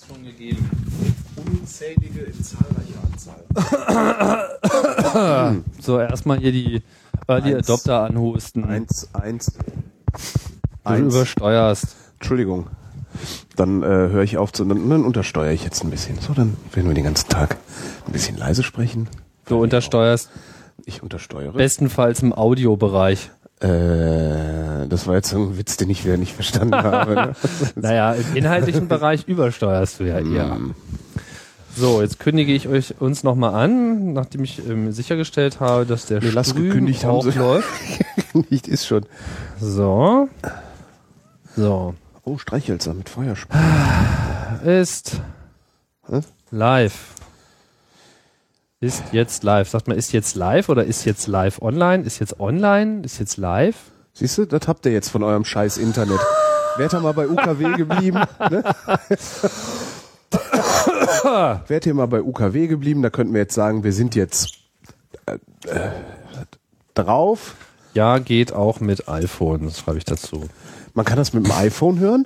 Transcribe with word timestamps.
es 0.00 0.06
schon 0.06 0.24
gegeben. 0.24 0.70
Unzählige 1.36 2.20
in 2.20 2.42
zahlreicher 2.42 3.00
Anzahl. 3.04 3.44
So, 5.80 5.98
erstmal 6.00 6.38
hier 6.38 6.52
die 6.52 6.82
Early 7.28 7.54
Eins. 7.54 7.68
Adopter 7.68 8.02
anhusten. 8.02 8.64
Eins, 8.64 9.08
eins, 9.14 9.52
du 9.52 9.60
eins. 10.84 11.14
übersteuerst. 11.14 11.96
Entschuldigung. 12.18 12.66
Dann 13.54 13.82
äh, 13.82 13.86
höre 13.86 14.22
ich 14.22 14.36
auf 14.36 14.52
zu, 14.52 14.64
dann, 14.64 14.88
dann 14.90 15.04
untersteuere 15.04 15.52
ich 15.52 15.64
jetzt 15.64 15.82
ein 15.84 15.90
bisschen. 15.90 16.18
So, 16.20 16.34
dann 16.34 16.56
werden 16.72 16.88
wir 16.88 16.94
den 16.94 17.04
ganzen 17.04 17.28
Tag 17.28 17.56
ein 18.06 18.12
bisschen 18.12 18.36
leise 18.36 18.62
sprechen. 18.62 19.08
Du 19.46 19.62
untersteuerst 19.62 20.28
Ich 20.84 21.02
untersteuere. 21.02 21.52
bestenfalls 21.52 22.20
im 22.22 22.32
Audiobereich. 22.32 23.30
Äh, 23.60 24.86
das 24.88 25.06
war 25.06 25.14
jetzt 25.14 25.30
so 25.30 25.38
ein 25.38 25.58
Witz, 25.58 25.76
den 25.76 25.88
ich 25.90 26.04
wieder 26.04 26.16
nicht 26.16 26.34
verstanden 26.34 26.74
habe. 26.74 27.14
Ne? 27.14 27.32
Naja, 27.76 28.12
im 28.12 28.36
inhaltlichen 28.36 28.88
Bereich 28.88 29.26
übersteuerst 29.26 30.00
du 30.00 30.04
ja 30.04 30.18
eher. 30.18 30.58
So, 31.74 32.00
jetzt 32.00 32.18
kündige 32.18 32.52
ich 32.54 32.68
euch 32.68 32.94
uns 33.00 33.22
nochmal 33.22 33.54
an, 33.54 34.12
nachdem 34.14 34.44
ich 34.44 34.66
ähm, 34.66 34.92
sichergestellt 34.92 35.60
habe, 35.60 35.84
dass 35.86 36.06
der 36.06 36.22
Nee, 36.22 36.30
lass 36.32 36.54
gekündigt 36.54 37.04
haben 37.04 37.16
auch 37.16 37.22
sie. 37.24 37.38
läuft. 37.38 37.68
nicht 38.50 38.68
ist 38.68 38.86
schon. 38.86 39.04
So. 39.60 40.28
So. 41.54 41.94
Oh, 42.24 42.38
Streichhölzer 42.38 42.94
mit 42.94 43.08
Feuerspray. 43.08 43.60
Ist 44.64 45.20
Was? 46.06 46.26
live. 46.50 47.14
Ist 48.86 49.02
jetzt 49.10 49.42
live. 49.42 49.68
Sagt 49.68 49.88
man, 49.88 49.98
ist 49.98 50.12
jetzt 50.12 50.36
live 50.36 50.68
oder 50.68 50.84
ist 50.84 51.04
jetzt 51.04 51.26
live 51.26 51.60
online? 51.60 52.04
Ist 52.04 52.20
jetzt 52.20 52.38
online? 52.38 53.02
Ist 53.02 53.18
jetzt 53.18 53.36
live? 53.36 53.74
Siehst 54.12 54.38
du, 54.38 54.44
das 54.44 54.68
habt 54.68 54.86
ihr 54.86 54.92
jetzt 54.92 55.08
von 55.08 55.24
eurem 55.24 55.44
scheiß 55.44 55.76
Internet. 55.76 56.20
Wärt 56.76 56.92
ihr 56.92 57.00
mal 57.00 57.12
bei 57.12 57.26
UKW 57.28 57.72
geblieben? 57.76 58.20
Ne? 58.48 58.62
Wärt 61.66 61.84
ihr 61.86 61.94
mal 61.94 62.06
bei 62.06 62.22
UKW 62.22 62.68
geblieben, 62.68 63.02
da 63.02 63.10
könnten 63.10 63.34
wir 63.34 63.40
jetzt 63.40 63.56
sagen, 63.56 63.82
wir 63.82 63.92
sind 63.92 64.14
jetzt 64.14 64.54
äh, 65.26 65.32
äh, 65.68 65.90
drauf. 66.94 67.56
Ja, 67.92 68.18
geht 68.18 68.52
auch 68.52 68.78
mit 68.78 69.08
iPhone. 69.08 69.64
Das 69.64 69.80
schreibe 69.80 69.98
ich 69.98 70.04
dazu. 70.04 70.44
Man 70.94 71.04
kann 71.04 71.16
das 71.16 71.32
mit 71.32 71.44
dem 71.44 71.50
iPhone 71.50 71.98
hören. 71.98 72.24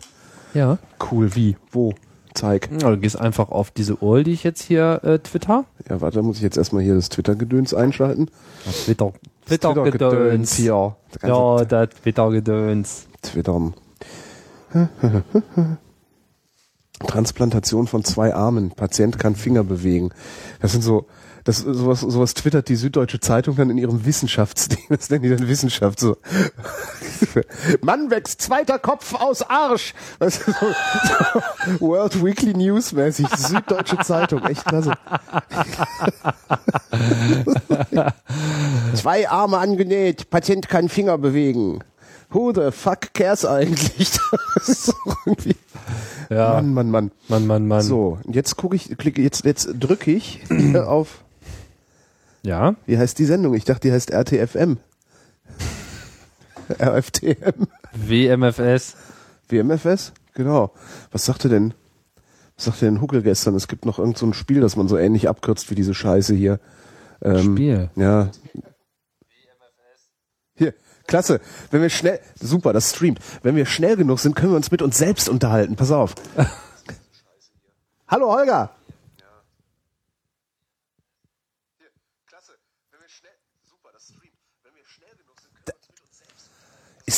Ja. 0.53 0.77
Cool, 1.11 1.35
wie? 1.35 1.57
Wo? 1.71 1.95
Zeig. 2.35 2.71
Du 2.79 2.97
gehst 2.97 3.21
einfach 3.21 3.51
auf 3.51 3.71
diese 3.71 3.97
URL, 3.97 4.25
die 4.25 4.33
ich 4.33 4.45
jetzt 4.45 4.63
hier 4.63 5.01
äh, 5.03 5.19
Twitter. 5.19 5.65
Ja, 5.89 6.01
warte, 6.01 6.23
muss 6.23 6.37
ich 6.37 6.43
jetzt 6.43 6.57
erstmal 6.57 6.83
hier 6.83 6.95
das 6.95 7.09
Twitter-Gedöns 7.09 7.75
einschalten. 7.75 8.31
Twitter. 8.85 9.13
Twitter-Gedöns 9.47 9.91
Twitter-Gedöns. 9.91 10.55
hier. 10.55 10.97
Das 11.13 11.29
Ja, 11.29 11.65
das 11.65 11.91
Twitter-Gedöns. 12.03 13.07
Twitter. 13.23 13.73
Transplantation 17.07 17.87
von 17.87 18.05
zwei 18.05 18.35
Armen. 18.35 18.71
Patient 18.71 19.19
kann 19.19 19.35
Finger 19.35 19.65
bewegen. 19.65 20.11
Das 20.61 20.73
sind 20.73 20.83
so, 20.83 21.07
das 21.51 21.59
sowas, 21.59 22.01
sowas 22.01 22.35
twittert 22.35 22.69
die 22.69 22.77
Süddeutsche 22.77 23.19
Zeitung 23.19 23.57
dann 23.57 23.71
in 23.71 23.79
ihrem 23.79 24.05
Wissenschaftsding. 24.05 24.85
Das 24.89 25.11
nennen 25.11 25.25
die 25.25 25.31
dann 25.31 25.49
Wissenschaft 25.49 25.99
so. 25.99 26.17
Mann 27.83 28.11
wächst 28.11 28.41
zweiter 28.41 28.79
Kopf 28.79 29.15
aus 29.15 29.43
Arsch. 29.43 29.95
Weißt 30.19 30.47
du, 30.47 30.53
so, 30.53 30.67
so 31.09 31.15
World 31.81 32.25
Weekly 32.25 32.55
News 32.55 32.93
mäßig. 32.93 33.27
Süddeutsche 33.29 33.99
Zeitung. 33.99 34.45
Echt 34.45 34.65
klasse. 34.65 34.93
Zwei 38.95 39.29
Arme 39.29 39.59
angenäht. 39.59 40.31
Patient 40.31 40.69
kann 40.69 40.89
Finger 40.89 41.19
bewegen. 41.19 41.81
Who 42.31 42.53
the 42.55 42.71
fuck 42.71 43.13
cares 43.13 43.45
eigentlich? 43.45 44.13
Das 44.55 44.69
ist 44.69 44.87
so 44.87 44.93
irgendwie. 45.25 45.57
Ja. 46.29 46.55
Mann, 46.55 46.75
Mann, 46.75 46.91
Mann. 46.91 47.11
Mann, 47.29 47.47
Mann, 47.47 47.67
Mann. 47.67 47.83
So, 47.83 48.19
jetzt 48.31 48.57
gucke 48.57 48.77
ich, 48.77 48.97
klicke, 48.99 49.23
jetzt, 49.23 49.45
jetzt 49.45 49.69
drücke 49.79 50.13
ich 50.13 50.41
auf, 50.77 51.23
Ja. 52.43 52.75
wie 52.87 52.99
heißt 52.99 53.19
die 53.19 53.25
Sendung? 53.25 53.55
Ich 53.55 53.65
dachte, 53.65 53.89
die 53.89 53.93
heißt 53.93 54.11
RTFM. 54.11 54.79
RFTM. 56.81 57.67
WMFS. 57.93 58.97
WMFS? 59.49 60.13
Genau. 60.35 60.73
Was 61.11 61.25
sagte 61.25 61.49
denn, 61.49 61.75
was 62.57 62.67
sagte 62.67 62.87
denn 62.87 63.01
Huckel 63.01 63.23
gestern? 63.23 63.55
Es 63.55 63.69
gibt 63.69 63.85
noch 63.85 63.99
irgend 63.99 64.19
so 64.19 64.27
ein 64.27 64.35
Spiel, 64.35 64.61
das 64.61 64.77
man 64.77 64.89
so 64.89 64.97
ähnlich 64.97 65.29
abkürzt 65.29 65.71
wie 65.71 65.75
diese 65.75 65.95
Scheiße 65.95 66.35
hier. 66.35 66.61
Ähm, 67.23 67.53
Spiel. 67.53 67.91
Ja. 67.97 68.31
Hier, 70.55 70.75
klasse. 71.07 71.41
Wenn 71.71 71.83
wir 71.83 71.91
schnell, 71.91 72.21
super, 72.41 72.73
das 72.73 72.91
streamt. 72.91 73.19
Wenn 73.43 73.57
wir 73.57 73.67
schnell 73.67 73.97
genug 73.97 74.21
sind, 74.21 74.37
können 74.37 74.53
wir 74.53 74.57
uns 74.57 74.71
mit 74.71 74.83
uns 74.83 74.99
selbst 74.99 75.29
unterhalten. 75.29 75.77
Pass 75.77 75.91
auf. 75.91 76.15
Hallo 78.09 78.33
Holger. 78.33 78.71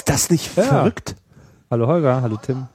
Ist 0.02 0.08
das 0.08 0.30
nicht 0.30 0.56
Ja. 0.56 0.64
verrückt? 0.64 1.14
Hallo 1.70 1.86
Holger, 1.86 2.22
hallo 2.22 2.36
Tim. 2.36 2.66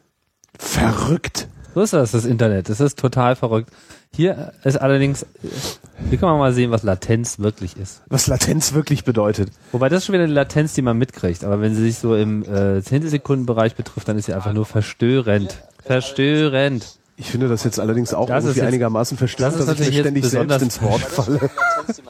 Verrückt. 0.58 1.50
So 1.76 1.82
ist 1.82 1.92
das, 1.92 2.12
das 2.12 2.24
Internet. 2.24 2.70
Das 2.70 2.80
ist 2.80 2.98
total 2.98 3.36
verrückt. 3.36 3.70
Hier 4.16 4.54
ist 4.64 4.78
allerdings, 4.78 5.26
hier 6.10 6.18
kann 6.20 6.30
man 6.30 6.40
mal 6.40 6.54
sehen, 6.54 6.72
was 6.72 6.84
Latenz 6.84 7.38
wirklich 7.40 7.76
ist. 7.76 8.02
Was 8.08 8.28
Latenz 8.28 8.72
wirklich 8.72 9.04
bedeutet. 9.04 9.52
Wobei 9.74 9.90
das 9.90 9.98
ist 10.00 10.06
schon 10.06 10.14
wieder 10.14 10.24
eine 10.24 10.32
Latenz, 10.32 10.74
die 10.74 10.82
man 10.82 10.98
mitkriegt. 10.98 11.44
Aber 11.44 11.60
wenn 11.60 11.76
sie 11.76 11.82
sich 11.84 11.98
so 12.00 12.16
im 12.16 12.44
äh, 12.44 12.82
Zehntelsekundenbereich 12.82 13.76
betrifft, 13.76 14.08
dann 14.08 14.18
ist 14.18 14.28
sie 14.28 14.34
einfach 14.34 14.54
nur 14.54 14.66
verstörend. 14.66 15.58
Verstörend. 15.84 16.98
Ich 17.20 17.32
finde 17.32 17.48
das 17.50 17.64
jetzt 17.64 17.80
allerdings 17.80 18.14
auch 18.14 18.28
Das 18.28 18.44
irgendwie 18.44 18.60
jetzt- 18.60 18.68
einigermaßen 18.68 19.18
verstörend, 19.18 19.60
das 19.60 19.66
dass 19.66 19.80
ich 19.80 19.92
mir 19.92 20.02
ständig 20.02 20.26
selbst 20.26 20.62
ins 20.62 20.82
Wort 20.84 21.02
falle. 21.02 21.50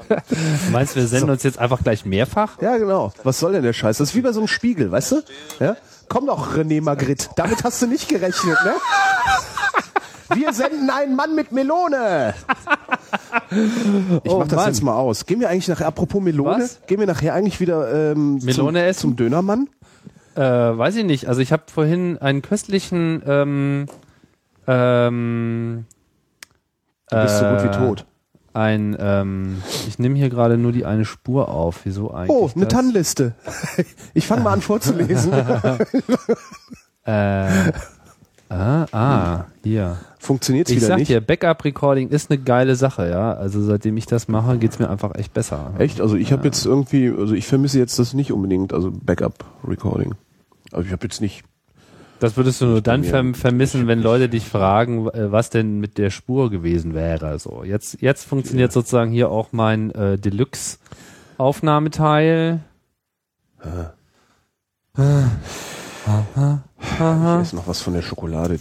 Du 0.10 0.72
meinst, 0.72 0.98
wir 0.98 1.08
senden 1.08 1.30
uns 1.30 1.44
jetzt 1.44 1.60
einfach 1.60 1.82
gleich 1.82 2.06
mehrfach? 2.06 2.62
Ja, 2.62 2.76
genau. 2.78 3.14
Was 3.24 3.40
soll 3.40 3.54
denn 3.54 3.64
der 3.64 3.72
Scheiß? 3.74 3.98
Das 4.00 4.10
ist 4.10 4.16
wie 4.16 4.22
bei 4.22 4.34
so 4.34 4.42
einem 4.42 4.48
Spiegel, 4.50 4.92
weißt 4.92 5.12
du? 5.14 5.22
Ja? 5.62 5.78
Komm 6.10 6.26
doch, 6.26 6.56
René 6.58 6.82
Magritte. 6.82 7.30
Damit 7.38 7.64
hast 7.64 7.82
du 7.82 7.88
nicht 7.88 8.10
gerechnet, 8.10 8.58
ne? 8.66 8.74
Wir 10.36 10.52
senden 10.52 10.90
einen 10.90 11.16
Mann 11.16 11.36
mit 11.36 11.54
Melone. 11.54 12.34
Ich 14.24 14.32
Oh 14.32 14.40
mach 14.40 14.48
das 14.48 14.58
Mann. 14.58 14.68
jetzt 14.68 14.84
mal 14.84 14.96
aus. 14.96 15.26
Gehen 15.26 15.40
wir 15.40 15.50
eigentlich 15.50 15.70
nachher, 15.70 15.88
apropos 15.88 16.22
Melone, 16.22 16.64
Was? 16.64 16.80
gehen 16.86 17.00
wir 17.00 17.08
nachher 17.08 17.34
eigentlich 17.34 17.62
wieder 17.62 18.12
ähm, 18.12 18.40
Melone 18.44 18.54
zum, 18.54 18.76
essen? 18.76 19.00
zum 19.00 19.16
Dönermann? 19.16 19.70
Äh, 20.36 20.42
weiß 20.42 20.98
ich 20.98 21.06
nicht. 21.06 21.28
Also 21.28 21.40
ich 21.40 21.54
habe 21.54 21.64
vorhin 21.74 22.18
einen 22.18 22.42
köstlichen 22.42 23.24
ähm, 23.26 23.86
ähm, 24.68 25.86
Du 27.10 27.16
bist 27.22 27.40
so 27.40 27.46
gut 27.46 27.64
wie 27.64 27.68
äh, 27.68 27.72
tot. 27.72 28.06
Ein, 28.54 28.98
ähm, 29.00 29.62
ich 29.88 30.00
nehme 30.00 30.18
hier 30.18 30.30
gerade 30.30 30.58
nur 30.58 30.72
die 30.72 30.84
eine 30.86 31.06
Spur 31.06 31.50
auf. 31.50 31.82
Wieso 31.86 32.12
eigentlich? 32.12 32.36
Oh, 32.36 32.50
eine 32.54 32.66
das? 32.66 32.74
Tannenliste. 32.74 33.36
Ich 34.14 34.28
fange 34.28 34.42
mal 34.42 34.54
an 34.54 34.62
vorzulesen. 34.62 35.32
Äh, 37.10 37.72
ah, 38.50 38.86
ah, 38.92 39.46
hier. 39.64 39.98
Funktioniert's 40.20 40.70
Ich 40.70 40.76
wieder 40.76 40.88
sag 40.88 40.98
nicht? 40.98 41.08
dir, 41.08 41.22
Backup-Recording 41.22 42.10
ist 42.10 42.30
eine 42.30 42.38
geile 42.38 42.76
Sache, 42.76 43.10
ja. 43.10 43.32
Also 43.32 43.62
seitdem 43.62 43.96
ich 43.96 44.08
das 44.08 44.28
mache, 44.28 44.58
geht's 44.58 44.78
mir 44.78 44.90
einfach 44.90 45.16
echt 45.16 45.34
besser. 45.34 45.74
Echt? 45.78 46.02
Also 46.02 46.18
ich 46.18 46.34
habe 46.34 46.44
jetzt 46.44 46.66
irgendwie, 46.66 47.10
also 47.10 47.34
ich 47.34 47.48
vermisse 47.48 47.80
jetzt 47.80 47.98
das 47.98 48.14
nicht 48.14 48.34
unbedingt, 48.34 48.74
also 48.74 48.92
Backup-Recording. 48.92 50.16
Also 50.74 50.86
ich 50.86 50.92
habe 50.92 51.06
jetzt 51.06 51.22
nicht 51.22 51.46
Das 52.20 52.36
würdest 52.36 52.62
du 52.62 52.66
nur 52.66 52.82
dann 52.82 53.04
verm 53.04 53.36
vermissen, 53.36 53.86
wenn 53.88 54.02
Leute 54.02 54.28
dich 54.28 54.44
fragen, 54.48 55.08
äh, 55.10 55.32
was 55.32 55.52
denn 55.52 55.80
mit 55.80 56.00
der 56.00 56.10
Spur 56.10 56.50
gewesen 56.50 56.96
wäre. 56.96 57.38
So, 57.38 57.64
jetzt, 57.64 58.02
jetzt 58.02 58.24
funktioniert 58.26 58.72
sozusagen 58.72 59.12
hier 59.12 59.30
auch 59.30 59.50
mein 59.52 59.92
äh, 59.92 60.18
Deluxe-Aufnahmeteil. 60.18 62.60
Ich 64.96 65.02
esse 67.42 67.56
noch 67.56 67.68
was 67.68 67.82
von 67.82 67.94
der 67.94 68.02
Schokolade. 68.02 68.58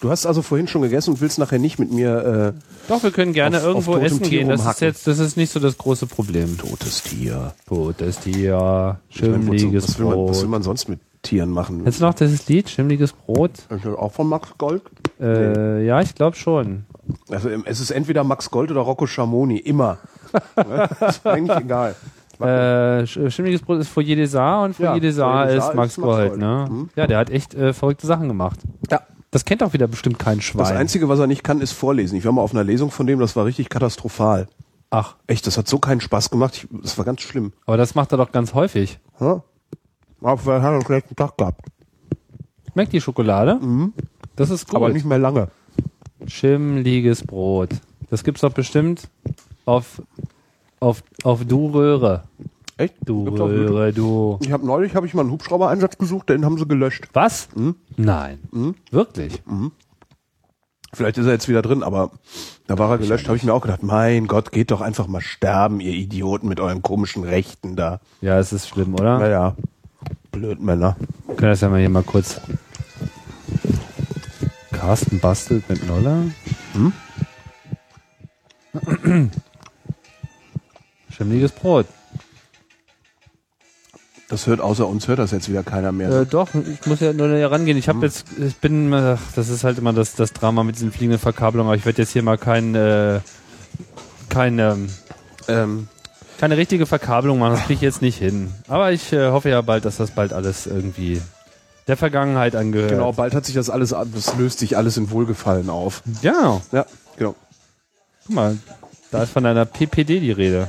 Du 0.00 0.10
hast 0.10 0.26
also 0.26 0.42
vorhin 0.42 0.66
schon 0.68 0.82
gegessen 0.82 1.10
und 1.12 1.20
willst 1.20 1.38
nachher 1.38 1.58
nicht 1.58 1.78
mit 1.78 1.90
mir 1.92 2.54
äh, 2.56 2.60
Doch, 2.88 3.02
wir 3.02 3.10
können 3.10 3.32
gerne 3.32 3.58
Auf- 3.58 3.64
irgendwo 3.64 3.94
auf 3.94 4.02
essen 4.02 4.22
Tier 4.22 4.40
gehen. 4.40 4.48
Das 4.48 4.66
ist 4.66 4.80
jetzt, 4.80 5.06
das 5.06 5.18
ist 5.18 5.36
nicht 5.36 5.52
so 5.52 5.60
das 5.60 5.78
große 5.78 6.06
Problem. 6.06 6.58
totes 6.58 7.02
Tier. 7.04 7.54
Totes 7.66 8.18
Tier, 8.18 8.98
Ich 9.08 9.22
meine, 9.22 9.36
wozu- 9.36 9.42
schimmliges 9.58 9.88
was, 9.88 9.98
will 9.98 10.06
man, 10.06 10.28
was 10.28 10.42
will 10.42 10.48
man 10.48 10.62
sonst 10.62 10.88
mit 10.88 11.00
Tieren 11.24 11.50
machen? 11.50 11.84
Jetzt 11.84 12.00
noch 12.00 12.14
dieses 12.14 12.46
Lied, 12.48 12.68
schimmliges 12.70 13.12
Brot. 13.12 13.50
Ist 13.70 13.84
das 13.84 13.96
auch 13.96 14.12
von 14.12 14.28
Max 14.28 14.50
Gold? 14.56 14.82
Äh, 15.20 15.84
Ja, 15.84 16.00
ich 16.00 16.14
glaube 16.14 16.36
schon. 16.36 16.84
Also 17.30 17.50
ähm, 17.50 17.64
es 17.66 17.80
ist 17.80 17.90
entweder 17.90 18.22
Max 18.22 18.50
Gold 18.50 18.70
oder 18.70 18.80
Rocco 18.82 19.06
Schamoni, 19.06 19.58
immer. 19.58 19.98
Ne? 20.56 20.88
ist 21.08 21.26
eigentlich 21.26 21.56
egal. 21.58 21.94
Äh, 22.40 22.44
Sch- 23.04 23.30
Schimmliges 23.30 23.62
Brot 23.62 23.78
ist 23.78 23.88
Foyer 23.88 24.16
des 24.16 24.34
Arts 24.34 24.66
und 24.66 24.74
Foyer 24.76 24.94
Ja, 24.94 25.00
des 25.00 25.18
Arts 25.18 25.52
ist 25.54 25.64
ist 25.68 25.74
Max 25.74 25.96
Gold, 25.96 26.28
Gold. 26.30 26.40
ne? 26.40 26.66
Mhm. 26.68 26.88
Ja, 26.96 27.06
der 27.06 27.18
hat 27.18 27.30
echt 27.30 27.54
äh, 27.54 27.72
verrückte 27.72 28.06
Sachen 28.06 28.28
gemacht. 28.28 28.60
Ja. 28.90 29.00
Das 29.30 29.44
kennt 29.44 29.62
auch 29.64 29.72
wieder 29.72 29.86
bestimmt 29.88 30.18
kein 30.18 30.40
Schwein. 30.40 30.58
Das 30.64 30.70
Einzige, 30.72 31.08
was 31.08 31.18
er 31.18 31.26
nicht 31.26 31.42
kann, 31.42 31.60
ist 31.60 31.72
vorlesen. 31.72 32.16
Ich 32.16 32.24
war 32.24 32.30
mal 32.32 32.42
auf 32.42 32.52
einer 32.52 32.62
Lesung 32.64 32.90
von 32.92 33.06
dem, 33.06 33.18
das 33.20 33.34
war 33.36 33.44
richtig 33.44 33.68
katastrophal. 33.68 34.46
Ach, 34.90 35.16
Echt, 35.26 35.46
das 35.48 35.58
hat 35.58 35.66
so 35.66 35.78
keinen 35.80 36.00
Spaß 36.00 36.30
gemacht. 36.30 36.54
Ich, 36.56 36.68
das 36.82 36.96
war 36.98 37.04
ganz 37.04 37.20
schlimm. 37.20 37.52
aber 37.66 37.76
das 37.76 37.94
macht 37.96 38.12
er 38.12 38.18
doch 38.18 38.30
ganz 38.30 38.54
häufig. 38.54 39.00
Ja? 39.20 39.42
Aber 40.24 40.54
er 40.54 40.62
hat 40.62 40.72
einen 40.72 40.84
schlechten 40.84 41.14
Tag 41.14 41.36
gehabt. 41.36 41.60
Schmeckt 42.72 42.92
die 42.92 43.00
Schokolade? 43.00 43.56
Mhm. 43.60 43.92
Das 44.36 44.50
ist 44.50 44.66
gut. 44.66 44.76
Aber 44.76 44.88
nicht 44.88 45.04
mehr 45.04 45.18
lange. 45.18 45.48
Schimmliges 46.26 47.22
Brot. 47.22 47.70
Das 48.08 48.24
gibt's 48.24 48.40
doch 48.40 48.52
bestimmt 48.52 49.08
auf, 49.66 50.00
auf, 50.80 51.02
auf 51.24 51.44
Du 51.44 51.66
Röhre. 51.68 52.24
Echt? 52.76 52.94
Du 53.04 53.24
Gibt's? 53.24 53.40
Röhre, 53.40 53.92
du. 53.92 54.38
Ich 54.42 54.50
habe 54.50 54.66
neulich 54.66 54.96
habe 54.96 55.06
ich 55.06 55.14
mal 55.14 55.22
einen 55.22 55.30
Hubschrauber-Einsatz 55.30 55.98
gesucht, 55.98 56.30
den 56.30 56.44
haben 56.44 56.58
sie 56.58 56.66
gelöscht. 56.66 57.08
Was? 57.12 57.48
Hm? 57.54 57.76
Nein. 57.96 58.38
Wirklich? 58.90 59.42
Vielleicht 60.94 61.18
ist 61.18 61.26
er 61.26 61.32
jetzt 61.32 61.48
wieder 61.48 61.62
drin, 61.62 61.82
aber 61.82 62.10
da 62.66 62.78
war 62.78 62.90
er 62.90 62.98
gelöscht, 62.98 63.26
habe 63.26 63.36
ich 63.36 63.44
mir 63.44 63.52
auch 63.52 63.60
gedacht, 63.60 63.82
mein 63.82 64.26
Gott, 64.26 64.52
geht 64.52 64.70
doch 64.70 64.80
einfach 64.80 65.06
mal 65.06 65.20
sterben, 65.20 65.80
ihr 65.80 65.92
Idioten 65.92 66.48
mit 66.48 66.60
euren 66.60 66.82
komischen 66.82 67.24
Rechten 67.24 67.76
da. 67.76 68.00
Ja, 68.20 68.38
es 68.38 68.52
ist 68.52 68.68
schlimm, 68.68 68.94
oder? 68.94 69.18
Naja, 69.18 69.56
Blödmänner. 70.34 70.96
Wir 71.26 71.36
können 71.36 71.50
das 71.52 71.60
ja 71.60 71.68
mal 71.68 71.80
hier 71.80 71.88
mal 71.88 72.02
kurz. 72.02 72.40
Carsten 74.72 75.20
bastelt 75.20 75.68
mit 75.68 75.86
Noller. 75.86 76.24
Hm? 76.74 76.92
Schimmliges 81.10 81.52
Brot. 81.52 81.86
Das 84.28 84.46
hört 84.46 84.60
außer 84.60 84.88
uns 84.88 85.06
hört 85.06 85.20
das 85.20 85.30
jetzt 85.30 85.48
wieder 85.48 85.62
keiner 85.62 85.92
mehr. 85.92 86.10
Äh, 86.10 86.26
doch, 86.26 86.48
ich 86.54 86.86
muss 86.86 87.00
ja 87.00 87.12
nur 87.12 87.28
näher 87.28 87.50
rangehen. 87.50 87.78
Ich 87.78 87.88
habe 87.88 88.04
jetzt, 88.04 88.26
ich 88.38 88.56
bin, 88.56 88.92
ach, 88.92 89.20
das 89.36 89.48
ist 89.48 89.62
halt 89.62 89.78
immer 89.78 89.92
das, 89.92 90.16
das 90.16 90.32
Drama 90.32 90.64
mit 90.64 90.74
diesen 90.76 90.90
fliegenden 90.90 91.20
Verkabelungen, 91.20 91.68
aber 91.68 91.76
ich 91.76 91.86
werde 91.86 92.02
jetzt 92.02 92.12
hier 92.12 92.22
mal 92.22 92.38
kein, 92.38 92.74
äh, 92.74 93.20
kein, 94.28 94.58
ähm, 94.58 94.88
ähm, 95.46 95.88
keine 96.38 96.56
richtige 96.56 96.86
Verkabelung 96.86 97.38
machen. 97.38 97.52
Das 97.54 97.60
kriege 97.62 97.74
ich 97.74 97.80
jetzt 97.80 98.02
nicht 98.02 98.18
hin. 98.18 98.52
Aber 98.68 98.92
ich 98.92 99.12
äh, 99.12 99.30
hoffe 99.30 99.48
ja 99.50 99.60
bald, 99.60 99.84
dass 99.84 99.96
das 99.96 100.10
bald 100.10 100.32
alles 100.32 100.66
irgendwie 100.66 101.20
der 101.86 101.96
Vergangenheit 101.96 102.56
angehört. 102.56 102.90
genau, 102.90 103.12
bald 103.12 103.34
hat 103.34 103.44
sich 103.44 103.54
das 103.54 103.68
alles, 103.70 103.90
das 103.90 104.36
löst 104.36 104.58
sich 104.58 104.76
alles 104.76 104.96
in 104.96 105.10
Wohlgefallen 105.10 105.68
auf. 105.68 106.02
Ja, 106.22 106.60
Ja, 106.72 106.86
genau. 107.16 107.34
guck 108.26 108.34
mal, 108.34 108.56
da 109.10 109.22
ist 109.22 109.32
von 109.32 109.44
einer 109.44 109.64
PPD 109.66 110.18
die 110.20 110.32
Rede. 110.32 110.68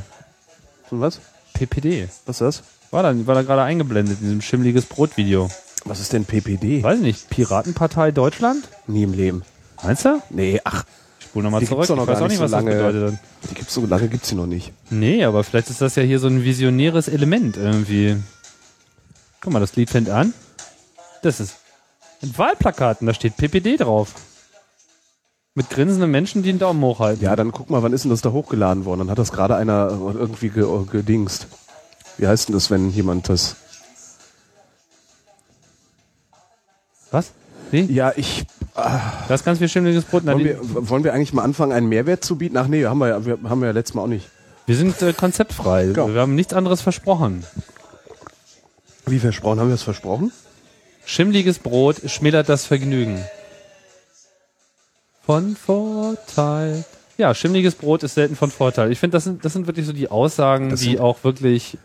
Und 0.91 1.01
was? 1.01 1.19
PPD. 1.53 2.09
Was 2.25 2.41
ist 2.41 2.41
das? 2.41 2.63
War 2.91 3.03
da, 3.03 3.27
war 3.27 3.35
da 3.35 3.41
gerade 3.43 3.63
eingeblendet 3.63 4.17
in 4.19 4.25
diesem 4.27 4.41
schimmliges 4.41 4.85
Brot-Video. 4.85 5.49
Was 5.85 5.99
ist 5.99 6.13
denn 6.13 6.25
PPD? 6.25 6.83
Weiß 6.83 6.97
ich 6.97 7.03
nicht, 7.03 7.29
Piratenpartei 7.29 8.11
Deutschland? 8.11 8.67
Nie 8.87 9.03
im 9.03 9.13
Leben. 9.13 9.43
Meinst 9.83 10.03
du? 10.05 10.21
Nee, 10.29 10.59
ach, 10.63 10.83
Ich 11.35 11.39
spule 11.41 11.43
nochmal 11.43 11.59
Die 11.59 11.65
zurück. 11.67 11.79
gibt's 11.81 11.87
doch 11.89 11.95
Ich 11.95 11.99
noch 11.99 12.07
weiß 12.07 12.17
auch 12.17 12.27
nicht, 12.29 12.31
nicht 12.31 12.39
was 12.39 12.51
so 12.51 12.55
das 12.57 12.63
lange. 12.65 12.75
bedeutet 12.77 13.03
dann. 13.09 13.19
die 13.49 13.55
gibt's 13.55 13.73
so 13.73 13.85
lange 13.85 14.07
gibt's 14.07 14.29
sie 14.29 14.35
noch 14.35 14.45
nicht. 14.45 14.71
Nee, 14.89 15.25
aber 15.25 15.43
vielleicht 15.43 15.69
ist 15.69 15.81
das 15.81 15.95
ja 15.97 16.03
hier 16.03 16.19
so 16.19 16.27
ein 16.27 16.45
visionäres 16.45 17.09
Element 17.09 17.57
irgendwie. 17.57 18.15
Guck 19.41 19.51
mal, 19.51 19.59
das 19.59 19.75
Lied 19.75 19.89
fängt 19.89 20.09
an. 20.09 20.33
Das 21.23 21.41
ist 21.41 21.57
ein 22.23 22.37
Wahlplakaten, 22.37 23.05
da 23.05 23.13
steht 23.13 23.35
PPD 23.35 23.75
drauf. 23.75 24.13
Mit 25.55 25.69
grinsenden 25.69 26.09
Menschen, 26.09 26.41
die 26.41 26.51
einen 26.51 26.59
Daumen 26.59 26.81
hochhalten. 26.81 27.21
Ja, 27.23 27.35
dann 27.35 27.51
guck 27.51 27.69
mal, 27.69 27.83
wann 27.83 27.91
ist 27.91 28.05
denn 28.05 28.11
das 28.11 28.21
da 28.21 28.31
hochgeladen 28.31 28.85
worden? 28.85 28.99
Dann 28.99 29.09
hat 29.09 29.17
das 29.19 29.33
gerade 29.33 29.57
einer 29.57 29.89
irgendwie 29.89 30.47
ge 30.49 30.65
gedingst. 30.89 31.47
Wie 32.17 32.27
heißt 32.27 32.47
denn 32.47 32.53
das, 32.55 32.71
wenn 32.71 32.91
jemand 32.91 33.27
das? 33.27 33.57
Was? 37.11 37.31
Wie? 37.71 37.81
Ja, 37.91 38.13
ich 38.15 38.45
Da 38.75 39.33
ist 39.33 39.45
ganz 39.45 39.59
viel 39.59 39.69
schimmliges 39.69 40.03
Brot. 40.03 40.25
Wollen 40.25 40.39
wir, 40.43 40.59
wollen 40.61 41.03
wir 41.05 41.13
eigentlich 41.13 41.31
mal 41.33 41.43
anfangen, 41.43 41.71
einen 41.71 41.87
Mehrwert 41.87 42.23
zu 42.25 42.35
bieten? 42.37 42.57
Ach 42.57 42.67
nee, 42.67 42.85
haben 42.85 42.97
wir 42.99 43.07
ja, 43.07 43.25
wir, 43.25 43.39
haben 43.49 43.61
wir 43.61 43.67
ja 43.67 43.71
letztes 43.71 43.93
Mal 43.95 44.01
auch 44.01 44.07
nicht. 44.07 44.27
wir 44.65 44.75
sind 44.75 45.01
äh, 45.01 45.13
konzeptfrei. 45.13 45.85
Genau. 45.85 46.13
Wir 46.13 46.19
haben 46.21 46.35
nichts 46.35 46.53
anderes 46.53 46.81
versprochen. 46.81 47.45
Wie 49.05 49.19
versprochen? 49.19 49.59
Haben 49.61 49.69
wir 49.69 49.75
es 49.75 49.83
versprochen? 49.83 50.31
Schimmliges 51.05 51.59
Brot 51.59 52.01
schmälert 52.09 52.49
das 52.49 52.65
Vergnügen. 52.65 53.23
Von 55.25 55.55
Vorteil. 55.55 56.83
Ja, 57.17 57.33
schimmliges 57.33 57.75
Brot 57.75 58.03
ist 58.03 58.15
selten 58.15 58.35
von 58.35 58.51
Vorteil. 58.51 58.91
Ich 58.91 58.99
finde, 58.99 59.15
das 59.15 59.23
sind, 59.23 59.45
das 59.45 59.53
sind 59.53 59.67
wirklich 59.67 59.85
so 59.85 59.93
die 59.93 60.09
Aussagen, 60.09 60.69
Das 60.69 60.81
die 60.81 60.91
sind- 60.91 60.99
auch 60.99 61.23
wirklich 61.23 61.77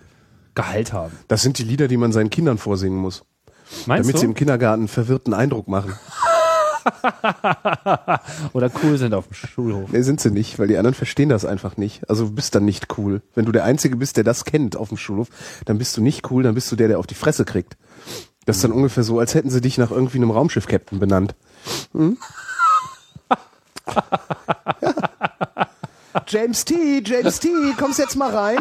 Gehalt 0.57 0.93
haben. 0.93 1.13
Das 1.29 1.43
sind 1.43 1.59
die 1.59 1.63
Lieder, 1.63 1.87
die 1.87 1.97
man 1.97 2.11
seinen 2.13 2.31
Kindern 2.31 2.59
vorsingen 2.59 2.99
muss, 2.99 3.23
Meinst 3.87 4.09
damit 4.09 4.19
sie 4.19 4.27
du? 4.27 4.31
im 4.31 4.35
Kindergarten 4.35 4.81
einen 4.83 4.89
verwirrten 4.89 5.33
Eindruck 5.35 5.69
machen. 5.69 5.95
Oder 8.53 8.71
cool 8.83 8.99
sind 8.99 9.15
auf 9.15 9.27
dem 9.27 9.35
Schulhof. 9.35 9.91
Nee, 9.93 10.03
sind 10.03 10.21
sie 10.21 10.31
nicht, 10.31 10.59
weil 10.59 10.69
die 10.69 10.77
anderen 10.77 10.95
verstehen 10.95 11.29
das 11.29 11.45
einfach 11.45 11.77
nicht. 11.77 12.09
Also 12.09 12.27
du 12.27 12.33
bist 12.33 12.55
dann 12.55 12.65
nicht 12.65 12.99
cool. 12.99 13.23
Wenn 13.35 13.45
du 13.45 13.53
der 13.53 13.65
Einzige 13.65 13.97
bist, 13.97 14.17
der 14.17 14.25
das 14.25 14.45
kennt 14.45 14.77
auf 14.77 14.89
dem 14.89 14.97
Schulhof, 14.97 15.29
dann 15.65 15.79
bist 15.79 15.97
du 15.97 16.03
nicht 16.03 16.31
cool, 16.31 16.43
dann 16.43 16.55
bist 16.55 16.71
du 16.71 16.77
der, 16.77 16.89
der 16.89 16.99
auf 16.99 17.07
die 17.07 17.15
Fresse 17.15 17.45
kriegt. 17.45 17.77
Das 18.47 18.57
ist 18.57 18.65
dann 18.65 18.73
ungefähr 18.73 19.05
so, 19.05 19.19
als 19.19 19.35
hätten 19.35 19.51
sie 19.51 19.61
dich 19.61 19.79
nach 19.79 19.91
irgendwie 19.91 20.19
einem 20.19 20.31
Raumschiff-Captain 20.31 20.99
benannt. 20.99 21.35
Hm? 21.93 22.17
ja. 24.83 24.99
James 26.27 26.65
T., 26.65 27.03
James 27.05 27.41
T., 27.41 27.49
kommst 27.79 27.99
jetzt 27.99 28.17
mal 28.17 28.35
rein? 28.35 28.59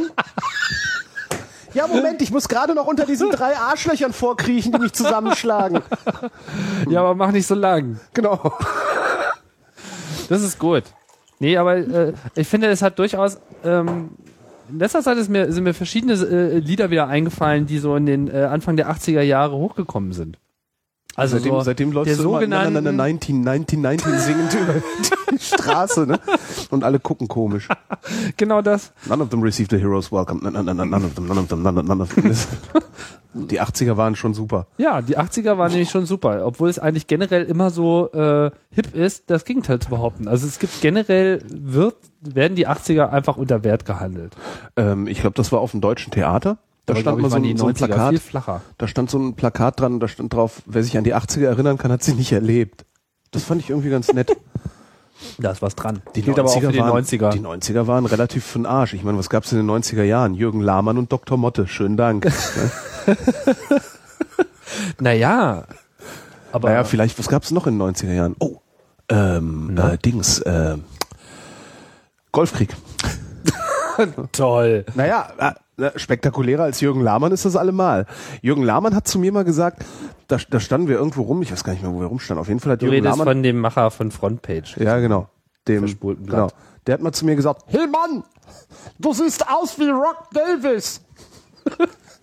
Ja, 1.74 1.88
Moment, 1.88 2.22
ich 2.22 2.32
muss 2.32 2.48
gerade 2.48 2.74
noch 2.74 2.88
unter 2.88 3.06
diesen 3.06 3.30
drei 3.30 3.56
Arschlöchern 3.56 4.14
vorkriechen, 4.14 4.72
die 4.72 4.80
mich 4.80 4.94
zusammenschlagen. 4.94 5.82
Ja, 6.90 7.02
aber 7.02 7.16
mach 7.16 7.32
nicht 7.32 7.48
so 7.48 7.56
lang. 7.56 8.00
Genau. 8.14 8.58
Das 10.30 10.42
ist 10.42 10.60
gut. 10.60 10.84
Nee, 11.40 11.58
aber 11.58 11.78
äh, 11.78 12.14
ich 12.36 12.48
finde, 12.48 12.68
es 12.68 12.82
hat 12.82 13.00
durchaus. 13.00 13.40
Ähm, 13.64 14.12
in 14.70 14.80
letzter 14.80 15.02
Zeit 15.02 15.18
ist 15.18 15.30
mir, 15.30 15.52
sind 15.52 15.64
mir 15.64 15.74
verschiedene 15.74 16.14
äh, 16.14 16.60
Lieder 16.60 16.92
wieder 16.92 17.08
eingefallen, 17.08 17.66
die 17.66 17.80
so 17.80 17.96
in 17.96 18.06
den 18.06 18.28
äh, 18.30 18.44
Anfang 18.44 18.76
der 18.76 18.92
80er 18.92 19.22
Jahre 19.22 19.56
hochgekommen 19.56 20.14
sind. 20.14 20.38
Also 21.20 21.38
seitdem, 21.38 21.54
so 21.54 21.62
seitdem 21.62 21.92
läufst 21.92 22.18
der 22.18 22.24
du 22.24 22.38
immer 22.38 22.48
na, 22.48 22.70
na, 22.70 22.82
na, 22.82 22.92
sogenannten, 22.92 23.42
19, 23.42 23.42
19, 23.42 23.82
19 23.82 24.20
singend 24.20 24.54
über 24.54 24.74
die 25.32 25.40
Straße, 25.40 26.06
ne? 26.06 26.20
Und 26.70 26.84
alle 26.84 27.00
gucken 27.00 27.28
komisch. 27.28 27.68
genau 28.38 28.62
das. 28.62 28.92
None 29.08 29.22
of 29.22 29.30
them 29.30 29.42
received 29.42 29.74
a 29.74 29.78
hero's 29.78 30.12
welcome. 30.12 30.42
None, 30.42 30.64
none, 30.64 30.74
none, 30.76 30.90
none 30.90 31.06
of 31.06 31.14
them, 31.16 31.28
none 31.28 31.40
of 31.40 31.48
them, 31.48 31.62
none, 31.62 31.84
none 31.84 32.02
of 32.02 32.14
them. 32.14 32.34
Die 33.34 33.62
80er 33.62 33.96
waren 33.96 34.16
schon 34.16 34.34
super. 34.34 34.66
Ja, 34.78 35.02
die 35.04 35.18
80er 35.18 35.58
waren 35.58 35.72
nämlich 35.72 35.92
schon 35.92 36.08
super, 36.08 36.46
obwohl 36.46 36.68
es 36.68 36.80
eigentlich 36.80 37.06
generell 37.06 37.44
immer 37.44 37.70
so 37.70 38.12
äh, 38.12 38.50
hip 38.72 38.96
ist, 38.96 39.30
das 39.30 39.46
Gegenteil 39.46 39.78
zu 39.80 39.90
behaupten. 39.90 40.28
Also 40.28 40.48
es 40.48 40.58
gibt 40.58 40.82
generell 40.82 41.44
wird 41.48 41.96
werden 42.22 42.56
die 42.56 42.68
80er 42.68 43.10
einfach 43.10 43.38
unter 43.38 43.64
Wert 43.64 43.86
gehandelt. 43.86 44.36
Ähm, 44.76 45.08
ich 45.08 45.22
glaube, 45.22 45.36
das 45.36 45.52
war 45.52 45.60
auf 45.60 45.72
dem 45.72 45.82
deutschen 45.82 46.12
Theater. 46.12 46.58
Da 46.90 46.94
Aber, 46.94 47.02
stand 47.02 47.22
mal 47.22 47.30
so 47.30 47.36
ein, 47.36 47.44
die 47.44 47.56
so 47.56 47.68
ein 47.68 47.76
90er 47.76 48.20
Plakat. 48.20 48.62
Da 48.80 48.88
stand 48.88 49.12
so 49.12 49.20
ein 49.20 49.36
Plakat 49.36 49.80
dran, 49.80 50.00
da 50.00 50.08
stand 50.08 50.34
drauf, 50.34 50.64
wer 50.66 50.84
sich 50.84 50.98
an 50.98 51.04
die 51.04 51.14
80er 51.14 51.46
erinnern 51.46 51.78
kann, 51.78 51.92
hat 51.92 52.02
sie 52.02 52.14
nicht 52.14 52.32
erlebt. 52.32 52.84
Das 53.30 53.44
fand 53.44 53.62
ich 53.62 53.70
irgendwie 53.70 53.92
ganz 53.92 54.12
nett. 54.12 54.36
Da 55.38 55.52
ist 55.52 55.62
was 55.62 55.76
dran. 55.76 56.02
Die 56.16 56.22
Gilt 56.22 56.40
aber 56.40 56.48
auch 56.48 56.62
für 56.62 56.72
die 56.72 56.80
waren, 56.80 57.04
90er. 57.04 57.32
Die 57.32 57.42
90er 57.42 57.88
waren 57.88 58.06
relativ 58.06 58.46
für 58.46 58.60
den 58.60 58.66
Arsch. 58.66 58.94
Ich 58.94 59.04
meine, 59.04 59.18
was 59.18 59.30
gab's 59.30 59.52
in 59.52 59.58
den 59.58 59.70
90er 59.70 60.04
Jahren? 60.04 60.34
Jürgen 60.34 60.62
Lahmann 60.62 60.98
und 60.98 61.12
Dr. 61.12 61.38
Motte. 61.38 61.68
Schönen 61.68 61.98
Dank. 61.98 62.26
naja, 65.02 65.66
aber 66.54 66.70
Naja, 66.70 66.86
vielleicht, 66.86 67.20
was 67.20 67.28
gab's 67.28 67.52
noch 67.52 67.68
in 67.68 67.78
den 67.78 67.90
90er 67.90 68.14
Jahren? 68.14 68.38
Oh, 68.40 68.62
ähm, 69.10 69.78
äh, 69.78 69.98
Dings, 69.98 70.40
äh, 70.40 70.78
Golfkrieg. 72.32 72.74
toll. 74.32 74.86
Naja, 74.96 75.28
äh, 75.38 75.52
na, 75.80 75.92
spektakulärer 75.96 76.64
als 76.64 76.82
Jürgen 76.82 77.02
Lahmann 77.02 77.32
ist 77.32 77.46
das 77.46 77.56
allemal. 77.56 78.06
Jürgen 78.42 78.64
Lahmann 78.64 78.94
hat 78.96 79.08
zu 79.08 79.18
mir 79.20 79.32
mal 79.32 79.44
gesagt, 79.46 79.84
da, 80.28 80.38
da 80.50 80.60
standen 80.60 80.88
wir 80.88 80.98
irgendwo 80.98 81.22
rum, 81.24 81.42
ich 81.42 81.52
weiß 81.52 81.64
gar 81.64 81.74
nicht 81.74 81.82
mehr, 81.82 81.92
wo 81.94 82.00
wir 82.00 82.08
rumstanden. 82.08 82.42
Auf 82.42 82.48
jeden 82.48 82.60
Fall 82.60 82.74
hat 82.74 82.82
Du 82.82 82.86
Jürgen 82.86 82.98
redest 82.98 83.18
Lahmann. 83.18 83.36
von 83.36 83.44
dem 83.44 83.60
Macher 83.60 83.90
von 83.92 84.12
Frontpage. 84.12 84.78
ja, 84.78 85.00
genau. 85.00 85.28
Dem, 85.68 85.80
Verspulten 85.80 86.26
genau. 86.26 86.50
Der 86.88 86.94
hat 86.96 87.02
mal 87.02 87.12
zu 87.12 87.26
mir 87.26 87.36
gesagt, 87.36 87.64
hey 87.68 87.86
Mann, 87.88 88.24
du 89.00 89.14
siehst 89.14 89.48
aus 89.50 89.78
wie 89.80 89.90
Rock 89.90 90.30
Davis. 90.34 91.02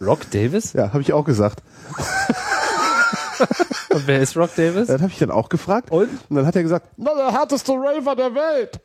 Rock 0.00 0.30
Davis? 0.30 0.72
Ja, 0.72 0.88
habe 0.92 1.00
ich 1.02 1.12
auch 1.12 1.24
gesagt. 1.24 1.62
Und 3.96 4.06
wer 4.06 4.20
ist 4.20 4.36
Rock 4.36 4.54
Davis? 4.56 4.88
Das 4.88 5.00
habe 5.00 5.10
ich 5.10 5.18
dann 5.18 5.30
auch 5.30 5.48
gefragt. 5.48 5.90
Und? 5.90 6.08
dann 6.28 6.46
hat 6.46 6.54
er 6.54 6.62
gesagt, 6.62 6.88
na, 6.96 7.14
der 7.14 7.32
härteste 7.32 7.72
Raver 7.72 8.14
der 8.14 8.34
Welt. 8.34 8.80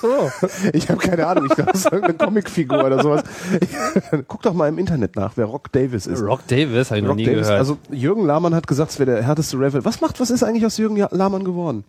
So. 0.00 0.30
Ich 0.72 0.88
habe 0.88 0.98
keine 0.98 1.26
Ahnung, 1.26 1.46
ich 1.48 1.54
glaube, 1.54 1.72
das 1.72 1.80
ist 1.80 1.92
irgendeine 1.92 2.14
Comicfigur 2.18 2.84
oder 2.84 3.02
sowas. 3.02 3.22
Guck 4.28 4.42
doch 4.42 4.54
mal 4.54 4.68
im 4.68 4.78
Internet 4.78 5.16
nach, 5.16 5.32
wer 5.36 5.46
Rock 5.46 5.72
Davis 5.72 6.06
ist. 6.06 6.22
Rock 6.22 6.46
Davis, 6.46 6.90
habe 6.90 6.98
ich 6.98 7.02
noch 7.02 7.10
Rock 7.10 7.16
nie 7.16 7.24
Davis, 7.24 7.42
gehört. 7.42 7.58
also 7.58 7.78
Jürgen 7.90 8.24
Lahmann 8.24 8.54
hat 8.54 8.66
gesagt, 8.66 8.92
es 8.92 8.98
wäre 8.98 9.12
der 9.12 9.22
härteste 9.22 9.58
Raver. 9.58 9.84
Was 9.84 10.00
macht, 10.00 10.20
was 10.20 10.30
ist 10.30 10.42
eigentlich 10.42 10.64
aus 10.64 10.76
Jürgen 10.76 10.96
Lahmann 11.10 11.44
geworden? 11.44 11.84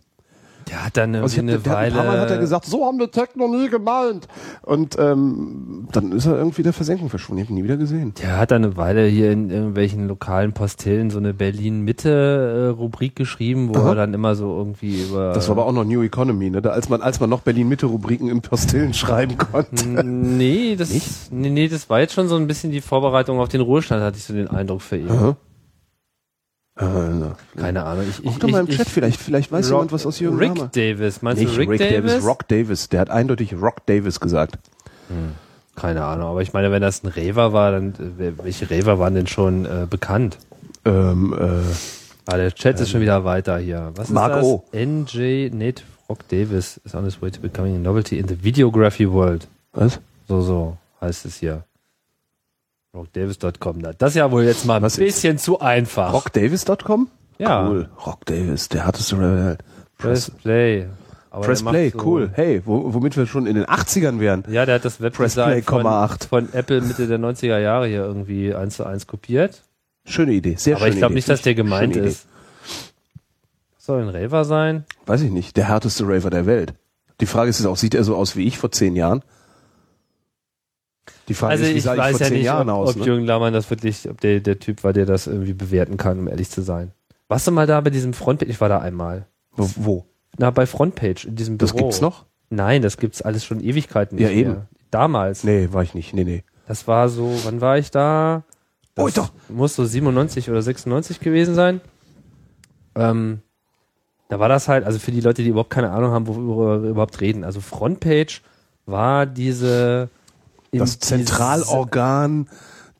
Der 0.68 0.84
hat 0.86 0.96
dann 0.96 1.14
Also 1.14 1.40
eine 1.40 1.58
der 1.58 1.72
hat 1.72 1.78
ein 1.78 1.92
paar 1.94 2.04
Mal 2.04 2.12
hat 2.20 2.26
er 2.26 2.30
Weile. 2.30 2.40
gesagt, 2.40 2.66
so 2.66 2.84
haben 2.84 2.98
wir 2.98 3.10
Techno 3.10 3.48
nie 3.48 3.68
gemeint. 3.68 4.28
Und 4.62 4.96
ähm, 4.98 5.88
dann 5.92 6.12
ist 6.12 6.26
er 6.26 6.36
irgendwie 6.36 6.62
der 6.62 6.72
Versenkung 6.72 7.08
verschwunden. 7.08 7.42
Ich 7.42 7.46
habe 7.48 7.52
ihn 7.54 7.56
nie 7.60 7.64
wieder 7.64 7.76
gesehen. 7.76 8.12
Der 8.22 8.38
hat 8.38 8.50
dann 8.50 8.64
eine 8.64 8.76
Weile 8.76 9.06
hier 9.06 9.30
in 9.32 9.50
irgendwelchen 9.50 10.08
lokalen 10.08 10.52
Postillen 10.52 11.10
so 11.10 11.18
eine 11.18 11.32
Berlin-Mitte-Rubrik 11.34 13.16
geschrieben, 13.16 13.68
wo 13.74 13.78
Aha. 13.78 13.90
er 13.90 13.94
dann 13.94 14.14
immer 14.14 14.34
so 14.34 14.56
irgendwie 14.56 15.02
über. 15.04 15.32
Das 15.32 15.48
war 15.48 15.56
aber 15.56 15.66
auch 15.66 15.72
noch 15.72 15.84
New 15.84 16.02
Economy, 16.02 16.50
ne? 16.50 16.62
Da, 16.62 16.70
als 16.70 16.88
man 16.88 17.02
als 17.02 17.20
man 17.20 17.30
noch 17.30 17.40
Berlin 17.40 17.68
Mitte 17.68 17.86
Rubriken 17.86 18.28
im 18.28 18.40
Postillen 18.42 18.94
schreiben 18.94 19.36
konnte. 19.38 19.86
Nee, 19.88 20.76
das, 20.76 20.90
nee, 21.30 21.50
nee, 21.50 21.68
das 21.68 21.88
war 21.90 22.00
jetzt 22.00 22.14
schon 22.14 22.28
so 22.28 22.36
ein 22.36 22.46
bisschen 22.46 22.70
die 22.72 22.80
Vorbereitung 22.80 23.40
auf 23.40 23.48
den 23.48 23.60
Ruhestand, 23.60 24.02
hatte 24.02 24.18
ich 24.18 24.24
so 24.24 24.34
den 24.34 24.48
Eindruck 24.48 24.82
für 24.82 24.96
ihn. 24.96 25.10
Aha. 25.10 25.36
Äh, 26.78 26.84
na. 26.84 27.36
Keine 27.56 27.84
Ahnung. 27.84 28.04
Ich, 28.08 28.18
ich, 28.24 28.24
Guck 28.30 28.40
doch 28.40 28.48
mal 28.50 28.60
im 28.60 28.68
ich, 28.68 28.76
Chat, 28.76 28.86
ich, 28.86 28.92
vielleicht, 28.92 29.20
vielleicht 29.20 29.50
weiß 29.52 29.66
Rock, 29.70 29.72
jemand 29.78 29.92
was 29.92 30.06
aus 30.06 30.20
Jürgen 30.20 30.38
Rick 30.38 30.56
Lama. 30.56 30.70
Davis. 30.72 31.22
Meinst 31.22 31.42
Nicht 31.42 31.56
du 31.56 31.60
Rick, 31.60 31.78
Davis? 31.78 32.24
Rock 32.24 32.46
Davis. 32.48 32.88
Der 32.88 33.00
hat 33.00 33.10
eindeutig 33.10 33.54
Rock 33.54 33.84
Davis 33.86 34.20
gesagt. 34.20 34.58
Keine 35.74 36.04
Ahnung. 36.04 36.28
Aber 36.28 36.42
ich 36.42 36.52
meine, 36.52 36.70
wenn 36.70 36.82
das 36.82 37.02
ein 37.02 37.08
Raver 37.08 37.52
war, 37.52 37.72
dann 37.72 37.94
äh, 38.18 38.32
welche 38.44 38.70
Raver 38.70 38.98
waren 38.98 39.14
denn 39.14 39.26
schon 39.26 39.64
äh, 39.64 39.86
bekannt? 39.88 40.38
Ähm, 40.84 41.34
äh, 41.38 41.74
Ah, 42.30 42.36
der 42.36 42.54
Chat 42.54 42.78
ist 42.78 42.90
schon 42.90 43.00
wieder 43.00 43.24
weiter 43.24 43.56
hier. 43.58 43.90
Was 43.94 44.08
ist 44.08 44.14
Mark 44.14 44.34
das? 44.34 44.44
O. 44.44 44.62
NJ 44.74 45.48
Nate 45.50 45.82
Rock 46.10 46.28
Davis 46.28 46.78
is 46.84 46.94
on 46.94 47.04
his 47.04 47.22
way 47.22 47.30
to 47.30 47.40
becoming 47.40 47.74
a 47.74 47.78
novelty 47.78 48.18
in 48.18 48.28
the 48.28 48.34
videography 48.34 49.10
world. 49.10 49.48
was? 49.72 49.98
So, 50.28 50.42
so 50.42 50.76
heißt 51.00 51.24
es 51.24 51.36
hier. 51.38 51.64
Rockdavis.com. 52.94 53.82
Das 53.98 54.10
ist 54.12 54.16
ja 54.16 54.30
wohl 54.30 54.44
jetzt 54.44 54.64
mal 54.66 54.76
ein 54.76 54.82
Was 54.82 54.96
bisschen 54.96 55.38
zu 55.38 55.60
einfach. 55.60 56.12
Rockdavis.com? 56.12 57.08
Ja. 57.38 57.68
Cool. 57.68 57.88
Rock 58.04 58.24
Davis, 58.26 58.68
der 58.68 58.86
hatteste 58.86 59.16
Rapper 59.16 59.36
der 59.36 59.44
Welt. 59.46 59.60
Press 59.98 60.30
Play. 60.30 60.86
Aber 61.30 61.44
Press 61.44 61.62
Play, 61.62 61.90
so- 61.90 61.98
cool. 62.04 62.30
Hey, 62.34 62.62
wo, 62.64 62.92
womit 62.94 63.16
wir 63.16 63.26
schon 63.26 63.46
in 63.46 63.54
den 63.54 63.66
80ern 63.66 64.18
wären. 64.18 64.42
Ja, 64.50 64.64
der 64.66 64.76
hat 64.76 64.84
das 64.84 65.00
Webdesign 65.00 65.62
von, 65.62 65.86
8. 65.86 66.24
von 66.24 66.52
Apple 66.52 66.80
Mitte 66.80 67.06
der 67.06 67.18
90er 67.18 67.58
Jahre 67.58 67.86
hier 67.86 68.02
irgendwie 68.04 68.54
eins 68.54 68.76
zu 68.76 68.84
eins 68.84 69.06
kopiert. 69.06 69.62
Schöne 70.06 70.32
Idee, 70.32 70.54
sehr 70.56 70.76
Aber 70.76 70.86
schöne 70.86 70.94
ich 70.94 70.98
glaube 70.98 71.14
nicht, 71.14 71.28
dass 71.28 71.42
der 71.42 71.54
gemeint 71.54 71.94
ist. 71.96 72.26
Soll 73.76 74.02
ein 74.02 74.08
Raver 74.08 74.44
sein? 74.44 74.84
Weiß 75.06 75.20
ich 75.20 75.30
nicht. 75.30 75.56
Der 75.56 75.68
härteste 75.68 76.04
Raver 76.08 76.30
der 76.30 76.46
Welt. 76.46 76.74
Die 77.20 77.26
Frage 77.26 77.50
ist 77.50 77.58
jetzt 77.58 77.66
auch, 77.66 77.76
sieht 77.76 77.94
er 77.94 78.04
so 78.04 78.16
aus 78.16 78.34
wie 78.36 78.46
ich 78.46 78.58
vor 78.58 78.72
zehn 78.72 78.96
Jahren? 78.96 79.22
Die 81.28 81.34
Frage 81.34 81.52
Also 81.52 81.64
ist, 81.64 81.70
wie 81.74 81.76
ich 81.78 81.82
sah 81.84 81.92
ich 81.94 81.98
weiß 81.98 82.10
vor 82.12 82.20
ja 82.20 82.26
zehn 82.26 82.36
nicht, 82.38 82.46
Jahren 82.46 82.70
ob, 82.70 82.76
aus? 82.76 82.90
ob 82.90 82.96
Ne? 82.96 83.04
Jürgen 83.06 83.24
Lahmann 83.26 83.52
das 83.52 83.68
wirklich, 83.70 84.08
ob 84.08 84.20
der, 84.20 84.40
der 84.40 84.58
Typ 84.58 84.82
war, 84.84 84.92
der 84.92 85.06
das 85.06 85.26
irgendwie 85.26 85.52
bewerten 85.52 85.96
kann, 85.96 86.18
um 86.18 86.28
ehrlich 86.28 86.50
zu 86.50 86.62
sein. 86.62 86.92
Warst 87.28 87.46
du 87.46 87.50
mal 87.52 87.66
da 87.66 87.80
bei 87.80 87.90
diesem 87.90 88.14
Frontpage? 88.14 88.48
Ich 88.48 88.60
war 88.60 88.68
da 88.68 88.78
einmal. 88.78 89.26
Wo? 89.52 89.68
wo? 89.76 90.04
Na, 90.38 90.50
bei 90.50 90.66
Frontpage, 90.66 91.26
in 91.26 91.36
diesem 91.36 91.58
Büro. 91.58 91.68
Das 91.70 91.76
gibt's 91.76 92.00
noch? 92.00 92.24
Nein, 92.50 92.80
das 92.80 92.96
gibt's 92.96 93.20
alles 93.20 93.44
schon 93.44 93.60
Ewigkeiten 93.60 94.16
nicht 94.16 94.24
Ja, 94.24 94.30
eben. 94.30 94.50
mehr. 94.52 94.66
Damals. 94.90 95.44
Nee, 95.44 95.68
war 95.72 95.82
ich 95.82 95.94
nicht. 95.94 96.14
Nee, 96.14 96.24
nee. 96.24 96.44
Das 96.66 96.88
war 96.88 97.08
so, 97.10 97.38
wann 97.44 97.60
war 97.60 97.76
ich 97.76 97.90
da? 97.90 98.44
Das 98.94 99.04
Oh, 99.04 99.08
doch. 99.14 99.30
Muss 99.48 99.74
so 99.76 99.84
97 99.84 100.48
oder 100.50 100.62
96 100.62 101.20
gewesen 101.20 101.54
sein. 101.54 101.80
Ähm, 102.94 103.40
da 104.28 104.38
war 104.38 104.48
das 104.48 104.68
halt, 104.68 104.84
also 104.84 104.98
für 104.98 105.10
die 105.12 105.20
Leute, 105.20 105.42
die 105.42 105.50
überhaupt 105.50 105.70
keine 105.70 105.90
Ahnung 105.90 106.10
haben, 106.12 106.26
worüber 106.26 106.82
wir 106.82 106.90
überhaupt 106.90 107.20
reden. 107.20 107.44
Also 107.44 107.60
Frontpage 107.60 108.42
war 108.86 109.26
diese 109.26 110.08
Das 110.72 110.98
Zentralorgan 110.98 112.48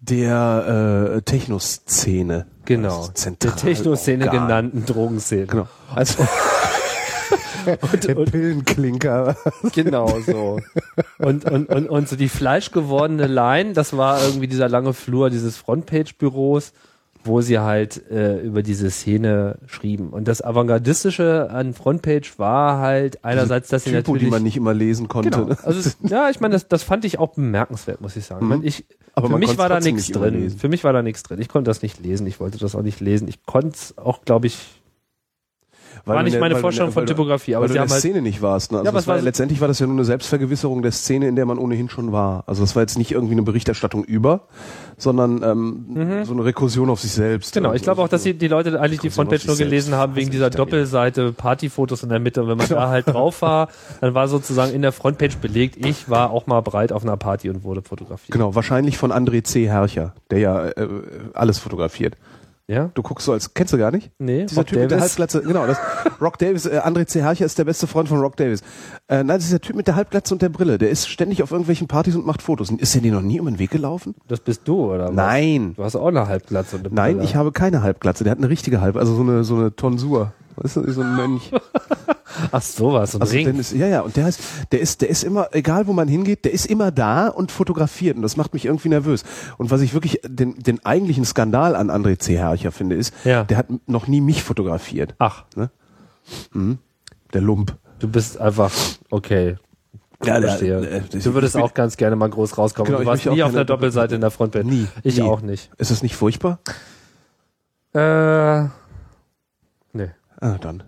der 0.01 1.15
äh, 1.17 1.23
Techno-Szene. 1.23 2.47
Genau. 2.65 3.09
Das 3.13 3.25
Der 3.25 3.57
Techno-Szene 3.57 4.25
Zentralorgan. 4.25 4.49
genannten 4.49 4.87
Drogenszene. 4.87 5.47
Genau. 5.47 5.69
Also 5.95 6.27
der 8.07 8.15
Pillenklinker. 8.15 9.37
Genau 9.75 10.19
so. 10.21 10.61
Und, 11.19 11.45
und, 11.45 11.69
und, 11.69 11.89
und 11.89 12.09
so 12.09 12.17
die 12.17 12.29
fleischgewordene 12.29 13.27
Line, 13.27 13.73
das 13.73 13.97
war 13.97 14.23
irgendwie 14.23 14.49
dieser 14.49 14.69
lange 14.69 14.93
Flur 14.95 15.31
dieses 15.31 15.57
Frontpage-Büros, 15.57 16.73
wo 17.25 17.41
sie 17.41 17.59
halt 17.59 18.11
äh, 18.11 18.41
über 18.41 18.63
diese 18.63 18.91
Szene 18.91 19.59
schrieben. 19.67 20.11
Und 20.11 20.29
das 20.29 20.43
Avantgardistische 20.43 21.51
an 21.51 21.75
Frontpage 21.75 22.39
war 22.39 22.79
halt 22.79 23.25
einerseits, 23.25 23.69
dass 23.69 23.85
sie 23.85 23.91
Typo, 23.91 24.13
natürlich... 24.13 24.25
die 24.25 24.31
man 24.31 24.43
nicht 24.43 24.57
immer 24.57 24.75
lesen 24.75 25.09
konnte. 25.09 25.31
Genau. 25.31 25.55
Also 25.63 25.81
es, 25.81 25.97
ja, 26.03 26.31
ich 26.31 26.41
meine, 26.41 26.53
das, 26.53 26.69
das 26.69 26.83
fand 26.83 27.05
ich 27.05 27.19
auch 27.19 27.35
bemerkenswert, 27.35 28.01
muss 28.01 28.17
ich 28.17 28.25
sagen. 28.25 28.47
Meine, 28.49 28.65
ich, 28.65 28.85
Aber 29.15 29.29
für 29.29 29.39
mich 29.39 29.59
war 29.59 29.69
da 29.69 29.81
nichts 29.81 30.09
drin. 30.09 30.51
Für 30.51 30.69
mich 30.69 30.85
war 30.85 30.93
da 30.93 31.03
nichts 31.03 31.23
drin. 31.23 31.41
Ich 31.41 31.49
konnte 31.49 31.69
das 31.69 31.83
nicht 31.83 32.01
lesen. 32.01 32.27
Ich 32.27 32.41
wollte 32.41 32.59
das 32.59 32.75
auch 32.75 32.83
nicht 32.83 33.01
lesen. 33.01 33.29
Ich 33.29 33.45
konnte 33.45 33.71
es 33.75 33.99
auch, 33.99 34.23
glaube 34.25 34.47
ich, 34.47 34.78
war 36.17 36.23
nicht 36.23 36.41
meine 36.41 36.57
Vorstellung 36.57 36.93
von 36.93 37.07
Typografie. 37.07 37.55
Aber 37.55 37.63
weil 37.65 37.69
sie 37.69 37.75
in 37.77 37.81
haben 37.81 37.89
der 37.89 37.95
halt 37.95 38.01
Szene 38.01 38.23
nicht 38.23 38.43
warst. 38.43 38.73
Ne? 38.73 38.79
Also 38.79 38.89
Ja, 38.91 38.95
war 38.95 39.07
war 39.07 39.19
so- 39.19 39.25
letztendlich 39.25 39.61
war 39.61 39.69
das 39.69 39.79
ja 39.79 39.87
nur 39.87 39.97
eine 39.97 40.05
Selbstvergewisserung 40.05 40.83
der 40.83 40.93
Szene, 40.93 41.29
in 41.29 41.37
der 41.37 41.47
man 41.47 41.59
ohnehin 41.59 41.89
schon 41.89 42.13
war. 42.13 42.45
Also 42.47 42.63
das 42.63 42.75
war 42.77 42.83
jetzt 42.83 42.99
nicht 42.99 43.13
irgendwie 43.13 43.33
eine 43.35 43.43
Berichterstattung 43.43 44.05
über, 44.05 44.41
sondern 44.97 45.43
ähm, 45.43 46.25
so 46.25 46.33
eine 46.33 46.45
Rekursion 46.45 46.91
auf 46.91 47.01
sich 47.01 47.13
selbst. 47.13 47.55
Genau, 47.55 47.73
ich 47.73 47.83
glaube 47.83 48.03
auch, 48.03 48.09
dass 48.09 48.23
die, 48.23 48.35
die 48.35 48.49
Leute 48.49 48.81
eigentlich 48.81 49.01
die 49.01 49.11
Frontpage 49.11 49.47
nur 49.47 49.57
gelesen 49.57 49.95
haben 49.95 50.15
wegen 50.17 50.27
Also 50.29 50.33
dieser. 50.39 50.51
Doppelseite 50.51 51.33
Partyfotos 51.33 52.03
in 52.03 52.09
der 52.09 52.19
Mitte. 52.19 52.43
Und 52.43 52.49
wenn 52.49 52.59
man 52.59 52.69
da 52.69 52.89
halt 52.91 53.07
drauf 53.09 53.43
war, 53.43 53.69
dann 54.01 54.15
war 54.15 54.29
sozusagen 54.29 54.73
in 54.73 54.83
der 54.83 54.93
Frontpage 54.93 55.37
belegt, 55.37 55.85
ich 55.85 56.09
war 56.11 56.31
auch 56.31 56.47
mal 56.47 56.61
breit 56.63 56.93
auf 56.93 57.03
einer 57.03 57.17
Party 57.17 57.51
und 57.51 57.65
wurde 57.65 57.83
fotografiert. 57.83 58.31
Genau, 58.33 58.55
wahrscheinlich 58.55 58.99
von 58.99 59.13
André 59.13 59.45
C. 59.45 59.69
Herrcher, 59.69 60.15
der 60.31 60.39
ja 60.39 60.67
äh, 60.69 60.89
alles 61.35 61.59
fotografiert. 61.59 62.17
Ja? 62.71 62.91
Du 62.93 63.03
guckst 63.03 63.25
so 63.25 63.33
als, 63.33 63.55
kennst 63.55 63.73
du 63.73 63.79
gar 63.79 63.91
nicht? 63.91 64.11
Nee, 64.19 64.45
Dieser 64.45 64.61
Rock 64.61 64.67
Typ 64.67 64.79
mit 64.79 64.91
der 64.91 64.99
Davis? 64.99 65.11
Halbglatze, 65.13 65.43
genau, 65.43 65.67
das, 65.67 65.79
Rock 66.21 66.37
Davis, 66.39 66.67
äh, 66.67 66.81
André 66.85 67.07
C. 67.07 67.23
Hercher 67.23 67.47
ist 67.47 67.59
der 67.59 67.65
beste 67.65 67.87
Freund 67.87 68.09
von 68.11 68.21
Rock 68.21 68.37
Davis. 68.37 68.61
Äh, 69.09 69.25
nein, 69.25 69.29
das 69.39 69.45
ist 69.45 69.53
der 69.53 69.61
Typ 69.63 69.75
mit 69.75 69.87
der 69.87 69.97
Halbglatze 69.97 70.35
und 70.35 70.43
der 70.43 70.51
Brille, 70.51 70.77
der 70.77 70.91
ist 70.91 71.09
ständig 71.09 71.43
auf 71.43 71.51
irgendwelchen 71.51 71.89
Partys 71.89 72.15
und 72.15 72.27
macht 72.27 72.43
Fotos. 72.43 72.69
Und 72.71 72.83
ist 72.83 72.95
der 72.95 73.01
dir 73.01 73.13
noch 73.13 73.23
nie 73.23 73.41
um 73.41 73.47
den 73.47 73.59
Weg 73.59 73.71
gelaufen? 73.71 74.15
Das 74.29 74.41
bist 74.41 74.63
du, 74.69 74.93
oder 74.93 75.09
was? 75.09 75.15
Nein. 75.15 75.73
Du 75.77 75.83
hast 75.83 75.97
auch 75.97 76.09
eine 76.09 76.29
Halbglatze 76.29 76.77
und 76.77 76.87
eine 76.87 76.95
Nein, 76.95 77.15
Brille. 77.17 77.25
ich 77.25 77.37
habe 77.37 77.53
keine 77.53 77.83
Halbglatze, 77.83 78.25
der 78.25 78.33
hat 78.33 78.39
eine 78.39 78.51
richtige 78.51 78.83
Halb, 78.83 78.97
also 78.97 79.15
so 79.15 79.23
eine, 79.23 79.45
so 79.45 79.57
eine 79.57 79.75
Tonsur. 79.75 80.33
Weißt 80.61 80.77
du, 80.77 80.91
so 80.93 81.01
ein 81.03 81.15
Mönch. 81.17 81.51
Ach 82.53 82.63
sowas, 82.63 83.13
so 83.13 83.19
ein 83.19 83.23
Also 83.23 83.35
Ring. 83.35 83.47
Dennis, 83.47 83.73
ja, 83.73 83.87
ja, 83.87 84.01
und 84.03 84.17
der 84.17 84.25
heißt, 84.27 84.41
der 84.73 84.81
ist, 84.81 85.01
der 85.01 85.09
ist 85.09 85.25
immer, 85.25 85.49
egal 85.53 85.87
wo 85.87 85.93
man 85.93 86.07
hingeht, 86.09 86.45
der 86.45 86.53
ist 86.53 86.67
immer 86.67 86.91
da 86.91 87.29
und 87.29 87.51
fotografiert 87.51 88.17
und 88.17 88.23
das 88.23 88.37
macht 88.37 88.53
mich 88.55 88.65
irgendwie 88.67 88.89
nervös. 88.91 89.25
Und 89.57 89.71
was 89.71 89.81
ich 89.81 89.93
wirklich 89.95 90.21
den, 90.25 90.55
den 90.59 90.85
eigentlichen 90.85 91.25
Skandal 91.25 91.75
an 91.75 91.91
André 91.91 92.19
C. 92.19 92.37
Hercher 92.39 92.71
finde, 92.73 92.97
ist, 92.97 93.13
Ja. 93.25 93.45
der 93.45 93.57
hat 93.57 93.67
noch 93.87 94.07
nie 94.07 94.21
mich 94.21 94.43
fotografiert. 94.43 95.15
Ach, 95.19 95.45
Der 97.33 97.41
Lump. 97.41 97.77
du 97.99 98.09
bist 98.09 98.39
einfach, 98.41 98.73
okay. 99.11 99.57
Ja, 100.25 100.41
der- 100.41 100.49
Verstehe. 100.51 101.05
das- 101.13 101.25
du 101.25 101.35
würdest 101.35 101.57
auch 101.57 101.75
ganz 101.75 101.97
gerne 101.97 102.17
mal 102.17 102.29
groß 102.29 102.59
rauskommen. 102.59 102.87
Genau, 102.87 103.01
du 103.01 103.07
warst 103.07 103.25
nie 103.27 103.43
auf 103.43 103.51
einer 103.53 103.65
Doppelseite 103.65 104.15
in 104.17 104.21
der 104.21 104.31
Frontpage. 104.31 104.65
Nie. 104.65 104.87
Ich 105.03 105.17
nie. 105.17 105.23
auch 105.23 105.41
nicht. 105.43 105.71
Ist 105.79 105.91
das 105.91 106.03
nicht 106.03 106.17
furchtbar? 106.17 106.59
Äh. 107.95 108.65
Ah, 110.41 110.59
dann. 110.59 110.83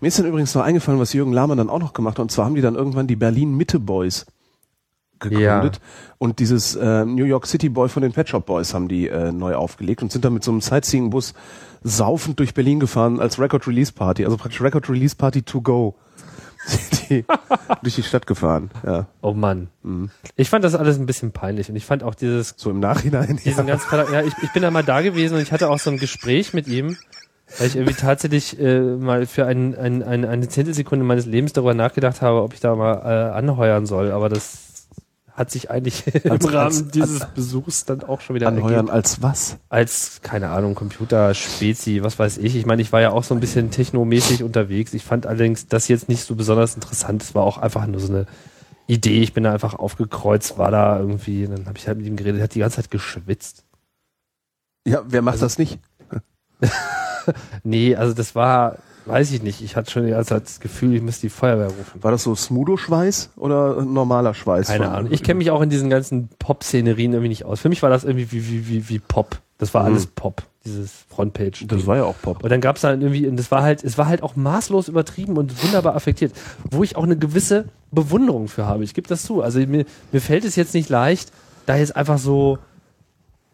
Mir 0.00 0.08
ist 0.08 0.18
dann 0.18 0.26
übrigens 0.26 0.54
noch 0.54 0.62
eingefallen, 0.62 1.00
was 1.00 1.12
Jürgen 1.12 1.32
Lahmann 1.32 1.58
dann 1.58 1.70
auch 1.70 1.78
noch 1.78 1.92
gemacht 1.92 2.18
hat. 2.18 2.22
Und 2.22 2.32
zwar 2.32 2.46
haben 2.46 2.54
die 2.54 2.60
dann 2.60 2.74
irgendwann 2.74 3.06
die 3.06 3.16
Berlin 3.16 3.56
Mitte 3.56 3.78
Boys 3.78 4.26
gegründet. 5.18 5.80
Und 6.18 6.38
dieses 6.38 6.76
äh, 6.76 7.04
New 7.04 7.24
York 7.24 7.46
City 7.46 7.68
Boy 7.68 7.88
von 7.88 8.02
den 8.02 8.12
Pet 8.12 8.28
Shop 8.28 8.46
Boys 8.46 8.74
haben 8.74 8.88
die 8.88 9.08
äh, 9.08 9.32
neu 9.32 9.54
aufgelegt 9.54 10.02
und 10.02 10.12
sind 10.12 10.24
dann 10.24 10.34
mit 10.34 10.44
so 10.44 10.50
einem 10.50 10.60
Sightseeing-Bus 10.60 11.34
saufend 11.82 12.38
durch 12.38 12.54
Berlin 12.54 12.80
gefahren 12.80 13.20
als 13.20 13.38
Record 13.38 13.66
Release 13.66 13.92
Party. 13.92 14.24
Also 14.24 14.36
praktisch 14.36 14.60
Record 14.60 14.88
Release 14.88 15.16
Party 15.16 15.42
to 15.42 15.60
go. 15.60 15.94
Sind 16.66 17.08
die 17.10 17.24
durch 17.82 17.94
die 17.94 18.02
Stadt 18.02 18.26
gefahren. 18.26 18.70
Ja. 18.84 19.06
Oh 19.22 19.32
Mann. 19.32 19.68
Mhm. 19.82 20.10
Ich 20.36 20.50
fand 20.50 20.64
das 20.64 20.74
alles 20.74 20.98
ein 20.98 21.06
bisschen 21.06 21.32
peinlich 21.32 21.68
und 21.70 21.76
ich 21.76 21.84
fand 21.86 22.02
auch 22.02 22.14
dieses, 22.14 22.54
So 22.56 22.70
im 22.70 22.80
Nachhinein. 22.80 23.38
diesen 23.44 23.66
ganz, 23.66 23.84
ja, 23.90 24.22
ich, 24.22 24.34
ich 24.42 24.52
bin 24.52 24.62
da 24.62 24.70
mal 24.70 24.84
da 24.84 25.00
gewesen 25.00 25.36
und 25.36 25.40
ich 25.40 25.52
hatte 25.52 25.68
auch 25.70 25.78
so 25.78 25.90
ein 25.90 25.98
Gespräch 25.98 26.52
mit 26.52 26.66
ihm, 26.68 26.96
weil 27.58 27.66
ich 27.68 27.76
irgendwie 27.76 27.94
tatsächlich 27.94 28.58
äh, 28.60 28.80
mal 28.80 29.26
für 29.26 29.46
ein, 29.46 29.74
ein, 29.76 30.02
ein, 30.02 30.24
eine 30.24 30.48
Zehntelsekunde 30.48 31.04
meines 31.04 31.24
Lebens 31.26 31.52
darüber 31.54 31.74
nachgedacht 31.74 32.20
habe, 32.20 32.42
ob 32.42 32.52
ich 32.54 32.60
da 32.60 32.74
mal 32.74 32.94
äh, 32.96 33.32
anheuern 33.36 33.86
soll, 33.86 34.10
aber 34.12 34.28
das 34.28 34.64
hat 35.32 35.50
sich 35.52 35.70
eigentlich 35.70 36.04
im 36.24 36.32
Als- 36.32 36.46
Rahmen 36.52 36.66
als- 36.66 36.88
dieses 36.88 37.24
Besuchs 37.26 37.84
dann 37.84 38.02
auch 38.02 38.20
schon 38.20 38.34
wieder 38.36 38.48
Anheuern 38.48 38.72
ergeben. 38.74 38.90
als 38.90 39.22
was? 39.22 39.56
Als, 39.68 40.20
keine 40.22 40.48
Ahnung, 40.50 40.74
Computer, 40.74 41.32
Spezi, 41.32 42.02
was 42.02 42.18
weiß 42.18 42.38
ich. 42.38 42.56
Ich 42.56 42.66
meine, 42.66 42.82
ich 42.82 42.92
war 42.92 43.00
ja 43.00 43.12
auch 43.12 43.22
so 43.24 43.34
ein 43.34 43.40
bisschen 43.40 43.70
technomäßig 43.70 44.42
unterwegs. 44.42 44.92
Ich 44.94 45.04
fand 45.04 45.26
allerdings 45.26 45.68
das 45.68 45.86
jetzt 45.88 46.08
nicht 46.08 46.24
so 46.24 46.34
besonders 46.34 46.74
interessant. 46.74 47.22
Es 47.22 47.34
war 47.36 47.44
auch 47.44 47.56
einfach 47.58 47.86
nur 47.86 48.00
so 48.00 48.12
eine 48.12 48.26
Idee. 48.88 49.20
Ich 49.22 49.32
bin 49.32 49.44
da 49.44 49.52
einfach 49.52 49.74
aufgekreuzt, 49.74 50.58
war 50.58 50.72
da 50.72 50.98
irgendwie, 50.98 51.46
dann 51.46 51.66
habe 51.66 51.78
ich 51.78 51.86
halt 51.86 51.98
mit 51.98 52.06
ihm 52.08 52.16
geredet, 52.16 52.42
hat 52.42 52.54
die 52.56 52.60
ganze 52.60 52.76
Zeit 52.76 52.90
geschwitzt. 52.90 53.64
Ja, 54.86 55.02
wer 55.06 55.22
macht 55.22 55.34
Also- 55.34 55.46
das 55.46 55.58
nicht? 55.58 55.78
Nee, 57.62 57.94
also 57.94 58.14
das 58.14 58.34
war, 58.34 58.76
weiß 59.06 59.32
ich 59.32 59.42
nicht. 59.42 59.60
Ich 59.62 59.76
hatte 59.76 59.90
schon 59.90 60.08
Zeit 60.24 60.44
das 60.44 60.60
Gefühl, 60.60 60.94
ich 60.94 61.02
müsste 61.02 61.22
die 61.22 61.28
Feuerwehr 61.30 61.66
rufen. 61.66 62.02
War 62.02 62.10
das 62.10 62.22
so 62.22 62.34
Smudo-Schweiß 62.34 63.30
oder 63.36 63.82
normaler 63.82 64.32
Schweiß? 64.34 64.68
Keine 64.68 64.90
Ahnung. 64.90 65.12
Ich 65.12 65.22
kenne 65.22 65.38
mich 65.38 65.50
auch 65.50 65.60
in 65.60 65.68
diesen 65.70 65.90
ganzen 65.90 66.28
Pop-Szenerien 66.38 67.12
irgendwie 67.12 67.28
nicht 67.28 67.44
aus. 67.44 67.60
Für 67.60 67.68
mich 67.68 67.82
war 67.82 67.90
das 67.90 68.04
irgendwie 68.04 68.32
wie, 68.32 68.48
wie, 68.48 68.68
wie, 68.68 68.88
wie 68.88 68.98
Pop. 68.98 69.38
Das 69.58 69.74
war 69.74 69.82
Mhm. 69.82 69.88
alles 69.88 70.06
Pop, 70.06 70.42
dieses 70.64 70.90
Frontpage. 71.10 71.66
Das 71.66 71.86
war 71.86 71.96
ja 71.96 72.04
auch 72.04 72.14
Pop. 72.22 72.42
Und 72.44 72.50
dann 72.50 72.60
gab 72.60 72.76
es 72.76 72.82
dann 72.82 73.02
irgendwie, 73.02 73.26
und 73.26 73.36
das 73.36 73.50
war 73.50 73.62
halt, 73.62 73.82
es 73.84 73.98
war 73.98 74.06
halt 74.06 74.22
auch 74.22 74.36
maßlos 74.36 74.88
übertrieben 74.88 75.36
und 75.36 75.62
wunderbar 75.64 75.96
affektiert, 75.96 76.32
wo 76.70 76.82
ich 76.84 76.96
auch 76.96 77.02
eine 77.02 77.16
gewisse 77.18 77.66
Bewunderung 77.90 78.48
für 78.48 78.66
habe. 78.66 78.84
Ich 78.84 78.94
gebe 78.94 79.08
das 79.08 79.22
zu. 79.24 79.42
Also 79.42 79.58
mir, 79.60 79.84
mir 80.12 80.20
fällt 80.20 80.44
es 80.44 80.54
jetzt 80.56 80.74
nicht 80.74 80.88
leicht, 80.88 81.32
da 81.66 81.76
jetzt 81.76 81.94
einfach 81.96 82.18
so, 82.18 82.58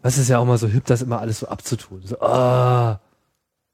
was 0.05 0.19
ist 0.19 0.29
ja 0.29 0.37
auch 0.37 0.45
mal 0.45 0.59
so 0.59 0.67
hübsch, 0.67 0.85
das 0.87 1.01
immer 1.01 1.19
alles 1.19 1.39
so 1.39 1.47
abzutun. 1.47 2.01
So, 2.05 2.19
ah, 2.21 2.99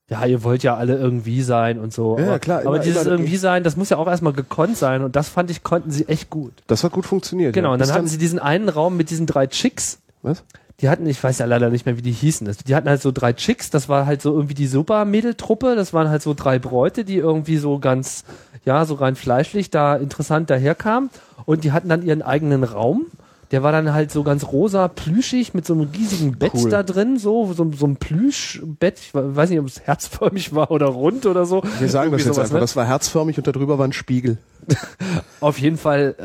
ja, 0.10 0.26
ihr 0.26 0.44
wollt 0.44 0.64
ja 0.64 0.76
alle 0.78 0.96
irgendwie 0.98 1.42
sein 1.42 1.78
und 1.78 1.92
so. 1.94 2.18
Ja, 2.18 2.26
aber, 2.28 2.40
klar, 2.40 2.60
aber 2.60 2.76
immer- 2.76 2.80
dieses 2.80 3.02
immer- 3.04 3.12
irgendwie 3.12 3.36
sein, 3.36 3.64
das 3.64 3.76
muss 3.76 3.90
ja 3.90 3.98
auch 3.98 4.08
erstmal 4.08 4.32
gekonnt 4.34 4.78
sein 4.78 5.04
und 5.04 5.16
das 5.18 5.28
fand 5.28 5.50
ich, 5.52 5.62
konnten 5.64 5.92
sie 5.92 6.08
echt 6.08 6.30
gut. 6.30 6.54
Das 6.68 6.86
hat 6.86 6.94
gut 6.94 7.06
funktioniert. 7.06 7.54
Genau, 7.54 7.68
ja. 7.70 7.74
und 7.74 7.80
dann 7.80 7.90
Bis 7.90 7.96
hatten 7.96 8.08
sie 8.08 8.18
diesen 8.18 8.40
einen 8.40 8.70
Raum 8.70 8.96
mit 8.96 9.10
diesen 9.10 9.26
drei 9.26 9.46
Chicks, 9.48 10.00
Was? 10.22 10.44
die 10.80 10.88
hatten, 10.90 11.06
ich 11.06 11.22
weiß 11.22 11.38
ja 11.40 11.46
leider 11.46 11.70
nicht 11.70 11.86
mehr, 11.86 11.98
wie 11.98 12.02
die 12.02 12.12
hießen. 12.14 12.48
Das- 12.48 12.58
Die 12.58 12.76
hatten 12.76 12.88
halt 12.88 13.02
so 13.02 13.12
drei 13.12 13.34
Chicks, 13.34 13.70
das 13.70 13.90
war 13.90 14.06
halt 14.06 14.22
so 14.22 14.34
irgendwie 14.34 14.54
die 14.54 14.68
Super-Mädeltruppe, 14.68 15.76
das 15.76 15.94
waren 15.94 16.08
halt 16.10 16.22
so 16.22 16.34
drei 16.34 16.60
Bräute, 16.60 17.04
die 17.04 17.18
irgendwie 17.18 17.58
so 17.58 17.78
ganz, 17.80 18.24
ja, 18.64 18.86
so 18.86 18.96
rein 18.96 19.16
fleischlich 19.16 19.70
da 19.70 19.96
interessant 19.98 20.50
daherkamen. 20.50 21.10
Und 21.46 21.64
die 21.66 21.72
hatten 21.74 21.90
dann 21.90 22.04
ihren 22.04 22.22
eigenen 22.22 22.64
Raum. 22.64 23.08
Der 23.52 23.64
war 23.64 23.72
dann 23.74 23.94
halt 23.94 24.12
so 24.12 24.24
ganz 24.24 24.46
rosa, 24.52 24.88
plüschig, 24.88 25.54
mit 25.54 25.66
so 25.66 25.74
einem 25.74 25.90
riesigen 25.94 26.38
Bett 26.38 26.54
Cool. 26.54 26.70
da 26.70 26.84
drin, 26.84 27.18
so, 27.20 27.52
so, 27.54 27.70
so 27.74 27.86
ein 27.86 27.98
Plüschbett. 27.98 29.00
Ich 29.00 29.14
weiß 29.14 29.50
nicht, 29.50 29.60
ob 29.60 29.68
es 29.68 29.82
herzförmig 29.82 30.56
war 30.56 30.72
oder 30.72 30.88
rund 30.88 31.26
oder 31.26 31.46
so. 31.46 31.62
Wir 31.80 31.90
sagen 31.90 32.12
das 32.12 32.24
jetzt 32.24 32.40
einfach. 32.40 32.54
ne? 32.54 32.60
Das 32.62 32.76
war 32.76 32.86
herzförmig 32.86 33.38
und 33.38 33.46
darüber 33.48 33.78
war 33.78 33.88
ein 33.88 33.94
Spiegel. 33.94 34.38
Auf 35.42 35.58
jeden 35.60 35.78
Fall, 35.78 36.16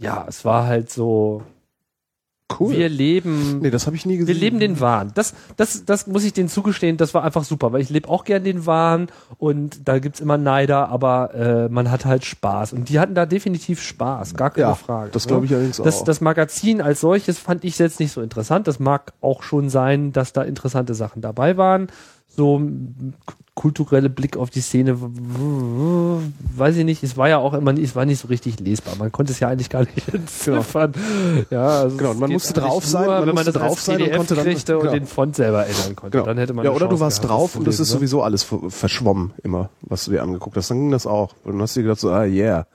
äh, 0.00 0.04
ja, 0.04 0.24
es 0.28 0.44
war 0.44 0.66
halt 0.66 0.90
so, 0.90 1.42
Cool. 2.58 2.76
wir 2.76 2.88
leben 2.88 3.58
nee, 3.60 3.70
das 3.70 3.86
habe 3.86 3.96
ich 3.96 4.06
nie 4.06 4.18
gesehen. 4.18 4.34
Wir 4.34 4.40
leben 4.40 4.60
den 4.60 4.78
Wahn. 4.78 5.10
Das, 5.14 5.34
das, 5.56 5.84
das 5.84 6.06
muss 6.06 6.22
ich 6.22 6.32
denen 6.32 6.48
zugestehen, 6.48 6.96
das 6.96 7.12
war 7.12 7.24
einfach 7.24 7.42
super, 7.42 7.72
weil 7.72 7.80
ich 7.80 7.90
lebe 7.90 8.08
auch 8.08 8.24
gern 8.24 8.44
den 8.44 8.66
Wahn 8.66 9.08
und 9.38 9.88
da 9.88 9.98
gibt's 9.98 10.20
immer 10.20 10.38
Neider, 10.38 10.88
aber 10.88 11.34
äh, 11.34 11.68
man 11.68 11.90
hat 11.90 12.04
halt 12.04 12.24
Spaß. 12.24 12.72
Und 12.72 12.88
die 12.88 13.00
hatten 13.00 13.16
da 13.16 13.26
definitiv 13.26 13.82
Spaß, 13.82 14.34
gar 14.34 14.50
keine 14.50 14.68
Ja, 14.68 14.74
Frage. 14.76 15.10
das 15.10 15.26
glaube 15.26 15.46
ich 15.46 15.52
allerdings 15.52 15.78
das, 15.78 16.00
auch. 16.02 16.04
das 16.04 16.20
Magazin 16.20 16.80
als 16.80 17.00
solches 17.00 17.38
fand 17.38 17.64
ich 17.64 17.78
jetzt 17.78 17.98
nicht 17.98 18.12
so 18.12 18.22
interessant. 18.22 18.68
Das 18.68 18.78
mag 18.78 19.12
auch 19.20 19.42
schon 19.42 19.68
sein, 19.68 20.12
dass 20.12 20.32
da 20.32 20.42
interessante 20.42 20.94
Sachen 20.94 21.22
dabei 21.22 21.56
waren. 21.56 21.88
So 22.36 22.60
kulturelle 23.54 24.10
Blick 24.10 24.36
auf 24.36 24.50
die 24.50 24.60
Szene, 24.60 24.98
weiß 26.56 26.76
ich 26.76 26.84
nicht. 26.84 27.02
Es 27.02 27.16
war 27.16 27.28
ja 27.30 27.38
auch 27.38 27.54
immer, 27.54 27.72
es 27.78 27.96
war 27.96 28.04
nicht 28.04 28.20
so 28.20 28.28
richtig 28.28 28.60
lesbar. 28.60 28.96
Man 28.98 29.10
konnte 29.10 29.32
es 29.32 29.40
ja 29.40 29.48
eigentlich 29.48 29.70
gar 29.70 29.80
nicht 29.80 30.06
entziffern. 30.12 30.92
Ja, 31.50 31.66
also 31.66 31.96
Genau, 31.96 32.14
man 32.14 32.32
musste 32.32 32.52
drauf 32.60 32.84
sein, 32.84 33.04
nur, 33.06 33.12
man 33.14 33.20
wenn 33.20 33.26
man 33.28 33.34
musste 33.36 33.52
das 33.52 33.62
drauf 33.62 33.80
sein 33.80 34.02
und 34.02 34.12
konnte 34.16 34.34
dann- 34.34 34.44
kriegte 34.44 34.76
und 34.76 34.82
genau. 34.82 34.92
den 34.94 35.06
Font 35.06 35.36
selber 35.36 35.66
ändern 35.66 35.96
konnte. 35.96 36.18
Genau. 36.18 36.26
Dann 36.26 36.38
hätte 36.38 36.52
man 36.52 36.64
ja, 36.66 36.70
oder 36.72 36.88
du 36.88 37.00
warst 37.00 37.22
gehabt, 37.22 37.32
das 37.32 37.38
drauf 37.38 37.52
zu 37.52 37.58
und 37.60 37.66
das 37.66 37.80
ist 37.80 37.88
ne? 37.88 37.94
sowieso 37.94 38.22
alles 38.22 38.42
ver- 38.42 38.68
verschwommen 38.68 39.32
immer, 39.42 39.70
was 39.80 40.04
du 40.04 40.10
dir 40.10 40.22
angeguckt 40.22 40.56
hast. 40.56 40.70
Dann 40.70 40.78
ging 40.80 40.90
das 40.90 41.06
auch. 41.06 41.32
Und 41.44 41.52
dann 41.54 41.62
hast 41.62 41.76
du 41.76 41.80
dir 41.80 41.84
gedacht 41.84 42.00
so, 42.00 42.10
ah 42.10 42.24
yeah. 42.24 42.66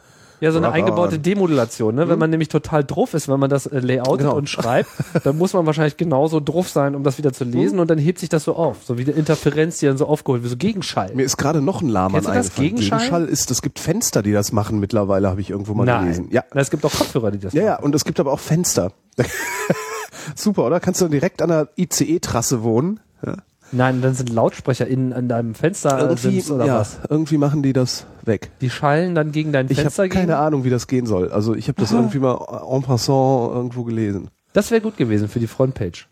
Ja, 0.41 0.51
so 0.51 0.57
eine 0.57 0.71
eingebaute 0.71 1.15
on. 1.17 1.21
Demodulation, 1.21 1.95
ne? 1.95 2.09
Wenn 2.09 2.19
man 2.19 2.29
nämlich 2.31 2.49
total 2.49 2.83
drauf 2.83 3.13
ist, 3.13 3.29
wenn 3.29 3.39
man 3.39 3.49
das 3.49 3.67
äh, 3.67 3.79
layoutet 3.79 4.25
Genau. 4.25 4.35
und 4.35 4.49
schreibt, 4.49 4.89
dann 5.23 5.37
muss 5.37 5.53
man 5.53 5.65
wahrscheinlich 5.65 5.97
genauso 5.97 6.39
drauf 6.39 6.67
sein, 6.67 6.95
um 6.95 7.03
das 7.03 7.17
wieder 7.19 7.31
zu 7.31 7.43
lesen 7.43 7.79
und 7.79 7.89
dann 7.89 7.99
hebt 7.99 8.19
sich 8.19 8.27
das 8.29 8.43
so 8.43 8.55
auf. 8.55 8.77
So 8.83 8.97
wie 8.97 9.03
eine 9.03 9.11
Interferenz, 9.11 9.77
die 9.77 9.85
dann 9.85 9.97
so 9.97 10.07
aufgeholt 10.07 10.41
wird, 10.41 10.49
so 10.51 10.57
Gegenschall. 10.57 11.11
Mir 11.13 11.23
ist 11.23 11.37
gerade 11.37 11.61
noch 11.61 11.81
ein 11.81 11.87
Lahmann 11.89 12.25
eingefallen. 12.25 12.75
Gegenschall? 12.75 13.25
ist, 13.25 13.51
es 13.51 13.61
gibt 13.61 13.79
Fenster, 13.79 14.21
die 14.23 14.31
das 14.33 14.51
machen 14.51 14.79
mittlerweile, 14.79 15.29
habe 15.29 15.41
ich 15.41 15.49
irgendwo 15.51 15.73
mal 15.75 15.85
gelesen. 15.85 16.27
Ja. 16.31 16.43
Na, 16.53 16.59
es 16.61 16.71
gibt 16.71 16.83
auch 16.85 16.91
Kopfhörer, 16.91 17.31
die 17.31 17.39
das 17.39 17.53
Ja, 17.53 17.63
ja, 17.63 17.71
machen. 17.73 17.85
und 17.85 17.95
es 17.95 18.03
gibt 18.03 18.19
aber 18.19 18.33
auch 18.33 18.39
Fenster. 18.39 18.91
Super, 20.35 20.65
oder? 20.65 20.79
Kannst 20.79 21.01
du 21.01 21.07
direkt 21.07 21.41
an 21.41 21.49
der 21.49 21.69
ICE-Trasse 21.77 22.63
wohnen? 22.63 22.99
Ja. 23.25 23.37
Nein, 23.71 24.01
dann 24.01 24.13
sind 24.13 24.29
Lautsprecher 24.29 24.87
innen 24.87 25.13
an 25.13 25.27
deinem 25.29 25.55
Fenster 25.55 25.99
Irgendwie, 25.99 26.43
oder 26.51 26.65
ja, 26.65 26.79
was. 26.79 26.99
irgendwie 27.09 27.37
machen 27.37 27.63
die 27.63 27.73
das 27.73 28.05
weg. 28.23 28.51
Die 28.61 28.69
schallen 28.69 29.15
dann 29.15 29.31
gegen 29.31 29.51
dein 29.53 29.67
Ich 29.69 29.79
Fenster 29.79 30.03
habe 30.03 30.09
keine. 30.09 30.37
Ahnung, 30.37 30.63
wie 30.63 30.69
das 30.69 30.87
gehen 30.87 31.05
soll. 31.05 31.31
Also 31.31 31.55
ich 31.55 31.67
habe 31.67 31.79
das 31.79 31.91
irgendwie 31.91 32.19
mal 32.19 32.37
en 32.69 32.81
passant 32.83 33.53
irgendwo 33.53 33.83
gelesen. 33.83 34.29
Das 34.53 34.71
wäre 34.71 34.81
gut 34.81 34.97
gewesen 34.97 35.29
für 35.29 35.39
die 35.39 35.47
Frontpage. 35.47 36.07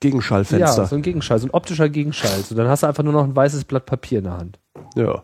Gegenschallfenster. 0.00 0.82
Ja, 0.82 0.86
so 0.86 0.94
ein 0.94 1.02
Gegenschall, 1.02 1.38
so 1.38 1.46
ein 1.46 1.50
optischer 1.50 1.88
Gegenschall. 1.88 2.40
So, 2.42 2.54
dann 2.54 2.68
hast 2.68 2.82
du 2.82 2.86
einfach 2.86 3.02
nur 3.02 3.12
noch 3.12 3.24
ein 3.24 3.34
weißes 3.34 3.64
Blatt 3.64 3.86
Papier 3.86 4.18
in 4.18 4.24
der 4.24 4.36
Hand. 4.36 4.58
Ja. 4.94 5.22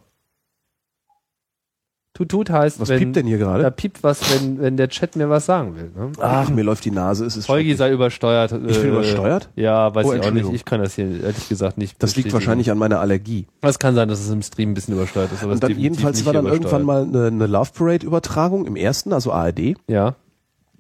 Tut 2.29 2.47
tut 2.47 2.50
heißt, 2.50 2.81
Was 2.81 2.88
wenn, 2.88 2.99
piept 2.99 3.17
denn 3.17 3.26
hier 3.26 3.38
da 3.38 3.45
gerade? 3.45 3.71
piept 3.71 4.02
was, 4.02 4.21
wenn, 4.35 4.61
wenn 4.61 4.76
der 4.76 4.88
Chat 4.88 5.17
mir 5.17 5.29
was 5.29 5.47
sagen 5.47 5.76
will. 5.76 5.91
Ne? 5.97 6.12
Ach, 6.21 6.49
mir 6.50 6.62
läuft 6.62 6.85
die 6.85 6.91
Nase. 6.91 7.25
Es 7.25 7.37
ist 7.37 7.49
Holgi 7.49 7.75
sei 7.75 7.93
übersteuert. 7.93 8.52
Ich 8.52 8.59
bin 8.59 8.87
äh, 8.87 8.88
übersteuert? 8.88 9.49
Ja, 9.57 9.95
weiß 9.95 10.07
Oh, 10.07 10.12
ich 10.14 10.23
auch 10.23 10.31
nicht. 10.31 10.52
Ich 10.52 10.64
kann 10.64 10.81
das 10.81 10.95
hier 10.95 11.07
ehrlich 11.23 11.49
gesagt 11.49 11.79
nicht. 11.79 12.02
Das 12.02 12.17
liegt 12.17 12.33
wahrscheinlich 12.33 12.71
an 12.71 12.79
meiner 12.79 13.00
Allergie. 13.00 13.47
Es 13.61 13.79
kann 13.79 13.95
sein, 13.95 14.09
dass 14.09 14.21
es 14.21 14.31
im 14.31 14.43
Stream 14.43 14.71
ein 14.71 14.75
bisschen 14.75 14.95
übersteuert 14.95 15.33
ist. 15.33 15.43
Aber 15.43 15.52
Und 15.52 15.62
dann 15.62 15.79
jedenfalls 15.79 16.25
war 16.25 16.33
dann 16.33 16.47
irgendwann 16.47 16.83
mal 16.83 17.02
eine, 17.02 17.26
eine 17.26 17.47
Love 17.47 17.71
Parade 17.75 18.07
Übertragung 18.07 18.67
im 18.67 18.76
ersten, 18.76 19.12
also 19.12 19.33
ARD. 19.33 19.75
Ja. 19.88 20.17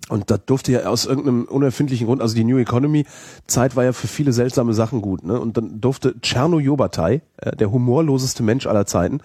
Und 0.08 0.30
das 0.30 0.40
durfte 0.46 0.72
ja 0.72 0.80
aus 0.86 1.06
irgendeinem 1.06 1.44
unerfindlichen 1.44 2.06
Grund, 2.06 2.20
also 2.20 2.34
die 2.34 2.44
New 2.44 2.58
Economy 2.58 3.06
Zeit 3.46 3.76
war 3.76 3.84
ja 3.84 3.92
für 3.92 4.08
viele 4.08 4.32
seltsame 4.32 4.74
Sachen 4.74 5.00
gut, 5.00 5.24
ne? 5.24 5.40
Und 5.40 5.56
dann 5.56 5.80
durfte 5.80 6.20
Tscherno 6.20 6.58
Jobatai, 6.58 7.22
äh, 7.36 7.56
der 7.56 7.70
humorloseste 7.70 8.42
Mensch 8.42 8.66
aller 8.66 8.84
Zeiten, 8.84 9.20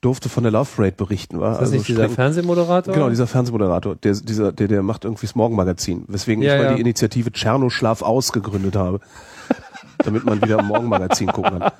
durfte 0.00 0.28
von 0.30 0.42
der 0.42 0.50
Love 0.50 0.68
Parade 0.74 0.96
berichten, 0.96 1.38
war 1.38 1.54
Ist 1.54 1.60
das 1.60 1.70
nicht 1.72 1.88
dieser 1.88 2.04
streng- 2.06 2.14
Fernsehmoderator? 2.14 2.94
Genau, 2.94 3.10
dieser 3.10 3.26
Fernsehmoderator, 3.26 3.94
der, 3.96 4.14
dieser, 4.14 4.52
der, 4.52 4.68
der 4.68 4.82
macht 4.82 5.04
irgendwie 5.04 5.26
das 5.26 5.34
Morgenmagazin, 5.36 6.04
weswegen 6.08 6.42
Ja, 6.42 6.54
ich 6.56 6.62
mal 6.62 6.70
ja. 6.70 6.74
die 6.76 6.80
Initiative 6.80 7.30
Tscherno 7.30 7.68
Schlaf 7.70 8.02
aus 8.02 8.32
gegründet 8.32 8.74
habe. 8.74 9.00
damit 10.04 10.24
man 10.24 10.42
wieder 10.42 10.58
im 10.58 10.66
Morgenmagazin 10.66 11.28
gucken 11.28 11.60
kann. 11.60 11.72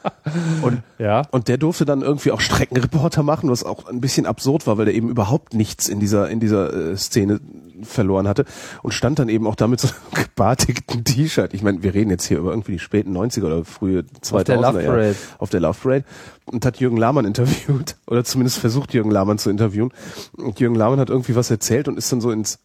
Und 0.63 0.83
Ja. 0.99 1.23
und 1.33 1.49
der 1.49 1.57
durfte 1.57 1.85
dann 1.85 2.03
irgendwie 2.03 2.31
auch 2.31 2.41
Streckenreporter 2.41 3.25
machen, 3.25 3.51
was 3.51 3.65
auch 3.65 3.87
ein 3.89 4.01
bisschen 4.01 4.27
absurd 4.27 4.67
war, 4.67 4.79
weil 4.79 4.85
der 4.85 4.95
eben 4.95 5.09
überhaupt 5.09 5.55
nichts 5.55 5.89
in 5.89 5.99
dieser, 5.99 6.29
in 6.31 6.39
dieser 6.39 6.93
äh, 6.93 6.97
Szene 6.97 7.41
verloren 7.85 8.29
hatte 8.29 8.45
und 8.83 8.93
stand 8.93 9.19
dann 9.19 9.29
eben 9.29 9.47
auch 9.47 9.55
damit 9.55 9.81
so 9.81 9.89
einem 9.89 10.25
gebartigten 10.25 11.05
T-Shirt. 11.05 11.55
Ich 11.55 11.63
meine, 11.63 11.83
wir 11.83 11.95
reden 11.95 12.11
jetzt 12.11 12.27
hier 12.27 12.39
über 12.39 12.51
irgendwie 12.51 12.73
die 12.73 12.79
späten 12.79 13.17
90er 13.17 13.45
oder 13.45 13.65
frühe 13.65 14.05
2000er 14.23 14.35
Auf 14.35 14.45
der 14.45 14.57
Love 14.57 14.83
Jahre. 14.83 14.87
Parade. 14.87 15.17
Auf 15.39 15.51
der 15.51 15.61
Love 15.61 15.79
Parade. 15.83 16.05
Und 16.47 16.65
hat 16.65 16.79
Jürgen 16.79 16.97
Lahmann 16.97 17.25
interviewt 17.27 17.97
oder 18.07 18.25
zumindest 18.25 18.59
versucht, 18.59 18.95
Jürgen 18.95 19.11
Lahmann 19.11 19.39
zu 19.39 19.51
interviewen. 19.51 19.93
Und 20.37 20.61
Jürgen 20.61 20.77
Lahmann 20.77 21.01
hat 21.01 21.11
irgendwie 21.11 21.37
was 21.37 21.51
erzählt 21.51 21.89
und 21.89 21.99
ist 21.99 22.11
dann 22.13 22.21
so 22.21 22.31
ins, 22.31 22.59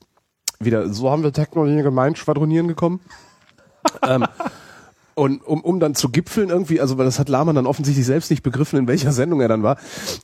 wieder, 0.60 0.91
so 0.93 1.10
haben 1.10 1.23
wir 1.23 1.34
Technologie 1.34 1.82
gemeint, 1.82 2.17
schwadronieren 2.17 2.67
gekommen. 2.67 2.99
ähm, 4.03 4.25
und 5.17 5.45
um, 5.45 5.62
um 5.62 5.80
dann 5.80 5.95
zu 5.95 6.10
gipfeln 6.10 6.49
irgendwie, 6.49 6.80
also 6.80 6.99
weil 6.99 7.06
das 7.06 7.17
hat 7.17 7.27
Lahmann 7.27 7.56
dann 7.56 7.65
offensichtlich 7.65 8.06
selbst 8.06 8.30
nicht 8.30 8.43
begriffen, 8.43 8.77
in 8.77 8.88
welcher 8.88 9.12
Sendung 9.12 9.41
er 9.41 9.47
dann 9.47 9.63
war, 9.63 9.77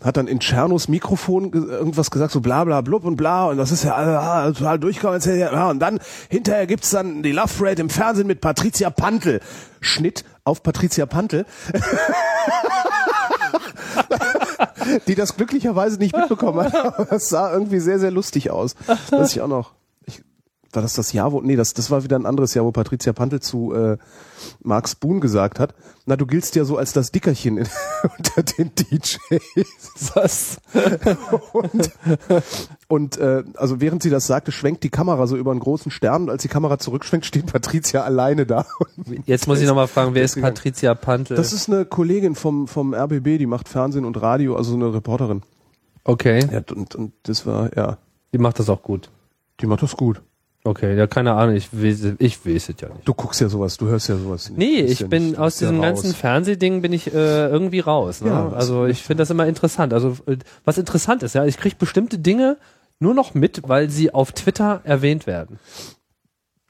hat 0.04 0.18
dann 0.18 0.28
in 0.28 0.40
Tschernos 0.40 0.88
Mikrofon 0.88 1.52
ge 1.52 1.64
irgendwas 1.64 2.12
gesagt, 2.12 2.32
so 2.32 2.42
bla 2.42 2.64
bla 2.64 2.82
blub 2.82 3.04
und 3.04 3.16
bla 3.16 3.48
und 3.48 3.58
das 3.58 3.72
ist 3.72 3.84
ja 3.84 3.96
ah, 3.96 4.52
total 4.52 4.78
durchgekommen. 4.78 5.20
Und 5.72 5.80
dann 5.80 6.00
hinterher 6.30 6.68
gibt's 6.68 6.92
dann 6.92 7.24
die 7.24 7.32
Love 7.32 7.50
Parade 7.58 7.82
im 7.82 7.90
Fernsehen 7.90 8.28
mit 8.28 8.40
Patricia 8.40 8.92
Pantel. 8.92 9.42
Schnitt 9.82 10.26
auf 10.44 10.62
Patricia 10.62 11.08
Pantel. 11.08 11.48
die 15.08 15.16
das 15.16 15.36
glücklicherweise 15.36 15.98
nicht 15.98 16.16
mitbekommen 16.16 16.66
hat. 16.66 16.76
Aber 16.76 17.06
das 17.06 17.30
sah 17.30 17.52
irgendwie 17.52 17.80
sehr, 17.80 18.00
sehr 18.00 18.12
lustig 18.12 18.52
aus. 18.52 18.76
Weiß 19.10 19.32
ich 19.32 19.42
auch 19.42 19.48
noch. 19.48 19.72
War 20.74 20.82
das 20.82 20.94
das 20.94 21.14
Jahr, 21.14 21.32
wo, 21.32 21.42
nee, 21.42 21.56
das, 21.56 21.74
das 21.74 21.92
war 21.92 22.04
wieder 22.04 22.18
ein 22.18 22.26
anderes 22.26 22.54
Jahr, 22.56 22.66
wo 22.66 22.72
Patricia 22.72 23.14
Pantel 23.14 23.40
zu 23.42 23.74
äh, 23.74 23.98
Mark 24.62 24.90
Spoon 24.90 25.22
gesagt 25.22 25.60
hat, 25.60 25.76
na, 26.06 26.16
du 26.16 26.26
giltst 26.26 26.56
ja 26.56 26.66
so 26.66 26.78
als 26.78 26.94
das 26.94 27.12
Dickerchen 27.12 27.58
in, 27.58 27.68
unter 28.18 28.44
den 28.44 28.72
DJs. 28.76 29.20
Was? 30.16 30.58
Und, 31.54 31.92
und 32.88 33.18
äh, 33.18 33.44
also 33.56 33.80
während 33.82 34.04
sie 34.04 34.10
das 34.10 34.28
sagte, 34.28 34.52
schwenkt 34.52 34.84
die 34.84 34.90
Kamera 34.90 35.28
so 35.28 35.38
über 35.38 35.52
einen 35.52 35.60
großen 35.60 35.92
Stern 35.92 36.24
und 36.24 36.30
als 36.30 36.42
die 36.42 36.48
Kamera 36.48 36.80
zurückschwenkt, 36.80 37.26
steht 37.26 37.46
Patricia 37.46 38.02
alleine 38.02 38.46
da. 38.46 38.66
Jetzt 39.26 39.48
muss 39.48 39.62
ich 39.62 39.68
nochmal 39.68 39.88
fragen, 39.88 40.16
wer 40.16 40.24
ist 40.24 40.36
gegangen. 40.36 40.56
Patricia 40.56 40.96
Pantel? 40.96 41.38
das 41.38 41.54
ist 41.54 41.70
eine 41.70 41.86
Kollegin 41.86 42.36
vom, 42.36 42.68
vom 42.68 42.94
RBB, 42.94 43.38
die 43.38 43.46
macht 43.46 43.70
Fernsehen 43.70 44.06
und 44.06 44.22
Radio, 44.22 44.56
also 44.56 44.74
eine 44.74 44.94
Reporterin. 44.94 45.44
okay, 46.04 46.48
Ja, 46.52 46.62
und, 46.76 46.96
und 46.96 47.14
das 47.24 47.46
war, 47.46 47.76
ja, 47.78 47.98
die 48.34 48.40
macht 48.40 48.60
das 48.60 48.70
auch 48.70 48.82
gut. 48.82 49.10
die 49.62 49.68
macht 49.68 49.84
das 49.84 49.96
gut. 49.96 50.22
Okay, 50.66 50.96
ja, 50.98 51.08
keine 51.08 51.34
Ahnung, 51.34 51.56
ich 51.56 51.70
weiß, 51.74 52.14
ich 52.20 52.46
weiß 52.46 52.70
es 52.70 52.76
ja 52.80 52.88
nicht. 52.88 53.06
Du 53.06 53.14
guckst 53.14 53.42
ja 53.42 53.50
sowas, 53.50 53.76
du 53.76 53.88
hörst 53.88 54.08
ja 54.08 54.16
sowas 54.16 54.50
nicht. 54.50 54.58
Nee, 54.58 54.80
ich 54.82 55.02
ja 55.02 55.08
bin 55.08 55.32
nicht- 55.32 55.38
aus 55.38 55.58
diesem 55.58 55.82
ganzen 55.82 56.14
Fernsehding 56.14 56.82
bin 56.82 56.94
ich 56.94 57.14
äh, 57.14 57.48
irgendwie 57.50 57.82
raus. 57.82 58.22
Ne? 58.22 58.30
Ja, 58.30 58.50
also 58.50 58.86
ich 58.86 59.04
finde 59.04 59.24
das 59.24 59.30
immer 59.30 59.46
interessant. 59.46 59.94
Also 59.94 60.16
äh, 60.26 60.38
was 60.64 60.78
interessant 60.78 61.22
ist, 61.22 61.36
ja, 61.36 61.44
ich 61.46 61.58
kriege 61.58 61.76
bestimmte 61.78 62.18
Dinge 62.18 62.56
nur 63.00 63.14
noch 63.14 63.34
mit, 63.34 63.62
weil 63.68 63.90
sie 63.90 64.14
auf 64.14 64.32
Twitter 64.32 64.80
erwähnt 64.86 65.28
werden. 65.28 65.60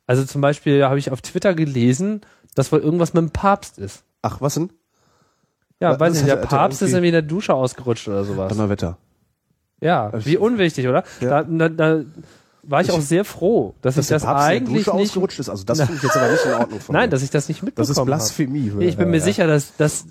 Also 0.07 0.25
zum 0.25 0.41
Beispiel 0.41 0.83
habe 0.85 0.97
ich 0.97 1.11
auf 1.11 1.21
Twitter 1.21 1.53
gelesen, 1.53 2.21
dass 2.55 2.71
wohl 2.71 2.79
irgendwas 2.79 3.13
mit 3.13 3.21
dem 3.21 3.29
Papst 3.29 3.77
ist. 3.77 4.03
Ach, 4.23 4.41
was 4.41 4.55
denn? 4.55 4.71
Ja, 5.79 5.91
Was- 5.91 5.99
weiß 5.99 6.13
nicht, 6.15 6.27
der 6.27 6.39
er 6.39 6.47
Papst 6.47 6.81
ist 6.81 6.89
irgendwie- 6.93 6.95
irgendwie 6.95 7.07
in 7.09 7.13
der 7.13 7.21
Dusche 7.21 7.53
ausgerutscht 7.53 8.07
oder 8.07 8.23
sowas. 8.23 8.49
Donnerwetter. 8.49 8.97
Ja, 9.81 10.11
wie 10.25 10.37
unwichtig, 10.37 10.87
oder? 10.87 11.03
Ja. 11.21 11.43
Da, 11.43 11.67
da, 11.67 11.69
da 11.69 12.03
war 12.65 12.81
ich 12.81 12.91
auch 12.91 13.01
sehr 13.01 13.25
froh, 13.25 13.73
dass, 13.81 13.95
Dass 13.95 14.05
ich 14.05 14.09
das 14.09 14.23
Papst 14.23 14.45
eigentlich 14.45 14.73
nicht 14.73 14.89
ausgerutscht 14.89 15.37
ist, 15.39 15.49
also 15.49 15.63
das 15.65 15.79
finde 15.79 15.95
ich 15.97 16.03
jetzt 16.03 16.15
aber 16.17 16.31
nicht 16.31 16.45
in 16.45 16.53
Ordnung 16.53 16.79
von 16.79 16.93
Nein, 16.93 17.03
mir. 17.05 17.09
dass 17.09 17.21
ich 17.23 17.29
das 17.29 17.47
nicht 17.49 17.61
mitbekommen 17.61 17.83
das 17.83 17.89
ist 17.89 17.97
habe. 17.97 18.05
Blasphemie. 18.05 18.71
Ich 18.79 18.95
bin 18.97 19.09
mir 19.09 19.17
Ja. 19.17 19.23
sicher, 19.23 19.47
dass, 19.47 19.75
dass, 19.75 20.05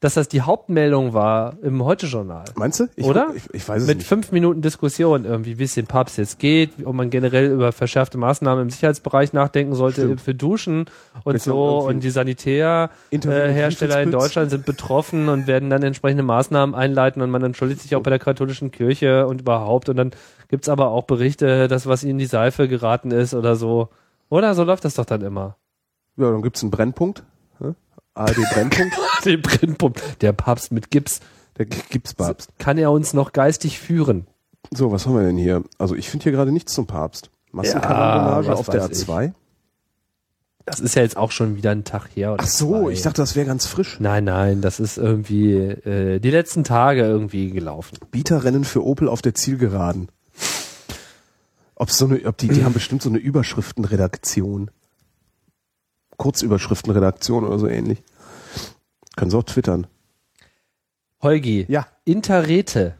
dass 0.00 0.14
das 0.14 0.28
die 0.28 0.40
Hauptmeldung 0.42 1.14
war 1.14 1.54
im 1.62 1.84
Heute-Journal. 1.84 2.44
Meinst 2.54 2.80
du? 2.80 2.86
Ich, 2.96 3.04
Oder? 3.04 3.28
Ich, 3.34 3.42
ich 3.52 3.68
weiß 3.68 3.82
es 3.82 3.88
Mit 3.88 3.98
nicht. 3.98 4.06
fünf 4.06 4.30
Minuten 4.32 4.62
Diskussion 4.62 5.24
irgendwie, 5.24 5.58
wie 5.58 5.64
es 5.64 5.74
dem 5.74 5.86
Papst 5.86 6.16
jetzt 6.18 6.38
geht, 6.38 6.70
ob 6.84 6.94
man 6.94 7.10
generell 7.10 7.50
über 7.50 7.72
verschärfte 7.72 8.18
Maßnahmen 8.18 8.62
im 8.62 8.70
Sicherheitsbereich 8.70 9.32
nachdenken 9.32 9.74
sollte 9.74 10.02
Stimmt. 10.02 10.20
für 10.20 10.34
Duschen 10.34 10.86
und 11.24 11.32
Mit 11.32 11.42
so 11.42 11.78
Und 11.78 12.04
die 12.04 12.10
Sanitärhersteller 12.10 13.98
äh, 13.98 14.02
in. 14.04 14.10
Deutschland 14.10 14.50
sind 14.50 14.64
betroffen 14.64 15.28
und 15.28 15.46
werden 15.46 15.70
dann 15.70 15.82
entsprechende 15.82 16.22
Maßnahmen 16.22 16.74
einleiten 16.74 17.22
und 17.22 17.30
man 17.30 17.42
entschuldigt 17.42 17.80
sich 17.80 17.96
auch 17.96 18.02
bei 18.02 18.10
der 18.10 18.18
katholischen 18.18 18.70
Kirche 18.70 19.26
und 19.26 19.40
überhaupt. 19.40 19.88
Und 19.88 19.96
dann 19.96 20.10
gibt's 20.48 20.68
aber 20.68 20.90
auch 20.90 21.04
Berichte, 21.04 21.68
dass 21.68 21.86
was 21.86 22.04
ihnen 22.04 22.18
die 22.18 22.26
Seife 22.26 22.68
geraten 22.68 23.10
ist 23.10 23.34
oder 23.34 23.56
so. 23.56 23.88
Oder 24.28 24.54
so 24.54 24.64
läuft 24.64 24.84
das 24.84 24.94
doch 24.94 25.04
dann 25.04 25.22
immer. 25.22 25.56
Ja, 26.16 26.30
dann 26.30 26.42
gibt's 26.42 26.62
einen 26.62 26.70
Brennpunkt. 26.70 27.24
ne? 27.60 27.74
ARD 28.14 28.36
Brennpunkt. 28.54 28.96
Den 29.24 29.42
Brennpunkt. 29.42 30.22
Der 30.22 30.32
Papst 30.32 30.72
mit 30.72 30.90
Gips. 30.90 31.20
Der 31.58 31.66
Gipspapst. 31.66 32.58
Kann 32.58 32.78
er 32.78 32.90
uns 32.90 33.14
noch 33.14 33.32
geistig 33.32 33.78
führen? 33.78 34.26
So, 34.72 34.92
was 34.92 35.06
haben 35.06 35.14
wir 35.14 35.22
denn 35.22 35.36
hier? 35.36 35.62
Also 35.78 35.94
ich 35.94 36.10
finde 36.10 36.24
hier 36.24 36.32
gerade 36.32 36.52
nichts 36.52 36.74
zum 36.74 36.86
Papst. 36.86 37.30
Massenkanonage 37.52 38.48
was 38.48 38.58
auf 38.58 38.68
der 38.68 38.82
weiß 38.82 39.02
ich. 39.02 39.08
A2. 39.08 39.32
Das 40.66 40.80
ist 40.80 40.96
ja 40.96 41.02
jetzt 41.02 41.16
auch 41.16 41.30
schon 41.30 41.56
wieder 41.56 41.70
ein 41.70 41.84
Tag 41.84 42.08
her. 42.14 42.36
Ach 42.38 42.46
so, 42.46 42.82
zwei. 42.82 42.90
ich 42.90 43.02
dachte, 43.02 43.22
das 43.22 43.36
wäre 43.36 43.46
ganz 43.46 43.66
frisch. 43.66 44.00
Nein, 44.00 44.24
nein, 44.24 44.60
das 44.60 44.80
ist 44.80 44.98
irgendwie 44.98 45.54
äh, 45.54 46.18
die 46.18 46.30
letzten 46.30 46.64
Tage 46.64 47.02
irgendwie 47.02 47.52
gelaufen. 47.52 47.98
Bieterrennen 48.10 48.64
für 48.64 48.84
Opel 48.84 49.08
auf 49.08 49.22
der 49.22 49.34
Zielgeraden. 49.34 50.08
Ob's 51.76 51.98
so 51.98 52.06
eine, 52.06 52.24
ob 52.26 52.36
die, 52.38 52.48
die 52.48 52.64
haben 52.64 52.72
bestimmt 52.72 53.02
so 53.02 53.08
eine 53.10 53.18
Überschriftenredaktion. 53.18 54.70
Kurzüberschriftenredaktion 56.16 57.44
oder 57.44 57.58
so 57.58 57.66
ähnlich. 57.68 58.02
Können 59.16 59.30
sie 59.30 59.36
auch 59.36 59.44
twittern. 59.44 59.86
Holgi, 61.22 61.66
Ja. 61.68 61.86
Interrete. 62.04 62.94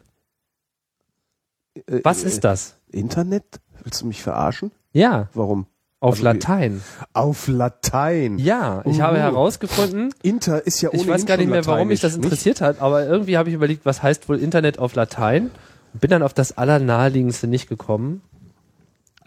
Äh, 1.87 2.01
Was 2.03 2.23
äh, 2.23 2.27
ist 2.27 2.43
das? 2.43 2.75
Internet? 2.91 3.43
Willst 3.83 4.01
du 4.01 4.05
mich 4.07 4.21
verarschen? 4.21 4.71
Ja, 4.91 5.29
Warum? 5.33 5.67
auf 5.99 6.13
Also, 6.15 6.23
Latein. 6.25 6.81
Auf 7.13 7.47
Latein. 7.47 8.37
Ja, 8.37 8.83
ich 8.85 8.97
Uh. 8.99 9.01
habe 9.01 9.17
herausgefunden, 9.17 10.13
Inter 10.21 10.65
ist 10.67 10.81
ja 10.81 10.89
ohnehin 10.89 11.01
ich 11.01 11.07
weiß 11.11 11.25
gar 11.25 11.37
nicht 11.37 11.49
mehr, 11.49 11.65
warum 11.65 11.87
mich 11.87 11.99
das 12.01 12.15
interessiert 12.15 12.61
hat, 12.61 12.81
aber 12.81 13.05
irgendwie 13.07 13.37
habe 13.37 13.49
ich 13.49 13.55
überlegt, 13.55 13.85
was 13.85 14.03
heißt 14.03 14.29
wohl 14.29 14.39
Internet 14.39 14.77
auf 14.79 14.93
Latein? 14.95 15.49
Bin 15.93 16.11
dann 16.11 16.21
auf 16.23 16.33
das 16.33 16.57
Allernaheliegendste 16.57 17.47
nicht 17.47 17.67
gekommen. 17.67 18.21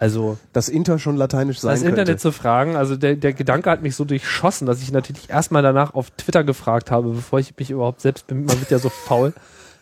Also? 0.01 0.39
Dass 0.55 0.71
Inter 0.71 0.99
schon 0.99 1.17
lateinisch 1.19 1.61
sein 1.61 1.73
das 1.73 1.83
Internet 1.83 2.07
könnte. 2.07 2.23
zu 2.23 2.33
fragen, 2.33 2.75
also 2.75 2.97
der, 2.97 3.17
der 3.17 3.35
Gedanke 3.35 3.71
hat 3.71 3.83
mich 3.83 3.95
so 3.95 4.07
durchschossen, 4.07 4.67
dass 4.67 4.81
ich 4.81 4.91
natürlich 4.93 5.29
erstmal 5.29 5.63
danach 5.63 5.93
auf 5.93 6.11
Twitter 6.13 6.43
gefragt 6.43 6.91
habe, 6.91 7.11
bevor 7.11 7.39
ich 7.39 7.55
mich 7.59 7.71
überhaupt 7.71 8.01
selbst 8.01 8.27
bin, 8.27 8.47
man 8.47 8.59
wird 8.59 8.71
ja 8.71 8.79
so 8.79 8.89
faul, 9.07 9.35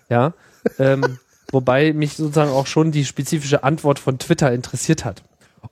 ja. 0.09 0.33
Ähm, 0.81 1.19
wobei 1.53 1.93
mich 1.93 2.17
sozusagen 2.17 2.51
auch 2.51 2.67
schon 2.67 2.91
die 2.91 3.05
spezifische 3.05 3.63
Antwort 3.63 4.01
von 4.01 4.19
Twitter 4.19 4.53
interessiert 4.53 5.05
hat. 5.05 5.23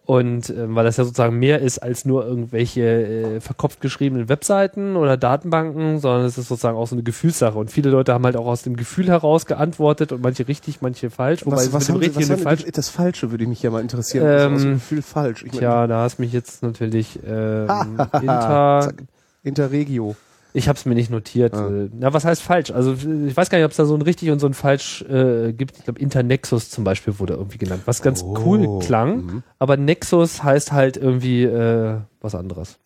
Und 0.05 0.51
ähm, 0.51 0.75
weil 0.77 0.85
das 0.85 0.97
ja 0.97 1.05
sozusagen 1.05 1.39
mehr 1.39 1.61
ist 1.61 1.79
als 1.79 2.05
nur 2.05 2.25
irgendwelche 2.25 2.83
äh, 2.83 3.41
verkopft 3.41 3.81
geschriebenen 3.81 4.29
Webseiten 4.29 4.95
oder 4.97 5.17
Datenbanken, 5.17 5.99
sondern 5.99 6.25
es 6.27 6.39
ist 6.39 6.49
sozusagen 6.49 6.77
auch 6.77 6.87
so 6.87 6.95
eine 6.95 7.03
Gefühlssache. 7.03 7.59
Und 7.59 7.71
viele 7.71 7.91
Leute 7.91 8.15
haben 8.15 8.25
halt 8.25 8.37
auch 8.37 8.47
aus 8.47 8.63
dem 8.63 8.77
Gefühl 8.77 9.09
heraus 9.09 9.47
geantwortet 9.47 10.13
und 10.13 10.23
manche 10.23 10.47
richtig, 10.47 10.81
manche 10.81 11.11
falsch. 11.11 11.45
Wobei 11.45 11.57
Was, 11.57 11.73
was 11.73 11.89
haben 11.89 11.97
Sie, 11.97 12.07
Richtigen 12.07 12.29
was 12.29 12.31
haben 12.31 12.43
falsch 12.43 12.65
das 12.73 12.89
Falsche 12.89 13.31
würde 13.31 13.45
ich 13.45 13.49
mich 13.49 13.63
ja 13.63 13.71
mal 13.71 13.81
interessieren. 13.81 14.25
Was 14.25 14.43
ist 14.43 14.53
aus 14.53 14.63
dem 14.63 14.69
Ähm, 14.71 14.75
Gefühl 14.75 15.03
falsch. 15.03 15.43
Ich 15.45 15.53
meine, 15.53 15.59
Tja, 15.59 15.87
da 15.87 16.03
hast 16.03 16.19
mich 16.19 16.33
jetzt 16.33 16.63
natürlich 16.63 17.19
ähm, 17.27 17.99
Inter. 18.13 18.93
Interregio. 19.43 20.17
Ich 20.57 20.69
habe 20.69 20.79
es 20.79 20.87
mir 20.87 20.95
nicht 20.95 21.11
notiert. 21.11 21.53
Ah. 21.55 21.69
Äh, 21.69 21.91
Na, 21.93 22.13
was 22.15 22.25
heißt 22.25 22.41
falsch? 22.43 22.71
Also 22.71 22.93
ich 22.95 23.37
weiß 23.37 23.51
gar 23.51 23.59
nicht, 23.59 23.65
ob 23.67 23.73
es 23.73 23.77
da 23.77 23.85
so 23.85 23.95
ein 23.95 24.01
richtig 24.03 24.31
und 24.31 24.39
so 24.39 24.47
ein 24.47 24.55
falsch 24.55 25.03
äh, 25.03 25.53
gibt. 25.53 25.77
Ich 25.77 25.85
glaube, 25.85 26.01
Internexus 26.01 26.71
zum 26.71 26.83
Beispiel 26.85 27.19
wurde 27.19 27.35
irgendwie 27.35 27.59
genannt, 27.59 27.83
was 27.85 28.01
ganz 28.01 28.23
Oh, 28.23 28.37
cool 28.45 28.79
klang. 28.79 29.17
mhm. 29.25 29.43
Aber 29.59 29.77
Nexus 29.77 30.43
heißt 30.43 30.73
halt 30.73 30.97
irgendwie 30.97 31.43
äh, 31.45 31.99
was 32.21 32.35
anderes. 32.35 32.79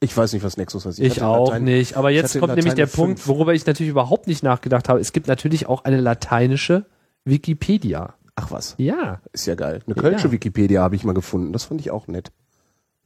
Ich 0.00 0.16
weiß 0.16 0.32
nicht, 0.32 0.42
was 0.42 0.56
Nexus 0.56 0.86
heißt. 0.86 0.98
Ich, 0.98 1.18
in 1.18 1.22
auch 1.22 1.48
Latein- 1.48 1.64
nicht. 1.64 1.96
Aber 1.96 2.10
ich 2.10 2.16
jetzt 2.16 2.38
kommt 2.40 2.56
nämlich 2.56 2.74
der 2.74 2.86
Latein 2.86 2.96
Punkt, 2.96 3.18
fünf. 3.20 3.28
worüber 3.28 3.54
ich 3.54 3.66
natürlich 3.66 3.90
überhaupt 3.90 4.26
nicht 4.26 4.42
nachgedacht 4.42 4.88
habe. 4.88 4.98
Es 4.98 5.12
gibt 5.12 5.28
natürlich 5.28 5.66
auch 5.66 5.84
eine 5.84 6.00
lateinische 6.00 6.86
Wikipedia. 7.24 8.14
Ach 8.34 8.50
was, 8.50 8.74
Ja, 8.78 9.20
ist 9.32 9.46
ja 9.46 9.54
geil. 9.54 9.82
Eine 9.86 9.94
kölsche 9.94 10.28
Ja. 10.28 10.32
Wikipedia 10.32 10.82
habe 10.82 10.96
ich 10.96 11.04
mal 11.04 11.12
gefunden. 11.12 11.52
Das 11.52 11.64
fand 11.64 11.80
ich 11.80 11.90
auch 11.90 12.06
nett. 12.08 12.32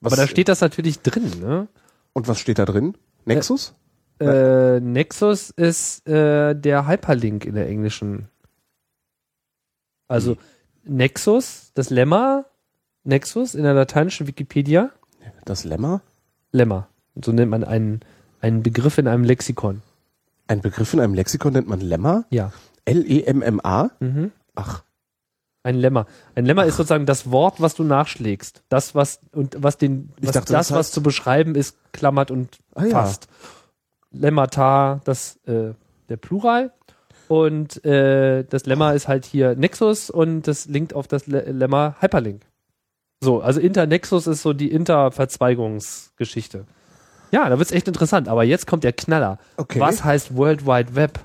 Was, 0.01 0.13
aber 0.13 0.23
da 0.23 0.29
steht 0.29 0.49
das 0.49 0.61
natürlich 0.61 1.01
drin. 1.01 1.31
Ne? 1.41 1.67
Und 2.13 2.29
was 2.29 2.39
steht 2.39 2.59
da 2.61 2.65
drin? 2.65 2.95
Nexus? 3.25 3.75
Äh, 4.21 4.81
Nexus 4.81 5.51
ist 5.51 6.07
äh, 6.09 6.55
der 6.55 6.87
Hyperlink 6.87 7.45
in 7.45 7.55
der 7.55 7.69
englischen. 7.69 8.29
Also 10.09 10.37
Nexus, 10.85 11.73
das 11.75 11.91
Lemma, 11.91 12.45
Nexus 13.05 13.55
in 13.55 13.65
der 13.65 13.75
lateinischen 13.75 14.27
Wikipedia, 14.27 14.91
Das 15.45 15.65
Lemma? 15.65 16.01
Lemma. 16.53 16.89
So 17.23 17.33
nennt 17.33 17.51
man 17.51 17.65
einen, 17.65 18.01
einen 18.41 18.63
Begriff 18.63 18.99
in 18.99 19.09
einem 19.09 19.25
Lexikon. 19.25 19.83
Ein 20.47 20.61
Begriff 20.61 20.93
in 20.95 21.01
einem 21.01 21.15
Lexikon 21.15 21.53
nennt 21.53 21.69
man 21.69 21.81
Lemma? 21.81 22.25
Ja. 22.31 22.53
L-E-M-M-A? 22.85 23.91
Mhm. 24.01 24.33
Ach, 24.55 24.85
Ein 25.65 25.77
Lemma. 25.77 26.07
Ein 26.35 26.45
Lemma 26.47 26.63
ist 26.65 26.77
sozusagen 26.77 27.07
das 27.07 27.31
Wort, 27.31 27.61
was 27.61 27.75
du 27.75 27.83
nachschlägst. 27.85 28.63
Das, 28.69 28.95
was, 28.95 29.19
und 29.33 29.57
was 29.59 29.79
den, 29.79 30.11
was 30.21 30.33
dachte, 30.33 30.53
das, 30.53 30.69
das 30.69 30.77
was 30.79 30.89
heißt- 30.89 30.93
zu 30.93 31.03
beschreiben 31.03 31.55
ist, 31.57 31.77
klammert 31.93 32.31
und 32.31 32.59
Ah, 32.75 32.85
ja. 32.85 32.91
fasst. 32.91 33.29
Lemmata, 34.13 35.01
das, 35.05 35.37
äh, 35.47 35.73
der 36.09 36.17
Plural. 36.19 36.73
Und 37.29 37.83
äh, 37.85 38.45
das 38.45 38.67
Lemma 38.67 38.93
ist 38.93 39.09
halt 39.09 39.25
hier 39.25 39.57
Nexus 39.57 40.11
und 40.11 40.43
das 40.43 40.67
linkt 40.67 40.95
auf 40.95 41.09
das 41.09 41.27
Le 41.27 41.41
Lemma 41.51 41.97
Hyperlink. 42.01 42.43
So, 43.23 43.41
also 43.41 43.59
Internexus 43.59 44.27
ist 44.27 44.43
so 44.43 44.53
die 44.53 44.71
Interverzweigungsgeschichte. 44.71 46.67
Ja, 47.31 47.49
da 47.49 47.59
wird's 47.59 47.73
echt 47.73 47.89
interessant. 47.89 48.29
Aber 48.29 48.45
jetzt 48.45 48.67
kommt 48.67 48.85
der 48.85 48.93
Knaller. 48.93 49.39
Okay. 49.57 49.81
Was 49.81 50.05
heißt 50.05 50.37
World 50.37 50.67
Wide 50.67 50.95
Web? 50.95 51.19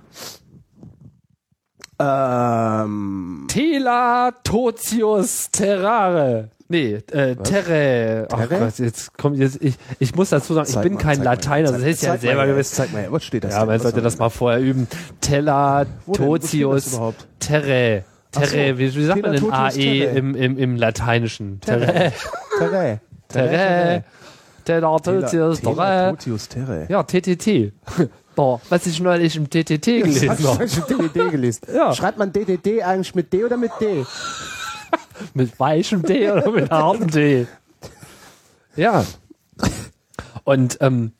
Ähm, 2.00 3.46
Tela 3.48 4.32
totius 4.44 5.50
terrare. 5.52 6.50
Nee, 6.72 7.00
äh, 7.12 7.36
terre. 7.36 8.28
Ach 8.32 8.38
Terre? 8.48 8.60
Gott, 8.60 8.78
jetzt 8.78 9.18
kommt 9.18 9.38
jetzt, 9.38 9.58
ich, 9.62 9.76
ich 9.98 10.14
muss 10.16 10.30
dazu 10.30 10.54
sagen, 10.54 10.68
ich 10.68 10.74
zeig 10.76 10.84
bin 10.84 10.94
mal, 10.94 11.00
kein 11.00 11.16
zeig 11.16 11.26
mal, 11.26 11.32
Lateiner, 11.32 11.72
das 11.72 11.82
du 11.82 12.06
ja 12.06 12.18
selber 12.18 12.46
gewusst. 12.46 12.76
Zeig 12.76 12.94
mal, 12.94 13.12
was 13.12 13.24
steht 13.24 13.44
das 13.44 13.54
Ja, 13.54 13.60
denn? 13.62 13.68
man 13.70 13.80
sollte 13.80 14.02
das 14.02 14.20
mal 14.20 14.30
vorher 14.30 14.62
üben. 14.62 14.88
Tela 15.20 15.86
Wo 16.06 16.14
denn? 16.14 16.28
Wo 16.28 16.36
steht 16.36 16.44
das 16.44 16.52
totius 16.52 16.94
überhaupt? 16.94 17.28
terre. 17.40 18.04
Ach 18.36 18.44
so. 18.46 18.52
Terre, 18.52 18.78
wie, 18.78 18.96
wie 18.96 19.06
sagt 19.06 19.22
man 19.24 19.32
denn 19.34 19.52
AE 19.52 19.72
terre. 19.72 20.18
im, 20.18 20.36
im, 20.36 20.58
im 20.60 20.76
Lateinischen? 20.76 21.60
Terre. 21.62 22.14
Terre. 22.60 23.00
Terre. 23.30 23.50
Terre. 23.50 24.04
Tela 24.64 24.98
Tela- 24.98 25.22
totius 25.22 25.62
Tela 25.62 25.74
terre. 25.76 26.10
Totius 26.12 26.48
Terre. 26.50 26.86
Ja, 26.88 27.02
TTT. 27.02 27.74
Boah, 28.40 28.62
was 28.70 28.86
ich 28.86 29.02
neulich 29.02 29.36
im 29.36 29.50
TTT 29.50 29.84
gelesen 29.84 30.30
habe. 30.30 31.30
gelesen? 31.30 31.60
Ja. 31.76 31.94
Schreibt 31.94 32.18
man 32.18 32.32
DDD 32.32 32.82
eigentlich 32.84 33.14
mit 33.14 33.34
D 33.34 33.44
oder 33.44 33.58
mit 33.58 33.72
D? 33.82 34.06
Mit 35.34 35.60
weichem 35.60 36.02
D 36.04 36.32
oder 36.32 36.50
mit 36.50 36.72
hartem 36.72 37.12
D? 37.12 37.46
Ja. 38.78 39.04
Und 40.46 40.78
ähm, 40.80 41.12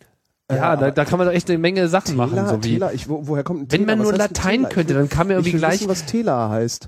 ja, 0.50 0.78
da, 0.78 0.92
da 0.92 1.04
kann 1.04 1.18
man 1.20 1.28
doch 1.28 1.34
echt 1.34 1.50
eine 1.50 1.60
Menge 1.60 1.90
Sachen 1.90 2.16
machen. 2.16 2.36
Tela, 2.36 2.48
So 2.48 2.64
wie, 2.64 2.70
Tela, 2.76 2.94
ich, 2.94 3.10
wo, 3.10 3.28
woher 3.28 3.44
kommt 3.44 3.64
ein 3.64 3.72
wenn 3.74 3.82
Tela? 3.82 3.96
man 3.98 4.00
Was 4.00 4.10
nur 4.12 4.18
Latein 4.18 4.56
Tela? 4.62 4.70
könnte, 4.70 4.94
dann 4.94 5.10
kann 5.10 5.28
man 5.28 5.32
irgendwie 5.36 5.50
ich 5.50 5.54
will 5.56 5.60
gleich 5.60 5.74
wissen, 5.82 5.90
was 5.90 6.06
Tela 6.06 6.50
heißt. 6.50 6.88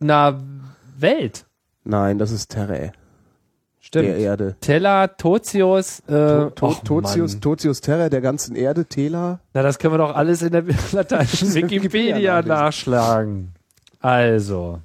na 0.00 0.38
Welt. 0.98 1.46
Nein, 1.84 2.18
das 2.18 2.30
ist 2.32 2.50
Terre. 2.50 2.92
Stimmt. 3.82 4.08
Der 4.08 4.16
Erde. 4.18 4.56
Tela, 4.60 5.08
Totius, 5.08 6.00
äh, 6.00 6.12
To, 6.12 6.50
to, 6.50 6.66
och, 6.66 6.84
Totius, 6.84 7.32
Mann. 7.32 7.40
Totius 7.40 7.80
Terre, 7.80 8.10
der 8.10 8.20
ganzen 8.20 8.54
Erde, 8.54 8.84
Tela. 8.84 9.40
Na, 9.54 9.62
das 9.62 9.78
können 9.78 9.94
wir 9.94 9.98
doch 9.98 10.14
alles 10.14 10.42
in 10.42 10.52
der 10.52 10.64
lateinischen 10.92 11.54
Wikipedia 11.54 12.42
nachschlagen. 12.42 13.52
Also. 14.00 14.80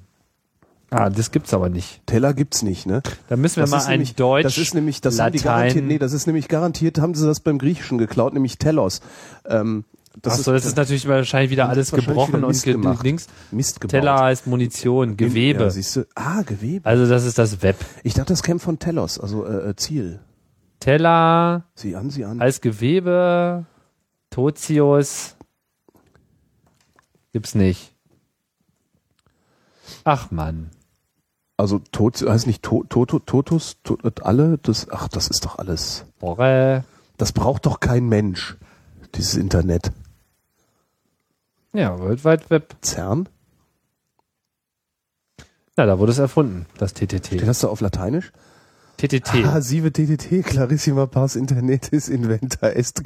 Ah, 0.90 1.10
das 1.10 1.30
gibt's 1.30 1.52
aber 1.52 1.68
nicht. 1.68 2.00
Teller 2.06 2.32
gibt's 2.32 2.62
nicht, 2.62 2.86
ne? 2.86 3.02
Da 3.28 3.36
müssen 3.36 3.56
wir 3.56 3.62
Das 3.64 3.70
mal 3.70 3.82
ein 3.84 3.90
nämlich, 3.90 4.14
Deutsch, 4.14 4.44
das 4.44 4.56
ist 4.56 4.72
nämlich, 4.74 5.00
das 5.00 5.18
haben 5.18 5.32
die 5.32 5.38
Latein. 5.38 5.52
garantiert, 5.58 5.84
nee, 5.84 5.98
das 5.98 6.12
ist 6.12 6.26
nämlich 6.26 6.48
garantiert, 6.48 6.98
haben 6.98 7.14
sie 7.14 7.26
das 7.26 7.40
beim 7.40 7.58
Griechischen 7.58 7.98
geklaut, 7.98 8.32
nämlich 8.34 8.56
Telos. 8.56 9.00
Ähm, 9.46 9.84
das 10.22 10.40
Achso, 10.40 10.52
das 10.52 10.64
ist 10.64 10.76
natürlich 10.76 11.06
wahrscheinlich 11.06 11.50
wieder 11.50 11.68
alles 11.68 11.92
ist 11.92 11.94
gebrochen 11.94 12.38
wieder 12.38 12.46
und 12.46 12.62
ge 12.62 12.72
gemacht. 12.72 13.04
Dings. 13.04 13.26
Mist 13.50 13.80
gebaut. 13.80 13.90
Teller 13.90 14.18
heißt 14.18 14.46
Munition, 14.46 15.16
Gewebe. 15.16 15.64
Ja, 15.64 15.70
siehst 15.70 15.96
du? 15.96 16.06
Ah, 16.14 16.42
Gewebe. 16.42 16.86
also 16.86 17.06
das 17.06 17.24
ist 17.24 17.38
das 17.38 17.62
Web. 17.62 17.76
Ich 18.02 18.14
dachte, 18.14 18.32
das 18.32 18.42
käme 18.42 18.58
von 18.58 18.78
Telos, 18.78 19.20
also 19.20 19.44
äh, 19.44 19.70
äh, 19.70 19.76
Ziel. 19.76 20.20
Teller 20.80 21.64
Sieh 21.74 21.96
an, 21.96 22.10
sieh 22.10 22.24
an. 22.24 22.40
als 22.40 22.60
Gewebe, 22.60 23.66
Totius 24.30 25.36
gibt's 27.32 27.54
nicht. 27.54 27.94
Ach 30.04 30.30
Mann. 30.30 30.70
Also 31.58 31.78
tot 31.92 32.22
heißt 32.26 32.46
nicht 32.46 32.62
to, 32.62 32.84
to, 32.88 33.06
to, 33.06 33.18
Totus, 33.18 33.76
to, 33.82 33.98
alle, 34.22 34.58
das, 34.58 34.90
ach, 34.90 35.08
das 35.08 35.28
ist 35.28 35.44
doch 35.44 35.58
alles. 35.58 36.04
Borre. 36.18 36.84
Das 37.16 37.32
braucht 37.32 37.64
doch 37.64 37.80
kein 37.80 38.06
Mensch, 38.08 38.56
dieses 39.14 39.36
Internet. 39.36 39.92
Ja, 41.76 41.98
World 41.98 42.24
Wide 42.24 42.48
Web. 42.48 42.74
CERN? 42.80 43.28
Na, 45.76 45.84
ja, 45.84 45.86
da 45.86 45.98
wurde 45.98 46.10
es 46.12 46.18
erfunden, 46.18 46.64
das 46.78 46.94
TTT. 46.94 47.26
Steht 47.26 47.46
das 47.46 47.58
da 47.58 47.68
auf 47.68 47.82
Lateinisch? 47.82 48.32
TTT. 48.96 49.44
Ah, 49.44 49.60
Sieve 49.60 49.92
TTT, 49.92 50.42
clarissima 50.42 51.04
pars 51.04 51.36
internetis 51.36 52.08
inventa 52.08 52.68
est 52.68 53.02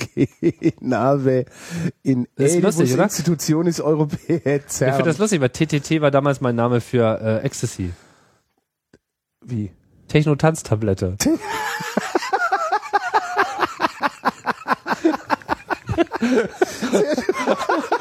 nave 0.80 1.46
in 2.04 2.28
lustig, 2.37 2.94
oder? 2.94 3.02
institutionis 3.02 3.80
europae 3.80 4.61
CERN. 4.68 4.90
Ich 4.90 4.94
finde 4.94 5.11
das 5.11 5.18
lustig, 5.18 5.40
weil 5.40 5.48
TTT 5.50 6.00
war 6.00 6.12
damals 6.12 6.40
mein 6.40 6.54
Name 6.54 6.80
für 6.80 7.20
äh, 7.20 7.38
Ecstasy. 7.44 7.90
Wie? 9.44 9.72
Technotanztablette. 10.06 11.16
Sehr 11.20 11.38
schön. 17.90 17.99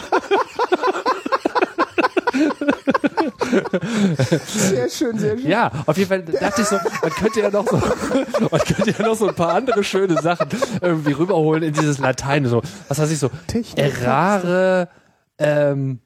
sehr 4.46 4.90
schön. 4.90 5.18
Ja, 5.48 5.72
auf 5.86 5.98
jeden 5.98 6.10
Fall 6.10 6.24
dachte 6.24 6.62
ich 6.62 6.68
so, 6.68 6.78
man 7.02 7.12
könnte 7.12 7.42
ja 7.42 7.50
noch 7.50 7.68
so, 7.68 7.78
man 8.52 8.62
könnte 8.62 8.92
ja 8.92 9.06
noch 9.06 9.16
so 9.16 9.28
ein 9.28 9.36
paar 9.36 9.54
andere 9.54 9.84
schöne 9.84 10.22
Sachen 10.22 10.50
irgendwie 10.82 11.12
rüberholen 11.12 11.64
in 11.64 11.74
dieses 11.74 12.00
Latein. 12.00 12.46
So, 12.46 12.62
was 12.88 13.00
weiß 13.00 13.12
ich 13.12 13.20
so, 13.20 13.30
errare, 13.76 14.90
ähm, 15.38 16.00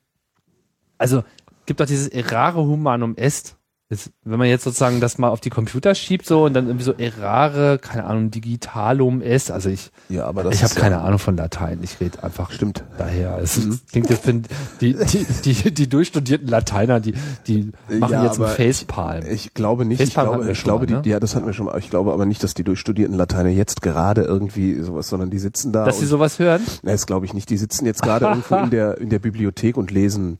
also 0.97 1.23
gibt 1.65 1.79
doch 1.79 1.85
dieses 1.85 2.07
errare 2.07 2.59
humanum 2.61 3.15
est. 3.15 3.55
Das, 3.93 4.09
wenn 4.23 4.39
man 4.39 4.47
jetzt 4.47 4.63
sozusagen 4.63 4.99
das 4.99 5.17
mal 5.19 5.29
auf 5.29 5.39
die 5.39 5.51
Computer 5.51 5.93
schiebt 5.93 6.25
so 6.25 6.45
und 6.45 6.53
dann 6.55 6.65
irgendwie 6.65 6.83
so 6.83 6.93
errare, 6.93 7.77
keine 7.77 8.05
Ahnung, 8.05 8.31
digitalum 8.31 9.21
est. 9.21 9.51
Also 9.51 9.69
ich, 9.69 9.91
Ja, 10.09 10.25
aber 10.25 10.43
das 10.43 10.55
ich 10.55 10.63
habe 10.63 10.71
ist 10.71 10.75
ja- 10.77 10.81
keine 10.81 11.01
Ahnung 11.01 11.19
von 11.19 11.37
Latein. 11.37 11.79
Ich 11.83 11.99
rede 11.99 12.23
einfach 12.23 12.51
Stimmt. 12.51 12.83
daher. 12.97 13.37
Es 13.41 13.59
klingt 13.91 14.09
jetzt 14.09 14.23
für 14.23 14.33
die, 14.33 14.95
die, 14.95 15.25
die, 15.45 15.71
die 15.73 15.87
durchstudierten 15.87 16.47
Lateiner, 16.47 16.99
die, 16.99 17.13
die 17.47 17.71
machen 17.99 18.11
Ja, 18.13 18.25
jetzt 18.25 18.39
einen 18.41 18.49
Facepalm. 18.49 19.25
Ich 19.27 19.53
glaube 19.53 19.85
nicht. 19.85 20.01
Ich 20.01 20.13
Facepalm 20.15 20.27
hatten 20.29 20.37
glaube, 20.41 20.51
ich 20.51 20.63
glaube, 20.63 20.79
mal, 20.91 21.01
die, 21.03 21.07
ne? 21.09 21.13
ja, 21.13 21.19
das 21.19 21.35
hatten 21.35 21.45
wir 21.45 21.53
schon 21.53 21.67
mal. 21.67 21.77
Ich 21.77 21.89
glaube 21.91 22.11
aber 22.13 22.25
nicht, 22.25 22.43
dass 22.43 22.53
die 22.55 22.63
durchstudierten 22.63 23.15
Lateiner 23.15 23.49
jetzt 23.49 23.81
gerade 23.83 24.23
irgendwie 24.23 24.81
sowas, 24.81 25.07
sondern 25.07 25.29
die 25.29 25.39
sitzen 25.39 25.71
da. 25.71 25.85
Dass 25.85 25.99
sie 25.99 26.05
sowas 26.07 26.39
hören? 26.39 26.61
Nee, 26.81 26.91
das 26.93 27.05
glaube 27.05 27.25
ich 27.27 27.33
nicht. 27.33 27.49
Die 27.49 27.57
sitzen 27.57 27.85
jetzt 27.85 28.01
gerade 28.01 28.25
irgendwo 28.27 28.55
in 28.55 28.69
der, 28.71 28.97
in 28.97 29.09
der 29.09 29.19
Bibliothek 29.19 29.77
und 29.77 29.91
lesen 29.91 30.39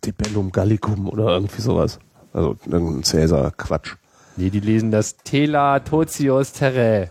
Tibellum 0.00 0.52
Gallicum 0.52 1.08
oder 1.08 1.28
irgendwie 1.28 1.60
sowas. 1.60 1.98
Also 2.32 2.56
irgendein 2.66 3.02
Cäsar-Quatsch. 3.04 3.94
Nee, 4.36 4.50
die 4.50 4.60
lesen 4.60 4.90
das 4.90 5.16
Tela 5.16 5.80
Totius 5.80 6.52
Terrae. 6.52 7.08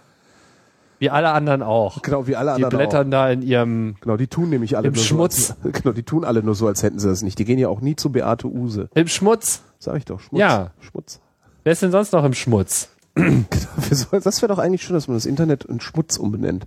Wie 0.99 1.09
alle 1.11 1.29
anderen 1.29 1.61
auch. 1.61 2.01
Genau, 2.01 2.25
wie 2.25 2.35
alle 2.35 2.55
Die 2.55 2.63
anderen 2.65 2.77
blättern 2.85 3.11
da 3.11 3.29
in 3.29 3.41
ihrem, 3.43 3.95
auch. 3.97 4.01
Genau, 4.01 4.17
die 4.17 4.27
tun 4.27 4.49
nämlich 4.49 4.77
alle 4.77 4.87
Im 4.87 4.93
nur 4.95 5.03
Schmutz. 5.03 5.47
So, 5.47 5.53
als, 5.69 5.73
genau, 5.83 5.93
die 5.93 6.03
tun 6.03 6.23
alle 6.23 6.41
nur 6.41 6.55
so, 6.55 6.65
als 6.67 6.81
hätten 6.81 6.97
sie 6.99 7.07
das 7.07 7.21
nicht. 7.21 7.37
Die 7.37 7.45
gehen 7.45 7.59
ja 7.59 7.67
auch 7.69 7.81
nie 7.81 7.95
zu 7.95 8.11
Beate 8.11 8.47
Use. 8.47 8.89
im 8.95 9.07
Schmutz. 9.07 9.61
Sag 9.79 9.97
ich 9.97 10.05
doch, 10.05 10.19
Schmutz. 10.19 10.39
Ja. 10.39 10.71
Schmutz. 10.79 11.19
Wer 11.63 11.73
ist 11.73 11.81
denn 11.83 11.91
sonst 11.91 12.13
noch 12.13 12.23
im 12.23 12.33
Schmutz? 12.33 12.89
Wieso- 13.15 14.19
Das 14.19 14.41
wäre 14.41 14.51
doch 14.51 14.59
eigentlich 14.59 14.81
schön, 14.83 14.95
dass 14.95 15.07
man 15.07 15.17
das 15.17 15.25
Internet 15.25 15.65
in 15.65 15.79
Schmutz 15.81 16.17
umbenennt. 16.17 16.65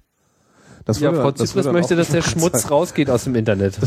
Das 0.85 1.01
Ja, 1.01 1.13
Frau 1.13 1.33
Zypris 1.33 1.67
möchte, 1.67 1.95
auch- 1.95 1.99
dass 1.99 2.09
der 2.11 2.23
Schmutz 2.29 2.71
rausgeht 2.71 3.11
aus 3.11 3.25
dem 3.25 3.35
Internet. 3.35 3.79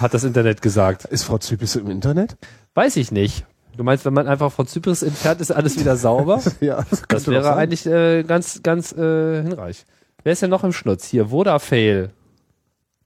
Hat 0.00 0.14
das 0.14 0.24
Internet 0.24 0.62
gesagt. 0.62 1.04
Ist 1.04 1.24
Frau 1.24 1.38
Zypris 1.38 1.76
im 1.76 1.90
Internet? 1.90 2.36
Weiß 2.74 2.96
ich 2.96 3.12
nicht. 3.12 3.46
Du 3.76 3.84
meinst, 3.84 4.04
wenn 4.04 4.14
man 4.14 4.26
einfach 4.26 4.50
von 4.52 4.66
Zypris 4.66 5.02
entfernt, 5.02 5.40
ist 5.40 5.50
alles 5.50 5.78
wieder 5.78 5.96
sauber? 5.96 6.40
Ja, 6.60 6.84
Das 7.08 7.24
doch 7.24 7.32
wäre 7.32 7.54
eigentlich 7.54 7.86
äh, 7.86 8.22
ganz, 8.22 8.62
ganz 8.62 8.92
äh, 8.92 9.42
hinreich. 9.42 9.84
Wer 10.24 10.32
ist 10.32 10.42
denn 10.42 10.50
noch 10.50 10.64
im 10.64 10.72
Schnutz? 10.72 11.04
Hier, 11.06 11.30
Vodafail. 11.30 12.10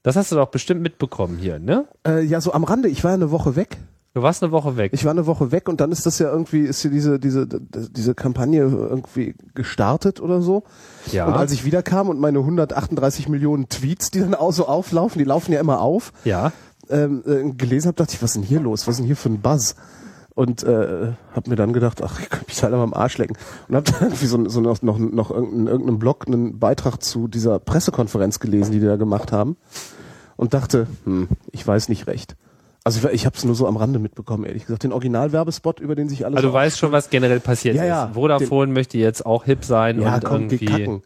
Das 0.02 0.16
hast 0.16 0.32
du 0.32 0.36
doch 0.36 0.48
bestimmt 0.48 0.80
mitbekommen 0.80 1.36
hier, 1.38 1.58
ne? 1.58 1.86
Äh, 2.06 2.22
ja, 2.24 2.40
so 2.40 2.52
am 2.52 2.64
Rande. 2.64 2.88
Ich 2.88 3.04
war 3.04 3.10
ja 3.10 3.16
eine 3.16 3.30
Woche 3.30 3.56
weg. 3.56 3.76
Du 4.14 4.22
warst 4.22 4.42
eine 4.42 4.50
Woche 4.50 4.76
weg. 4.76 4.92
Ich 4.92 5.04
war 5.04 5.12
eine 5.12 5.26
Woche 5.26 5.52
weg 5.52 5.68
und 5.68 5.80
dann 5.80 5.92
ist 5.92 6.04
das 6.04 6.18
ja 6.18 6.32
irgendwie, 6.32 6.62
ist 6.62 6.82
hier 6.82 6.90
diese, 6.90 7.20
diese, 7.20 7.46
diese 7.46 8.14
Kampagne 8.14 8.62
irgendwie 8.62 9.36
gestartet 9.54 10.20
oder 10.20 10.42
so. 10.42 10.64
ja. 11.12 11.26
Und 11.26 11.34
als 11.34 11.52
ich 11.52 11.64
wiederkam 11.64 12.08
und 12.08 12.18
meine 12.18 12.38
138 12.40 13.28
Millionen 13.28 13.68
Tweets, 13.68 14.10
die 14.10 14.20
dann 14.20 14.34
auch 14.34 14.52
so 14.52 14.66
auflaufen, 14.66 15.18
die 15.18 15.24
laufen 15.24 15.52
ja 15.52 15.60
immer 15.60 15.80
auf, 15.80 16.12
ja. 16.24 16.50
ähm, 16.88 17.22
äh, 17.24 17.52
gelesen 17.52 17.88
habe, 17.88 17.96
dachte 17.96 18.14
ich, 18.14 18.22
was 18.22 18.30
ist 18.30 18.36
denn 18.36 18.42
hier 18.42 18.60
los? 18.60 18.88
Was 18.88 18.94
ist 18.94 18.98
denn 18.98 19.06
hier 19.06 19.16
für 19.16 19.28
ein 19.28 19.40
Buzz? 19.42 19.76
Und 20.40 20.62
äh, 20.62 21.12
habe 21.34 21.50
mir 21.50 21.56
dann 21.56 21.74
gedacht, 21.74 22.02
ach, 22.02 22.18
ich 22.18 22.30
könnte 22.30 22.46
mich 22.48 22.62
halt 22.62 22.72
am 22.72 22.94
Arsch 22.94 23.18
lecken. 23.18 23.36
Und 23.68 23.76
habe 23.76 23.90
dann 23.92 24.00
irgendwie 24.04 24.24
so, 24.24 24.48
so 24.48 24.62
noch, 24.62 24.80
noch, 24.80 24.98
noch 24.98 25.30
irgendeinen, 25.30 25.66
irgendeinem 25.66 25.98
Blog 25.98 26.26
einen 26.26 26.58
Beitrag 26.58 27.02
zu 27.02 27.28
dieser 27.28 27.58
Pressekonferenz 27.58 28.40
gelesen, 28.40 28.72
die 28.72 28.80
die 28.80 28.86
da 28.86 28.96
gemacht 28.96 29.32
haben. 29.32 29.58
Und 30.38 30.54
dachte, 30.54 30.86
hm, 31.04 31.28
ich 31.52 31.66
weiß 31.66 31.90
nicht 31.90 32.06
recht. 32.06 32.36
Also 32.84 33.06
ich, 33.06 33.14
ich 33.16 33.26
habe 33.26 33.36
es 33.36 33.44
nur 33.44 33.54
so 33.54 33.66
am 33.66 33.76
Rande 33.76 33.98
mitbekommen, 33.98 34.46
ehrlich 34.46 34.64
gesagt. 34.64 34.82
Den 34.82 34.92
Originalwerbespot, 34.92 35.78
über 35.78 35.94
den 35.94 36.08
sich 36.08 36.24
alle 36.24 36.36
Also 36.36 36.48
du 36.48 36.54
weißt 36.54 36.78
schon, 36.78 36.90
was 36.90 37.10
generell 37.10 37.40
passiert 37.40 37.76
Ja, 37.76 37.84
ja. 37.84 38.04
ist. 38.06 38.14
Vodafone 38.14 38.72
möchte 38.72 38.96
jetzt 38.96 39.26
auch 39.26 39.44
hip 39.44 39.62
sein 39.66 40.00
ja, 40.00 40.14
und 40.14 40.24
komm, 40.24 40.42
irgendwie. 40.44 40.64
kacken. 40.64 41.02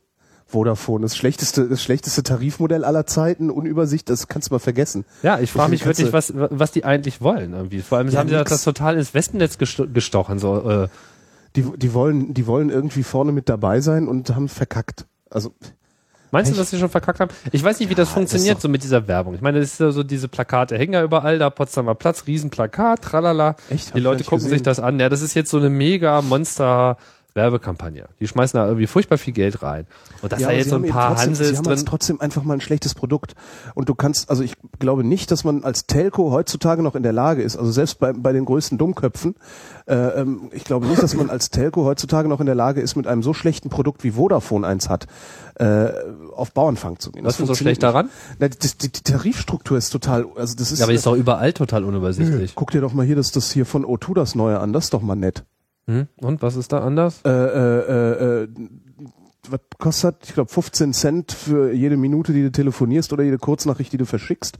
Vodafone, 0.47 1.03
das 1.03 1.17
schlechteste, 1.17 1.69
das 1.69 1.83
schlechteste 1.83 2.23
Tarifmodell 2.23 2.85
aller 2.85 3.07
Zeiten, 3.07 3.51
Unübersicht, 3.51 4.09
das 4.11 4.29
kannst 4.29 4.51
du 4.51 4.55
mal 4.55 4.59
vergessen. 4.61 5.05
Ja, 5.23 5.41
ich 5.41 5.51
frage 5.51 5.75
Ich 5.75 5.81
mich 5.81 5.87
wirklich, 5.87 6.13
was, 6.13 6.33
was 6.35 6.71
die 6.73 6.85
eigentlich 6.85 7.21
wollen 7.21 7.53
irgendwie. 7.55 7.81
Vor 7.81 7.99
allem 7.99 8.09
Ja, 8.09 8.21
haben 8.21 8.29
sie 8.29 8.35
das 8.43 8.63
total 8.63 8.97
ins 8.97 9.15
Wespennetz 9.15 9.59
gesto 9.59 9.87
gestochen. 9.89 10.39
So, 10.39 10.71
äh, 10.71 10.89
Die, 11.57 11.63
die 11.77 11.95
wollen, 11.95 12.35
die 12.35 12.47
wollen 12.47 12.69
irgendwie 12.71 13.03
vorne 13.05 13.33
mit 13.33 13.49
dabei 13.49 13.81
sein 13.81 14.07
und 14.09 14.35
haben 14.35 14.49
verkackt. 14.49 15.07
Also, 15.31 15.53
meinst 16.33 16.51
du, 16.53 16.57
dass 16.57 16.71
sie 16.71 16.79
schon 16.79 16.89
verkackt 16.91 17.21
haben? 17.21 17.31
Ich 17.53 17.63
weiß 17.63 17.79
nicht, 17.81 17.91
wie 17.91 17.95
das 17.95 18.11
Ah, 18.11 18.15
funktioniert 18.15 18.57
das 18.57 18.63
so 18.63 18.69
mit 18.69 18.83
dieser 18.83 19.07
Werbung. 19.09 19.35
Ich 19.35 19.41
meine, 19.41 19.61
das 19.61 19.73
ist 19.75 19.81
ja 19.81 19.91
so 19.93 20.03
diese 20.03 20.29
Plakate 20.29 20.77
hängen 20.77 20.93
ja 20.95 21.03
überall, 21.05 21.39
da 21.39 21.51
Potsdamer 21.51 21.95
Platz, 21.95 22.25
Riesenplakat, 22.27 23.03
tralala. 23.03 23.55
Echt? 23.71 23.95
Die 23.95 24.01
Leute 24.01 24.25
gucken 24.25 24.39
gesehen. 24.39 24.51
sich 24.51 24.63
das 24.63 24.79
an. 24.81 24.99
Ja, 25.01 25.09
das 25.09 25.23
ist 25.23 25.35
jetzt 25.35 25.51
so 25.51 25.59
eine 25.59 25.71
mega 25.71 26.23
Monster 26.23 26.97
Werbekampagne. 27.35 28.09
Die 28.21 28.29
schmeißen 28.29 28.57
da 28.59 28.67
irgendwie 28.67 28.87
furchtbar 28.87 29.19
viel 29.19 29.33
Geld 29.33 29.63
rein. 29.63 29.87
Und 30.23 30.33
dass 30.33 30.41
ja, 30.41 30.49
da 30.49 30.55
jetzt 30.55 30.71
so 30.71 30.77
ein 30.77 30.87
paar 30.87 31.09
trotzdem, 31.09 31.31
Hansels 31.31 31.49
sie 31.51 31.57
haben 31.57 31.65
drin. 31.65 31.73
jetzt 31.77 31.89
trotzdem 31.89 32.21
einfach 32.21 32.45
mal 32.45 32.55
ein 32.55 32.61
schlechtes 32.61 32.95
Produkt. 32.95 33.35
Und 33.75 33.89
du 33.89 33.95
kannst, 33.95 34.31
also 34.31 34.43
ich 34.43 34.55
glaube 34.79 35.03
nicht, 35.05 35.31
dass 35.31 35.43
man 35.43 35.65
als 35.65 35.87
Telco 35.87 36.31
heutzutage 36.31 36.83
noch 36.83 36.95
in 36.95 37.03
der 37.03 37.13
Lage 37.13 37.43
ist, 37.43 37.57
also 37.57 37.73
selbst 37.73 37.99
bei, 37.99 38.13
bei 38.13 38.33
den 38.33 38.45
größten 38.45 38.79
Dummköpfen, 38.79 39.35
äh, 39.87 39.95
ähm, 39.95 40.49
ich 40.53 40.65
glaube 40.65 40.87
nicht, 40.87 41.03
dass 41.03 41.15
man 41.15 41.29
als 41.29 41.51
Telco 41.51 41.85
heutzutage 41.85 42.29
noch 42.29 42.41
in 42.41 42.47
der 42.47 42.55
Lage 42.55 42.81
ist, 42.81 42.95
mit 42.95 43.07
einem 43.07 43.23
so 43.23 43.35
schlechten 43.35 43.69
Produkt 43.69 44.05
wie 44.05 44.13
Vodafone 44.13 44.65
eins 44.67 44.89
hat, 44.89 45.07
äh, 45.57 45.89
auf 46.35 46.53
Bauernfang 46.53 47.01
zu 47.01 47.11
gehen. 47.11 47.25
Was 47.25 47.35
ist 47.35 47.39
denn 47.41 47.47
so 47.47 47.55
schlecht 47.57 47.83
daran? 47.83 48.11
Na, 48.39 48.49
die, 48.49 48.59
die, 48.59 48.93
die 48.93 49.03
Tarifstruktur 49.03 49.77
ist 49.77 49.91
total, 49.91 50.27
also 50.37 50.55
das 50.57 50.71
ist, 50.71 50.79
Ja, 50.79 50.85
aber 50.87 50.93
ist 50.93 51.05
doch 51.07 51.17
überall 51.17 51.53
total 51.53 51.85
unübersichtlich. 51.85 52.55
guck 52.55 52.71
dir 52.71 52.81
doch 52.81 52.93
mal 52.93 53.05
hier 53.05 53.17
das, 53.17 53.33
das 53.33 53.51
hier 53.51 53.67
von 53.67 53.85
O2 53.85 54.15
das 54.15 54.35
neue 54.37 54.61
an, 54.61 54.73
das 54.73 54.85
ist 54.85 54.95
doch 54.95 55.03
mal 55.03 55.17
nett. 55.17 55.45
Hm? 55.87 56.09
Und 56.17 56.43
was 56.43 56.57
ist 56.57 56.73
da 56.73 56.81
anders? 56.81 57.21
äh, 57.25 57.31
äh, 57.31 57.79
äh, 57.79 58.43
äh, 58.45 58.49
was 59.51 59.61
kostet, 59.79 60.17
ich 60.25 60.35
glaube 60.35 60.51
15 60.51 60.95
Cent 60.95 61.33
für 61.33 61.73
jede 61.73 61.97
Minute, 61.97 62.33
die 62.33 62.43
du 62.43 62.51
telefonierst 62.51 63.13
oder 63.13 63.23
jede 63.25 63.39
Kurznachricht, 63.39 63.93
die 63.93 63.99
du 63.99 64.07
verschickst. 64.07 64.59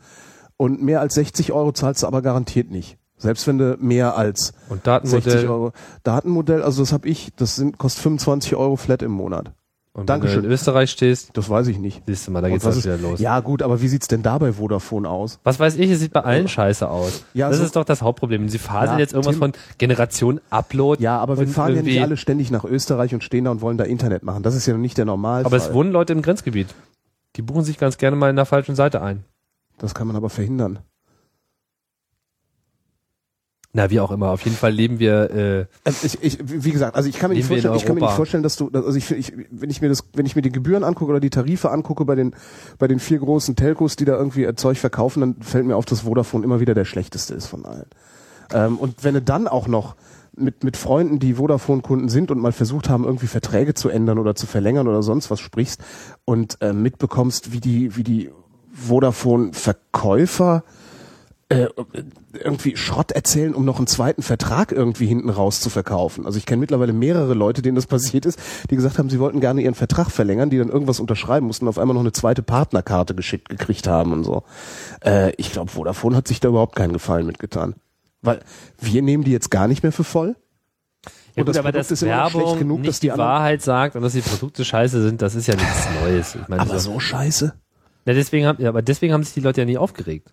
Und 0.57 0.83
mehr 0.83 1.01
als 1.01 1.15
60 1.15 1.53
Euro 1.53 1.73
zahlst 1.73 2.03
du 2.03 2.07
aber 2.07 2.23
garantiert 2.23 2.71
nicht. 2.71 2.99
Selbst 3.17 3.47
wenn 3.47 3.59
du 3.59 3.77
mehr 3.81 4.17
als 4.17 4.53
Und 4.69 4.85
60 4.85 4.85
Datenmodell. 4.85 5.49
Euro. 5.49 5.73
Datenmodell, 6.03 6.63
also 6.63 6.83
das 6.83 6.93
habe 6.93 7.09
ich, 7.09 7.33
das 7.37 7.57
sind, 7.57 7.79
kostet 7.79 8.03
25 8.03 8.55
Euro 8.57 8.77
flat 8.77 9.03
im 9.03 9.13
Monat. 9.13 9.53
Und 9.97 10.01
wenn 10.01 10.07
Dankeschön. 10.07 10.43
du 10.43 10.49
in 10.49 10.53
Österreich 10.53 10.91
stehst, 10.91 11.31
Das 11.35 11.49
weiß 11.49 11.69
ich 11.69 11.79
nicht. 11.79 12.03
siehst 12.05 12.27
du 12.27 12.33
mal, 12.33 12.41
da 12.43 12.49
geht's 12.49 12.65
was 12.65 12.77
ist- 12.79 12.85
wieder 12.85 12.99
los. 12.99 13.21
Ja 13.21 13.39
gut, 13.39 13.63
aber 13.63 13.81
wie 13.81 13.87
sieht's 13.87 14.09
denn 14.09 14.25
da 14.25 14.39
bei 14.39 14.53
Vodafone 14.53 15.09
aus? 15.09 15.39
Was 15.45 15.61
weiß 15.61 15.77
ich, 15.77 15.89
es 15.89 16.01
sieht 16.01 16.13
bei 16.13 16.21
allen 16.23 16.49
scheiße 16.49 16.89
aus. 16.91 17.23
Ja, 17.33 17.49
das 17.49 17.59
so- 17.59 17.65
ist 17.65 17.77
doch 17.77 17.85
das 17.85 18.03
Hauptproblem. 18.03 18.49
Sie 18.49 18.59
faseln 18.59 18.95
Ja, 18.95 18.99
jetzt 18.99 19.13
irgendwas 19.13 19.35
Tim- 19.37 19.41
von 19.41 19.53
Generation 19.79 20.41
Upload. 20.51 21.01
Ja, 21.01 21.19
aber 21.21 21.39
wir 21.39 21.47
fahren 21.47 21.77
ja 21.77 21.83
nicht 21.83 22.03
alle 22.03 22.17
ständig 22.17 22.51
nach 22.51 22.65
Österreich 22.65 23.15
und 23.15 23.23
stehen 23.23 23.45
da 23.45 23.53
und 23.53 23.61
wollen 23.61 23.79
da 23.79 23.85
Internet 23.85 24.25
machen. 24.25 24.43
Das 24.43 24.57
ist 24.57 24.67
ja 24.67 24.73
noch 24.75 24.81
nicht 24.81 24.99
der 24.99 25.05
Normalfall. 25.05 25.47
Aber 25.47 25.57
es 25.57 25.73
wohnen 25.73 25.93
Leute 25.93 26.13
im 26.13 26.23
Grenzgebiet. 26.23 26.75
Die 27.37 27.43
buchen 27.43 27.63
sich 27.63 27.79
ganz 27.79 27.97
gerne 27.97 28.17
mal 28.17 28.31
in 28.31 28.37
der 28.37 28.47
falschen 28.47 28.75
Seite 28.75 29.01
ein. 29.01 29.25
das 29.79 29.95
kann 29.95 30.07
man 30.09 30.17
aber 30.17 30.29
verhindern. 30.31 30.81
Na, 33.77 33.91
wie 33.91 33.99
auch 33.99 34.13
immer. 34.13 34.31
Auf 34.31 34.43
jeden 34.43 34.57
Fall 34.57 34.71
leben 34.71 35.01
wir, 35.01 35.31
äh, 35.33 35.67
Also 35.83 36.07
ich, 36.07 36.23
ich, 36.23 36.39
wie 36.45 36.71
gesagt, 36.71 36.95
also 36.95 37.09
ich 37.09 37.19
kann 37.19 37.31
mir 37.31 37.37
nicht 37.37 37.49
vorstellen, 37.49 37.75
ich 37.75 37.85
kann 37.85 37.97
mir 37.97 38.03
nicht 38.03 38.15
vorstellen, 38.15 38.45
dass 38.45 38.55
du, 38.55 38.71
also 38.73 38.97
ich, 38.97 39.11
ich, 39.11 39.33
wenn 39.51 39.69
ich 39.69 39.83
mir 39.83 39.89
das, 39.89 40.05
wenn 40.15 40.27
ich 40.27 40.37
mir 40.37 40.43
die 40.43 40.53
Gebühren 40.53 40.85
angucke 40.85 41.11
oder 41.11 41.19
die 41.19 41.29
Tarife 41.29 41.73
angucke 41.73 42.05
bei 42.05 42.15
den, 42.15 42.37
bei 42.79 42.87
den 42.87 43.01
vier 43.01 43.19
großen 43.19 43.57
Telcos, 43.57 43.97
die 43.97 44.05
da 44.05 44.17
irgendwie 44.17 44.45
äh, 44.45 44.55
Zeug 44.55 44.79
verkaufen, 44.79 45.21
dann 45.21 45.37
fällt 45.41 45.67
mir 45.67 45.75
auf, 45.75 45.87
dass 45.87 46.03
Vodafone 46.03 46.45
immer 46.45 46.61
wieder 46.61 46.75
der 46.75 46.85
schlechteste 46.85 47.35
ist 47.35 47.47
von 47.47 47.65
allen. 47.65 47.87
Ähm, 48.53 48.79
und 48.79 49.03
wenn 49.03 49.15
du 49.15 49.23
dann 49.23 49.49
auch 49.49 49.67
noch 49.67 49.97
mit, 50.37 50.63
mit 50.63 50.77
Freunden, 50.77 51.19
die 51.19 51.35
Vodafone-Kunden 51.35 52.09
sind 52.09 52.31
und 52.31 52.39
mal 52.39 52.53
versucht 52.53 52.89
haben, 52.89 53.05
irgendwie 53.05 53.27
Verträge 53.27 53.75
zu 53.75 53.89
ändern 53.89 54.21
oder 54.21 54.37
zu 54.37 54.47
verlängern 54.47 54.87
oder 54.87 55.03
sonst 55.03 55.33
was 55.33 55.41
sprichst 55.41 55.81
und 56.25 56.59
äh, 56.61 56.73
mitbekommst, 56.73 57.53
wie 57.53 57.61
die, 57.61 57.97
wie 57.97 58.05
die 58.05 58.31
Vodafone-Verkäufer 58.73 60.63
äh, 61.49 61.67
irgendwie 62.33 62.77
Schrott 62.77 63.13
erzählen, 63.13 63.55
um 63.55 63.65
noch 63.65 63.79
einen 63.79 63.87
zweiten 63.87 64.23
Vertrag 64.23 64.73
irgendwie 64.73 65.07
hinten 65.07 65.29
raus 65.29 65.61
zu 65.61 65.69
verkaufen. 65.71 66.27
Also 66.27 66.39
ich 66.39 66.47
kenne 66.47 66.61
mittlerweile 66.61 66.93
mehrere 66.93 67.35
Leute, 67.35 67.61
denen 67.61 67.77
das 67.77 67.87
passiert 67.87 68.25
ist, 68.27 68.39
die 68.71 68.77
gesagt 68.77 68.99
haben, 68.99 69.11
sie 69.11 69.21
wollten 69.21 69.41
gerne 69.41 69.61
ihren 69.61 69.75
Vertrag 69.75 70.11
verlängern, 70.11 70.51
die 70.51 70.59
dann 70.59 70.69
irgendwas 70.69 71.01
unterschreiben 71.01 71.47
mussten 71.47 71.69
auf 71.69 71.79
einmal 71.79 71.95
noch 71.95 72.01
eine 72.01 72.13
zweite 72.13 72.43
Partnerkarte 72.43 73.15
geschickt 73.15 73.49
gekriegt 73.49 73.87
haben 73.87 74.13
und 74.13 74.25
so. 74.25 74.43
Äh, 75.05 75.33
ich 75.37 75.53
glaube, 75.53 75.71
Vodafone 75.71 76.17
hat 76.17 76.29
sich 76.29 76.41
da 76.41 76.49
überhaupt 76.49 76.77
keinen 76.77 76.93
Gefallen 76.93 77.27
mitgetan. 77.27 77.75
Weil 78.23 78.41
wir 78.81 79.03
nehmen 79.03 79.25
die 79.25 79.33
jetzt 79.33 79.51
gar 79.51 79.69
nicht 79.69 79.83
mehr 79.83 79.93
für 79.93 80.05
voll. 80.05 80.37
ja 81.35 81.43
Und 81.43 81.47
gut, 81.47 81.49
das 81.49 81.57
aber 81.59 81.73
Produkt 81.73 81.91
dass 81.91 81.91
ist 81.91 82.03
Werbung 82.07 82.59
genug, 82.59 82.81
nicht 82.81 82.89
dass 82.89 83.01
die 83.01 83.11
die 83.11 83.19
Wahrheit 83.19 83.61
sagt 83.61 83.97
und 83.97 84.03
dass 84.03 84.15
die 84.15 84.23
Produkte 84.23 84.65
scheiße 84.65 85.03
sind, 85.03 85.21
das 85.21 85.35
ist 85.35 85.47
ja 85.47 85.57
nichts 85.57 85.89
Neues. 86.03 86.35
Ich 86.37 86.49
meine, 86.49 86.63
Aber 86.63 86.79
so. 86.79 86.93
so 86.93 87.01
scheiße. 87.01 87.55
Na, 88.07 88.13
deswegen 88.13 88.47
haben, 88.47 88.63
ja, 88.63 88.71
aber 88.71 88.83
deswegen 88.83 89.13
haben 89.13 89.25
sich 89.25 89.35
die 89.35 89.41
Leute 89.41 89.61
ja 89.61 89.67
nie 89.67 89.77
aufgeregt. 89.77 90.33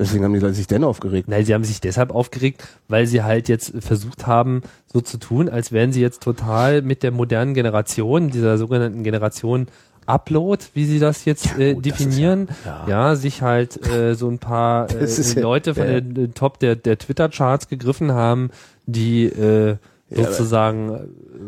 Deswegen 0.00 0.22
haben 0.24 0.32
die 0.32 0.38
Leute 0.38 0.54
sich 0.54 0.68
denn 0.68 0.84
aufgeregt. 0.84 1.28
Nein, 1.28 1.44
sie 1.44 1.54
haben 1.54 1.64
sich 1.64 1.80
deshalb 1.80 2.12
aufgeregt, 2.14 2.66
weil 2.86 3.06
sie 3.06 3.22
halt 3.24 3.48
jetzt 3.48 3.72
versucht 3.80 4.26
haben, 4.28 4.62
so 4.86 5.00
zu 5.00 5.18
tun, 5.18 5.48
als 5.48 5.72
wären 5.72 5.92
sie 5.92 6.00
jetzt 6.00 6.22
total 6.22 6.82
mit 6.82 7.02
der 7.02 7.10
modernen 7.10 7.52
Generation, 7.54 8.30
dieser 8.30 8.58
sogenannten 8.58 9.02
Generation 9.02 9.66
Upload, 10.06 10.64
wie 10.72 10.86
sie 10.86 11.00
das 11.00 11.24
jetzt 11.26 11.58
äh, 11.58 11.74
gut, 11.74 11.84
definieren. 11.84 12.48
ja- 12.64 12.86
ja, 12.88 13.14
sich 13.16 13.42
halt 13.42 13.86
äh, 13.92 14.14
so 14.14 14.28
ein 14.28 14.38
paar 14.38 14.88
äh, 14.94 15.04
ja- 15.04 15.40
Leute 15.42 15.74
von 15.74 15.84
ja. 15.86 16.00
den 16.00 16.14
den 16.14 16.34
Top 16.34 16.58
der, 16.60 16.76
der 16.76 16.96
Twitter-Charts 16.96 17.68
gegriffen 17.68 18.12
haben, 18.12 18.50
die 18.86 19.24
äh, 19.26 19.76
Ja, 20.10 20.24
sozusagen, 20.24 20.90
äh, 20.94 20.98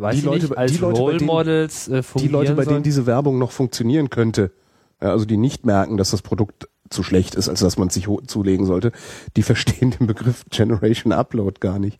weiß 0.00 0.12
die 0.14 0.18
ich 0.18 0.24
Leute, 0.26 0.44
nicht, 0.46 0.58
als 0.58 0.72
die 0.72 0.78
Leute, 0.78 1.00
Role 1.00 1.16
denen- 1.18 1.26
Models 1.26 1.88
äh, 1.88 1.96
Die 1.98 2.02
fungieren 2.02 2.32
Leute, 2.32 2.52
bei 2.54 2.62
denen 2.64 2.70
sollen. 2.74 2.82
diese 2.82 3.06
Werbung 3.06 3.38
noch 3.38 3.52
funktionieren 3.52 4.10
könnte, 4.10 4.50
ja, 5.00 5.10
also 5.12 5.24
die 5.24 5.38
nicht 5.38 5.64
merken, 5.64 5.96
dass 5.96 6.10
das 6.10 6.20
Produkt 6.20 6.68
zu 6.90 7.02
schlecht 7.02 7.34
ist, 7.36 7.48
als 7.48 7.60
dass 7.60 7.78
man 7.78 7.88
sich 7.88 8.08
zulegen 8.26 8.66
sollte, 8.66 8.92
die 9.36 9.42
verstehen 9.42 9.92
den 9.92 10.06
Begriff 10.06 10.44
Generation 10.50 11.12
Upload 11.12 11.60
gar 11.60 11.78
nicht. 11.78 11.98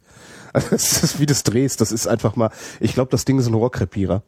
Also 0.52 0.68
das 0.70 1.02
ist 1.02 1.20
wie 1.20 1.26
das 1.26 1.44
drehst, 1.44 1.80
das 1.80 1.92
ist 1.92 2.06
einfach 2.06 2.36
mal, 2.36 2.50
ich 2.80 2.94
glaube, 2.94 3.10
das 3.10 3.24
Ding 3.24 3.38
ist 3.38 3.46
ein 3.46 3.54
Rohrkrepierer. 3.54 4.22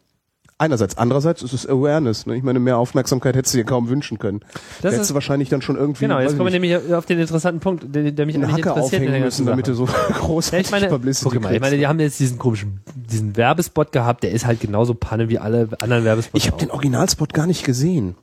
Einerseits, 0.58 0.96
andererseits 0.96 1.42
ist 1.42 1.52
es 1.54 1.66
Awareness. 1.68 2.26
Ne? 2.26 2.36
Ich 2.36 2.44
meine, 2.44 2.60
mehr 2.60 2.76
Aufmerksamkeit 2.78 3.34
hättest 3.34 3.52
du 3.54 3.58
dir 3.58 3.64
kaum 3.64 3.88
wünschen 3.88 4.20
können. 4.20 4.40
Das 4.40 4.50
Da 4.52 4.88
hättest 4.88 5.00
ist- 5.02 5.10
du 5.10 5.14
wahrscheinlich 5.14 5.48
dann 5.48 5.60
schon 5.60 5.74
irgendwie 5.76 6.04
Genau, 6.04 6.20
jetzt 6.20 6.36
kommen 6.36 6.52
wir 6.52 6.60
nämlich 6.60 6.92
auf 6.94 7.04
den 7.06 7.18
interessanten 7.18 7.58
Punkt, 7.58 7.84
der, 7.92 8.12
der 8.12 8.26
mich 8.26 8.36
einen 8.36 8.44
eigentlich 8.44 8.64
Hacker 8.64 8.76
interessiert 8.76 9.02
in 9.02 9.06
der 9.06 9.08
aufhängen 9.10 9.24
müssen, 9.24 9.46
damit 9.46 9.66
du 9.66 9.74
so 9.74 9.86
großartig 10.20 10.52
Ja, 10.70 10.76
ich 10.76 10.82
meine, 10.82 10.92
Publicity 10.92 11.30
guck 11.30 11.42
mal, 11.42 11.54
ich 11.54 11.60
meine, 11.60 11.76
die 11.78 11.86
haben 11.88 11.98
jetzt 11.98 12.20
diesen 12.20 12.38
komischen, 12.38 12.80
diesen 12.94 13.36
Werbespot 13.36 13.90
gehabt, 13.90 14.22
der 14.22 14.30
ist 14.30 14.46
halt 14.46 14.60
genauso 14.60 14.94
Panne 14.94 15.28
wie 15.28 15.40
alle 15.40 15.68
anderen 15.80 16.04
Werbespots. 16.04 16.44
Ich 16.44 16.48
habe 16.48 16.60
den 16.60 16.70
Originalspot 16.70 17.32
gar 17.34 17.48
nicht 17.48 17.64
gesehen. 17.64 18.14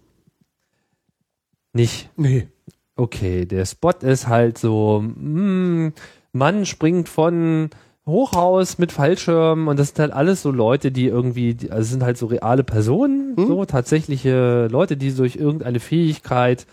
Nicht. 1.73 2.09
Nee. 2.15 2.47
Okay, 2.95 3.45
der 3.45 3.65
Spot 3.65 3.91
ist 4.01 4.27
halt 4.27 4.57
so, 4.57 5.01
mh, 5.01 5.91
Mann 6.33 6.65
springt 6.65 7.07
von 7.09 7.69
Hochhaus 8.05 8.77
mit 8.77 8.91
Fallschirm 8.91 9.67
und 9.67 9.79
das 9.79 9.89
sind 9.89 9.99
halt 9.99 10.13
alles 10.13 10.41
so 10.41 10.51
Leute, 10.51 10.91
die 10.91 11.07
irgendwie, 11.07 11.55
also 11.69 11.89
sind 11.91 12.03
halt 12.03 12.17
so 12.17 12.25
reale 12.25 12.63
Personen, 12.63 13.35
so 13.37 13.65
tatsächliche 13.65 14.67
Leute, 14.69 14.97
die 14.97 15.13
durch 15.13 15.35
irgendeine 15.35 15.79
Fähigkeit 15.79 16.65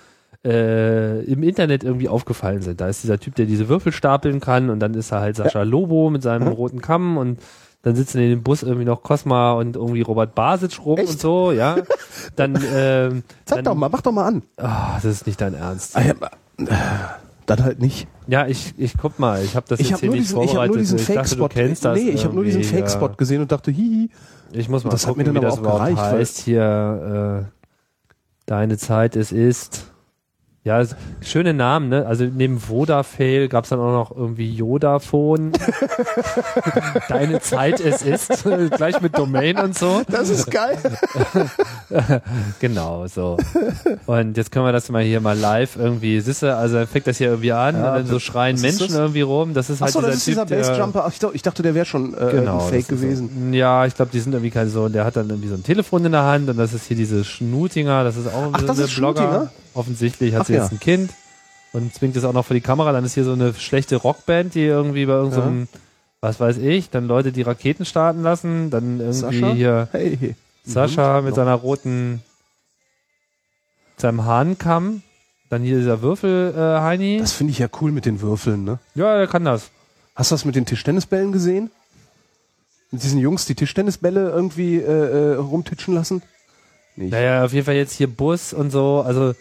äh, 0.45 1.23
im 1.25 1.43
Internet 1.43 1.85
irgendwie 1.85 2.09
aufgefallen 2.09 2.63
sind. 2.63 2.81
Da 2.81 2.89
ist 2.89 3.03
dieser 3.03 3.19
Typ, 3.19 3.35
der 3.35 3.47
diese 3.47 3.69
Würfel 3.69 3.93
stapeln 3.93 4.41
kann 4.41 4.71
und 4.71 4.81
dann 4.81 4.95
ist 4.95 5.13
er 5.13 5.21
halt 5.21 5.37
Sascha 5.37 5.63
Lobo 5.63 6.11
mit 6.11 6.23
seinem 6.23 6.49
roten 6.49 6.81
Kamm 6.81 7.19
und 7.19 7.41
dann 7.87 7.95
sitzen 7.95 8.19
in 8.19 8.31
dem 8.31 8.43
Bus 8.43 8.65
irgendwie 8.65 8.85
noch 8.85 9.05
Cosma 9.05 9.53
und 9.53 9.77
irgendwie 9.77 10.01
Robert 10.01 10.35
Basic 10.35 10.85
rum 10.85 10.99
Echt? 10.99 11.09
und 11.11 11.21
so, 11.21 11.53
ja. 11.53 11.77
Dann, 12.35 12.57
ähm, 12.75 13.23
Zeig 13.45 13.59
dann, 13.59 13.65
doch 13.65 13.75
mal, 13.77 13.89
mach 13.89 14.01
doch 14.01 14.11
mal 14.11 14.27
an. 14.27 14.43
Ah, 14.57 14.97
das 14.97 15.05
ist 15.05 15.27
nicht 15.29 15.41
dein 15.41 15.55
Ernst. 15.55 15.97
Ah, 15.97 16.01
äh, 16.01 16.15
Dann 17.47 17.63
halt 17.63 17.79
nicht. 17.79 18.09
Ja, 18.27 18.49
ich, 18.49 18.75
ich 18.77 18.99
guck 19.01 19.21
mal, 19.21 19.41
ich 19.41 19.55
habe 19.55 19.67
das 19.69 19.79
Ich 19.79 19.91
jetzt 19.91 19.99
habe 20.03 20.07
hier 20.09 20.11
nicht 20.11 20.23
diesen, 20.25 20.41
ich 20.43 20.49
hab 20.49 20.67
vorbereitet. 20.67 20.75
nur 20.75 20.79
diesen 20.81 20.99
ich 20.99 21.05
Fake-Spot. 21.05 21.49
das 21.49 21.97
Nee, 21.97 22.11
ich 22.11 22.25
habe 22.25 22.35
nur 22.35 22.43
diesen 22.43 22.65
Fake-Spot 22.65 23.11
gesehen 23.11 23.43
und 23.43 23.53
dachte, 23.53 23.71
hihi. 23.71 24.11
Ich 24.51 24.69
muss 24.69 24.83
mal 24.83 24.91
Das 24.91 25.07
hat 25.07 25.15
gucken, 25.15 25.33
mir 25.33 25.33
dann 25.33 25.35
wie 25.35 25.47
aber 25.47 25.57
das 25.57 25.59
auch 25.65 25.79
gereicht, 25.79 25.97
heißt 25.97 26.39
hier. 26.39 27.47
Äh, 27.47 27.53
deine 28.47 28.79
Zeit, 28.79 29.15
es 29.15 29.31
ist. 29.31 29.93
Ja, 30.67 30.81
es- 30.81 30.97
schöne 31.21 31.55
Namen, 31.55 31.89
ne? 31.91 32.05
Also 32.07 32.25
neben 32.25 32.59
Vodafale 32.59 33.49
gab's 33.49 33.69
dann 33.69 33.79
auch 33.79 33.93
noch 34.11 34.17
irgendwie 34.17 34.51
Yodaphone. 34.53 35.53
Deine 37.09 37.41
Zeit, 37.41 37.79
es 37.81 38.03
ist. 38.03 38.45
Gleich 38.77 39.01
mit 39.01 39.17
Domain 39.17 39.59
und 39.59 39.79
so. 39.79 40.03
Das 40.09 40.29
ist 40.29 40.51
geil. 40.51 40.77
Genau, 42.59 43.07
so. 43.07 43.37
Und 44.07 44.37
jetzt 44.37 44.51
können 44.51 44.65
wir 44.65 44.73
das 44.73 44.89
mal 44.91 45.03
hier 45.03 45.21
mal 45.21 45.39
live 45.39 45.77
irgendwie, 45.77 46.21
siehst 46.21 46.43
du, 46.43 46.55
also 46.55 46.85
fängt 46.87 47.07
das 47.07 47.19
hier 47.19 47.29
irgendwie 47.29 47.53
an 47.53 47.77
Ja, 47.77 47.91
und 47.93 47.99
dann 47.99 48.07
so 48.07 48.19
schreien 48.19 48.61
Menschen 48.61 48.89
das? 48.89 48.97
irgendwie 48.97 49.21
rum. 49.21 49.55
Das 49.55 49.71
ist 49.71 49.81
halt 49.81 49.91
Achso, 49.91 50.01
dieser 50.01 50.09
das 50.11 50.17
ist 50.19 50.27
dieser 50.27 50.47
Typ, 50.47 50.59
der- 50.59 50.69
Bassjumper. 50.69 51.05
Ach, 51.07 51.13
Ich, 51.13 51.19
dachte- 51.21 51.37
ich 51.37 51.43
dachte, 51.43 51.63
der 51.63 51.75
wäre 51.77 51.87
schon 51.87 52.13
äh, 52.15 52.31
Genau, 52.33 52.59
ein 52.65 52.69
Fake 52.71 52.89
gewesen. 52.89 53.51
So. 53.51 53.57
Ja, 53.57 53.87
ich 53.87 53.95
glaube, 53.95 54.11
die 54.13 54.19
sind 54.21 54.33
irgendwie 54.33 54.51
kein 54.51 54.69
so, 54.69 54.89
der 54.89 55.05
hat 55.05 55.15
dann 55.17 55.29
irgendwie 55.31 55.49
so 55.49 55.55
ein 55.55 55.63
Telefon 55.63 56.05
in 56.05 56.13
der 56.13 56.25
Hand 56.25 56.49
und 56.51 56.57
das 56.57 56.73
ist 56.75 56.87
hier 56.87 56.97
diese 56.97 57.25
Schnutinger, 57.25 58.03
das 58.03 58.17
ist 58.17 58.27
auch 58.27 58.41
irgendwie 58.41 58.55
Ach, 58.57 58.61
so 58.63 58.67
das 58.67 58.77
eine 58.79 58.87
ist 58.87 58.97
Blogger. 58.97 59.21
Schnutinger? 59.23 59.51
Offensichtlich 59.77 60.35
hat 60.35 60.43
Ach 60.43 60.47
sie 60.47 60.55
ja. 60.55 60.63
jetzt 60.63 60.73
ein 60.73 60.81
Kind 60.81 61.11
und 61.73 61.95
zwingt 61.95 62.17
es 62.17 62.25
auch 62.25 62.33
noch 62.33 62.47
vor 62.47 62.55
die 62.55 62.63
Kamera. 62.63 62.93
Dann 62.93 63.05
ist 63.05 63.15
hier 63.15 63.25
so 63.25 63.33
eine 63.33 63.53
schlechte 63.55 63.97
Rockband, 63.97 64.55
die 64.55 64.65
irgendwie 64.65 65.05
bei 65.05 65.13
irgendeinem, 65.13 65.69
was 66.23 66.41
weiß 66.41 66.57
ich, 66.57 66.89
dann 66.89 67.07
Leute, 67.07 67.31
die 67.31 67.43
Raketen 67.43 67.85
starten 67.85 68.23
lassen, 68.23 68.71
dann 68.71 69.01
irgendwie 69.01 69.19
Sascha? 69.19 69.53
hier 69.53 69.89
Hey. 69.93 70.35
Sascha 70.65 71.21
mit 71.21 71.31
Noch. 71.31 71.37
seiner 71.37 71.55
roten, 71.55 72.23
seinem 73.99 74.25
Hahnkamm, 74.25 75.03
dann 75.51 75.63
hier 75.63 75.77
dieser 75.77 76.01
Würfel, 76.01 76.55
äh, 76.57 76.81
Heini. 76.81 77.19
Das 77.19 77.33
finde 77.33 77.53
ich 77.53 77.59
ja 77.59 77.69
cool 77.81 77.93
mit 77.93 78.07
den 78.07 78.21
Würfeln, 78.23 78.65
ne? 78.65 78.79
Ja, 78.95 79.19
der 79.19 79.27
kann 79.27 79.45
das. 79.45 79.71
Hast 80.15 80.31
du 80.31 80.35
das 80.35 80.47
mit 80.47 80.57
den 80.57 80.65
Tischtennisbällen 80.65 81.33
gesehen? 81.33 81.71
Mit 82.91 83.03
diesen 83.03 83.19
Jungs, 83.21 83.45
die 83.45 83.55
Tischtennisbälle 83.55 84.31
irgendwie 84.31 84.77
äh, 84.77 85.35
äh, 85.35 85.35
rumtitschen 85.35 85.95
lassen? 85.95 86.23
Nicht. 86.97 87.13
Naja, 87.13 87.45
auf 87.45 87.53
jeden 87.53 87.67
Fall 87.67 87.75
jetzt 87.75 87.93
hier 87.93 88.07
Bus 88.07 88.55
und 88.55 88.71
so, 88.71 89.03
also 89.07 89.35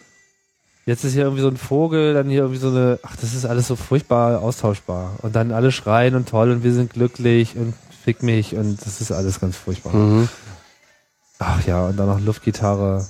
jetzt 0.86 1.04
ist 1.04 1.14
hier 1.14 1.24
irgendwie 1.24 1.42
so 1.42 1.48
ein 1.50 1.58
Vogel, 1.58 2.14
dann 2.14 2.30
hier 2.30 2.42
irgendwie 2.42 2.60
so 2.60 2.70
eine, 2.70 3.00
ach, 3.04 3.16
das 3.18 3.34
ist 3.34 3.46
alles 3.46 3.68
so 3.68 3.76
furchtbar 3.76 4.42
austauschbar. 4.42 5.12
Und 5.22 5.36
dann 5.36 5.52
alle 5.52 5.72
schreien 5.72 6.16
und 6.16 6.30
toll 6.30 6.52
und 6.52 6.64
wir 6.64 6.74
sind 6.74 6.94
glücklich 6.94 7.56
und 7.56 7.74
fick 8.04 8.22
mich 8.24 8.56
und 8.56 8.86
das 8.86 9.02
ist 9.02 9.12
alles 9.12 9.40
ganz 9.40 9.56
furchtbar. 9.58 9.94
Mhm. 9.94 10.30
Ach 11.40 11.66
ja, 11.66 11.86
und 11.88 11.98
dann 11.98 12.08
noch 12.08 12.20
Luftgitarre. 12.22 13.06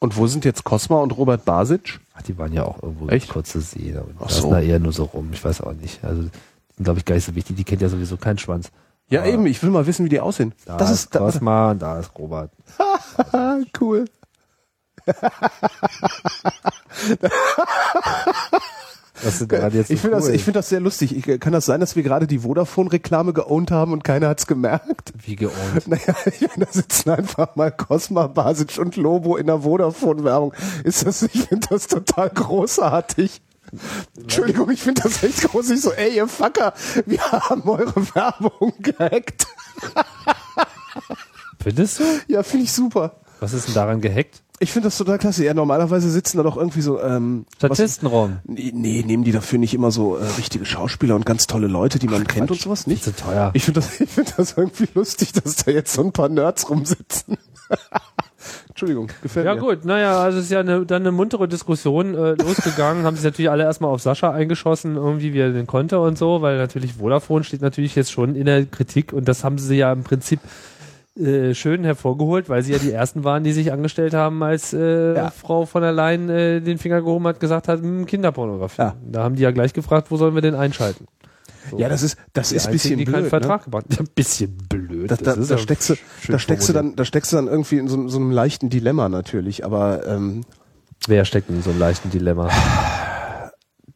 Und 0.00 0.16
wo 0.16 0.26
sind 0.26 0.44
jetzt 0.44 0.64
Cosma 0.64 0.96
und 0.98 1.12
Robert 1.16 1.44
Basic? 1.44 2.00
Ach, 2.14 2.22
die 2.22 2.36
waren 2.36 2.52
ja 2.52 2.64
auch 2.64 2.82
irgendwo 2.82 3.08
Echt? 3.08 3.30
kurz 3.30 3.50
zu 3.52 3.60
sehen. 3.60 3.96
Aber 3.96 4.08
Ach 4.20 4.26
die 4.26 4.34
so. 4.34 4.50
da 4.50 4.60
eher 4.60 4.78
nur 4.78 4.92
so 4.92 5.04
rum. 5.04 5.30
Ich 5.32 5.42
weiß 5.44 5.60
auch 5.62 5.72
nicht. 5.72 6.04
Also, 6.04 6.22
die 6.22 6.30
sind, 6.76 6.84
glaube 6.84 6.98
ich, 6.98 7.04
gar 7.04 7.14
nicht 7.14 7.24
so 7.24 7.34
wichtig. 7.34 7.56
Die 7.56 7.64
kennt 7.64 7.80
ja 7.80 7.88
sowieso 7.88 8.16
keinen 8.16 8.38
Schwanz. 8.38 8.70
Ja, 9.08 9.22
Ah. 9.22 9.26
eben, 9.26 9.46
ich 9.46 9.62
will 9.62 9.70
mal 9.70 9.86
wissen, 9.86 10.04
wie 10.04 10.10
die 10.10 10.20
aussehen. 10.20 10.52
Da 10.66 10.76
das 10.76 10.90
ist 10.90 10.98
ist 11.04 11.14
da, 11.14 11.20
Cosma 11.20 11.70
und 11.70 11.80
da 11.80 11.98
ist 12.00 12.10
Robert. 12.18 12.50
cool. 13.80 14.04
Das 19.22 19.38
sind 19.38 19.48
gerade 19.48 19.78
jetzt 19.78 19.90
Ich 19.90 20.00
so 20.00 20.02
finde 20.02 20.16
das, 20.16 20.26
cool. 20.28 20.34
ich 20.34 20.44
finde 20.44 20.58
das 20.58 20.68
sehr 20.68 20.80
lustig. 20.80 21.16
Ich, 21.16 21.40
kann 21.40 21.52
das 21.52 21.64
sein, 21.66 21.80
dass 21.80 21.96
wir 21.96 22.02
gerade 22.02 22.26
die 22.26 22.40
Vodafone-Reklame 22.40 23.32
geowned 23.32 23.70
haben 23.70 23.92
und 23.92 24.02
keiner 24.04 24.28
hat's 24.28 24.46
gemerkt? 24.46 25.12
Wie 25.24 25.36
geohnt. 25.36 25.86
Naja, 25.86 26.14
ich 26.26 26.40
meine, 26.40 26.66
da 26.66 26.72
sitzen 26.72 27.10
einfach 27.10 27.56
mal 27.56 27.70
Cosma, 27.70 28.26
Basic 28.26 28.76
und 28.78 28.96
Lobo 28.96 29.36
in 29.36 29.46
der 29.46 29.60
Vodafone-Werbung. 29.60 30.52
Ist 30.82 31.06
das, 31.06 31.22
ich 31.22 31.46
finde 31.46 31.68
das 31.70 31.86
total 31.86 32.30
großartig. 32.30 33.40
Entschuldigung, 34.16 34.70
ich 34.70 34.82
finde 34.82 35.02
das 35.02 35.22
echt 35.22 35.42
groß. 35.42 35.70
Ich 35.70 35.80
so, 35.80 35.92
ey, 35.92 36.16
ihr 36.16 36.28
Fucker, 36.28 36.74
wir 37.06 37.22
haben 37.32 37.68
eure 37.68 38.14
Werbung 38.14 38.74
gehackt. 38.80 39.46
Findest 41.62 42.00
du? 42.00 42.04
Ja, 42.28 42.42
finde 42.42 42.64
ich 42.64 42.72
super. 42.72 43.16
Was 43.40 43.52
ist 43.52 43.68
denn 43.68 43.74
daran 43.74 44.00
gehackt? 44.00 44.43
Ich 44.60 44.70
finde 44.72 44.86
das 44.86 44.96
total 44.96 45.18
klasse. 45.18 45.44
Ja, 45.44 45.52
normalerweise 45.52 46.08
sitzen 46.10 46.36
da 46.36 46.42
doch 46.44 46.56
irgendwie 46.56 46.80
so, 46.80 47.00
ähm, 47.02 47.44
was- 47.60 47.76
Statistenraum. 47.76 48.38
Nee, 48.44 48.70
nee, 48.74 49.02
nehmen 49.04 49.24
die 49.24 49.32
dafür 49.32 49.58
nicht 49.58 49.74
immer 49.74 49.90
so 49.90 50.16
äh, 50.16 50.24
richtige 50.38 50.64
Schauspieler 50.64 51.16
und 51.16 51.26
ganz 51.26 51.46
tolle 51.46 51.66
Leute, 51.66 51.98
die 51.98 52.06
man 52.08 52.26
kennt 52.26 52.50
und 52.50 52.60
sowas 52.60 52.86
nicht? 52.86 53.02
Zu 53.04 53.14
teuer. 53.16 53.50
Ich 53.54 53.64
finde 53.64 53.80
das, 53.80 54.00
ich 54.00 54.08
find 54.10 54.32
das 54.36 54.54
irgendwie 54.56 54.88
lustig, 54.94 55.32
dass 55.32 55.56
da 55.56 55.70
jetzt 55.72 55.92
so 55.92 56.02
ein 56.02 56.12
paar 56.12 56.28
Nerds 56.28 56.70
rumsitzen. 56.70 57.36
Entschuldigung, 58.68 59.08
gefällt 59.22 59.46
Ja 59.46 59.54
mir. 59.54 59.60
gut, 59.60 59.84
naja, 59.84 60.18
also 60.22 60.38
es 60.38 60.46
ist 60.46 60.50
ja 60.50 60.60
eine, 60.60 60.84
dann 60.84 61.02
eine 61.02 61.12
muntere 61.12 61.48
Diskussion 61.48 62.14
äh, 62.14 62.34
losgegangen, 62.42 63.04
haben 63.04 63.16
sich 63.16 63.24
natürlich 63.24 63.50
alle 63.50 63.62
erstmal 63.64 63.90
auf 63.90 64.02
Sascha 64.02 64.30
eingeschossen, 64.32 64.96
irgendwie 64.96 65.32
wie 65.32 65.38
er 65.38 65.52
den 65.52 65.66
konnte 65.66 65.98
und 66.00 66.18
so, 66.18 66.42
weil 66.42 66.58
natürlich 66.58 66.94
Vodafone 66.94 67.44
steht 67.44 67.62
natürlich 67.62 67.94
jetzt 67.94 68.12
schon 68.12 68.34
in 68.36 68.44
der 68.46 68.66
Kritik 68.66 69.12
und 69.12 69.26
das 69.28 69.44
haben 69.44 69.58
sie 69.58 69.76
ja 69.76 69.92
im 69.92 70.02
Prinzip 70.02 70.40
äh, 71.18 71.54
schön 71.54 71.84
hervorgeholt, 71.84 72.48
weil 72.48 72.62
sie 72.62 72.72
ja 72.72 72.78
die 72.78 72.90
ersten 72.92 73.22
waren, 73.24 73.44
die 73.44 73.52
sich 73.52 73.72
angestellt 73.72 74.14
haben, 74.14 74.42
als 74.42 74.72
äh, 74.72 75.14
Ja. 75.14 75.30
Frau 75.30 75.64
von 75.66 75.82
der 75.82 75.92
Leyen 75.92 76.28
äh, 76.28 76.60
den 76.60 76.78
Finger 76.78 77.00
gehoben 77.02 77.26
hat, 77.26 77.40
gesagt 77.40 77.68
hat, 77.68 77.80
hm, 77.80 78.06
Kinderpornografie. 78.06 78.82
Ja. 78.82 78.96
Da 79.04 79.22
haben 79.22 79.36
die 79.36 79.42
ja 79.42 79.50
gleich 79.52 79.72
gefragt, 79.72 80.10
wo 80.10 80.16
sollen 80.16 80.34
wir 80.34 80.42
den 80.42 80.54
einschalten? 80.54 81.06
So. 81.70 81.78
Ja, 81.78 81.88
das 81.88 82.02
ist, 82.02 82.18
das 82.34 82.50
Die 82.50 82.56
ist 82.56 82.66
ein 82.66 82.72
einzigen, 82.72 82.96
bisschen 82.96 82.98
die 82.98 83.04
keinen 83.06 83.20
blöd. 83.22 83.30
Vertrag 83.30 83.66
ne? 83.66 83.70
gemacht. 83.70 83.86
Ein 84.00 84.08
bisschen 84.14 84.56
blöd. 84.68 85.10
Da, 85.10 85.16
da, 85.16 85.34
da 85.36 85.56
steckst 85.58 85.90
du, 85.90 85.94
da 86.28 86.38
steckst 86.38 86.68
du 86.68 86.72
dann, 86.74 86.94
da 86.94 87.04
steckst 87.06 87.32
du 87.32 87.36
dann 87.36 87.46
irgendwie 87.46 87.78
in 87.78 87.88
so, 87.88 88.06
so 88.08 88.18
einem 88.18 88.30
leichten 88.32 88.68
Dilemma 88.68 89.08
natürlich. 89.08 89.64
Aber 89.64 90.06
ähm, 90.06 90.42
Wer 91.06 91.24
steckt 91.24 91.48
in 91.50 91.62
so 91.62 91.70
einem 91.70 91.78
leichten 91.78 92.10
Dilemma? 92.10 92.50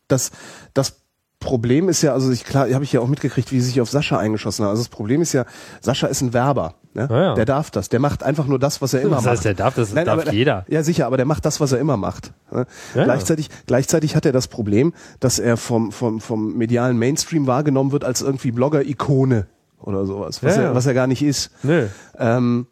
das, 0.08 0.30
das 0.74 1.00
Problem 1.41 1.89
ist 1.89 2.03
ja, 2.03 2.12
also 2.12 2.32
ich 2.32 2.45
klar, 2.45 2.68
habe 2.72 2.82
ich 2.82 2.93
ja 2.93 3.01
auch 3.01 3.07
mitgekriegt, 3.07 3.53
wie 3.53 3.61
sie 3.61 3.66
sich 3.66 3.80
auf 3.80 3.89
Sascha 3.89 4.18
eingeschossen 4.18 4.64
haben. 4.64 4.70
Also 4.70 4.82
das 4.82 4.89
Problem 4.89 5.22
ist 5.22 5.32
ja, 5.32 5.45
Sascha 5.80 6.09
ist 6.09 6.20
ein 6.20 6.32
Werber. 6.32 6.74
Ne? 6.95 7.07
Ja, 7.09 7.22
ja. 7.22 7.34
Der 7.34 7.45
darf 7.45 7.70
das. 7.70 7.89
Der 7.89 8.01
macht 8.01 8.24
einfach 8.24 8.47
nur 8.47 8.59
das, 8.59 8.82
was 8.82 8.93
er 8.93 9.03
immer 9.03 9.16
Das 9.16 9.24
macht. 9.24 9.32
heißt, 9.34 9.45
der 9.45 9.55
darf 9.55 9.74
das, 9.76 9.95
darf 9.95 10.09
aber, 10.09 10.32
jeder. 10.32 10.64
Ja, 10.68 10.82
sicher, 10.82 11.07
aber 11.07 11.16
der 11.16 11.26
macht 11.26 11.45
das, 11.45 11.61
was 11.61 11.70
er 11.70 11.78
immer 11.78 11.97
macht. 11.97 12.32
ne? 12.51 12.66
Ja. 12.97 13.05
Gleichzeitig, 13.05 13.51
gleichzeitig 13.66 14.16
hat 14.16 14.26
er 14.26 14.32
das 14.32 14.49
Problem, 14.49 14.93
dass 15.20 15.39
er 15.39 15.57
vom, 15.57 15.93
vom, 15.93 16.20
vom 16.20 16.57
medialen 16.57 16.99
Mainstream 16.99 17.47
wahrgenommen 17.47 17.93
wird 17.93 18.03
als 18.05 18.20
irgendwie 18.20 18.51
Blogger-Ikone 18.51 19.47
oder 19.80 20.07
sowas, 20.07 20.43
was, 20.43 20.57
Ja, 20.57 20.62
er, 20.62 20.68
ja. 20.70 20.74
was 20.74 20.86
er 20.86 20.95
gar 20.95 21.07
nicht 21.07 21.22
ist. 21.22 21.53
Nö. 21.62 21.86
Ähm, 22.18 22.66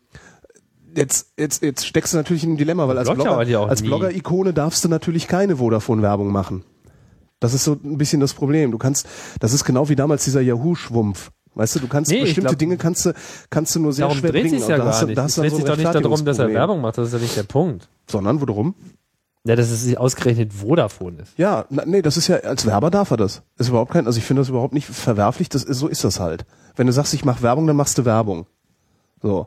jetzt, 0.95 1.29
jetzt, 1.39 1.62
jetzt 1.62 1.87
steckst 1.87 2.12
du 2.12 2.17
natürlich 2.17 2.43
in 2.43 2.51
einem 2.51 2.59
Dilemma, 2.59 2.89
weil 2.89 2.99
als 2.99 3.07
ja 3.07 3.14
Blogger, 3.14 3.69
als. 3.69 3.83
Blogger-Ikone 3.83 4.53
darfst 4.53 4.85
du 4.85 4.89
natürlich 4.89 5.29
keine 5.29 5.57
Vodafone-Werbung 5.59 6.33
machen. 6.33 6.64
Das 7.41 7.53
ist 7.55 7.64
so 7.64 7.72
ein 7.72 7.99
bisschen 7.99 8.20
das 8.20 8.32
Problem. 8.34 8.70
Du 8.70 8.78
kannst, 8.78 9.07
das 9.41 9.53
ist 9.53 9.64
genau 9.64 9.89
wie 9.89 9.97
damals 9.97 10.24
dieser 10.24 10.41
Yahoo-Schwumpf. 10.41 11.30
Weißt 11.55 11.76
du, 11.76 11.80
du 11.80 11.89
kannst 11.89 12.11
Nee, 12.11 12.20
bestimmte 12.20 12.49
glaub- 12.51 12.59
Dinge 12.59 12.76
kannst 12.76 13.07
du, 13.07 13.14
kannst 13.49 13.74
du 13.74 13.80
nur 13.80 13.93
sehr 13.93 14.05
Darum 14.07 14.18
schwer 14.18 14.30
dreht 14.32 14.43
bringen. 14.45 14.59
sich 14.59 14.68
ja 14.68 14.76
da 14.76 14.84
hast 14.87 14.93
gar 14.93 15.01
du- 15.01 15.07
nicht. 15.07 15.16
Da 15.18 15.22
Es 15.24 15.24
hast 15.24 15.37
dreht 15.39 15.45
dann 15.53 15.57
sich 15.57 15.61
so 15.66 15.70
doch 15.72 15.76
nicht 15.95 16.05
darum, 16.05 16.24
dass 16.24 16.39
er. 16.39 16.49
Werbung 16.51 16.80
macht, 16.82 16.99
das 16.99 17.09
ist 17.09 17.14
ja 17.14 17.18
nicht 17.18 17.37
der 17.37 17.43
Punkt. 17.45 17.89
Sondern, 18.11 18.41
worum? 18.47 18.74
Ja, 19.45 19.55
dass 19.57 19.70
es 19.70 19.82
sich 19.84 19.97
ausgerechnet 19.97 20.53
Vodafone 20.53 21.22
ist. 21.22 21.32
Ja, 21.39 21.64
na, 21.70 21.84
nee, 21.87 22.03
das 22.03 22.16
ist 22.16 22.26
ja, 22.26 22.37
als 22.39 22.66
Werber 22.66 22.91
darf 22.91 23.11
er 23.11 23.16
das. 23.16 23.43
Ist 23.59 23.68
überhaupt 23.68 23.93
kein, 23.93 24.07
also 24.07 24.18
ich 24.18 24.24
finde 24.24 24.43
das 24.43 24.49
überhaupt 24.49 24.74
nicht 24.74 24.87
verwerflich, 24.87 25.49
das 25.49 25.62
ist, 25.62 25.78
so 25.78 25.87
ist 25.89 26.05
das 26.05 26.20
halt. 26.20 26.45
Wenn 26.74 26.87
du 26.89 26.93
sagst, 26.93 27.14
ich 27.14 27.24
mache 27.24 27.43
Werbung, 27.43 27.66
dann 27.66 27.76
machst 27.76 27.97
du 27.97 28.05
Werbung. 28.05 28.47
So. 29.22 29.47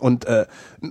Und 0.00 0.26
äh, 0.26 0.46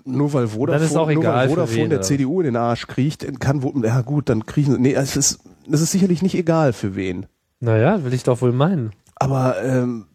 nur 0.05 0.33
weil 0.33 0.47
Vodafone, 0.47 0.79
Dann 0.79 0.87
ist 0.87 0.95
auch 0.95 1.11
nur 1.11 1.23
weil 1.23 1.49
Vodafone 1.49 1.89
der? 1.89 2.01
CDU 2.01 2.39
in 2.39 2.45
den 2.45 2.55
Arsch 2.55 2.87
kriecht, 2.87 3.27
kann 3.39 3.61
ja 3.83 4.01
gut, 4.01 4.29
dann 4.29 4.45
kriechen 4.45 4.73
sie. 4.75 4.79
Nee, 4.81 4.93
es 4.93 5.15
ist, 5.17 5.39
das 5.67 5.81
ist 5.81 5.91
sicherlich 5.91 6.21
nicht 6.21 6.35
egal 6.35 6.73
für 6.73 6.95
wen. 6.95 7.25
Naja, 7.59 8.03
will 8.03 8.13
ich 8.13 8.23
doch 8.23 8.41
wohl 8.41 8.51
meinen. 8.51 8.91
Aber 9.15 9.61
ähm, 9.63 10.05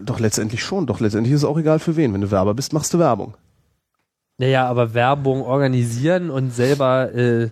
doch 0.00 0.20
letztendlich 0.20 0.62
schon, 0.62 0.86
doch 0.86 1.00
letztendlich 1.00 1.32
ist 1.32 1.40
es 1.40 1.48
auch 1.48 1.58
egal 1.58 1.78
für 1.78 1.96
wen. 1.96 2.12
Wenn 2.12 2.20
du 2.20 2.30
Werber 2.30 2.54
bist, 2.54 2.72
machst 2.72 2.92
du 2.92 2.98
Werbung. 2.98 3.36
Naja, 4.38 4.66
aber 4.66 4.94
Werbung 4.94 5.42
organisieren 5.42 6.30
und 6.30 6.50
selber 6.50 7.14
äh, 7.14 7.50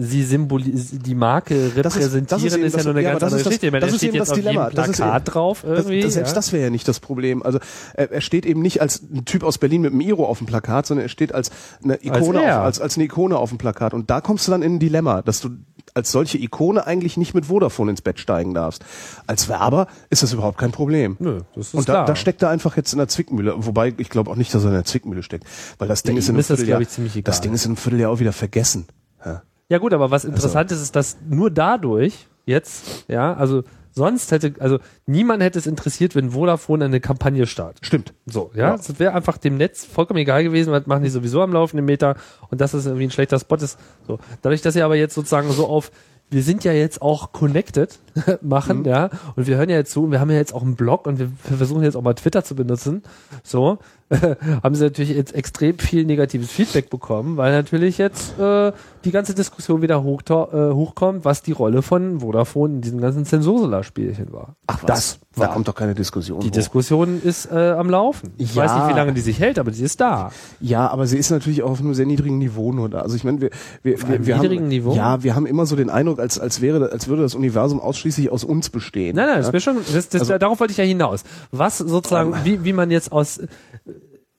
sie 0.00 0.22
symbolisieren, 0.22 1.02
die 1.02 1.14
Marke 1.14 1.54
Das 1.54 1.96
ist- 1.96 2.02
repräsentieren, 2.02 2.26
das 2.28 2.42
ist, 2.44 2.56
ist 2.56 2.58
ja 2.72 2.76
das- 2.76 2.84
nur 2.84 2.94
eine 2.94 3.02
ja, 3.02 3.10
ganz 3.10 3.20
das 3.20 3.26
andere 3.32 3.38
ist 3.40 3.46
das- 3.46 3.50
Geschichte. 3.50 3.70
Meine, 3.72 3.86
das 3.86 3.94
ist 3.94 4.02
eben 4.04 4.18
das 4.18 4.32
Dilemma. 4.32 4.70
Das 4.70 4.88
ist 4.88 4.96
Plakat 4.96 5.22
eben- 5.22 5.32
drauf 5.32 5.60
Das, 5.62 5.70
irgendwie. 5.78 6.00
das, 6.02 6.14
selbst 6.14 6.30
ja. 6.30 6.34
das 6.36 6.52
wäre 6.52 6.64
ja 6.64 6.70
nicht 6.70 6.86
das 6.88 7.00
Problem. 7.00 7.42
Also 7.42 7.58
er, 7.94 8.12
er 8.12 8.20
steht 8.20 8.46
eben 8.46 8.62
nicht 8.62 8.80
als 8.80 9.02
ein 9.02 9.24
Typ 9.24 9.42
aus 9.42 9.58
Berlin 9.58 9.82
mit 9.82 9.92
einem 9.92 10.00
Iro 10.00 10.24
auf 10.24 10.38
dem 10.38 10.46
Plakat, 10.46 10.86
sondern 10.86 11.04
er 11.06 11.08
steht 11.08 11.34
als 11.34 11.50
eine 11.82 11.96
Ikone, 12.04 12.42
er. 12.42 12.60
auf, 12.60 12.64
als, 12.66 12.80
als 12.80 12.96
eine 12.96 13.04
Ikone 13.04 13.36
auf 13.36 13.48
dem 13.50 13.58
Plakat. 13.58 13.92
Und 13.92 14.08
da 14.10 14.20
kommst 14.20 14.46
du 14.46 14.52
dann 14.52 14.62
in 14.62 14.76
ein 14.76 14.78
Dilemma, 14.78 15.22
dass 15.22 15.40
du 15.40 15.50
als 15.94 16.12
solche 16.12 16.38
Ikone 16.38 16.86
eigentlich 16.86 17.16
nicht 17.16 17.34
mit 17.34 17.46
Vodafone 17.46 17.90
ins 17.90 18.02
Bett 18.02 18.20
steigen 18.20 18.54
darfst. 18.54 18.84
Als 19.26 19.48
Werber 19.48 19.88
ist 20.10 20.22
das 20.22 20.32
überhaupt 20.32 20.58
kein 20.58 20.70
Problem. 20.70 21.16
Nö, 21.18 21.40
das 21.56 21.68
ist 21.68 21.74
Und 21.74 21.88
da, 21.88 21.92
klar. 21.94 22.04
da 22.06 22.14
steckt 22.14 22.42
er 22.42 22.50
einfach 22.50 22.76
jetzt 22.76 22.92
in 22.92 22.98
der 22.98 23.08
Zwickmühle. 23.08 23.54
Wobei 23.56 23.94
ich 23.96 24.08
glaube 24.10 24.30
auch 24.30 24.36
nicht, 24.36 24.54
dass 24.54 24.62
er 24.62 24.68
in 24.68 24.74
der 24.74 24.84
Zwickmühle 24.84 25.22
steckt. 25.22 25.44
Weil 25.78 25.88
das 25.88 26.02
Ding 26.04 26.14
Ja, 26.14 26.18
ist 26.20 26.28
in 26.28 26.34
einem 26.34 26.38
das, 26.38 26.46
Vierteljahr, 26.48 26.80
egal. 26.82 27.22
das 27.24 27.40
Ding 27.40 27.52
ist 27.54 27.64
in 27.64 27.70
einem 27.70 27.76
Vierteljahr 27.78 28.10
auch 28.12 28.20
wieder 28.20 28.32
vergessen. 28.32 28.86
Ja. 29.24 29.42
Ja 29.68 29.78
gut, 29.78 29.92
aber 29.92 30.10
was 30.10 30.24
interessant 30.24 30.72
ist, 30.72 30.80
ist, 30.80 30.96
dass 30.96 31.18
nur 31.28 31.50
dadurch 31.50 32.26
jetzt, 32.46 33.04
ja, 33.08 33.34
also 33.34 33.64
sonst 33.90 34.32
hätte, 34.32 34.54
also 34.60 34.78
niemand 35.06 35.42
hätte 35.42 35.58
es 35.58 35.66
interessiert, 35.66 36.14
wenn 36.14 36.30
Vodafone 36.30 36.86
eine 36.86 37.00
Kampagne 37.00 37.46
startet. 37.46 37.84
Stimmt. 37.84 38.14
So, 38.26 38.50
ja, 38.54 38.68
Ja. 38.68 38.74
es 38.76 38.98
wäre 38.98 39.12
einfach 39.12 39.36
dem 39.38 39.56
Netz 39.56 39.84
vollkommen 39.84 40.20
egal 40.20 40.42
gewesen, 40.44 40.72
weil 40.72 40.80
das 40.80 40.86
machen 40.86 41.02
die 41.02 41.10
sowieso 41.10 41.42
am 41.42 41.52
laufenden 41.52 41.84
Meter 41.84 42.16
und 42.50 42.60
dass 42.60 42.72
es 42.74 42.86
irgendwie 42.86 43.04
ein 43.06 43.10
schlechter 43.10 43.38
Spot 43.38 43.56
ist. 43.56 43.78
So, 44.06 44.18
dadurch, 44.40 44.62
dass 44.62 44.74
sie 44.74 44.82
aber 44.82 44.96
jetzt 44.96 45.14
sozusagen 45.14 45.50
so 45.50 45.66
auf 45.66 45.90
wir 46.30 46.42
sind 46.42 46.62
ja 46.62 46.72
jetzt 46.72 47.00
auch 47.00 47.32
connected 47.32 47.98
machen, 48.42 48.84
ja, 48.84 49.08
und 49.36 49.46
wir 49.46 49.56
hören 49.56 49.70
ja 49.70 49.76
jetzt 49.76 49.92
zu, 49.92 50.04
und 50.04 50.10
wir 50.10 50.20
haben 50.20 50.30
ja 50.30 50.36
jetzt 50.36 50.52
auch 50.52 50.60
einen 50.62 50.76
Blog 50.76 51.06
und 51.06 51.18
wir 51.18 51.30
versuchen 51.56 51.82
jetzt 51.82 51.96
auch 51.96 52.02
mal 52.02 52.12
Twitter 52.12 52.44
zu 52.44 52.54
benutzen, 52.54 53.02
so, 53.42 53.78
haben 54.62 54.74
sie 54.74 54.84
natürlich 54.84 55.10
jetzt 55.10 55.34
extrem 55.34 55.78
viel 55.78 56.04
negatives 56.04 56.50
Feedback 56.50 56.88
bekommen, 56.90 57.36
weil 57.36 57.52
natürlich 57.52 57.98
jetzt 57.98 58.38
äh, 58.38 58.72
die 59.04 59.10
ganze 59.10 59.34
Diskussion 59.34 59.82
wieder 59.82 60.02
hoch, 60.02 60.22
äh, 60.28 60.72
hochkommt, 60.72 61.24
was 61.24 61.42
die 61.42 61.52
Rolle 61.52 61.82
von 61.82 62.20
Vodafone 62.20 62.76
in 62.76 62.80
diesem 62.80 63.00
ganzen 63.00 63.24
Zensursula-Spielchen 63.24 64.32
war. 64.32 64.56
Ach 64.66 64.82
Das 64.84 65.20
Da 65.34 65.42
war- 65.42 65.52
kommt 65.52 65.68
doch 65.68 65.74
keine 65.74 65.94
Diskussion. 65.94 66.40
Die 66.40 66.46
hoch. 66.48 66.52
Diskussion 66.52 67.20
ist 67.22 67.50
äh, 67.52 67.70
am 67.72 67.90
Laufen. 67.90 68.30
Ich 68.38 68.54
Ja. 68.54 68.64
weiß 68.64 68.74
nicht, 68.76 68.88
wie 68.88 68.98
lange 68.98 69.12
die 69.12 69.20
sich 69.20 69.38
hält, 69.40 69.58
aber 69.58 69.72
sie 69.72 69.84
ist 69.84 70.00
da. 70.00 70.30
Ja, 70.60 70.88
aber 70.88 71.06
sie 71.06 71.18
ist 71.18 71.30
natürlich 71.30 71.62
auch 71.62 71.70
auf 71.70 71.80
einem 71.80 71.94
sehr 71.94 72.06
niedrigen 72.06 72.38
Niveau 72.38 72.72
nur 72.72 72.88
da. 72.88 73.00
Also 73.00 73.14
ich 73.14 73.24
meine, 73.24 73.40
wir, 73.40 73.50
wir, 73.82 73.98
wir, 74.08 74.26
wir 74.26 74.38
haben, 74.38 74.68
Niveau? 74.68 74.94
Ja, 74.94 75.22
wir 75.22 75.34
haben 75.34 75.46
immer 75.46 75.66
so 75.66 75.76
den 75.76 75.90
Eindruck, 75.90 76.18
als, 76.18 76.38
als 76.38 76.60
wäre, 76.60 76.90
als 76.92 77.08
würde 77.08 77.22
das 77.22 77.34
Universum 77.34 77.78
ausschließlich 77.80 78.30
aus 78.30 78.42
uns 78.44 78.70
bestehen. 78.70 79.16
Nein, 79.16 79.26
nein, 79.26 79.36
das 79.36 79.46
ja? 79.48 79.52
wäre 79.52 79.60
schon, 79.60 79.76
das, 79.92 80.08
das, 80.08 80.22
Also- 80.22 80.38
darauf 80.38 80.60
wollte 80.60 80.70
ich 80.72 80.78
ja 80.78 80.84
hinaus. 80.84 81.24
Was 81.52 81.78
sozusagen, 81.78 82.34
wie, 82.44 82.64
wie 82.64 82.72
man 82.72 82.90
jetzt 82.90 83.12
aus, 83.12 83.40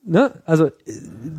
ne, 0.04 0.32
also 0.44 0.66
äh, 0.66 0.72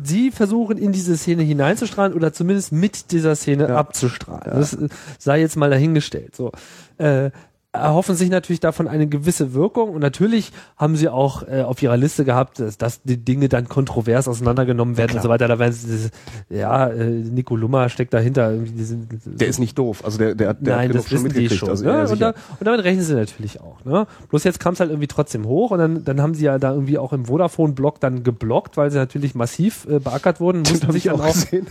sie 0.04 0.30
versuchen 0.30 0.78
in 0.78 0.92
diese 0.92 1.16
Szene 1.16 1.42
hineinzustrahlen 1.42 2.14
oder 2.14 2.32
zumindest 2.32 2.72
mit 2.72 3.10
dieser 3.12 3.34
Szene 3.36 3.68
Ja. 3.68 3.76
abzustrahlen. 3.76 4.50
Das 4.58 4.74
äh, 4.74 4.88
sei 5.18 5.40
jetzt 5.40 5.56
mal 5.56 5.70
dahingestellt. 5.70 6.34
So. 6.36 6.52
Äh, 6.98 7.30
erhoffen 7.74 8.14
sich 8.16 8.28
natürlich 8.28 8.60
davon 8.60 8.86
eine 8.86 9.06
gewisse 9.06 9.54
Wirkung 9.54 9.90
und 9.90 10.00
natürlich 10.00 10.52
haben 10.76 10.94
sie 10.94 11.08
auch 11.08 11.42
äh, 11.48 11.62
auf 11.62 11.82
ihrer 11.82 11.96
Liste 11.96 12.24
gehabt, 12.26 12.60
dass, 12.60 12.76
dass 12.76 13.02
die 13.02 13.16
Dinge 13.16 13.48
dann 13.48 13.66
kontrovers 13.66 14.28
auseinandergenommen 14.28 14.98
werden 14.98 15.16
und 15.16 15.22
so 15.22 15.30
weiter. 15.30 15.48
Da 15.48 15.58
werden 15.58 15.72
sie, 15.72 16.10
ja, 16.50 16.88
äh, 16.88 17.04
Nico 17.06 17.56
Lummer 17.56 17.88
steckt 17.88 18.12
dahinter. 18.12 18.52
Diese, 18.58 18.96
Der 19.24 19.48
ist 19.48 19.58
nicht 19.58 19.78
doof. 19.78 20.04
Also 20.04 20.18
der, 20.18 20.34
der, 20.34 20.48
hat- 20.50 20.58
der 20.60 20.76
Nein, 20.76 20.88
hat 20.90 20.96
das 20.96 21.08
schon 21.08 21.22
mitgekriegt. 21.22 21.54
schon. 21.56 21.70
Also, 21.70 21.84
ne? 21.86 21.90
ja, 21.92 22.04
und, 22.10 22.20
da, 22.20 22.28
und 22.60 22.66
damit 22.66 22.84
rechnen 22.84 23.04
sie 23.04 23.14
natürlich 23.14 23.60
auch. 23.62 23.82
Ne? 23.86 24.06
Bloß 24.28 24.44
jetzt 24.44 24.60
kam 24.60 24.74
es 24.74 24.80
halt 24.80 24.90
irgendwie 24.90 25.08
trotzdem 25.08 25.46
hoch 25.46 25.70
und 25.70 25.78
dann, 25.78 26.04
dann 26.04 26.20
haben 26.20 26.34
sie 26.34 26.44
ja 26.44 26.58
da 26.58 26.72
irgendwie 26.74 26.98
auch 26.98 27.14
im 27.14 27.24
Vodafone-Blog 27.24 28.00
dann 28.00 28.22
geblockt, 28.22 28.76
weil 28.76 28.90
sie 28.90 28.98
natürlich 28.98 29.34
massiv 29.34 29.86
äh, 29.88 29.98
beackert 29.98 30.40
wurden. 30.40 30.58
Mussten 30.58 30.76
Stimmt, 30.76 30.88
hab 30.88 30.92
sich 30.92 31.06
ich 31.06 31.10
auch 31.10 31.20
auch, 31.20 31.32
gesehen. 31.32 31.66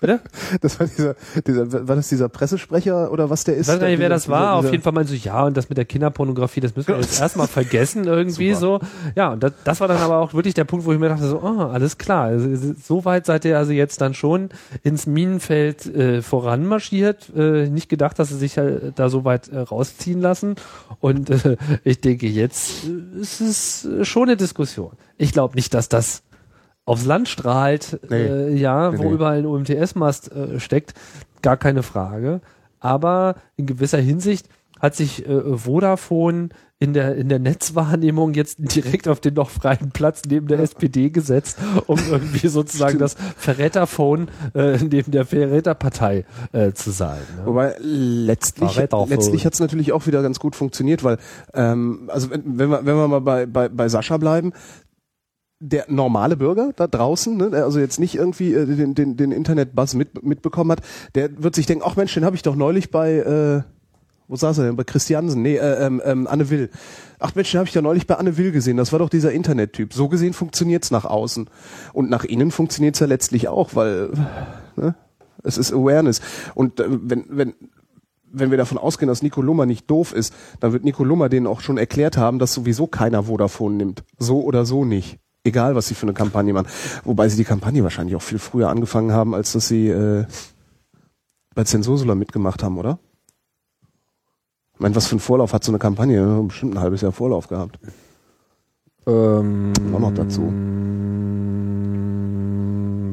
bitte? 0.00 0.20
Das 0.62 0.80
war 0.80 0.86
dieser, 0.86 1.14
dieser, 1.46 1.88
war 1.88 1.96
das 1.96 2.08
dieser 2.08 2.28
Pressesprecher 2.30 3.12
oder 3.12 3.28
was 3.28 3.44
der 3.44 3.56
ist? 3.56 3.68
Ich 3.68 3.74
weiß 3.74 3.80
gar 3.80 3.88
nicht, 3.88 3.98
wer 3.98 4.08
das 4.08 4.28
war. 4.28 4.56
dieser- 4.56 4.66
Auf 4.68 4.72
jeden 4.72 4.82
Fall 4.82 4.92
meinte 4.92 5.09
so, 5.10 5.14
ja, 5.28 5.44
und 5.44 5.56
das 5.56 5.68
mit 5.68 5.78
der 5.78 5.84
Kinderpornografie, 5.84 6.60
das 6.60 6.74
müssen 6.74 6.88
wir 6.88 6.96
jetzt 6.96 7.20
erstmal 7.20 7.46
vergessen 7.46 8.04
irgendwie 8.04 8.54
so. 8.54 8.80
Ja, 9.14 9.32
und 9.32 9.42
das, 9.42 9.52
das 9.64 9.80
war 9.80 9.88
dann 9.88 9.98
aber 9.98 10.18
auch 10.18 10.32
wirklich 10.34 10.54
der 10.54 10.64
Punkt, 10.64 10.86
wo 10.86 10.92
ich 10.92 10.98
mir 10.98 11.08
dachte 11.08 11.26
so, 11.26 11.40
oh, 11.42 11.62
alles 11.64 11.98
klar. 11.98 12.24
Also, 12.24 12.74
so 12.82 13.04
weit 13.04 13.26
seid 13.26 13.44
ihr 13.44 13.58
also 13.58 13.72
jetzt 13.72 14.00
dann 14.00 14.14
schon 14.14 14.48
ins 14.82 15.06
Minenfeld 15.06 15.86
äh, 15.86 16.22
voranmarschiert. 16.22 17.30
Äh, 17.36 17.68
nicht 17.68 17.88
gedacht, 17.88 18.18
dass 18.18 18.28
sie 18.30 18.38
sich 18.38 18.56
halt 18.58 18.98
da 18.98 19.08
so 19.08 19.24
weit 19.24 19.48
äh, 19.48 19.58
rausziehen 19.58 20.20
lassen. 20.20 20.54
Und 21.00 21.30
äh, 21.30 21.56
ich 21.84 22.00
denke, 22.00 22.26
jetzt 22.26 22.84
äh, 22.84 23.20
ist 23.20 23.40
es 23.40 23.84
äh, 23.84 24.04
schon 24.04 24.24
eine 24.24 24.36
Diskussion. 24.36 24.92
Ich 25.18 25.32
glaube 25.32 25.56
nicht, 25.56 25.74
dass 25.74 25.88
das 25.88 26.22
aufs 26.86 27.04
Land 27.04 27.28
strahlt, 27.28 28.00
Nee. 28.08 28.16
äh, 28.16 28.54
ja, 28.56 28.90
Nee, 28.90 28.98
wo 28.98 29.04
nee. 29.04 29.10
überall 29.14 29.38
ein 29.38 29.46
UMTS-Mast 29.46 30.32
äh, 30.32 30.58
steckt, 30.60 30.94
gar 31.42 31.56
keine 31.56 31.82
Frage. 31.82 32.40
Aber 32.80 33.36
in 33.56 33.66
gewisser 33.66 33.98
Hinsicht 33.98 34.48
hat 34.80 34.96
sich 34.96 35.26
äh, 35.26 35.56
Vodafone 35.56 36.48
in 36.82 36.94
der, 36.94 37.14
in 37.14 37.28
der 37.28 37.38
Netzwahrnehmung 37.38 38.32
jetzt 38.32 38.56
direkt 38.58 39.06
auf 39.06 39.20
den 39.20 39.34
noch 39.34 39.50
freien 39.50 39.90
Platz 39.90 40.22
neben 40.26 40.48
der 40.48 40.60
SPD 40.60 41.10
gesetzt, 41.10 41.58
um 41.86 41.98
irgendwie 42.10 42.48
sozusagen 42.48 42.98
das 42.98 43.16
Verräterphone 43.36 44.28
äh, 44.54 44.78
neben 44.78 45.12
der 45.12 45.26
Verräterpartei 45.26 46.24
äh, 46.52 46.72
zu 46.72 46.90
sein. 46.90 47.20
Ne? 47.36 47.46
Wobei 47.46 47.74
letztlich, 47.78 48.76
letztlich 48.76 49.44
hat 49.44 49.52
es 49.52 49.60
natürlich 49.60 49.92
auch 49.92 50.06
wieder 50.06 50.22
ganz 50.22 50.40
gut 50.40 50.56
funktioniert, 50.56 51.04
weil 51.04 51.18
ähm, 51.52 52.08
also 52.10 52.30
wenn, 52.30 52.58
wenn 52.58 52.70
wir 52.70 52.86
wenn 52.86 52.96
wir 52.96 53.08
mal 53.08 53.20
bei, 53.20 53.44
bei, 53.44 53.68
bei 53.68 53.88
Sascha 53.90 54.16
bleiben, 54.16 54.52
der 55.60 55.84
normale 55.88 56.38
Bürger 56.38 56.72
da 56.74 56.86
draußen, 56.86 57.36
ne, 57.36 57.50
der 57.50 57.64
also 57.64 57.78
jetzt 57.78 58.00
nicht 58.00 58.14
irgendwie 58.14 58.54
äh, 58.54 58.64
den, 58.64 58.94
den, 58.94 59.18
den 59.18 59.32
Internet-Buzz 59.32 59.94
mit, 59.94 60.22
mitbekommen 60.24 60.72
hat, 60.72 60.80
der 61.14 61.42
wird 61.42 61.54
sich 61.54 61.66
denken, 61.66 61.84
ach 61.86 61.96
Mensch, 61.96 62.14
den 62.14 62.24
habe 62.24 62.36
ich 62.36 62.42
doch 62.42 62.56
neulich 62.56 62.90
bei 62.90 63.16
äh, 63.16 63.62
wo 64.30 64.36
saß 64.36 64.58
er 64.58 64.66
denn? 64.66 64.76
Bei 64.76 64.84
Christiansen? 64.84 65.42
Nee, 65.42 65.56
äh, 65.56 65.84
ähm, 65.84 66.00
ähm, 66.04 66.28
Anne 66.28 66.50
Will. 66.50 66.70
Ach 67.18 67.34
Mensch, 67.34 67.50
den 67.50 67.58
habe 67.58 67.68
ich 67.68 67.74
ja 67.74 67.82
neulich 67.82 68.06
bei 68.06 68.14
Anne 68.14 68.36
Will 68.36 68.52
gesehen. 68.52 68.76
Das 68.76 68.92
war 68.92 69.00
doch 69.00 69.08
dieser 69.08 69.32
Internettyp. 69.32 69.92
So 69.92 70.08
gesehen 70.08 70.34
funktioniert's 70.34 70.92
nach 70.92 71.04
außen. 71.04 71.50
Und 71.92 72.10
nach 72.10 72.24
innen 72.24 72.52
funktioniert's 72.52 73.00
ja 73.00 73.08
letztlich 73.08 73.48
auch, 73.48 73.74
weil 73.74 74.10
ne, 74.76 74.94
es 75.42 75.58
ist 75.58 75.72
Awareness. 75.72 76.20
Und 76.54 76.78
äh, 76.78 76.84
wenn, 76.88 77.24
wenn, 77.28 77.54
wenn 78.30 78.52
wir 78.52 78.58
davon 78.58 78.78
ausgehen, 78.78 79.08
dass 79.08 79.20
Nico 79.20 79.42
Lummer 79.42 79.66
nicht 79.66 79.90
doof 79.90 80.12
ist, 80.12 80.32
dann 80.60 80.72
wird 80.72 80.84
Nico 80.84 81.02
Lummer 81.02 81.28
denen 81.28 81.48
auch 81.48 81.60
schon 81.60 81.76
erklärt 81.76 82.16
haben, 82.16 82.38
dass 82.38 82.54
sowieso 82.54 82.86
keiner 82.86 83.24
Vodafone 83.24 83.74
nimmt. 83.74 84.04
So 84.16 84.42
oder 84.44 84.64
so 84.64 84.84
nicht. 84.84 85.18
Egal, 85.42 85.74
was 85.74 85.88
sie 85.88 85.94
für 85.94 86.06
eine 86.06 86.14
Kampagne 86.14 86.52
machen. 86.52 86.68
Wobei 87.02 87.28
sie 87.28 87.36
die 87.36 87.44
Kampagne 87.44 87.82
wahrscheinlich 87.82 88.14
auch 88.14 88.22
viel 88.22 88.38
früher 88.38 88.68
angefangen 88.68 89.10
haben, 89.10 89.34
als 89.34 89.50
dass 89.50 89.66
sie 89.66 89.88
äh, 89.88 90.24
bei 91.56 91.64
Zensursula 91.64 92.14
mitgemacht 92.14 92.62
haben, 92.62 92.78
oder? 92.78 93.00
Ich 94.80 94.82
meine, 94.82 94.96
was 94.96 95.08
für 95.08 95.12
einen 95.12 95.20
Vorlauf 95.20 95.52
hat 95.52 95.62
so 95.62 95.72
eine 95.72 95.78
Kampagne? 95.78 96.42
Bestimmt 96.48 96.74
ein 96.74 96.80
halbes 96.80 97.02
Jahr 97.02 97.12
Vorlauf 97.12 97.48
gehabt. 97.48 97.78
Ähm, 99.06 99.74
Auch 99.92 99.98
noch 99.98 100.14
dazu. 100.14 100.50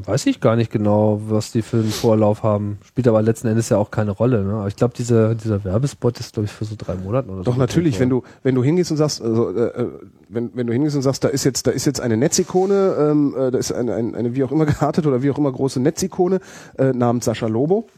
Weiß 0.09 0.25
ich 0.27 0.39
gar 0.39 0.55
nicht 0.55 0.71
genau, 0.71 1.19
was 1.27 1.51
die 1.51 1.61
für 1.61 1.75
einen 1.75 1.89
Vorlauf 1.89 2.41
haben. 2.41 2.77
Spielt 2.85 3.09
aber 3.09 3.21
letzten 3.21 3.49
Endes 3.49 3.67
ja 3.67 3.75
auch 3.75 3.91
keine 3.91 4.11
Rolle. 4.11 4.45
Ne? 4.45 4.53
Aber 4.53 4.69
ich 4.69 4.77
glaube, 4.77 4.93
dieser, 4.95 5.35
dieser 5.35 5.65
Werbespot 5.65 6.17
ist, 6.21 6.31
glaube 6.31 6.45
ich, 6.45 6.53
für 6.53 6.63
so 6.63 6.75
drei 6.77 6.95
Monate 6.95 7.27
oder 7.27 7.39
so. 7.39 7.51
Doch 7.51 7.57
natürlich, 7.57 7.99
wenn 7.99 8.09
du 8.09 8.23
wenn 8.43 8.55
du 8.55 8.63
hingehst 8.63 8.91
und 8.91 8.95
sagst, 8.95 9.21
also, 9.21 9.53
äh, 9.53 9.65
äh, 9.65 9.87
wenn 10.29 10.51
wenn 10.53 10.67
du 10.67 10.71
hingehst 10.71 10.95
und 10.95 11.01
sagst, 11.01 11.25
da 11.25 11.27
ist 11.27 11.43
jetzt 11.43 11.67
da 11.67 11.71
ist 11.71 11.83
jetzt 11.83 11.99
eine 11.99 12.15
Netzikone, 12.15 12.95
ähm, 12.97 13.35
äh, 13.37 13.51
da 13.51 13.57
ist 13.57 13.73
eine, 13.73 13.93
eine, 13.93 14.17
eine 14.17 14.35
wie 14.35 14.45
auch 14.45 14.53
immer 14.53 14.65
geartete 14.65 15.09
oder 15.09 15.21
wie 15.21 15.31
auch 15.31 15.37
immer 15.37 15.51
große 15.51 15.81
Netzikone 15.81 16.39
äh, 16.77 16.93
namens 16.93 17.25
Sascha 17.25 17.47
Lobo. 17.47 17.89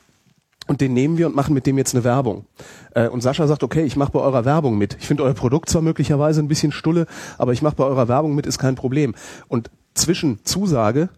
Und 0.69 0.81
den 0.81 0.93
nehmen 0.93 1.17
wir 1.17 1.25
und 1.25 1.35
machen 1.35 1.55
mit 1.55 1.65
dem 1.65 1.79
jetzt 1.79 1.95
eine 1.95 2.03
Werbung. 2.03 2.45
Äh, 2.91 3.07
und 3.07 3.21
Sascha 3.21 3.47
sagt, 3.47 3.63
okay, 3.63 3.85
ich 3.85 3.95
mache 3.95 4.11
bei 4.11 4.19
eurer 4.19 4.45
Werbung 4.45 4.77
mit. 4.77 4.97
Ich 4.99 5.07
finde 5.07 5.23
euer 5.23 5.33
Produkt 5.33 5.67
zwar 5.67 5.81
möglicherweise 5.81 6.41
ein 6.41 6.47
bisschen 6.47 6.71
stulle, 6.71 7.07
aber 7.39 7.53
ich 7.53 7.63
mache 7.63 7.75
bei 7.75 7.85
eurer 7.85 8.07
Werbung 8.07 8.35
mit, 8.35 8.45
ist 8.45 8.59
kein 8.59 8.75
Problem. 8.75 9.15
Und 9.47 9.71
zwischen 9.95 10.45
Zusage 10.45 11.09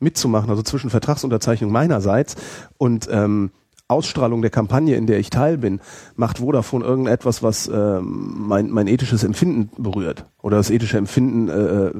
mitzumachen, 0.00 0.50
also 0.50 0.62
zwischen 0.62 0.90
Vertragsunterzeichnung 0.90 1.72
meinerseits 1.72 2.36
und 2.76 3.08
ähm, 3.10 3.52
Ausstrahlung 3.88 4.42
der 4.42 4.50
Kampagne, 4.50 4.96
in 4.96 5.06
der 5.06 5.18
ich 5.18 5.30
Teil 5.30 5.56
bin, 5.56 5.80
macht 6.14 6.36
Vodafone 6.40 6.84
irgendetwas, 6.84 7.42
was 7.42 7.68
ähm, 7.68 8.34
mein, 8.36 8.68
mein 8.68 8.86
ethisches 8.86 9.24
Empfinden 9.24 9.70
berührt 9.82 10.26
oder 10.42 10.58
das 10.58 10.68
ethische 10.68 10.98
Empfinden 10.98 11.48
äh, 11.48 11.90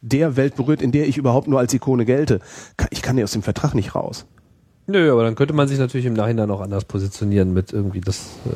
der 0.00 0.34
Welt 0.34 0.56
berührt, 0.56 0.82
in 0.82 0.90
der 0.90 1.06
ich 1.06 1.18
überhaupt 1.18 1.46
nur 1.46 1.60
als 1.60 1.72
Ikone 1.72 2.04
gelte. 2.04 2.40
Ich 2.90 3.02
kann 3.02 3.16
ja 3.16 3.22
aus 3.22 3.32
dem 3.32 3.42
Vertrag 3.42 3.74
nicht 3.74 3.94
raus. 3.94 4.26
Nö, 4.88 5.10
aber 5.10 5.24
dann 5.24 5.34
könnte 5.34 5.52
man 5.52 5.66
sich 5.66 5.80
natürlich 5.80 6.06
im 6.06 6.12
Nachhinein 6.12 6.48
auch 6.50 6.60
anders 6.60 6.84
positionieren 6.84 7.52
mit 7.52 7.72
irgendwie, 7.72 8.00
das 8.00 8.28
äh, 8.46 8.52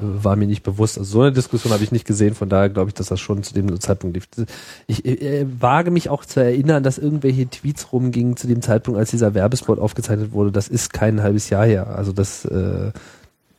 war 0.00 0.34
mir 0.34 0.46
nicht 0.46 0.62
bewusst. 0.62 0.96
Also 0.96 1.10
so 1.10 1.20
eine 1.20 1.32
Diskussion 1.32 1.74
habe 1.74 1.84
ich 1.84 1.92
nicht 1.92 2.06
gesehen, 2.06 2.34
von 2.34 2.48
daher 2.48 2.70
glaube 2.70 2.88
ich, 2.88 2.94
dass 2.94 3.08
das 3.08 3.20
schon 3.20 3.42
zu 3.42 3.52
dem 3.52 3.78
Zeitpunkt 3.80 4.16
lief. 4.16 4.26
Ich 4.86 5.04
äh, 5.04 5.46
wage 5.60 5.90
mich 5.90 6.08
auch 6.08 6.24
zu 6.24 6.40
erinnern, 6.40 6.82
dass 6.82 6.96
irgendwelche 6.96 7.48
Tweets 7.50 7.92
rumgingen 7.92 8.38
zu 8.38 8.46
dem 8.46 8.62
Zeitpunkt, 8.62 8.98
als 8.98 9.10
dieser 9.10 9.34
Werbespot 9.34 9.78
aufgezeichnet 9.78 10.32
wurde. 10.32 10.52
Das 10.52 10.68
ist 10.68 10.94
kein 10.94 11.22
halbes 11.22 11.50
Jahr 11.50 11.66
her. 11.66 11.94
Also 11.94 12.12
das, 12.12 12.46
äh, 12.46 12.92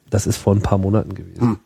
das 0.09 0.25
ist 0.25 0.37
vor 0.37 0.55
ein 0.55 0.61
paar 0.61 0.79
Monaten 0.79 1.13
gewesen. 1.13 1.41
Hm. 1.41 1.59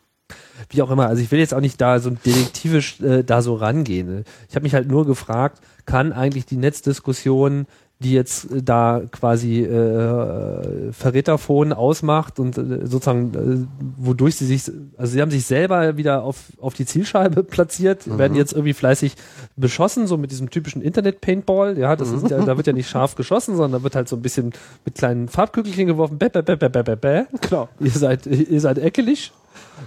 Wie 0.69 0.81
auch 0.81 0.91
immer, 0.91 1.07
also 1.07 1.21
ich 1.21 1.31
will 1.31 1.39
jetzt 1.39 1.53
auch 1.53 1.61
nicht 1.61 1.79
da 1.79 1.99
so 1.99 2.09
detektivisch 2.09 2.99
äh, 2.99 3.23
da 3.23 3.41
so 3.41 3.55
rangehen. 3.55 4.25
Ich 4.49 4.55
habe 4.55 4.63
mich 4.63 4.73
halt 4.73 4.89
nur 4.89 5.05
gefragt, 5.05 5.61
kann 5.85 6.11
eigentlich 6.11 6.45
die 6.45 6.57
Netzdiskussion 6.57 7.65
die 8.01 8.13
jetzt 8.13 8.49
äh, 8.51 8.63
da 8.63 9.01
quasi 9.11 9.61
äh, 9.61 10.91
Verräterphone 10.93 11.73
ausmacht 11.73 12.39
und 12.39 12.57
äh, 12.57 12.87
sozusagen 12.87 13.33
äh, 13.33 13.83
wodurch 13.97 14.37
sie 14.37 14.45
sich, 14.45 14.71
also 14.97 15.13
sie 15.13 15.21
haben 15.21 15.31
sich 15.31 15.45
selber 15.45 15.97
wieder 15.97 16.23
auf, 16.23 16.37
auf 16.59 16.73
die 16.73 16.85
Zielscheibe 16.85 17.43
platziert, 17.43 18.17
werden 18.17 18.35
jetzt 18.35 18.53
irgendwie 18.53 18.73
fleißig 18.73 19.15
beschossen, 19.57 20.07
so 20.07 20.17
mit 20.17 20.31
diesem 20.31 20.49
typischen 20.49 20.81
Internet-Paintball, 20.81 21.77
ja, 21.77 21.95
das 21.95 22.11
ist 22.11 22.29
ja, 22.29 22.39
da 22.39 22.55
wird 22.55 22.67
ja 22.67 22.73
nicht 22.73 22.89
scharf 22.89 23.15
geschossen, 23.15 23.55
sondern 23.55 23.79
da 23.79 23.83
wird 23.83 23.95
halt 23.95 24.07
so 24.07 24.15
ein 24.15 24.21
bisschen 24.21 24.53
mit 24.85 24.95
kleinen 24.95 25.27
Farbkügelchen 25.27 25.87
geworfen, 25.87 26.17
bäh, 26.17 26.29
bäh, 26.29 26.41
bäh, 26.41 26.55
bäh, 26.55 26.69
bäh, 26.69 26.83
bäh, 26.83 26.95
bäh. 26.95 27.23
Genau. 27.41 27.67
Ihr 27.79 27.91
seid, 27.91 28.25
ihr 28.25 28.61
seid 28.61 28.77
eckelig. 28.77 29.31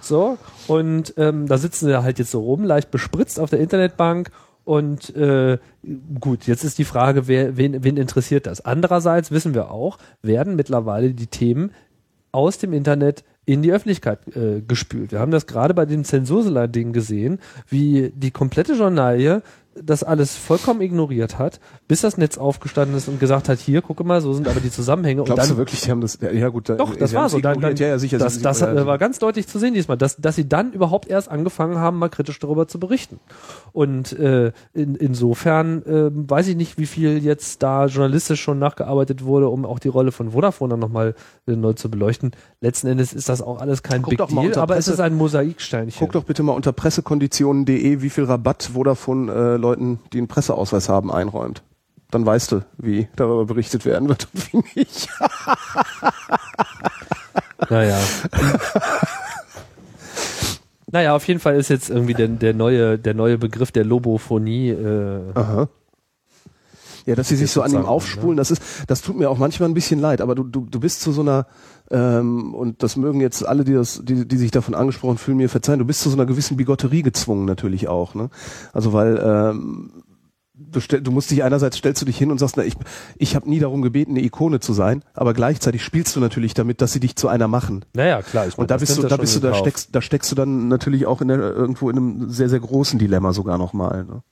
So, 0.01 0.39
und 0.69 1.15
ähm, 1.17 1.47
da 1.47 1.59
sitzen 1.59 1.87
sie 1.87 2.03
halt 2.03 2.19
jetzt 2.19 2.31
so 2.31 2.41
rum, 2.41 2.65
leicht 2.65 2.91
bespritzt 2.91 3.39
auf 3.39 3.51
der 3.51 3.61
Internetbank 3.61 4.31
und 4.65 5.15
äh, 5.17 5.59
gut, 6.21 6.47
jetzt 6.47 6.65
ist 6.65 6.79
die 6.79 6.85
Frage, 6.85 7.27
wer, 7.27 7.57
wen, 7.57 7.83
wen 7.83 7.97
interessiert 7.97 8.47
das? 8.47 8.61
Andererseits 8.65 9.31
wissen 9.31 9.55
wir 9.55 9.71
auch, 9.71 9.99
werden 10.23 10.57
mittlerweile 10.57 11.15
die 11.15 11.27
Themen 11.27 11.73
aus 12.31 12.59
dem 12.59 12.73
Internet 12.73 13.25
in 13.45 13.63
die 13.63 13.73
Öffentlichkeit 13.73 14.21
äh, 14.37 14.63
gespült. 14.67 15.11
Wir 15.11 15.19
haben 15.19 15.33
das 15.33 15.47
gerade 15.47 15.75
bei 15.75 15.85
dem 15.85 16.05
Zensursela-Ding 16.05 16.93
gesehen, 16.93 17.41
wie 17.69 18.13
die 18.15 18.31
komplette 18.31 18.75
Journalie 18.75 19.43
das 19.75 20.03
alles 20.05 20.37
vollkommen 20.37 20.81
ignoriert 20.81 21.39
hat, 21.39 21.61
bis 21.89 22.03
das 22.03 22.19
Netz 22.19 22.39
aufgestanden 22.39 22.97
ist 22.97 23.09
und 23.09 23.21
gesagt 23.21 23.49
hat, 23.49 23.59
hier, 23.59 23.83
gucke 23.83 24.05
mal, 24.05 24.21
so 24.21 24.33
sind 24.33 24.49
aber 24.49 24.61
die 24.61 24.71
Zusammenhänge. 24.71 25.23
und 25.23 25.27
Glaubst 25.27 25.45
dann, 25.45 25.57
du 25.57 25.57
wirklich, 25.59 25.81
die 25.81 25.91
haben 25.91 26.01
das, 26.01 26.19
ja, 26.21 26.49
gut, 26.49 26.69
da- 26.69 26.75
doch, 26.77 26.95
das 26.97 27.15
war 27.15 27.29
so. 27.29 27.41
Dann, 27.41 27.61
dann, 27.61 27.77
ja, 27.77 27.89
ja, 27.89 27.99
sicher. 27.99 28.19
das 28.19 28.41
das 28.41 28.63
äh, 28.63 28.87
war 28.87 28.99
ganz 28.99 29.19
deutlich 29.19 29.47
zu 29.49 29.59
sehen 29.59 29.75
diesmal, 29.75 29.97
dass, 29.97 30.17
dass 30.17 30.37
sie 30.37 30.49
dann 30.49 30.73
überhaupt 30.73 31.09
erst 31.09 31.31
angefangen 31.31 31.79
haben, 31.79 31.99
mal 31.99 32.09
kritisch 32.09 32.39
darüber 32.39 32.69
zu 32.69 32.79
berichten. 32.79 33.19
Und 33.73 34.13
äh, 34.19 34.53
in, 34.75 34.95
insofern 34.95 35.83
äh, 35.87 36.11
weiß 36.13 36.49
ich 36.49 36.57
nicht, 36.57 36.79
wie 36.79 36.87
viel 36.87 37.23
jetzt 37.23 37.63
da 37.63 37.87
journalistisch 37.87 38.41
schon 38.41 38.59
nachgearbeitet 38.59 39.25
wurde, 39.25 39.49
um 39.49 39.65
auch 39.65 39.79
die 39.79 39.89
Rolle 39.89 40.13
von 40.13 40.33
Vodafone 40.33 40.71
dann 40.71 40.81
nochmal 40.81 41.15
äh, 41.47 41.53
neu 41.53 41.73
zu 41.73 41.91
beleuchten. 41.91 42.33
Letzten 42.61 42.89
Endes 42.89 43.13
ist 43.13 43.29
das 43.29 43.43
auch 43.43 43.61
alles 43.61 43.83
kein 43.83 44.03
Guck 44.03 44.11
Big 44.17 44.27
Deal, 44.29 44.55
aber 44.59 44.77
es 44.77 44.89
ist 44.89 45.01
ein 45.01 45.15
Mosaiksteinchen. 45.15 45.99
Guck 45.99 46.13
doch 46.13 46.25
bitte 46.25 46.43
mal 46.43 46.53
unter 46.53 46.73
pressekonditionen.de, 46.73 48.03
wie 48.03 48.11
viel 48.11 48.25
Rabatt 48.25 48.71
Vodafone 48.75 49.33
äh, 49.33 49.57
Leuten, 49.63 50.01
die 50.13 50.19
einen 50.19 50.29
Presseausweis 50.29 50.89
haben, 50.89 51.11
einräumt. 51.11 51.63
Dann 52.11 52.27
weißt 52.27 52.53
du, 52.53 52.61
wie 52.77 53.09
darüber 53.17 53.47
berichtet 53.47 53.87
werden 53.87 54.09
wird 54.09 54.29
und 54.35 54.53
wie 54.53 54.63
nicht. 54.79 55.09
Naja. 57.71 57.97
naja, 60.91 61.15
auf 61.15 61.27
jeden 61.29 61.39
Fall 61.39 61.55
ist 61.55 61.69
jetzt 61.69 61.91
irgendwie 61.91 62.15
der, 62.15 62.27
der 62.27 62.55
neue, 62.55 62.99
der 62.99 63.15
neue 63.15 63.39
Begriff 63.39 63.71
der 63.71 63.85
Lobophonie 63.85 64.71
äh, 64.71 65.21
Aha. 65.35 65.69
Ja, 67.07 67.15
dass 67.15 67.29
sie 67.29 67.37
sich 67.37 67.51
so 67.51 67.63
an 67.63 67.71
ihm 67.71 67.73
sozusagen, 67.73 67.89
aufspulen, 67.89 68.37
das 68.37 68.51
ist, 68.51 68.63
das 68.87 69.03
tut 69.03 69.19
mir 69.19 69.29
auch 69.29 69.39
manchmal 69.39 69.69
ein 69.69 69.75
bisschen 69.75 69.99
leid, 69.99 70.21
aber 70.21 70.35
du, 70.35 70.45
du, 70.45 70.67
du 70.71 70.81
bist 70.81 71.01
zu 71.01 71.13
so 71.13 71.23
einer, 71.23 71.47
ähm, 71.91 72.55
und 72.55 72.83
das 72.83 72.97
mögen 72.97 73.21
jetzt 73.21 73.47
alle, 73.47 73.65
die 73.65 73.75
das, 73.75 74.03
die, 74.05 74.27
die 74.27 74.37
sich 74.37 74.51
davon 74.51 74.75
angesprochen 74.75 75.19
fühlen, 75.19 75.39
mir 75.39 75.49
verzeihen, 75.49 75.79
du 75.79 75.85
bist 75.85 76.01
zu 76.01 76.11
so 76.11 76.17
einer 76.17 76.27
gewissen 76.27 76.57
Bigotterie 76.57 77.03
gezwungen 77.03 77.45
natürlich 77.45 77.89
auch, 77.89 78.15
ne? 78.15 78.31
Also 78.73 78.93
weil, 78.93 79.21
ähm, 79.25 80.05
du, 80.71 80.81
stell, 80.81 81.01
du 81.01 81.11
musst 81.11 81.31
dich 81.31 81.43
einerseits 81.43 81.77
stellst 81.77 82.01
du 82.03 82.07
dich 82.07 82.17
hin 82.17 82.31
und 82.31 82.39
sagst, 82.39 82.57
na, 82.57 82.65
ich, 82.65 82.75
ich 83.17 83.35
habe 83.35 83.49
nie 83.49 83.59
darum 83.59 83.83
gebeten, 83.83 84.13
eine 84.13 84.23
Ikone 84.23 84.61
zu 84.61 84.73
sein, 84.73 85.03
aber 85.15 85.35
gleichzeitig 85.35 85.83
spielst 85.83 86.15
du 86.17 86.21
natürlich 86.21 86.55
damit, 86.55 86.81
dass 86.81 86.93
sie 86.93 87.01
dich 87.01 87.17
zu 87.17 87.29
einer 87.29 87.49
machen. 87.49 87.85
Naja, 87.95 88.23
klar. 88.23 88.47
Ich 88.47 88.59
Und 88.59 88.71
da 88.71 88.77
bist 88.77 88.97
du, 88.99 89.03
da 89.03 89.17
bist 89.17 89.37
du, 89.37 89.41
da 89.41 89.55
steckst, 89.55 89.95
da 89.95 90.01
steckst 90.01 90.31
du 90.31 90.37
dann 90.37 90.69
natürlich 90.69 91.07
auch 91.07 91.21
in 91.21 91.29
der, 91.29 91.39
irgendwo 91.39 91.91
in 91.91 91.97
einem 91.97 92.31
sehr, 92.31 92.49
sehr 92.49 92.61
großen 92.61 92.99
Dilemma 92.99 93.33
sogar 93.33 93.59
nochmal. 93.59 94.05
Ne? 94.05 94.23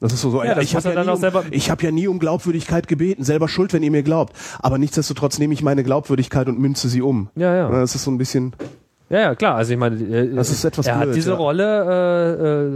Das 0.00 0.12
ist 0.14 0.22
so, 0.22 0.30
so 0.30 0.42
Ja, 0.42 0.58
ich 0.58 0.74
habe 0.74 0.92
ja, 0.94 1.12
um, 1.12 1.22
hab 1.22 1.82
ja 1.82 1.90
nie 1.90 2.08
um 2.08 2.18
Glaubwürdigkeit 2.18 2.88
gebeten, 2.88 3.22
selber 3.22 3.48
schuld, 3.48 3.72
wenn 3.74 3.82
ihr 3.82 3.90
mir 3.90 4.02
glaubt. 4.02 4.34
Aber 4.58 4.78
nichtsdestotrotz 4.78 5.38
nehme 5.38 5.52
ich 5.54 5.62
meine 5.62 5.84
Glaubwürdigkeit 5.84 6.48
und 6.48 6.58
münze 6.58 6.88
sie 6.88 7.02
um. 7.02 7.28
Ja, 7.36 7.54
ja. 7.54 7.68
Das 7.70 7.94
ist 7.94 8.04
so 8.04 8.10
ein 8.10 8.16
bisschen, 8.18 8.54
Ja, 9.10 9.20
ja, 9.20 9.34
klar. 9.34 9.56
Also 9.56 9.72
ich 9.72 9.78
meine, 9.78 9.96
äh, 9.96 10.34
Das 10.34 10.50
ist 10.50 10.64
etwas 10.64 10.86
er 10.86 10.96
hat 10.96 11.02
blöd, 11.04 11.16
diese 11.16 11.30
ja. 11.32 11.36
Rolle 11.36 11.64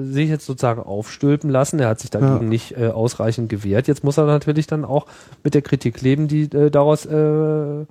äh, 0.02 0.08
äh, 0.08 0.12
sich 0.12 0.28
jetzt 0.28 0.44
sozusagen 0.46 0.82
aufstülpen 0.82 1.48
lassen. 1.48 1.78
Er 1.78 1.88
hat 1.88 2.00
sich 2.00 2.10
dagegen 2.10 2.32
Ja. 2.42 2.42
nicht 2.42 2.76
äh, 2.76 2.88
ausreichend 2.88 3.48
gewehrt. 3.48 3.86
Jetzt 3.88 4.04
muss 4.04 4.18
er 4.18 4.26
natürlich 4.26 4.66
dann 4.66 4.84
auch 4.84 5.06
mit 5.44 5.54
der 5.54 5.62
Kritik 5.62 6.02
leben, 6.02 6.28
die 6.28 6.42
äh, 6.54 6.70
daraus 6.70 7.06
äh, 7.06 7.86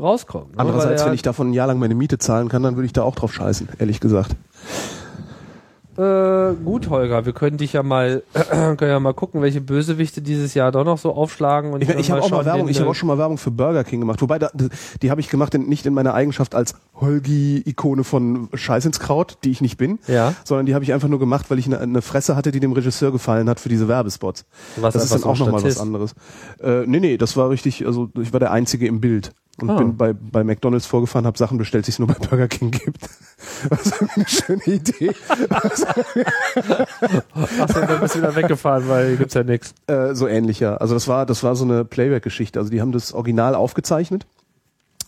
rauskommt. 0.00 0.52
ne? 0.52 0.58
andererseits, 0.58 1.02
er- 1.02 1.06
wenn 1.08 1.14
ich 1.14 1.22
davon 1.22 1.50
ein 1.50 1.52
Jahr 1.52 1.68
lang 1.68 1.78
meine 1.78 1.94
Miete 1.94 2.18
zahlen 2.18 2.48
kann, 2.48 2.62
dann 2.64 2.74
würde 2.76 2.86
ich 2.86 2.92
da 2.92 3.02
auch 3.02 3.14
drauf 3.14 3.32
scheißen, 3.32 3.68
ehrlich 3.78 4.00
gesagt. 4.00 4.34
Äh, 5.96 6.54
gut, 6.64 6.90
Holger, 6.90 7.24
wir 7.26 7.32
können 7.32 7.56
dich 7.56 7.72
ja 7.72 7.82
mal, 7.82 8.22
können 8.50 8.78
ja 8.80 9.00
mal 9.00 9.14
gucken, 9.14 9.42
welche 9.42 9.60
Bösewichte 9.60 10.22
dieses 10.22 10.54
Jahr 10.54 10.72
doch 10.72 10.84
noch 10.84 10.98
so 10.98 11.12
aufschlagen. 11.12 11.72
Und 11.72 11.82
Ich, 11.82 11.88
ich 11.88 12.10
habe 12.10 12.22
auch 12.22 12.30
mal 12.30 12.44
Werbung, 12.44 12.68
ich 12.68 12.80
habe 12.80 12.90
auch 12.90 12.94
schon 12.94 13.06
mal 13.06 13.18
Werbung 13.18 13.38
für 13.38 13.50
Burger 13.50 13.84
King 13.84 14.00
gemacht. 14.00 14.20
Wobei, 14.22 14.38
da, 14.38 14.50
die 15.02 15.10
habe 15.10 15.20
ich 15.20 15.28
gemacht, 15.28 15.54
in, 15.54 15.68
nicht 15.68 15.86
in 15.86 15.94
meiner 15.94 16.14
Eigenschaft 16.14 16.54
als 16.54 16.74
Holgi-Ikone 17.00 18.04
von 18.04 18.48
Scheiß 18.54 18.84
ins 18.86 19.00
Kraut, 19.00 19.38
die 19.44 19.50
ich 19.50 19.60
nicht 19.60 19.76
bin, 19.76 19.98
Ja. 20.06 20.34
sondern 20.44 20.66
die 20.66 20.74
habe 20.74 20.84
ich 20.84 20.92
einfach 20.92 21.08
nur 21.08 21.18
gemacht, 21.18 21.46
weil 21.50 21.58
ich 21.58 21.66
eine, 21.66 21.78
eine 21.80 22.02
Fresse 22.02 22.36
hatte, 22.36 22.50
die 22.50 22.60
dem 22.60 22.72
Regisseur 22.72 23.12
gefallen 23.12 23.48
hat 23.48 23.60
für 23.60 23.68
diese 23.68 23.88
Werbespots. 23.88 24.44
Warst 24.76 24.96
das 24.96 25.04
ist 25.04 25.14
dann 25.14 25.24
auch 25.24 25.38
nochmal 25.38 25.62
was 25.62 25.78
anderes. 25.80 26.14
Äh, 26.62 26.86
nee, 26.86 27.00
nee, 27.00 27.16
das 27.16 27.36
war 27.36 27.50
richtig, 27.50 27.86
also 27.86 28.10
ich 28.20 28.32
war 28.32 28.40
der 28.40 28.50
Einzige 28.50 28.86
im 28.86 29.00
Bild. 29.00 29.32
Und 29.60 29.70
Ah. 29.70 29.76
bin 29.78 29.96
bei, 29.96 30.12
bei 30.12 30.42
McDonalds 30.42 30.84
vorgefahren, 30.86 31.26
habe 31.26 31.38
Sachen 31.38 31.58
bestellt, 31.58 31.86
die 31.86 31.90
es 31.92 31.98
nur 32.00 32.08
bei 32.08 32.14
Burger 32.14 32.48
King 32.48 32.72
gibt. 32.72 33.08
Was 33.68 33.92
eine 34.16 34.26
schöne 34.28 34.64
Idee. 34.66 35.12
Achso, 37.34 37.80
dann 37.80 38.00
bist 38.00 38.14
du 38.14 38.18
wieder 38.18 38.34
weggefahren, 38.34 38.88
weil 38.88 39.08
hier 39.08 39.16
gibt's 39.16 39.34
ja 39.34 39.42
nichts. 39.44 39.74
Äh, 39.86 40.14
so 40.14 40.26
ähnlich, 40.26 40.60
ja. 40.60 40.76
Also 40.76 40.94
das 40.94 41.08
war, 41.08 41.26
das 41.26 41.42
war 41.42 41.54
so 41.56 41.64
eine 41.64 41.84
Playback-Geschichte. 41.84 42.58
Also 42.58 42.70
die 42.70 42.80
haben 42.80 42.92
das 42.92 43.12
Original 43.12 43.54
aufgezeichnet, 43.54 44.26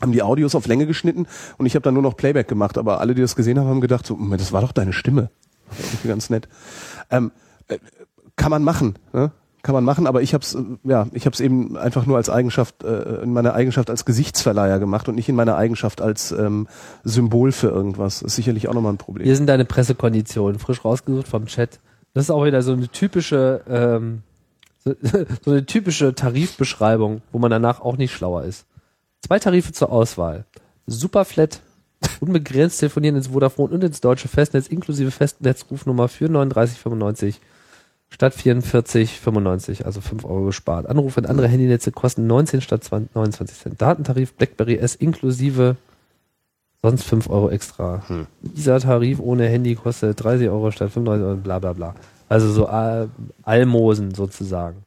haben 0.01 0.13
die 0.13 0.23
Audios 0.23 0.55
auf 0.55 0.67
Länge 0.67 0.87
geschnitten 0.87 1.27
und 1.59 1.67
ich 1.67 1.75
habe 1.75 1.83
dann 1.83 1.95
nur 1.95 2.03
noch 2.03 2.17
Playback 2.17 2.49
gemacht. 2.49 2.79
Aber 2.79 3.01
alle, 3.01 3.15
die 3.15 3.23
das 3.23 3.37
gesehen 3.37 3.59
haben, 3.59 3.69
haben 3.69 3.81
gedacht, 3.81 4.07
so, 4.07 4.17
Moment, 4.17 4.41
das 4.41 4.53
war 4.53 4.61
doch 4.61 4.73
deine 4.73 4.93
Stimme. 4.93 5.31
Irgendwie 5.93 6.09
ganz 6.09 6.31
nett. 6.31 6.49
Ähm, 7.11 7.33
äh, 7.69 7.79
kann 8.37 8.51
man 8.51 8.63
machen, 8.63 8.97
ne? 9.13 9.33
Kann 9.67 9.75
man 9.75 9.83
machen, 9.83 10.07
aber 10.07 10.23
ich 10.23 10.33
habe 10.33 10.45
es 10.45 10.57
ja, 10.85 11.09
ich 11.11 11.27
habe 11.27 11.43
eben 11.43 11.77
einfach 11.77 12.07
nur 12.07 12.19
als 12.19 12.31
Eigenschaft 12.31 12.85
äh, 12.85 13.23
in 13.23 13.33
meiner 13.33 13.53
Eigenschaft 13.53 13.91
als 13.91 14.05
Gesichtsverleiher 14.05 14.79
gemacht 14.79 15.09
und 15.09 15.17
nicht 15.17 15.29
in 15.29 15.35
meiner 15.35 15.57
Eigenschaft 15.57 16.01
als 16.01 16.31
ähm, 16.31 16.69
Symbol 17.03 17.51
für 17.51 17.67
irgendwas. 17.67 18.21
Das 18.21 18.29
ist 18.29 18.37
sicherlich 18.37 18.69
auch 18.69 18.75
nochmal 18.75 18.93
ein 18.93 18.99
Problem. 18.99 19.25
Hier 19.25 19.35
sind 19.35 19.49
deine 19.49 19.65
Pressekonditionen, 19.65 20.61
frisch 20.61 20.85
rausgesucht 20.85 21.27
vom 21.27 21.47
Chat. 21.47 21.81
Das 22.15 22.27
ist 22.27 22.31
auch 22.31 22.45
wieder 22.45 22.63
so 22.63 22.75
eine 22.75 22.87
typische, 22.87 23.63
ähm, 23.69 24.23
so, 24.85 24.95
so 25.45 25.51
eine 25.51 25.67
typische 25.67 26.15
Tarifbeschreibung, 26.15 27.23
wo 27.33 27.41
man 27.41 27.51
danach 27.51 27.81
auch 27.81 27.97
nicht 27.97 28.13
schlauer 28.13 28.45
ist. 28.45 28.67
Zwei 29.27 29.41
Tarife 29.41 29.73
zur 29.73 29.91
Auswahl. 29.91 30.45
Superflat, 30.87 31.61
unbegrenzt 32.21 32.79
telefonieren 32.79 33.17
ins 33.17 33.27
Vodafone 33.27 33.75
und 33.75 33.83
ins 33.83 34.01
deutsche 34.01 34.29
Festnetz 34.29 34.69
inklusive 34.69 35.11
Festnetzrufnummer 35.11 36.07
für 36.07 36.27
39,95 36.27 37.39
statt 38.09 38.35
44,95, 38.35 39.85
also 39.85 40.01
5 40.01 40.25
Euro 40.25 40.45
gespart. 40.47 40.87
Anrufe 40.87 41.21
in 41.21 41.27
andere 41.27 41.49
Handynetze 41.49 41.93
kosten 41.93 42.27
19 42.27 42.61
statt 42.61 42.85
20, 42.85 43.15
29 43.15 43.59
Cent. 43.59 43.83
Datentarif 43.83 44.35
BlackBerry 44.35 44.77
S 44.77 44.95
inklusive 44.95 45.77
sonst 46.83 47.05
5 47.05 47.29
Euro 47.31 47.51
extra. 47.51 48.03
Dieser 48.43 48.79
Tarif 48.81 49.19
ohne 49.21 49.49
Handy 49.49 49.75
kostet 49.75 50.23
30 50.23 50.49
Euro 50.49 50.71
statt 50.71 50.91
35 50.91 51.27
Euro, 51.27 51.37
bla 51.37 51.59
bla 51.59 51.73
bla. 51.73 51.95
Also 52.29 52.51
so 52.51 52.67
Al 52.67 53.09
Almosen 53.45 54.15
sozusagen. 54.15 54.83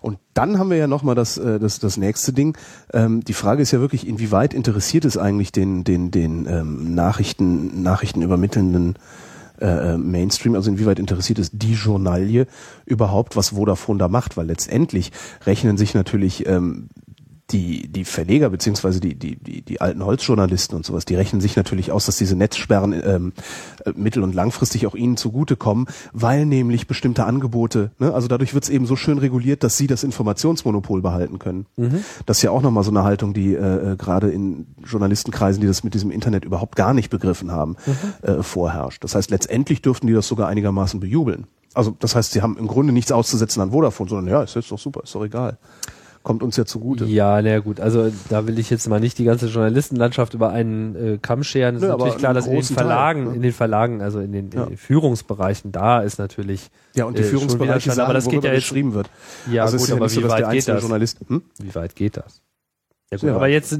Und 0.00 0.18
dann 0.32 0.58
haben 0.58 0.70
wir 0.70 0.76
ja 0.76 0.86
nochmal 0.86 1.16
das, 1.16 1.38
äh, 1.38 1.58
das, 1.58 1.80
das 1.80 1.96
nächste 1.96 2.32
Ding. 2.32 2.56
Ähm, 2.92 3.24
die 3.24 3.32
Frage 3.32 3.62
ist 3.62 3.72
ja 3.72 3.80
wirklich, 3.80 4.06
inwieweit 4.06 4.54
interessiert 4.54 5.04
es 5.04 5.16
eigentlich 5.18 5.50
den, 5.50 5.82
den, 5.82 6.12
den 6.12 6.46
ähm, 6.48 6.94
Nachrichten, 6.94 7.82
Nachrichten 7.82 8.22
übermittelnden 8.22 8.94
äh, 9.60 9.96
Mainstream, 9.96 10.54
also 10.54 10.70
inwieweit 10.70 10.98
interessiert 10.98 11.38
es 11.38 11.50
die 11.52 11.74
Journalie 11.74 12.46
überhaupt, 12.86 13.36
was 13.36 13.50
Vodafone 13.50 13.98
da 13.98 14.08
macht, 14.08 14.36
weil 14.36 14.46
letztendlich 14.46 15.12
rechnen 15.46 15.76
sich 15.76 15.94
natürlich 15.94 16.46
ähm, 16.46 16.88
die, 17.50 17.88
die 17.88 18.04
Verleger 18.04 18.48
beziehungsweise 18.48 19.00
die, 19.00 19.14
die, 19.14 19.36
die, 19.36 19.60
die 19.62 19.80
alten 19.80 20.04
Holzjournalisten 20.04 20.76
und 20.76 20.86
sowas, 20.86 21.04
die 21.04 21.14
rechnen 21.14 21.42
sich 21.42 21.56
natürlich 21.56 21.92
aus, 21.92 22.06
dass 22.06 22.16
diese 22.16 22.36
Netzsperren 22.36 22.94
ähm, 23.04 23.32
äh, 23.84 23.92
mittel- 23.94 24.22
und 24.22 24.34
langfristig 24.34 24.86
auch 24.86 24.94
ihnen 24.94 25.18
zugutekommen, 25.18 25.86
weil 26.12 26.46
nämlich 26.46 26.86
bestimmte 26.86 27.24
Angebote, 27.24 27.90
ne, 27.98 28.14
also 28.14 28.28
dadurch 28.28 28.54
wird 28.54 28.64
es 28.64 28.70
eben 28.70 28.86
so 28.86 28.96
schön 28.96 29.18
reguliert, 29.18 29.62
dass 29.62 29.76
sie 29.76 29.86
das 29.86 30.04
Informationsmonopol 30.04 31.02
behalten 31.02 31.38
können. 31.38 31.66
Das 32.24 32.38
ist 32.38 32.42
ja 32.42 32.50
auch 32.50 32.62
nochmal 32.62 32.82
so 32.82 32.90
eine 32.90 33.04
Haltung, 33.04 33.34
die 33.34 33.54
äh, 33.54 33.92
äh, 33.92 33.96
gerade 33.96 34.30
in 34.30 34.66
Journalistenkreisen, 34.84 35.60
die 35.60 35.66
das 35.66 35.84
mit 35.84 35.92
diesem 35.92 36.10
Internet 36.10 36.46
überhaupt 36.46 36.76
gar 36.76 36.94
nicht 36.94 37.10
begriffen 37.10 37.50
haben, 37.52 37.76
äh, 38.22 38.42
vorherrscht. 38.42 39.04
Das 39.04 39.14
heißt, 39.14 39.30
letztendlich 39.30 39.82
dürften 39.82 40.06
die 40.06 40.14
das 40.14 40.26
sogar 40.26 40.48
einigermaßen 40.48 40.98
bejubeln. 40.98 41.46
Also 41.74 41.94
das 41.98 42.14
heißt, 42.14 42.32
sie 42.32 42.40
haben 42.40 42.56
im 42.56 42.68
Grunde 42.68 42.92
nichts 42.92 43.12
auszusetzen 43.12 43.60
an 43.60 43.72
Vodafone, 43.72 44.08
sondern 44.08 44.32
ja, 44.32 44.42
ist 44.42 44.54
jetzt 44.54 44.70
doch 44.70 44.78
super, 44.78 45.02
ist 45.02 45.14
doch 45.14 45.24
egal. 45.24 45.58
Kommt 46.24 46.42
uns 46.42 46.56
ja 46.56 46.64
zugute. 46.64 47.04
Ja, 47.04 47.40
na 47.42 47.58
gut, 47.58 47.80
also 47.80 48.10
da 48.30 48.46
will 48.46 48.58
ich 48.58 48.70
jetzt 48.70 48.88
mal 48.88 48.98
nicht 48.98 49.18
die 49.18 49.24
ganze 49.24 49.46
Journalistenlandschaft 49.46 50.32
über 50.32 50.48
einen 50.48 50.96
äh, 50.96 51.18
Kamm 51.20 51.44
scheren. 51.44 51.76
Es 51.76 51.82
ist 51.82 51.90
aber 51.90 51.98
natürlich 52.06 52.18
klar, 52.18 52.32
dass 52.32 52.46
in 52.46 52.52
den 52.52 52.60
großen 52.60 52.76
Teil, 52.76 52.86
Verlagen, 52.86 53.24
ne? 53.24 53.34
in 53.34 53.42
den 53.42 53.52
Verlagen, 53.52 54.00
also 54.00 54.20
in 54.20 54.32
den, 54.32 54.48
in 54.50 54.58
Ja. 54.58 54.64
den 54.64 54.78
Führungsbereichen, 54.78 55.70
da 55.70 56.00
ist 56.00 56.18
natürlich 56.18 56.70
Ja, 56.94 57.04
und 57.04 57.18
die 57.18 57.22
äh, 57.22 57.26
Führungsbereiche 57.26 57.90
sagen, 57.90 58.06
aber 58.06 58.14
das 58.14 58.26
geht 58.26 58.42
ja 58.42 58.52
jetzt, 58.54 58.62
geschrieben 58.62 58.94
wird. 58.94 59.10
ja 59.52 59.64
also 59.64 59.76
gut, 59.76 59.84
ist 59.84 59.90
ja 59.90 59.96
aber 59.96 60.08
so, 60.08 60.22
wie 60.22 60.28
weit 60.30 60.50
geht 60.50 60.66
das? 60.66 60.80
Journalist, 60.80 61.18
hm? 61.28 61.42
Wie 61.62 61.74
weit 61.74 61.94
geht 61.94 62.16
das? 62.16 62.40
Ja, 63.10 63.18
gut, 63.18 63.20
Sehr 63.20 63.34
aber 63.36 63.48
jetzt, 63.48 63.78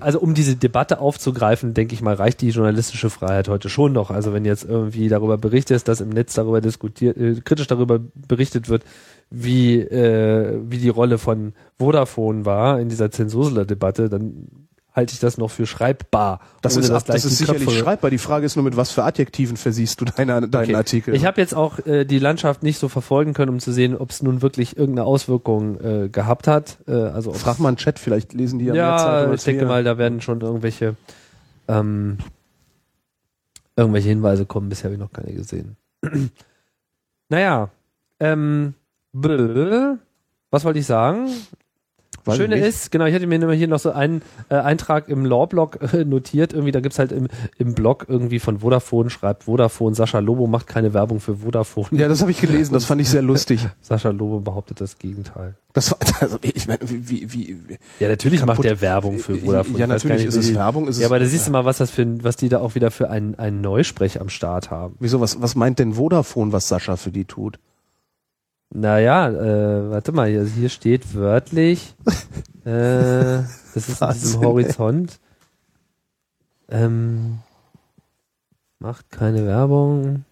also 0.00 0.18
um 0.18 0.34
diese 0.34 0.56
Debatte 0.56 0.98
aufzugreifen, 0.98 1.74
denke 1.74 1.94
ich 1.94 2.02
mal, 2.02 2.14
reicht 2.16 2.40
die 2.40 2.50
journalistische 2.50 3.08
Freiheit 3.08 3.48
heute 3.48 3.68
schon 3.68 3.92
noch. 3.92 4.10
Also 4.10 4.32
wenn 4.32 4.44
jetzt 4.44 4.64
irgendwie 4.64 5.08
darüber 5.08 5.38
berichtet 5.38 5.76
ist, 5.76 5.86
dass 5.86 6.00
im 6.00 6.08
Netz 6.08 6.34
darüber 6.34 6.60
diskutiert, 6.60 7.16
äh, 7.16 7.40
kritisch 7.42 7.68
darüber 7.68 8.00
berichtet 8.26 8.68
wird, 8.68 8.82
wie, 9.30 9.80
äh, 9.80 10.60
wie 10.68 10.78
die 10.78 10.88
Rolle 10.88 11.18
von 11.18 11.52
Vodafone 11.78 12.44
war 12.44 12.80
in 12.80 12.88
dieser 12.88 13.10
Zensursler-Debatte, 13.10 14.08
dann 14.08 14.48
halte 14.94 15.12
ich 15.12 15.18
das 15.18 15.38
noch 15.38 15.50
für 15.50 15.66
schreibbar. 15.66 16.38
Das 16.62 16.76
ist, 16.76 16.88
das 16.88 17.04
gleich 17.04 17.24
ist 17.24 17.38
sicherlich 17.38 17.64
Köpfe- 17.68 17.78
schreibbar. 17.78 18.10
Die 18.10 18.18
Frage 18.18 18.46
ist 18.46 18.54
nur, 18.54 18.64
mit 18.64 18.76
was 18.76 18.92
für 18.92 19.02
Adjektiven 19.02 19.56
versiehst 19.56 20.00
du 20.00 20.04
deine, 20.04 20.48
deinen 20.48 20.64
Okay. 20.66 20.74
Artikel? 20.76 21.14
Ich 21.16 21.24
habe 21.26 21.40
jetzt 21.40 21.54
auch 21.54 21.84
äh, 21.84 22.04
die 22.04 22.20
Landschaft 22.20 22.62
nicht 22.62 22.78
so 22.78 22.88
verfolgen 22.88 23.34
können, 23.34 23.50
um 23.50 23.58
zu 23.58 23.72
sehen, 23.72 23.96
ob 23.96 24.10
es 24.10 24.22
nun 24.22 24.40
wirklich 24.40 24.76
irgendeine 24.76 25.06
Auswirkung 25.06 25.80
äh, 25.80 26.08
gehabt 26.08 26.46
hat. 26.46 26.78
Äh, 26.86 26.92
also 26.92 27.32
Frag 27.32 27.58
mal 27.58 27.68
einen 27.68 27.76
Chat, 27.76 27.98
vielleicht 27.98 28.34
lesen 28.34 28.60
die 28.60 28.66
ja, 28.66 28.72
mehr 28.72 28.82
ja, 28.82 28.98
Zeitung 28.98 29.34
ich 29.34 29.42
denke 29.42 29.66
mal, 29.66 29.82
da 29.82 29.98
werden 29.98 30.20
schon 30.20 30.40
irgendwelche 30.40 30.94
ähm, 31.66 32.18
irgendwelche 33.74 34.10
Hinweise 34.10 34.46
kommen. 34.46 34.68
Bisher 34.68 34.84
habe 34.84 34.94
ich 34.94 35.00
noch 35.00 35.12
keine 35.12 35.32
gesehen. 35.34 35.76
naja, 37.28 37.70
ähm. 38.20 38.74
Was 39.14 40.64
wollte 40.64 40.78
ich 40.78 40.86
sagen? 40.86 41.30
Weiß 42.24 42.36
Schöne 42.38 42.56
nicht. 42.56 42.64
ist, 42.64 42.90
genau, 42.90 43.04
ich 43.04 43.14
hatte 43.14 43.26
mir 43.26 43.38
nämlich 43.38 43.58
hier 43.58 43.68
noch 43.68 43.78
so 43.78 43.90
einen 43.90 44.22
äh, 44.48 44.54
Eintrag 44.54 45.08
im 45.08 45.26
Law-Blog 45.26 45.92
äh, 45.92 46.04
notiert. 46.06 46.54
Irgendwie, 46.54 46.72
da 46.72 46.80
gibt's 46.80 46.98
halt 46.98 47.12
im, 47.12 47.28
im 47.58 47.74
Blog 47.74 48.06
irgendwie 48.08 48.38
von 48.38 48.60
Vodafone, 48.60 49.10
schreibt 49.10 49.44
Vodafone, 49.44 49.94
Sascha 49.94 50.20
Lobo 50.20 50.46
macht 50.46 50.66
keine 50.66 50.94
Werbung 50.94 51.20
für 51.20 51.36
Vodafone. 51.36 51.88
Ja, 51.92 52.08
das 52.08 52.22
habe 52.22 52.30
ich 52.30 52.40
gelesen, 52.40 52.72
das 52.72 52.86
fand 52.86 53.02
ich 53.02 53.10
sehr 53.10 53.20
lustig. 53.20 53.66
Sascha 53.82 54.08
Lobo 54.08 54.40
behauptet 54.40 54.80
das 54.80 54.98
Gegenteil. 54.98 55.54
Das 55.74 55.90
war, 55.90 55.98
also 56.20 56.38
ich 56.40 56.66
meine, 56.66 56.80
wie, 56.84 57.30
wie, 57.30 57.58
wie, 57.68 57.78
Ja, 58.00 58.08
natürlich 58.08 58.40
Kaputt. 58.40 58.56
macht 58.56 58.64
er 58.64 58.80
Werbung 58.80 59.18
für 59.18 59.36
Vodafone. 59.36 59.78
Ja, 59.78 59.86
natürlich 59.86 60.18
nicht, 60.18 60.28
ist 60.28 60.36
es 60.36 60.54
Werbung. 60.54 60.88
Ist 60.88 61.00
Ja, 61.00 61.08
aber 61.08 61.18
da 61.18 61.26
siehst 61.26 61.46
du 61.46 61.50
mal, 61.50 61.66
was 61.66 61.76
das 61.76 61.90
für 61.90 62.02
ein, 62.02 62.24
was 62.24 62.36
die 62.36 62.48
da 62.48 62.60
auch 62.60 62.74
wieder 62.74 62.90
für 62.90 63.10
einen, 63.10 63.34
einen 63.34 63.60
Neusprech 63.60 64.18
am 64.22 64.30
Start 64.30 64.70
haben. 64.70 64.96
Wieso, 64.98 65.20
was, 65.20 65.42
was 65.42 65.56
meint 65.56 65.78
denn 65.78 65.94
Vodafone, 65.94 66.52
was 66.52 66.68
Sascha 66.68 66.96
für 66.96 67.10
die 67.10 67.26
tut? 67.26 67.58
Naja, 68.76 69.28
äh, 69.28 69.90
warte 69.90 70.10
mal, 70.10 70.28
hier, 70.28 70.44
hier 70.44 70.68
steht 70.68 71.14
wörtlich, 71.14 71.94
äh, 72.64 73.44
das 73.72 73.88
ist 73.88 74.02
in 74.02 74.12
diesem 74.12 74.40
Horizont, 74.40 75.20
ähm, 76.68 77.38
macht 78.80 79.12
keine 79.12 79.46
Werbung. 79.46 80.24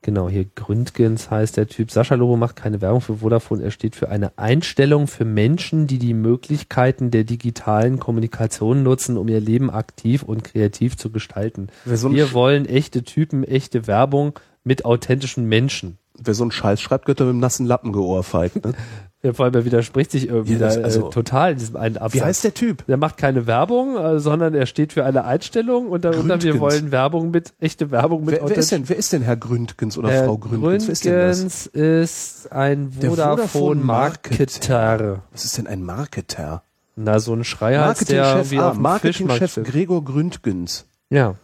Genau, 0.00 0.30
hier 0.30 0.46
Gründgens 0.46 1.30
heißt 1.30 1.58
der 1.58 1.68
Typ. 1.68 1.90
Sascha 1.90 2.14
Lobo 2.14 2.38
macht 2.38 2.56
keine 2.56 2.80
Werbung 2.80 3.02
für 3.02 3.18
Vodafone. 3.18 3.62
Er 3.62 3.70
steht 3.70 3.94
für 3.94 4.08
eine 4.08 4.38
Einstellung 4.38 5.06
für 5.06 5.26
Menschen, 5.26 5.86
die 5.86 5.98
die 5.98 6.14
Möglichkeiten 6.14 7.10
der 7.10 7.24
digitalen 7.24 8.00
Kommunikation 8.00 8.82
nutzen, 8.82 9.18
um 9.18 9.28
ihr 9.28 9.40
Leben 9.40 9.70
aktiv 9.70 10.22
und 10.22 10.44
kreativ 10.44 10.96
zu 10.96 11.10
gestalten. 11.10 11.68
Wir 11.84 12.32
wollen 12.32 12.64
echte 12.64 13.02
Typen, 13.04 13.44
echte 13.44 13.86
Werbung 13.86 14.38
mit 14.64 14.86
authentischen 14.86 15.44
Menschen. 15.46 15.98
Wer 16.22 16.34
so 16.34 16.44
einen 16.44 16.52
Scheiß 16.52 16.80
schreibt, 16.80 17.08
wird 17.08 17.18
er 17.20 17.26
mit 17.26 17.34
dem 17.34 17.40
nassen 17.40 17.66
Lappen 17.66 17.92
geohrfeigt. 17.92 18.64
Ne? 18.64 18.74
Ja, 19.22 19.34
vor 19.34 19.44
allem, 19.44 19.54
er 19.54 19.66
widerspricht 19.66 20.10
sich 20.12 20.28
irgendwie 20.28 20.54
Ja, 20.54 20.60
das- 20.60 20.76
da, 20.76 20.80
also- 20.82 21.08
äh, 21.08 21.10
total 21.10 21.52
in 21.52 21.58
diesem 21.58 21.76
einen 21.76 21.98
Absatz. 21.98 22.14
Wie 22.14 22.22
heißt 22.24 22.42
der 22.42 22.54
Typ? 22.54 22.86
Der 22.86 22.96
macht 22.96 23.18
keine 23.18 23.46
Werbung, 23.46 23.98
äh, 23.98 24.18
sondern 24.18 24.54
er 24.54 24.64
steht 24.64 24.94
für 24.94 25.04
eine 25.04 25.26
Einstellung 25.26 25.88
und 25.90 26.06
darunter 26.06 26.40
wir 26.40 26.52
Gründgens. 26.52 26.60
wollen 26.60 26.90
Werbung 26.90 27.30
mit, 27.30 27.52
echte 27.60 27.90
Werbung 27.90 28.24
mit 28.24 28.40
Wer, 28.40 28.48
wer, 28.48 28.56
ist 28.56 28.72
denn, 28.72 28.88
wer 28.88 28.96
ist 28.96 29.12
denn 29.12 29.20
Herr 29.20 29.36
Gründgens 29.36 29.98
oder 29.98 30.10
Herr 30.10 30.24
Frau 30.24 30.38
Gründgens? 30.38 31.04
Wer 31.04 31.28
ist? 31.28 31.42
Gründgens 31.42 31.66
ist 31.66 32.50
ein 32.50 32.98
Der 32.98 33.10
Vodafone-Marketer. 33.10 35.22
Was 35.32 35.44
ist 35.44 35.58
denn 35.58 35.66
ein 35.66 35.82
Marketer? 35.82 36.62
Na, 36.96 37.18
so 37.18 37.34
ein 37.34 37.44
Schreihals, 37.44 37.98
der 38.06 38.22
Marketingchef, 38.22 38.50
wie 38.52 38.58
ah, 38.58 38.70
auf 38.70 38.78
Marketingchef. 38.78 39.60
Gregor 39.64 40.02
Gründgens. 40.02 40.86
Ja. 41.10 41.34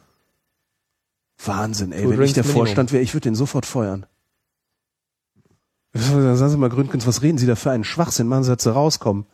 Wahnsinn, 1.45 1.93
ey. 1.93 2.09
Wenn 2.09 2.23
ich 2.23 2.33
der. 2.33 2.45
Vorstand 2.45 2.93
wäre, 2.93 3.03
ich 3.03 3.15
würde 3.15 3.25
den 3.25 3.35
sofort 3.35 3.67
feuern. 3.67 4.07
Sagen 5.97 6.51
Sie 6.51 6.57
mal, 6.57 6.69
Gründgens, 6.69 7.07
was 7.07 7.23
reden 7.23 7.39
Sie 7.39 7.47
da 7.47 7.55
für 7.55 7.71
einen 7.71 7.85
Schwachsinn? 7.85 8.29
Machen 8.29 8.45
Sie, 8.45 8.55
dass 8.55 8.63
Sie 8.63 8.73
rauskommen. 8.73 9.27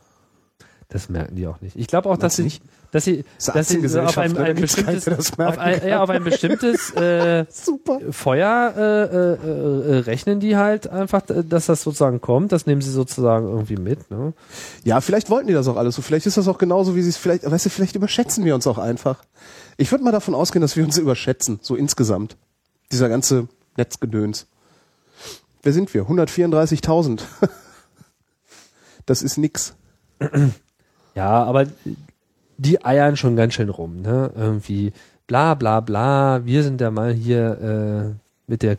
Das 0.93 1.09
merken 1.09 1.37
die 1.37 1.47
auch 1.47 1.59
nicht. 1.63 1.75
Ich 1.75 1.87
glaube 1.87 2.11
auch, 2.11 2.19
dass 2.19 2.37
sie, 2.37 2.43
nicht? 2.43 2.63
dass 2.91 3.05
sie, 3.05 3.25
dass 3.55 3.69
sie 3.69 4.03
auf 4.03 4.19
ein, 4.19 4.37
ein 4.37 4.57
bestimmtes, 4.57 5.09
auf 5.39 5.59
ein, 5.59 5.89
ja, 5.89 6.03
auf 6.03 6.11
ein 6.11 6.23
bestimmtes 6.23 6.91
äh. 6.95 7.47
Feuer 8.11 8.75
äh, 8.77 8.83
äh, 8.83 9.97
äh, 9.97 9.99
rechnen 10.01 10.39
die 10.39 10.59
halt 10.59 10.89
einfach, 10.89 11.23
dass 11.23 11.65
das 11.65 11.83
sozusagen 11.83 12.21
kommt. 12.21 12.53
Das 12.53 12.67
nehmen 12.67 12.83
sie 12.83 12.91
sozusagen 12.91 13.49
irgendwie 13.49 13.77
mit. 13.77 14.11
Ne? 14.11 14.35
Ja, 14.85 15.01
vielleicht 15.01 15.31
wollten 15.31 15.49
die 15.49 15.55
das 15.55 15.67
auch 15.67 15.79
alles 15.79 15.95
so. 15.95 16.03
Vielleicht 16.03 16.27
ist 16.27 16.37
das 16.37 16.47
auch 16.47 16.59
genauso, 16.59 16.95
wie 16.95 17.01
sie 17.01 17.09
es 17.09 17.17
vielleicht, 17.17 17.51
weißt 17.51 17.65
du, 17.65 17.71
vielleicht 17.71 17.97
überschätzen 17.97 18.45
wir 18.45 18.55
uns 18.55 18.67
auch 18.67 18.79
einfach. 18.79 19.25
Ich 19.79 19.91
würde 19.91 20.05
mal 20.05 20.13
davon 20.13 20.35
ausgehen, 20.35 20.61
dass 20.61 20.77
wir 20.77 20.85
uns 20.85 20.99
überschätzen, 20.99 21.59
so 21.63 21.75
insgesamt. 21.75 22.37
Dieser 22.91 23.09
ganze 23.09 23.49
Netzgedöns. 23.79 24.47
Wer 25.63 25.73
sind 25.73 25.93
wir? 25.95 26.05
134.000. 26.05 27.23
Das 29.05 29.23
ist 29.23 29.37
nix. 29.37 29.75
Ja, 31.15 31.43
aber 31.43 31.67
die 32.57 32.83
eiern 32.87 33.19
schon 33.19 33.37
ganz 33.37 33.53
schön 33.53 33.69
rum. 33.69 34.01
Ne? 34.01 34.33
Irgendwie 34.35 34.95
bla 35.27 35.55
bla 35.55 35.81
bla. 35.81 36.47
Wir 36.47 36.63
sind 36.63 36.81
ja 36.81 36.91
mal 36.91 37.13
hier 37.13 38.17
äh, 38.17 38.22
mit 38.53 38.63
der 38.63 38.77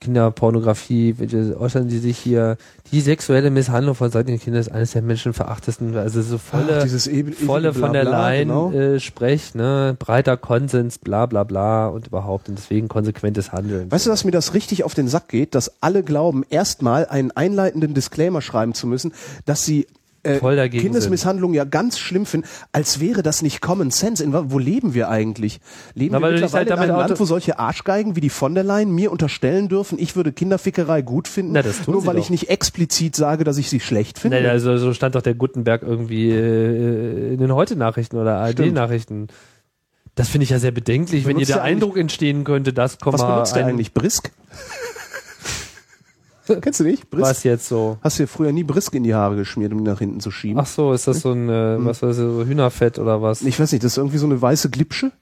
Kinderpornografie. 0.00 1.16
Äußern 1.58 1.90
sie 1.90 1.98
sich 1.98 2.16
hier. 2.16 2.56
Die 2.92 3.00
sexuelle 3.00 3.50
Misshandlung 3.50 3.96
von 3.96 4.08
Seiten 4.08 4.28
der 4.28 4.38
Kinder 4.38 4.60
ist 4.60 4.70
eines 4.70 4.92
der 4.92 5.02
menschenverachtesten. 5.02 5.96
Also 5.96 6.22
so 6.22 6.38
volle. 6.38 6.84
Ach, 6.86 7.06
ewige 7.08 7.32
volle 7.32 7.74
von 7.74 7.92
der 7.92 8.02
Blabla, 8.02 8.28
Leyen 8.28 8.48
genau. 8.48 8.70
äh, 8.70 9.00
Sprech, 9.00 9.56
ne, 9.56 9.96
breiter 9.98 10.36
Konsens, 10.36 10.98
bla 10.98 11.26
bla 11.26 11.42
bla 11.42 11.88
und 11.88 12.06
überhaupt 12.06 12.48
und 12.48 12.56
deswegen 12.56 12.86
konsequentes 12.86 13.50
Handeln. 13.50 13.90
Weißt 13.90 14.06
du, 14.06 14.10
dass 14.10 14.24
mir 14.24 14.30
das 14.30 14.54
richtig 14.54 14.84
auf 14.84 14.94
den 14.94 15.08
Sack 15.08 15.28
geht, 15.28 15.56
dass 15.56 15.82
alle 15.82 16.04
glauben, 16.04 16.44
erstmal 16.48 17.06
einen 17.06 17.32
einleitenden 17.32 17.94
Disclaimer 17.94 18.42
schreiben 18.42 18.74
zu 18.74 18.86
müssen, 18.86 19.12
dass 19.44 19.64
sie 19.64 19.88
äh, 20.26 20.38
Voll 20.38 20.56
dagegen 20.56 20.82
Kindesmisshandlung 20.82 21.54
ja 21.54 21.64
ganz 21.64 21.98
schlimm 21.98 22.26
finden, 22.26 22.46
als 22.72 23.00
wäre 23.00 23.22
das 23.22 23.42
nicht 23.42 23.60
Common 23.60 23.90
Sense. 23.90 24.22
In, 24.22 24.32
wo 24.50 24.58
leben 24.58 24.92
wir 24.94 25.08
eigentlich? 25.08 25.60
Leben 25.94 26.12
Na, 26.12 26.20
wir 26.20 26.30
mittlerweile 26.32 26.70
halt 26.70 26.84
in 26.88 26.90
einem 26.90 26.98
Land, 27.08 27.20
wo 27.20 27.24
solche 27.24 27.58
Arschgeigen 27.58 28.16
wie 28.16 28.20
die 28.20 28.30
von 28.30 28.54
der 28.54 28.64
Leyen 28.64 28.90
mir 28.90 29.10
unterstellen 29.12 29.68
dürfen, 29.68 29.98
ich 29.98 30.16
würde 30.16 30.32
Kinderfickerei 30.32 31.02
gut 31.02 31.28
finden, 31.28 31.52
Na, 31.52 31.62
das 31.62 31.82
tun 31.82 31.94
nur 31.94 32.06
weil 32.06 32.16
doch. 32.16 32.22
ich 32.22 32.30
nicht 32.30 32.48
explizit 32.50 33.16
sage, 33.16 33.44
dass 33.44 33.56
ich 33.58 33.70
sie 33.70 33.80
schlecht 33.80 34.18
finde? 34.18 34.40
Nee, 34.40 34.48
also 34.48 34.76
so 34.76 34.92
stand 34.92 35.14
doch 35.14 35.22
der 35.22 35.34
Gutenberg 35.34 35.82
irgendwie 35.82 36.30
äh, 36.30 37.32
in 37.34 37.38
den 37.38 37.54
Heute-Nachrichten 37.54 38.16
oder 38.16 38.36
ARD-Nachrichten. 38.38 39.28
Das 40.14 40.28
finde 40.28 40.44
ich 40.44 40.50
ja 40.50 40.58
sehr 40.58 40.70
bedenklich, 40.70 41.26
wenn 41.26 41.34
Benutzt 41.34 41.50
ihr 41.50 41.56
der 41.56 41.62
Eindruck 41.64 41.98
entstehen 41.98 42.44
könnte, 42.44 42.72
das 42.72 42.98
Komma 42.98 43.18
Was 43.18 43.26
benutzt 43.26 43.54
der 43.54 43.64
ein- 43.64 43.70
eigentlich? 43.70 43.92
Brisk? 43.92 44.32
Kennst 46.60 46.80
du 46.80 46.84
nicht? 46.84 47.10
Brisk? 47.10 47.22
was 47.30 47.42
jetzt 47.44 47.68
so. 47.68 47.98
Hast 48.02 48.18
du 48.18 48.24
dir 48.24 48.28
früher 48.28 48.52
nie 48.52 48.64
Brisk 48.64 48.94
in 48.94 49.02
die 49.04 49.14
Haare 49.14 49.36
geschmiert, 49.36 49.72
um 49.72 49.84
die 49.84 49.90
nach 49.90 49.98
hinten 49.98 50.20
zu 50.20 50.30
schieben? 50.30 50.60
Ach 50.60 50.66
so, 50.66 50.92
ist 50.92 51.06
das 51.06 51.20
so 51.20 51.32
ein, 51.32 51.48
äh, 51.48 51.76
was 51.84 52.02
weiß 52.02 52.16
ich, 52.16 52.22
so 52.22 52.44
Hühnerfett 52.44 52.98
oder 52.98 53.22
was? 53.22 53.42
Ich 53.42 53.58
weiß 53.58 53.72
nicht, 53.72 53.84
das 53.84 53.92
ist 53.92 53.98
irgendwie 53.98 54.18
so 54.18 54.26
eine 54.26 54.40
weiße 54.40 54.70
Glipsche, 54.70 55.12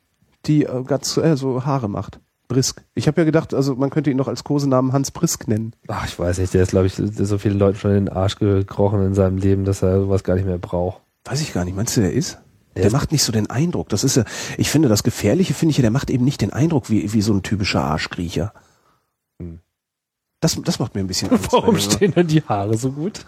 die 0.47 0.64
äh, 0.64 0.83
ganz 0.85 1.16
äh, 1.16 1.37
so 1.37 1.64
Haare 1.64 1.89
macht. 1.89 2.20
Brisk. 2.47 2.83
Ich 2.95 3.07
habe 3.09 3.22
ja 3.22 3.25
gedacht, 3.25 3.55
also 3.55 3.75
man 3.75 3.89
könnte 3.89 4.11
ihn 4.11 4.18
noch 4.18 4.29
als 4.29 4.45
Kosenamen 4.45 4.93
Hans 4.93 5.11
Brisk 5.11 5.49
nennen. 5.49 5.72
Ach, 5.89 6.07
ich 6.07 6.18
weiß 6.18 6.39
nicht, 6.39 6.53
der 6.53 6.62
ist, 6.64 6.70
glaube 6.70 6.87
ich, 6.87 6.95
so 6.95 7.39
vielen 7.39 7.59
Leuten 7.59 7.79
schon 7.79 7.91
in 7.93 8.05
den 8.05 8.09
Arsch 8.14 8.37
gekrochen 8.37 9.03
in 9.03 9.14
seinem 9.14 9.39
Leben, 9.39 9.64
dass 9.64 9.83
er 9.83 9.99
sowas 10.01 10.25
gar 10.25 10.35
nicht 10.35 10.45
mehr 10.47 10.59
braucht. 10.59 11.01
Weiß 11.25 11.41
ich 11.41 11.55
gar 11.55 11.64
nicht. 11.64 11.75
Meinst 11.75 11.97
du, 11.97 12.03
der 12.03 12.12
ist? 12.12 12.39
Der 12.77 12.83
Der 12.83 12.87
ist- 12.89 12.93
macht 12.93 13.12
nicht 13.12 13.22
so 13.22 13.33
den 13.33 13.49
Eindruck. 13.49 13.89
Das 13.89 14.05
ist 14.05 14.16
ja, 14.16 14.25
ich 14.59 14.68
finde, 14.68 14.89
das 14.91 15.03
Gefährliche 15.05 15.55
finde 15.55 15.70
ich 15.70 15.79
ja, 15.79 15.83
der 15.83 15.91
macht 15.91 16.11
eben 16.11 16.25
nicht 16.25 16.43
den 16.43 16.53
Eindruck 16.53 16.91
wie, 16.91 17.12
wie 17.14 17.22
so 17.22 17.33
ein 17.33 17.43
typischer 17.43 17.83
Arschkriecher. 17.83 18.53
Hm. 20.55 20.62
Das, 20.62 20.74
das 20.74 20.78
macht 20.78 20.95
mir 20.95 21.01
ein 21.01 21.07
bisschen 21.07 21.30
Angst. 21.32 21.53
Warum 21.53 21.78
stehen 21.78 22.12
denn 22.12 22.26
die 22.26 22.42
Haare 22.42 22.76
so 22.76 22.90
gut? 22.92 23.24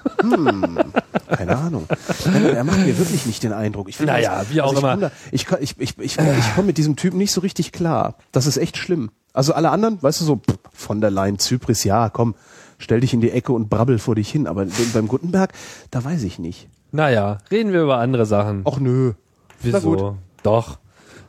Keine 1.29 1.57
Ahnung. 1.57 1.87
Er 2.35 2.65
macht 2.65 2.79
mir 2.79 2.99
wirklich 2.99 3.27
nicht 3.27 3.43
den 3.43 3.53
Eindruck. 3.53 3.89
Ich 3.89 3.97
finde 3.97 4.13
Naja, 4.13 4.39
das- 4.41 4.51
wie 4.51 4.61
auch 4.61 4.73
ich 4.73 4.79
immer. 4.79 4.97
Da, 4.97 5.11
ich 5.33 5.47
ich, 5.61 5.75
ich, 5.81 5.99
ich, 5.99 6.19
ich 6.19 6.55
komme 6.55 6.67
mit 6.67 6.79
diesem 6.79 6.97
Typen 6.97 7.19
nicht 7.19 7.33
so 7.33 7.41
richtig 7.41 7.73
klar. 7.73 8.15
Das 8.33 8.47
ist 8.47 8.57
echt 8.57 8.77
schlimm. 8.77 9.11
Also 9.33 9.53
alle 9.55 9.71
anderen, 9.71 10.03
weißt 10.03 10.21
du, 10.21 10.25
so 10.25 10.37
pff, 10.37 10.57
von 10.73 11.01
der 11.01 11.11
Leyen, 11.11 11.39
Zypris, 11.39 11.85
ja, 11.85 12.09
komm, 12.09 12.35
stell 12.79 13.01
dich 13.01 13.13
in 13.13 13.21
die 13.21 13.31
Ecke 13.31 13.53
und 13.53 13.69
brabbel 13.69 13.99
vor 13.99 14.15
dich 14.15 14.31
hin. 14.31 14.47
Aber 14.47 14.67
beim 14.95 15.09
Gutenberg, 15.09 15.53
da 15.91 16.05
weiß 16.05 16.23
ich 16.23 16.39
nicht. 16.39 16.69
Naja, 16.93 17.39
reden 17.51 17.73
wir 17.73 17.83
über 17.83 17.99
andere 17.99 18.25
Sachen. 18.27 18.63
Och 18.65 18.79
nö. 18.79 19.13
Wieso? 19.61 20.17
Doch. 20.43 20.79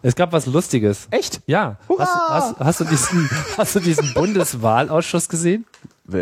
Es 0.02 0.16
gab 0.16 0.32
was 0.34 0.46
Lustiges. 0.46 1.08
Echt? 1.12 1.42
Ja. 1.48 1.78
Hurra! 1.90 2.04
Hast, 2.06 2.60
hast, 2.60 2.60
hast, 2.60 2.80
du 2.82 2.84
diesen, 2.86 3.30
hast 3.58 3.76
du 3.76 3.80
diesen 3.80 4.14
Bundeswahlausschuss 4.14 5.30
gesehen? 5.30 5.66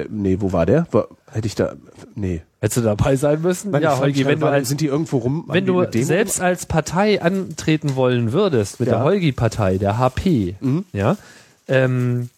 Nee, 0.09 0.38
wo 0.39 0.51
war 0.51 0.65
der? 0.65 0.88
War, 0.91 1.07
hätte 1.32 1.45
ich 1.47 1.53
da. 1.55 1.73
Nee. 2.15 2.41
Hättest 2.59 2.78
du 2.78 2.82
dabei 2.82 3.15
sein 3.15 3.41
müssen? 3.41 3.69
Nein, 3.71 3.84
ja, 3.84 3.99
Holgi, 3.99 4.26
wenn 4.26 4.39
du 4.39 4.47
als 4.47 4.67
sind 4.69 4.82
die 4.82 4.88
irgendwo 4.88 5.17
rum? 5.17 5.45
wenn 5.47 5.65
du 5.67 5.86
selbst 5.91 6.41
als 6.41 6.65
Partei 6.65 7.21
antreten 7.21 7.95
wollen 7.95 8.34
würdest, 8.34 8.80
mit 8.80 8.89
Ja. 8.89 8.95
der 8.95 9.03
Holgi-Partei, 9.03 9.78
der 9.78 9.99
HP, 9.99 10.55
Mhm. 10.59 10.86
ja, 10.91 11.17
ähm, 11.67 12.30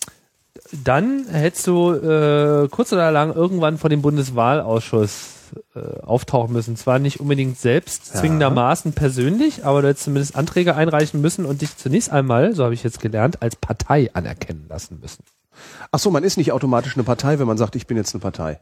dann 0.84 1.26
hättest 1.32 1.68
du 1.68 1.94
äh, 1.94 2.68
kurz 2.70 2.92
oder 2.92 3.10
lang 3.12 3.34
irgendwann 3.34 3.78
vor 3.78 3.90
dem 3.90 4.02
Bundeswahlausschuss 4.02 5.30
äh, 5.76 6.00
auftauchen 6.02 6.54
müssen. 6.54 6.76
Zwar 6.76 7.00
nicht 7.00 7.20
unbedingt 7.20 7.60
selbst 7.60 8.14
Ja. 8.14 8.20
zwingendermaßen 8.22 8.94
persönlich, 8.94 9.66
aber 9.66 9.82
du 9.82 9.88
hättest 9.90 10.06
zumindest 10.06 10.36
Anträge 10.36 10.76
einreichen 10.76 11.22
müssen 11.22 11.46
und 11.46 11.62
dich 11.62 11.76
zunächst 11.78 12.12
einmal, 12.12 12.54
so 12.56 12.64
habe 12.64 12.74
ich 12.74 12.84
jetzt 12.84 13.00
gelernt, 13.00 13.42
als 13.42 13.56
Partei 13.56 14.10
anerkennen 14.14 14.66
lassen 14.70 15.00
müssen. 15.02 15.24
Ach 15.92 16.00
so, 16.00 16.12
man 16.12 16.24
ist 16.24 16.38
nicht 16.38 16.52
automatisch 16.52 16.96
eine 16.96 17.04
Partei, 17.04 17.40
wenn 17.40 17.48
man 17.48 17.58
sagt, 17.58 17.76
ich 17.76 17.88
bin 17.88 17.98
jetzt 17.98 18.14
eine 18.14 18.22
Partei. 18.22 18.60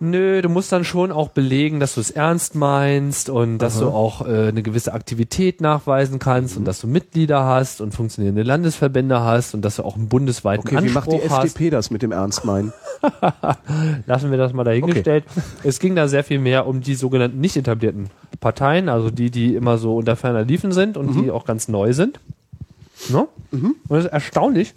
Nö, 0.00 0.42
du 0.42 0.48
musst 0.48 0.72
dann 0.72 0.84
schon 0.84 1.12
auch 1.12 1.28
belegen, 1.28 1.80
dass 1.80 1.94
du 1.94 2.00
es 2.00 2.10
ernst 2.10 2.54
meinst 2.54 3.30
und 3.30 3.58
dass 3.58 3.78
du 3.78 3.88
auch 3.88 4.26
äh, 4.26 4.48
eine 4.48 4.62
gewisse 4.62 4.92
Aktivität 4.92 5.60
nachweisen 5.60 6.18
kannst 6.18 6.56
und 6.56 6.64
dass 6.64 6.80
du 6.80 6.86
Mitglieder 6.86 7.44
hast 7.44 7.80
und 7.80 7.94
funktionierende 7.94 8.42
Landesverbände 8.42 9.20
hast 9.20 9.54
und 9.54 9.64
dass 9.64 9.76
du 9.76 9.84
auch 9.84 9.96
einen 9.96 10.08
bundesweiten 10.08 10.66
Okay, 10.66 10.84
wie 10.84 10.90
macht 10.90 11.08
Anspruch 11.08 11.22
die 11.22 11.30
hast. 11.30 11.44
FDP 11.44 11.70
das 11.70 11.90
mit 11.90 12.02
dem 12.02 12.12
Ernstmeinen? 12.12 12.72
Lassen 14.06 14.30
wir 14.30 14.38
das 14.38 14.52
mal 14.52 14.64
dahingestellt. 14.64 15.24
Es 15.62 15.78
ging 15.78 15.94
da 15.94 16.08
sehr 16.08 16.24
viel 16.24 16.38
mehr 16.38 16.66
um 16.66 16.80
die 16.80 16.94
sogenannten 16.94 17.40
nicht 17.40 17.56
etablierten 17.56 18.10
Parteien, 18.40 18.88
also 18.88 19.10
die, 19.10 19.30
die 19.30 19.54
immer 19.54 19.78
so 19.78 19.96
unter 19.96 20.16
ferner 20.16 20.44
Liefen 20.44 20.72
sind 20.72 20.96
und 20.96 21.14
die 21.14 21.30
auch 21.30 21.44
ganz 21.44 21.68
neu 21.68 21.92
sind. 21.92 22.20
Ne? 23.08 23.26
Und 23.88 23.98
es 23.98 24.06
ist 24.06 24.12
erstaunlich, 24.12 24.74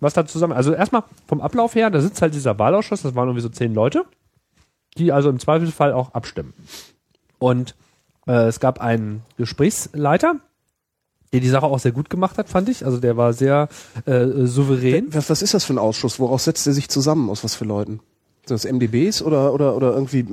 was 0.00 0.14
da 0.14 0.26
zusammen, 0.26 0.52
also 0.52 0.72
erstmal 0.72 1.04
vom 1.26 1.40
Ablauf 1.40 1.74
her, 1.74 1.90
da 1.90 2.00
sitzt 2.00 2.22
halt 2.22 2.34
dieser 2.34 2.58
Wahlausschuss, 2.58 3.02
das 3.02 3.14
waren 3.14 3.28
irgendwie 3.28 3.42
so 3.42 3.48
zehn 3.48 3.74
Leute, 3.74 4.04
die 4.96 5.12
also 5.12 5.28
im 5.30 5.38
Zweifelsfall 5.38 5.92
auch 5.92 6.14
abstimmen. 6.14 6.54
Und 7.38 7.74
äh, 8.26 8.46
es 8.46 8.60
gab 8.60 8.80
einen 8.80 9.22
Gesprächsleiter, 9.36 10.36
der 11.32 11.40
die 11.40 11.48
Sache 11.48 11.66
auch 11.66 11.78
sehr 11.78 11.92
gut 11.92 12.10
gemacht 12.10 12.38
hat, 12.38 12.48
fand 12.48 12.68
ich. 12.68 12.84
Also 12.84 12.98
der 12.98 13.16
war 13.16 13.32
sehr 13.32 13.68
äh, 14.06 14.26
souverän. 14.44 15.14
Was, 15.14 15.28
was 15.30 15.42
ist 15.42 15.54
das 15.54 15.64
für 15.64 15.74
ein 15.74 15.78
Ausschuss? 15.78 16.18
Woraus 16.18 16.44
setzt 16.44 16.66
er 16.66 16.72
sich 16.72 16.88
zusammen? 16.88 17.28
Aus 17.30 17.44
was 17.44 17.54
für 17.54 17.64
Leuten? 17.64 18.00
Das 18.54 18.64
MDBs 18.64 19.22
oder, 19.22 19.52
oder, 19.52 19.76
oder 19.76 19.92
irgendwie 19.94 20.26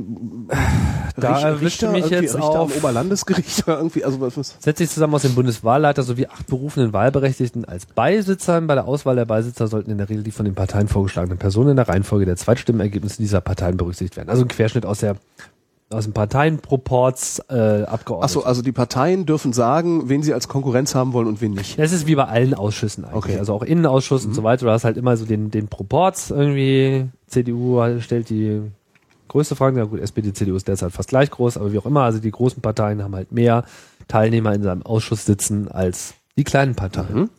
Da 1.17 1.35
Rich- 1.35 1.43
erwischt 1.45 1.81
du 1.81 1.87
mich 1.89 2.09
jetzt 2.09 2.35
Richter 2.35 2.59
auf- 2.59 2.75
Oberlandesgericht 2.77 3.67
oder 3.67 3.77
irgendwie, 3.77 4.03
also 4.03 4.19
was, 4.21 4.37
was 4.37 4.55
setzt 4.59 4.79
sich 4.79 4.89
zusammen 4.89 5.13
aus 5.15 5.21
dem 5.21 5.35
Bundeswahlleiter 5.35 6.03
sowie 6.03 6.27
acht 6.27 6.47
berufenen 6.47 6.91
Wahlberechtigten 6.93 7.65
als 7.65 7.85
Beisitzern. 7.85 8.67
Bei 8.67 8.75
der 8.75 8.85
Auswahl 8.87 9.15
der 9.15 9.25
Beisitzer 9.25 9.67
sollten 9.67 9.91
in 9.91 9.97
der 9.97 10.09
Regel 10.09 10.23
die 10.23 10.31
von 10.31 10.45
den 10.45 10.55
Parteien 10.55 10.87
vorgeschlagenen 10.87 11.37
Personen 11.37 11.71
in 11.71 11.75
der 11.77 11.87
Reihenfolge 11.87 12.25
der 12.25 12.35
Zweitstimmenergebnisse 12.35 13.17
dieser 13.17 13.41
Parteien 13.41 13.77
berücksichtigt 13.77 14.17
werden. 14.17 14.29
Also 14.29 14.41
ein 14.43 14.47
Querschnitt 14.47 14.85
aus 14.85 14.99
der 14.99 15.15
aus 15.89 16.05
dem 16.05 16.13
Parteienproports 16.13 17.43
äh, 17.49 17.83
abgeordnet. 17.83 18.25
Achso, 18.25 18.41
also 18.41 18.61
die 18.61 18.71
Parteien 18.71 19.25
dürfen 19.25 19.53
sagen, 19.53 20.09
wen 20.09 20.23
sie 20.23 20.33
als 20.33 20.47
Konkurrenz 20.47 20.95
haben 20.95 21.13
wollen 21.13 21.27
und 21.27 21.41
wen 21.41 21.53
nicht. 21.53 21.77
Das 21.77 21.91
ist 21.91 22.07
wie 22.07 22.15
bei 22.15 22.25
allen 22.25 22.53
Ausschüssen 22.53 23.05
eigentlich. 23.05 23.17
Okay. 23.17 23.33
Mhm. 23.33 23.39
Also 23.39 23.53
auch 23.53 23.63
Innenausschuss 23.63 24.25
und 24.25 24.33
so 24.33 24.43
weiter. 24.43 24.65
Du 24.65 24.71
hast 24.71 24.83
halt 24.83 24.97
immer 24.97 25.15
so 25.15 25.25
den, 25.25 25.51
den 25.51 25.67
Proports 25.67 26.31
irgendwie. 26.31 27.07
CDU 27.27 27.81
stellt 27.99 28.29
die 28.29 28.61
größte 29.27 29.55
Frage. 29.55 29.77
Ja 29.77 29.85
gut, 29.85 29.99
SPD, 29.99 30.33
CDU 30.33 30.55
ist 30.55 30.67
derzeit 30.67 30.91
fast 30.91 31.09
gleich 31.09 31.29
groß, 31.29 31.57
aber 31.57 31.71
wie 31.71 31.77
auch 31.77 31.85
immer. 31.85 32.01
Also 32.01 32.19
die 32.19 32.31
großen 32.31 32.61
Parteien 32.61 33.03
haben 33.03 33.15
halt 33.15 33.31
mehr 33.31 33.63
Teilnehmer 34.07 34.53
in 34.53 34.63
seinem 34.63 34.81
Ausschuss 34.83 35.25
sitzen 35.25 35.67
als 35.67 36.15
die 36.35 36.43
kleinen 36.43 36.75
Parteien. 36.75 37.15
Mhm. 37.15 37.29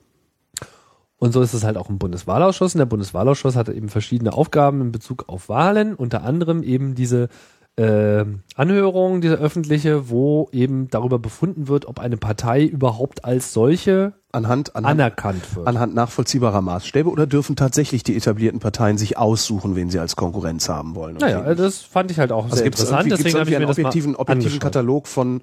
Und 1.19 1.33
so 1.33 1.41
ist 1.41 1.55
es 1.55 1.65
halt 1.65 1.79
auch 1.79 1.89
im 1.89 1.99
Bundeswahlausschuss. 1.99 2.75
Und 2.75 2.79
der 2.79 2.87
Bundeswahlausschuss 2.87 3.57
hatte 3.57 3.73
eben 3.73 3.89
verschiedene 3.89 4.35
Aufgaben 4.35 4.81
in 4.83 4.93
Bezug 4.93 5.25
auf 5.29 5.49
Wahlen, 5.49 5.95
unter 5.95 6.23
anderem 6.23 6.63
eben 6.63 6.95
diese 6.95 7.29
äh, 7.77 8.25
Anhörung, 8.55 9.21
diese 9.21 9.35
öffentliche, 9.37 10.09
wo 10.09 10.49
eben 10.53 10.89
darüber 10.89 11.19
befunden 11.19 11.69
wird, 11.69 11.87
ob 11.87 11.99
eine 12.01 12.17
Partei 12.17 12.65
überhaupt 12.65 13.25
als 13.27 13.53
solche 13.53 14.15
Anhand, 14.33 14.75
anhand, 14.77 15.01
anerkannt 15.01 15.57
wird. 15.57 15.67
anhand 15.67 15.95
nachvollziehbarer 15.95 16.63
Maßstäbe 16.63 17.09
oder 17.11 17.27
dürfen 17.27 17.55
tatsächlich 17.57 18.03
die 18.03 18.17
etablierten 18.17 18.61
Parteien 18.61 18.97
sich 18.99 19.19
aussuchen, 19.19 19.77
wen 19.77 19.91
sie 19.91 19.99
als 19.99 20.17
Konkurrenz 20.17 20.69
haben 20.69 20.95
wollen? 20.95 21.17
naja, 21.17 21.43
nicht? 21.43 21.59
das 21.61 21.83
fand 21.83 22.11
ich 22.11 22.19
halt 22.19 22.33
auch 22.33 22.45
also 22.45 22.57
sehr 22.57 22.65
gibt 22.65 22.77
es 22.77 22.81
interessant, 22.83 23.07
irgendwie, 23.07 23.09
gibt's 23.11 23.23
deswegen 23.25 23.41
habe 23.41 23.51
ich 23.51 23.55
irgendwie 23.55 23.75
mir 23.75 23.81
einen 23.81 23.87
objektiven, 23.87 24.17
objektiven. 24.17 24.59
Katalog 24.61 25.07
von 25.07 25.43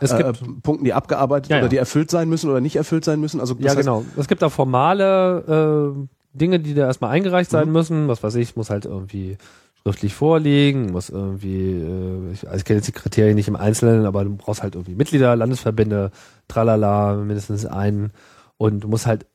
Es 0.00 0.12
äh, 0.12 0.18
gibt, 0.18 0.62
Punkten, 0.62 0.84
die 0.84 0.92
abgearbeitet 0.92 1.50
Ja, 1.50 1.56
oder 1.58 1.64
ja. 1.66 1.68
die 1.70 1.76
erfüllt 1.78 2.10
sein 2.10 2.28
müssen 2.28 2.48
oder 2.50 2.60
nicht 2.60 2.76
erfüllt 2.76 3.04
sein 3.04 3.20
müssen? 3.20 3.40
Also 3.40 3.56
ja 3.58 3.74
genau, 3.74 4.04
es 4.16 4.28
gibt 4.28 4.42
da 4.42 4.48
formale 4.50 5.94
äh, 5.96 6.08
Dinge, 6.38 6.60
die 6.60 6.74
da 6.74 6.86
erstmal 6.86 7.10
eingereicht 7.10 7.50
sein 7.50 7.66
Mhm. 7.68 7.72
müssen, 7.72 8.08
was 8.08 8.22
weiß 8.22 8.36
ich, 8.36 8.56
muss 8.56 8.70
halt 8.70 8.84
irgendwie 8.86 9.36
schriftlich 9.82 10.14
vorlegen, 10.14 10.92
muss 10.92 11.08
irgendwie, 11.10 11.72
äh, 11.72 12.32
ich, 12.32 12.46
also 12.46 12.58
ich 12.58 12.64
kenne 12.64 12.78
jetzt 12.78 12.88
die 12.88 12.92
Kriterien 12.92 13.34
nicht 13.34 13.48
im 13.48 13.56
Einzelnen, 13.56 14.06
aber 14.06 14.24
du 14.24 14.36
brauchst 14.36 14.62
halt 14.62 14.74
irgendwie 14.74 14.94
Mitglieder, 14.94 15.34
Landesverbände, 15.36 16.10
tralala, 16.48 17.16
mindestens 17.16 17.66
einen 17.66 18.12
und 18.56 18.84
du 18.84 18.88
musst 18.88 19.06
halt 19.06 19.26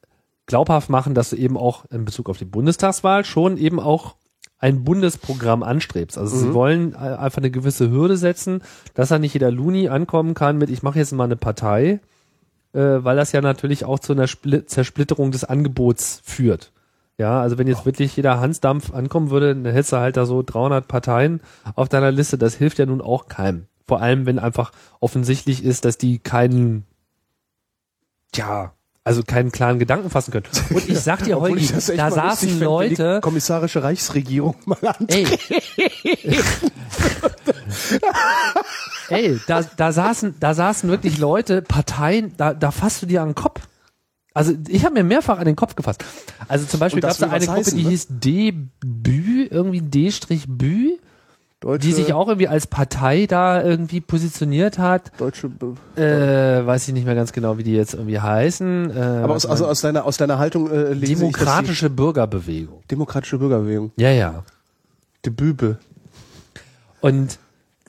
glaubhaft 0.45 0.89
machen, 0.89 1.13
dass 1.13 1.31
du 1.31 1.35
eben 1.35 1.57
auch 1.57 1.85
in 1.91 2.05
Bezug 2.05 2.29
auf 2.29 2.37
die 2.37 2.45
Bundestagswahl 2.45 3.25
schon 3.25 3.57
eben 3.57 3.79
auch 3.79 4.15
ein 4.59 4.83
Bundesprogramm 4.85 5.61
anstrebst. 5.61 6.17
Also 6.17 6.37
sie 6.37 6.47
Mhm. 6.47 6.53
wollen 6.53 6.93
äh, 6.93 6.97
einfach 6.97 7.39
eine 7.39 7.51
gewisse 7.51 7.91
Hürde 7.91 8.17
setzen, 8.17 8.61
dass 8.93 9.09
da 9.09 9.19
nicht 9.19 9.33
jeder 9.33 9.51
Luni 9.51 9.89
ankommen 9.89 10.33
kann 10.33 10.57
mit, 10.57 10.69
ich 10.69 10.81
mache 10.81 10.97
jetzt 10.97 11.11
mal 11.11 11.25
eine 11.25 11.35
Partei, 11.35 11.99
äh, 12.73 12.79
weil 12.79 13.17
das 13.17 13.33
ja 13.33 13.41
natürlich 13.41 13.83
auch 13.85 13.99
zu 13.99 14.13
einer 14.13 14.27
Spli 14.27 14.65
Zersplitterung 14.65 15.31
des 15.31 15.43
Angebots 15.43 16.21
führt. 16.23 16.71
Ja, 17.19 17.41
also 17.41 17.57
wenn 17.57 17.67
jetzt 17.67 17.85
wirklich 17.85 18.15
jeder 18.15 18.39
Hansdampf 18.39 18.93
ankommen 18.93 19.31
würde, 19.31 19.55
dann 19.55 19.73
hättest 19.73 19.91
du 19.93 19.97
halt 19.97 20.17
da 20.17 20.25
so 20.27 20.43
300 20.43 20.87
Parteien 20.87 21.41
auf 21.75 21.89
deiner 21.89 22.11
Liste. 22.11 22.37
Das 22.37 22.53
hilft 22.55 22.77
ja 22.77 22.85
nun 22.85 23.01
auch 23.01 23.27
keinem. 23.27 23.65
Vor 23.87 24.01
allem, 24.01 24.25
wenn 24.27 24.37
einfach 24.37 24.71
offensichtlich 24.99 25.63
ist, 25.63 25.85
dass 25.85 25.97
die 25.97 26.19
keinen, 26.19 26.85
tja, 28.33 28.73
also 29.03 29.23
keinen 29.23 29.51
klaren 29.51 29.79
Gedanken 29.79 30.09
fassen 30.11 30.31
können. 30.31 30.45
Und 30.69 30.89
ich 30.89 30.99
sag 30.99 31.23
dir, 31.23 31.39
Holgi, 31.41 31.65
da 31.65 31.75
lustig 31.75 31.97
saßen 31.97 32.49
wenn 32.59 32.59
Leute, 32.59 33.15
Die 33.15 33.21
kommissarische 33.21 33.81
Reichsregierung 33.81 34.55
mal 34.65 34.77
an. 34.85 35.07
Ey. 35.07 35.25
Ey, 39.09 39.39
da, 39.47 39.63
da 39.63 39.91
saßen, 39.91 40.35
da 40.39 40.53
saßen 40.53 40.89
wirklich 40.89 41.17
Leute, 41.17 41.61
Parteien, 41.61 42.33
da, 42.37 42.53
da 42.53 42.71
fasst 42.71 43.01
du 43.01 43.05
dir 43.05 43.21
an 43.21 43.29
den 43.29 43.35
Kopf. 43.35 43.61
Also 44.37 44.53
ich 44.67 44.85
habe 44.85 44.93
mir 44.93 45.03
mehrfach 45.03 45.39
an 45.39 45.45
den 45.45 45.55
Kopf 45.55 45.75
gefasst. 45.75 46.03
Also 46.47 46.65
zum 46.65 46.79
Beispiel 46.79 47.01
gab 47.01 47.11
es 47.11 47.17
da 47.17 47.27
eine 47.29 47.45
Gruppe, 47.45 47.59
heißen, 47.59 47.77
die 47.77 47.83
ne? 47.83 47.89
hieß 47.89 48.07
D-Bü, 48.09 49.47
irgendwie 49.49 49.81
D-Bü, 49.81 50.97
Deutsche, 51.59 51.87
die 51.87 51.93
sich 51.93 52.13
auch 52.13 52.27
irgendwie 52.27 52.47
als 52.47 52.67
Partei 52.67 53.25
da 53.25 53.63
irgendwie 53.63 53.99
positioniert 53.99 54.77
hat. 54.77 55.11
deutsche, 55.17 55.49
Äh, 55.95 56.65
weiß 56.65 56.87
ich 56.87 56.93
nicht 56.93 57.05
mehr 57.05 57.15
ganz 57.15 57.31
genau, 57.33 57.57
wie 57.57 57.63
die 57.63 57.73
jetzt 57.73 57.95
irgendwie 57.95 58.19
heißen. 58.19 58.91
Äh, 58.95 58.99
aber 59.23 59.33
aus, 59.33 59.47
also 59.47 59.65
aus 59.65 59.81
deiner, 59.81 60.05
aus 60.05 60.17
deiner 60.17 60.37
Haltung 60.37 60.69
äh, 60.69 60.93
lese 60.93 61.13
ich, 61.13 61.19
Demokratische 61.19 61.89
Bürgerbewegung. 61.89 62.81
die 62.83 62.87
demokratische 62.89 63.39
Bürgerbewegung. 63.39 63.91
Ja, 63.97 64.11
ja. 64.11 64.43
Die 65.25 65.31
Bübe. 65.31 65.79
Und 67.01 67.39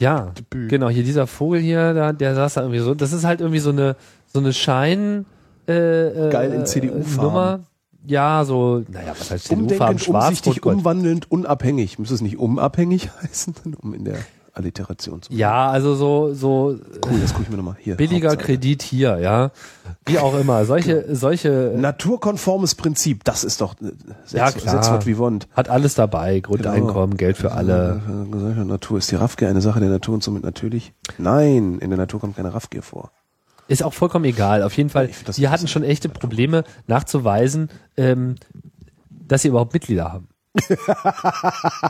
ja, 0.00 0.32
Debüt. 0.38 0.70
genau, 0.70 0.88
hier 0.88 1.02
dieser 1.02 1.26
Vogel 1.26 1.60
hier, 1.60 1.92
da, 1.92 2.12
der 2.12 2.34
saß 2.34 2.54
da 2.54 2.62
irgendwie 2.62 2.80
so. 2.80 2.94
Das 2.94 3.12
ist 3.12 3.24
halt 3.24 3.40
irgendwie 3.40 3.60
so 3.60 3.70
eine, 3.70 3.96
so 4.32 4.38
eine 4.38 4.52
Schein, 4.54 5.26
äh, 5.68 6.28
äh, 6.28 6.30
Geil 6.30 6.52
in 6.52 6.66
CDU-Farben. 6.66 7.22
Nummer. 7.22 7.60
Ja, 8.06 8.44
so, 8.44 8.82
naja, 8.90 9.12
was 9.18 9.30
heißt 9.30 9.48
CDU-Farben? 9.48 9.98
Schwarz, 9.98 10.28
umsichtig, 10.28 10.64
umwandelnd, 10.64 11.30
unabhängig. 11.30 11.98
Müsste 11.98 12.14
es 12.14 12.20
nicht 12.22 12.38
unabhängig 12.38 13.10
heißen, 13.22 13.54
um 13.82 13.92
in 13.92 14.04
der 14.04 14.16
Alliteration 14.54 15.22
zu 15.22 15.32
Ja, 15.32 15.68
also 15.70 15.94
so, 15.94 16.34
so 16.34 16.76
Cool, 17.08 17.20
das 17.20 17.32
gucke 17.32 17.44
ich 17.44 17.50
mir 17.50 17.56
nochmal 17.58 17.76
hier. 17.78 17.96
billiger 17.96 18.30
Hauptsache. 18.30 18.46
Kredit 18.46 18.82
hier, 18.82 19.18
ja. 19.18 19.50
Wie 20.06 20.18
auch 20.18 20.36
immer. 20.36 20.64
Solche, 20.64 21.14
solche, 21.14 21.74
Naturkonformes 21.76 22.74
Prinzip, 22.74 23.22
das 23.24 23.44
ist 23.44 23.60
doch 23.60 23.74
äh, 23.80 23.92
Setz, 24.24 24.32
Ja, 24.32 24.50
klar. 24.50 24.82
Setz 24.82 24.90
what 24.90 25.06
we 25.06 25.16
want. 25.18 25.46
hat 25.52 25.68
alles 25.68 25.94
dabei. 25.94 26.40
Grundeinkommen, 26.40 27.16
Geld 27.16 27.36
für 27.36 27.52
alle. 27.52 28.00
Äh, 28.08 28.64
Natur 28.64 28.98
ist 28.98 29.10
die 29.12 29.16
Raffgier 29.16 29.48
eine 29.48 29.60
Sache 29.60 29.78
der 29.80 29.90
Natur 29.90 30.14
und 30.14 30.24
somit 30.24 30.42
natürlich? 30.42 30.92
Nein, 31.18 31.78
in 31.78 31.90
der 31.90 31.98
Natur 31.98 32.18
kommt 32.20 32.36
keine 32.36 32.52
Raffgier 32.52 32.82
vor. 32.82 33.12
Ist 33.68 33.82
auch 33.82 33.94
vollkommen 33.94 34.24
egal. 34.24 34.62
Auf 34.62 34.76
jeden 34.76 34.90
Fall, 34.90 35.10
das 35.26 35.36
die 35.36 35.48
hatten 35.48 35.68
schon 35.68 35.84
echte 35.84 36.08
Probleme 36.08 36.64
nachzuweisen, 36.86 37.68
ähm, 37.96 38.36
dass 39.10 39.42
sie 39.42 39.48
überhaupt 39.48 39.74
Mitglieder 39.74 40.12
haben. 40.12 40.28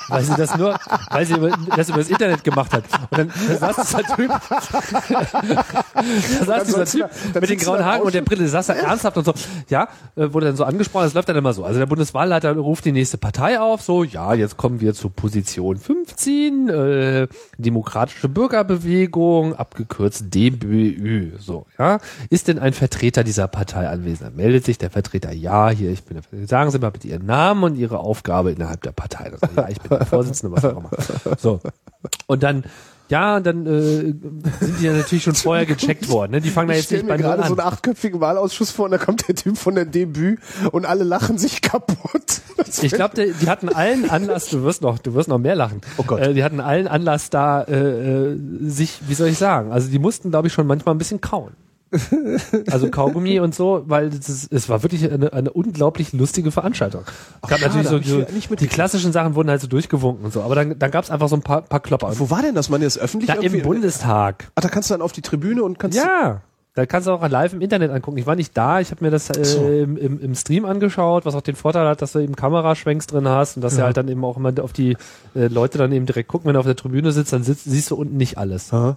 weil 0.09 0.25
sie 0.25 0.35
das 0.35 0.57
nur, 0.57 0.79
weil 1.11 1.25
sie 1.25 1.35
über, 1.35 1.51
das 1.77 1.89
über 1.89 1.99
das 1.99 2.11
Internet 2.11 2.45
gemacht 2.45 2.73
hat. 2.73 2.85
Und 3.11 3.19
dann 3.19 3.33
da 3.49 3.73
saß 3.73 3.77
dieser 3.87 4.03
Typ, 4.17 4.33
da 5.95 6.45
saß 6.45 6.65
dieser 6.65 6.85
Typ 6.85 7.11
da- 7.35 7.41
mit 7.41 7.51
den 7.51 7.59
grauen 7.59 7.79
Haaren 7.85 7.91
draußen. 8.01 8.07
und 8.07 8.15
der 8.15 8.23
Brille 8.23 8.49
saß 8.49 8.67
da 8.69 8.73
ernsthaft 8.75 9.17
und 9.17 9.25
so, 9.25 9.35
ja, 9.69 9.89
äh, 10.17 10.33
wurde 10.33 10.47
dann 10.47 10.57
so 10.57 10.65
angesprochen, 10.65 11.05
das 11.05 11.15
läuft 11.15 11.29
dann 11.29 11.37
immer 11.37 11.53
so. 11.53 11.65
Also 11.65 11.79
der 11.79 11.87
Bundeswahlleiter 11.87 12.55
ruft 12.57 12.85
die 12.85 12.93
nächste 12.93 13.19
Partei 13.19 13.61
auf, 13.61 13.83
so, 13.83 14.05
ja, 14.05 14.35
jetzt 14.35 14.57
kommen 14.57 14.81
wir 14.81 14.95
zu 14.95 15.11
Position 15.11 15.77
15, 15.79 16.69
äh, 16.69 17.29
Demokratische 17.59 18.29
Bürgerbewegung, 18.29 19.55
abgekürzt 19.55 20.27
DBÜ, 20.35 21.33
so, 21.39 21.67
ja. 21.79 21.99
Ist 22.31 22.49
denn 22.49 22.59
ein 22.59 22.73
Vertreter 22.73 23.25
dieser 23.25 23.49
Partei 23.49 23.89
anwesend? 23.89 24.29
Dann 24.29 24.37
meldet 24.37 24.65
sich 24.65 24.79
der 24.79 24.91
Vertreter, 24.91 25.33
ja, 25.33 25.71
hier, 25.71 25.91
ich 25.91 26.05
bin 26.05 26.15
der 26.15 26.23
Vertreter. 26.23 26.47
Sagen 26.49 26.71
Sie 26.71 26.79
mal 26.79 26.91
bitte 26.91 27.09
Ihren 27.09 27.27
Namen 27.27 27.63
und 27.65 27.77
Ihre 27.77 27.99
Aufgabe 27.99 28.51
innerhalb 28.53 28.83
der 28.83 28.93
Partei. 28.93 29.31
Das, 29.31 29.41
ja, 29.57 29.69
ich 29.69 29.81
bin 29.81 29.97
der 29.99 30.07
Vorsitzende, 30.07 30.55
was 30.57 30.65
auch 30.65 30.77
immer. 30.79 30.91
So. 31.39 31.61
Und 32.27 32.43
dann, 32.43 32.65
ja, 33.09 33.37
und 33.37 33.47
dann 33.47 33.67
äh, 33.67 33.71
sind 33.71 34.81
die 34.81 34.85
ja 34.85 34.93
natürlich 34.93 35.25
schon 35.25 35.35
vorher 35.35 35.67
gecheckt 35.67 36.09
worden. 36.09 36.33
Ne? 36.33 36.41
Die 36.41 36.51
fangen 36.51 36.69
da 36.69 36.75
jetzt 36.75 36.91
nicht 36.91 37.07
bei 37.07 37.17
gerade 37.17 37.43
an. 37.43 37.49
so 37.49 37.57
einen 37.57 37.67
achtköpfigen 37.67 38.21
Wahlausschuss 38.21 38.71
vor 38.71 38.87
und 38.87 38.91
da 38.91 38.99
kommt 38.99 39.27
der 39.29 39.35
Typ 39.35 39.57
von 39.57 39.75
der 39.75 39.87
Debüt 39.87 40.41
und 40.73 40.85
alle 40.85 41.05
lachen 41.05 41.39
sich 41.39 41.63
kaputt. 41.63 42.43
Das 42.57 42.83
Ich 42.83 42.93
glaube, 42.93 43.15
die, 43.15 43.33
die 43.33 43.49
hatten 43.49 43.69
allen 43.69 44.11
Anlass, 44.11 44.49
du 44.49 44.63
wirst 44.63 44.83
noch, 44.83 44.99
du 44.99 45.15
wirst 45.15 45.29
noch 45.29 45.39
mehr 45.39 45.55
lachen. 45.55 45.81
Oh 45.97 46.03
Gott. 46.03 46.21
Äh, 46.21 46.35
die 46.35 46.45
hatten 46.45 46.61
allen 46.61 46.89
Anlass 46.89 47.31
da, 47.31 47.63
äh, 47.63 48.33
äh, 48.33 48.39
sich, 48.63 49.01
wie 49.07 49.15
soll 49.15 49.29
ich 49.29 49.39
sagen, 49.39 49.73
also 49.73 49.89
die 49.89 49.99
mussten, 49.99 50.31
glaube 50.31 50.49
ich, 50.49 50.53
schon 50.53 50.67
manchmal 50.67 50.95
ein 50.95 50.99
bisschen 50.99 51.21
kauen. 51.21 51.53
Also 52.71 52.91
Kaugummi 52.91 53.41
und 53.41 53.55
so, 53.55 53.85
weil 53.87 54.09
ist, 54.09 54.53
es 54.53 54.69
war 54.69 54.83
wirklich 54.83 55.11
eine, 55.11 55.33
eine 55.33 55.51
unglaublich 55.51 56.13
lustige 56.13 56.51
Veranstaltung. 56.51 57.05
Gab 57.43 57.59
schade, 57.59 57.63
natürlich 57.65 57.89
so, 57.89 57.99
so 57.99 58.21
ja 58.21 58.57
die 58.57 58.67
klassischen 58.67 59.13
Sachen 59.13 59.35
wurden 59.35 59.49
halt 59.49 59.61
so 59.61 59.69
durchgewunken 59.69 60.25
und 60.25 60.33
so, 60.33 60.43
aber 60.43 60.55
dann, 60.55 60.79
dann 60.79 60.91
gab 60.91 61.05
es 61.05 61.11
einfach 61.11 61.29
so 61.29 61.37
ein 61.37 61.43
paar, 61.43 61.63
paar 61.63 61.81
Klopper. 61.81 62.13
Wo 62.19 62.31
war 62.31 62.43
denn 62.43 62.55
das? 62.55 62.69
Man 62.69 62.83
ist 62.83 62.99
öffentlich 62.99 63.29
Da 63.29 63.35
im 63.35 63.63
Bundestag. 63.63 64.51
Ah, 64.55 64.61
da 64.61 64.69
kannst 64.69 64.91
du 64.91 64.95
dann 64.95 65.03
auf 65.03 65.13
die 65.13 65.23
Tribüne 65.23 65.63
und 65.63 65.79
kannst 65.79 65.97
Ja. 65.97 66.43
Da 66.75 66.87
kannst 66.87 67.09
du 67.09 67.13
auch 67.13 67.29
live 67.29 67.55
im 67.55 67.61
Internet 67.61 67.91
angucken. 67.91 68.19
Ich 68.19 68.27
war 68.27 68.37
nicht 68.37 68.57
da, 68.57 68.79
ich 68.79 68.93
habe 68.93 69.05
mir 69.05 69.11
das 69.11 69.31
äh, 69.31 69.45
so. 69.45 69.67
im, 69.67 69.97
im, 69.97 70.21
im 70.21 70.35
Stream 70.37 70.65
angeschaut, 70.65 71.27
was 71.27 71.35
auch 71.35 71.41
den 71.41 71.57
Vorteil 71.57 71.89
hat, 71.89 72.03
dass 72.03 72.13
du 72.13 72.21
eben 72.21 72.37
Kameraschwenks 72.37 73.09
drin 73.09 73.27
hast 73.27 73.57
und 73.57 73.63
dass 73.63 73.75
du 73.75 73.83
halt 73.83 73.97
dann 73.97 74.07
eben 74.07 74.25
auch 74.25 74.37
immer 74.37 74.53
auf 74.63 74.73
die 74.73 74.97
äh, 75.35 75.49
Leute 75.49 75.79
dann 75.79 75.91
eben 75.91 76.07
direkt 76.07 76.29
gucken. 76.29 76.47
Wenn 76.47 76.55
du 76.55 76.61
auf 76.61 76.67
der 76.67 76.77
Tribüne 76.77 77.11
sitzt, 77.11 77.33
dann 77.33 77.43
sitzt, 77.43 77.65
siehst 77.65 77.91
du 77.91 77.97
unten 77.97 78.17
nicht 78.17 78.39
alles. 78.39 78.73
Aha. 78.73 78.97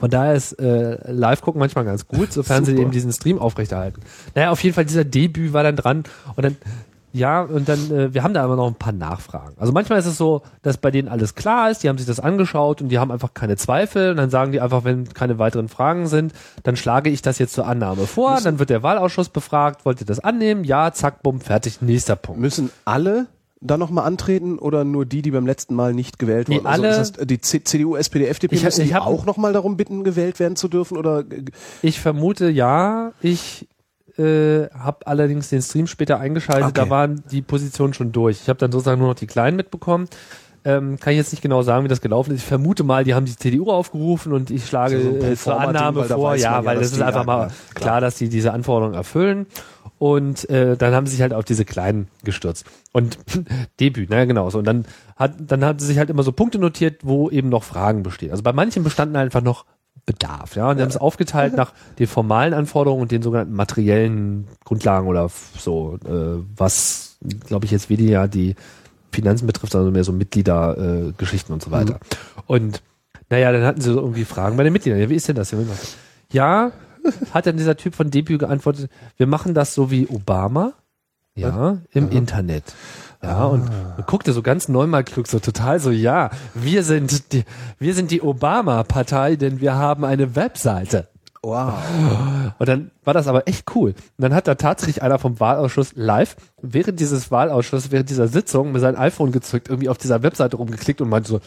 Von 0.00 0.10
daher 0.10 0.34
ist 0.34 0.58
äh, 0.58 0.98
live 1.12 1.42
gucken 1.42 1.58
manchmal 1.58 1.84
ganz 1.84 2.08
gut, 2.08 2.32
sofern 2.32 2.64
sie 2.64 2.72
Super. 2.72 2.82
eben 2.82 2.90
diesen 2.90 3.12
Stream 3.12 3.38
aufrechterhalten. 3.38 4.00
Naja, 4.34 4.50
auf 4.50 4.62
jeden 4.64 4.74
Fall 4.74 4.86
dieser 4.86 5.04
Debüt 5.04 5.52
war 5.52 5.62
dann 5.62 5.76
dran 5.76 6.04
und 6.36 6.42
dann 6.42 6.56
ja, 7.12 7.42
und 7.42 7.68
dann, 7.68 7.90
äh, 7.90 8.14
wir 8.14 8.22
haben 8.22 8.34
da 8.34 8.44
aber 8.44 8.54
noch 8.54 8.68
ein 8.68 8.76
paar 8.76 8.92
Nachfragen. 8.92 9.54
Also 9.58 9.72
manchmal 9.72 9.98
ist 9.98 10.06
es 10.06 10.16
so, 10.16 10.42
dass 10.62 10.76
bei 10.76 10.90
denen 10.92 11.08
alles 11.08 11.34
klar 11.34 11.70
ist, 11.70 11.82
die 11.82 11.88
haben 11.88 11.98
sich 11.98 12.06
das 12.06 12.20
angeschaut 12.20 12.80
und 12.80 12.88
die 12.88 12.98
haben 12.98 13.10
einfach 13.10 13.34
keine 13.34 13.56
Zweifel 13.56 14.12
und 14.12 14.16
dann 14.16 14.30
sagen 14.30 14.52
die 14.52 14.60
einfach, 14.60 14.84
wenn 14.84 15.12
keine 15.12 15.38
weiteren 15.38 15.68
Fragen 15.68 16.06
sind, 16.06 16.32
dann 16.62 16.76
schlage 16.76 17.10
ich 17.10 17.20
das 17.20 17.38
jetzt 17.38 17.52
zur 17.54 17.66
Annahme 17.66 18.06
vor, 18.06 18.38
dann 18.42 18.60
wird 18.60 18.70
der 18.70 18.84
Wahlausschuss 18.84 19.28
befragt, 19.28 19.84
wollt 19.84 20.00
ihr 20.00 20.06
das 20.06 20.20
annehmen? 20.20 20.62
Ja, 20.62 20.92
zack, 20.92 21.22
bumm, 21.22 21.40
fertig, 21.40 21.82
nächster 21.82 22.14
Punkt. 22.14 22.40
Müssen 22.40 22.70
alle 22.84 23.26
da 23.62 23.76
nochmal 23.76 24.06
antreten 24.06 24.58
oder 24.58 24.84
nur 24.84 25.04
die, 25.04 25.20
die 25.22 25.30
beim 25.30 25.46
letzten 25.46 25.74
Mal 25.74 25.92
nicht 25.92 26.18
gewählt 26.18 26.48
Nee, 26.48 26.56
wurden? 26.56 26.66
Also, 26.66 26.82
alle- 26.82 26.90
das 26.90 26.98
heißt, 26.98 27.30
die 27.30 27.40
C 27.40 27.62
CDU, 27.62 27.96
SPD, 27.96 28.26
FDP 28.26 28.54
Ich 28.56 28.62
müssen 28.64 28.80
ich 28.82 28.88
die 28.88 28.94
hab- 28.94 29.06
auch 29.06 29.26
nochmal 29.26 29.52
darum 29.52 29.76
bitten, 29.76 30.02
gewählt 30.04 30.38
werden 30.40 30.56
zu 30.56 30.68
dürfen? 30.68 30.96
Oder 30.96 31.24
Ich 31.82 32.00
vermute 32.00 32.48
ja, 32.48 33.12
ich 33.20 33.68
äh, 34.18 34.68
habe 34.70 35.06
allerdings 35.06 35.48
den 35.50 35.62
Stream 35.62 35.86
später 35.86 36.18
eingeschaltet, 36.20 36.70
Okay. 36.70 36.80
da 36.84 36.90
waren 36.90 37.22
die 37.30 37.42
Positionen 37.42 37.94
schon 37.94 38.12
durch. 38.12 38.40
Ich 38.42 38.48
habe 38.48 38.58
dann 38.58 38.72
sozusagen 38.72 38.98
nur 39.00 39.08
noch 39.08 39.14
die 39.14 39.26
Kleinen 39.26 39.56
mitbekommen. 39.56 40.08
Ähm, 40.64 40.98
kann 40.98 41.12
ich 41.12 41.16
jetzt 41.16 41.32
nicht 41.32 41.40
genau 41.40 41.62
sagen, 41.62 41.84
wie 41.84 41.88
das 41.88 42.02
gelaufen 42.02 42.34
ist. 42.34 42.42
Ich 42.42 42.46
vermute 42.46 42.84
mal, 42.84 43.04
die 43.04 43.14
haben 43.14 43.24
die 43.24 43.36
CDU 43.36 43.70
aufgerufen 43.70 44.32
und 44.32 44.50
ich 44.50 44.66
schlage 44.66 45.00
So 45.00 45.08
ein 45.08 45.32
äh, 45.32 45.36
zur 45.36 45.58
Annahme 45.58 46.04
vor, 46.04 46.34
ja, 46.34 46.58
ja, 46.58 46.64
weil 46.64 46.78
das 46.78 46.92
ist 46.92 47.00
einfach 47.00 47.24
mal 47.24 47.46
klar. 47.46 47.54
klar. 47.74 48.00
dass 48.02 48.16
die 48.16 48.28
diese 48.28 48.52
Anforderungen 48.52 48.94
erfüllen. 48.94 49.46
Und 49.98 50.48
äh, 50.48 50.76
dann 50.76 50.94
haben 50.94 51.06
sie 51.06 51.12
sich 51.12 51.22
halt 51.22 51.34
auf 51.34 51.44
diese 51.44 51.64
Kleinen 51.64 52.08
gestürzt. 52.24 52.64
Und 52.92 53.18
Debüt, 53.80 54.10
naja, 54.10 54.24
genau 54.24 54.48
so. 54.50 54.58
Und 54.58 54.64
dann 54.64 54.86
hat, 55.16 55.34
dann 55.38 55.64
haben 55.64 55.78
sie 55.78 55.86
sich 55.86 55.98
halt 55.98 56.10
immer 56.10 56.22
so 56.22 56.32
Punkte 56.32 56.58
notiert, 56.58 57.00
wo 57.02 57.30
eben 57.30 57.48
noch 57.48 57.64
Fragen 57.64 58.02
bestehen. 58.02 58.30
Also 58.30 58.42
bei 58.42 58.52
manchen 58.52 58.82
bestanden 58.82 59.16
einfach 59.16 59.42
noch 59.42 59.66
Bedarf, 60.06 60.56
ja. 60.56 60.70
Und 60.70 60.76
die 60.76 60.82
haben 60.82 60.88
es 60.88 60.96
aufgeteilt 60.96 61.54
nach 61.54 61.72
den 61.98 62.06
formalen 62.06 62.54
Anforderungen 62.54 63.02
und 63.02 63.12
den 63.12 63.22
sogenannten 63.22 63.54
materiellen 63.54 64.48
Grundlagen 64.64 65.06
oder 65.06 65.30
so, 65.58 65.98
äh, 66.04 66.42
was, 66.56 67.18
glaube 67.46 67.66
ich, 67.66 67.70
jetzt 67.70 67.90
weniger 67.90 68.26
die 68.26 68.56
Finanzen 69.12 69.46
betrifft, 69.46 69.72
sondern 69.72 69.92
mehr 69.92 70.04
so 70.04 70.12
Mitgliedergeschichten 70.12 71.52
äh, 71.52 71.54
und 71.54 71.62
so 71.62 71.70
weiter. 71.70 71.98
Und 72.46 72.82
naja, 73.28 73.52
dann 73.52 73.64
hatten 73.64 73.80
sie 73.80 73.92
so 73.92 74.00
irgendwie 74.00 74.24
Fragen 74.24 74.56
bei 74.56 74.64
den 74.64 74.72
Mitgliedern. 74.72 75.00
Ja, 75.00 75.08
wie 75.08 75.14
ist 75.14 75.28
denn 75.28 75.36
das? 75.36 75.54
Ja, 76.32 76.72
hat 77.32 77.46
dann 77.46 77.56
dieser 77.56 77.76
Typ 77.76 77.94
von 77.94 78.10
Debüt 78.10 78.40
geantwortet, 78.40 78.90
wir 79.16 79.26
machen 79.26 79.54
das 79.54 79.74
so 79.74 79.90
wie 79.90 80.06
Obama, 80.08 80.74
ja, 81.34 81.78
im 81.92 82.10
Internet. 82.10 82.74
Ja, 83.22 83.44
und, 83.44 83.68
und 83.96 84.06
guckte 84.06 84.32
so 84.32 84.40
ganz 84.40 84.68
neunmal 84.68 85.04
klug, 85.04 85.26
so 85.26 85.38
total 85.40 85.78
so, 85.78 85.90
ja, 85.90 86.30
wir 86.54 86.82
sind 86.82 87.32
die, 87.32 87.44
wir 87.78 87.94
sind 87.94 88.10
die 88.10 88.22
Obama-Partei, 88.22 89.36
denn 89.36 89.60
wir 89.60 89.74
haben 89.74 90.04
eine 90.04 90.36
Webseite. 90.36 91.08
Wow. 91.42 91.74
Und 92.58 92.68
dann 92.68 92.90
war 93.04 93.14
das 93.14 93.26
aber 93.26 93.48
echt 93.48 93.74
cool. 93.74 93.90
Und 93.90 94.22
dann 94.22 94.34
hat 94.34 94.46
da 94.46 94.54
tatsächlich 94.54 95.02
einer 95.02 95.18
vom 95.18 95.40
Wahlausschuss 95.40 95.92
live 95.94 96.36
während 96.60 97.00
dieses 97.00 97.30
Wahlausschusses, 97.30 97.90
während 97.90 98.10
dieser 98.10 98.28
Sitzung 98.28 98.72
mit 98.72 98.80
seinem 98.80 98.98
iPhone 98.98 99.32
gezückt, 99.32 99.68
irgendwie 99.68 99.88
auf 99.88 99.98
dieser 99.98 100.22
Webseite 100.22 100.56
rumgeklickt 100.56 101.00
und 101.00 101.08
meinte 101.08 101.30
so, 101.30 101.40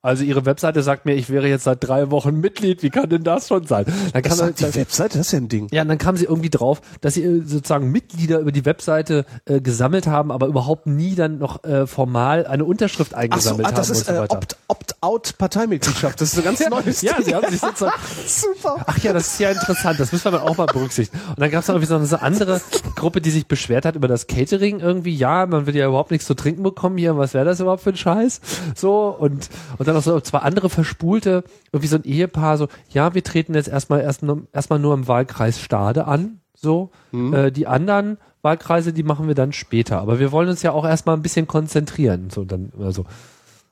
also 0.00 0.22
ihre 0.22 0.46
Webseite 0.46 0.82
sagt 0.84 1.06
mir, 1.06 1.14
ich 1.14 1.28
wäre 1.28 1.48
jetzt 1.48 1.64
seit 1.64 1.82
drei 1.82 2.12
Wochen 2.12 2.36
Mitglied, 2.36 2.84
wie 2.84 2.90
kann 2.90 3.08
denn 3.08 3.24
das 3.24 3.48
schon 3.48 3.66
sein? 3.66 3.84
Dann 3.84 4.22
Das 4.22 4.30
kam 4.30 4.38
sagt 4.38 4.62
dann, 4.62 4.70
die 4.70 4.78
Webseite, 4.78 5.18
das 5.18 5.26
ist 5.26 5.32
ja 5.32 5.38
ein 5.40 5.48
Ding. 5.48 5.66
ja, 5.72 5.82
und 5.82 5.88
dann 5.88 5.98
kam 5.98 6.16
sie 6.16 6.24
irgendwie 6.24 6.50
drauf, 6.50 6.80
dass 7.00 7.14
sie 7.14 7.24
äh, 7.24 7.42
sozusagen 7.44 7.90
Mitglieder 7.90 8.38
über 8.38 8.52
die 8.52 8.64
Webseite 8.64 9.24
äh, 9.46 9.60
gesammelt 9.60 10.06
haben, 10.06 10.30
aber 10.30 10.46
überhaupt 10.46 10.86
nie 10.86 11.16
dann 11.16 11.38
noch 11.38 11.64
äh, 11.64 11.88
formal 11.88 12.46
eine 12.46 12.64
Unterschrift 12.64 13.12
Ach 13.12 13.16
so, 13.16 13.22
eingesammelt 13.22 13.66
ah, 13.66 13.72
das 13.72 13.88
haben 13.88 13.96
ist 13.96 14.08
und 14.08 14.16
so 14.16 14.22
äh, 14.22 14.38
Opt-out-Parteimitgliedschaft. 14.68 16.20
Das 16.20 16.32
ist 16.32 16.38
ein 16.38 16.44
ganz 16.44 16.60
neues 16.70 17.02
ja, 17.02 17.14
Ding. 17.14 17.24
sie 17.24 17.34
haben 17.34 17.50
sich 17.50 17.60
sozusagen 17.60 17.96
Super. 18.26 18.76
Ach 18.86 18.98
ja, 18.98 19.12
das 19.12 19.26
ist 19.26 19.40
ja 19.40 19.50
interessant. 19.50 19.98
Das 19.98 20.12
müssen 20.12 20.26
wir 20.26 20.38
dann 20.38 20.42
auch 20.42 20.56
mal 20.56 20.66
berücksichtigen. 20.66 21.20
Und 21.30 21.40
dann 21.40 21.50
gab 21.50 21.62
es 21.62 21.68
noch 21.68 21.74
irgendwie 21.74 22.06
so 22.06 22.14
eine 22.14 22.22
andere 22.22 22.60
Gruppe, 22.94 23.20
die 23.20 23.30
sich 23.30 23.48
beschwert 23.48 23.84
hat 23.84 23.96
über 23.96 24.06
das 24.06 24.28
Catering 24.28 24.78
irgendwie. 24.78 25.16
Ja, 25.16 25.46
man 25.46 25.66
will 25.66 25.74
ja 25.74 25.88
überhaupt 25.88 26.12
nichts 26.12 26.26
zu 26.26 26.34
trinken 26.34 26.62
bekommen 26.62 26.98
hier. 26.98 27.16
Was 27.16 27.34
wäre 27.34 27.44
das 27.44 27.58
überhaupt 27.58 27.82
für 27.82 27.90
ein 27.90 27.96
Scheiß? 27.96 28.40
So 28.76 29.08
und 29.08 29.48
und 29.78 29.87
dann 29.88 29.96
noch 29.96 30.02
so 30.02 30.20
zwei 30.20 30.38
andere 30.38 30.70
Verspulte, 30.70 31.44
irgendwie 31.72 31.88
so 31.88 31.96
ein 31.96 32.04
Ehepaar. 32.04 32.56
So, 32.58 32.68
ja, 32.90 33.14
wir 33.14 33.24
treten 33.24 33.54
jetzt 33.54 33.68
erstmal 33.68 34.00
erst 34.00 34.22
nur, 34.22 34.46
erstmal 34.52 34.78
nur 34.78 34.94
im 34.94 35.08
Wahlkreis 35.08 35.60
Stade 35.60 36.06
an. 36.06 36.40
So, 36.54 36.90
äh, 37.32 37.52
die 37.52 37.66
anderen 37.66 38.18
Wahlkreise, 38.42 38.92
die 38.92 39.02
machen 39.02 39.28
wir 39.28 39.34
dann 39.34 39.52
später. 39.52 40.00
Aber 40.00 40.18
wir 40.18 40.32
wollen 40.32 40.48
uns 40.48 40.62
ja 40.62 40.72
auch 40.72 40.84
erstmal 40.84 41.16
ein 41.16 41.22
bisschen 41.22 41.46
konzentrieren. 41.46 42.30
So 42.30 42.44
dann 42.44 42.72
also 42.80 43.04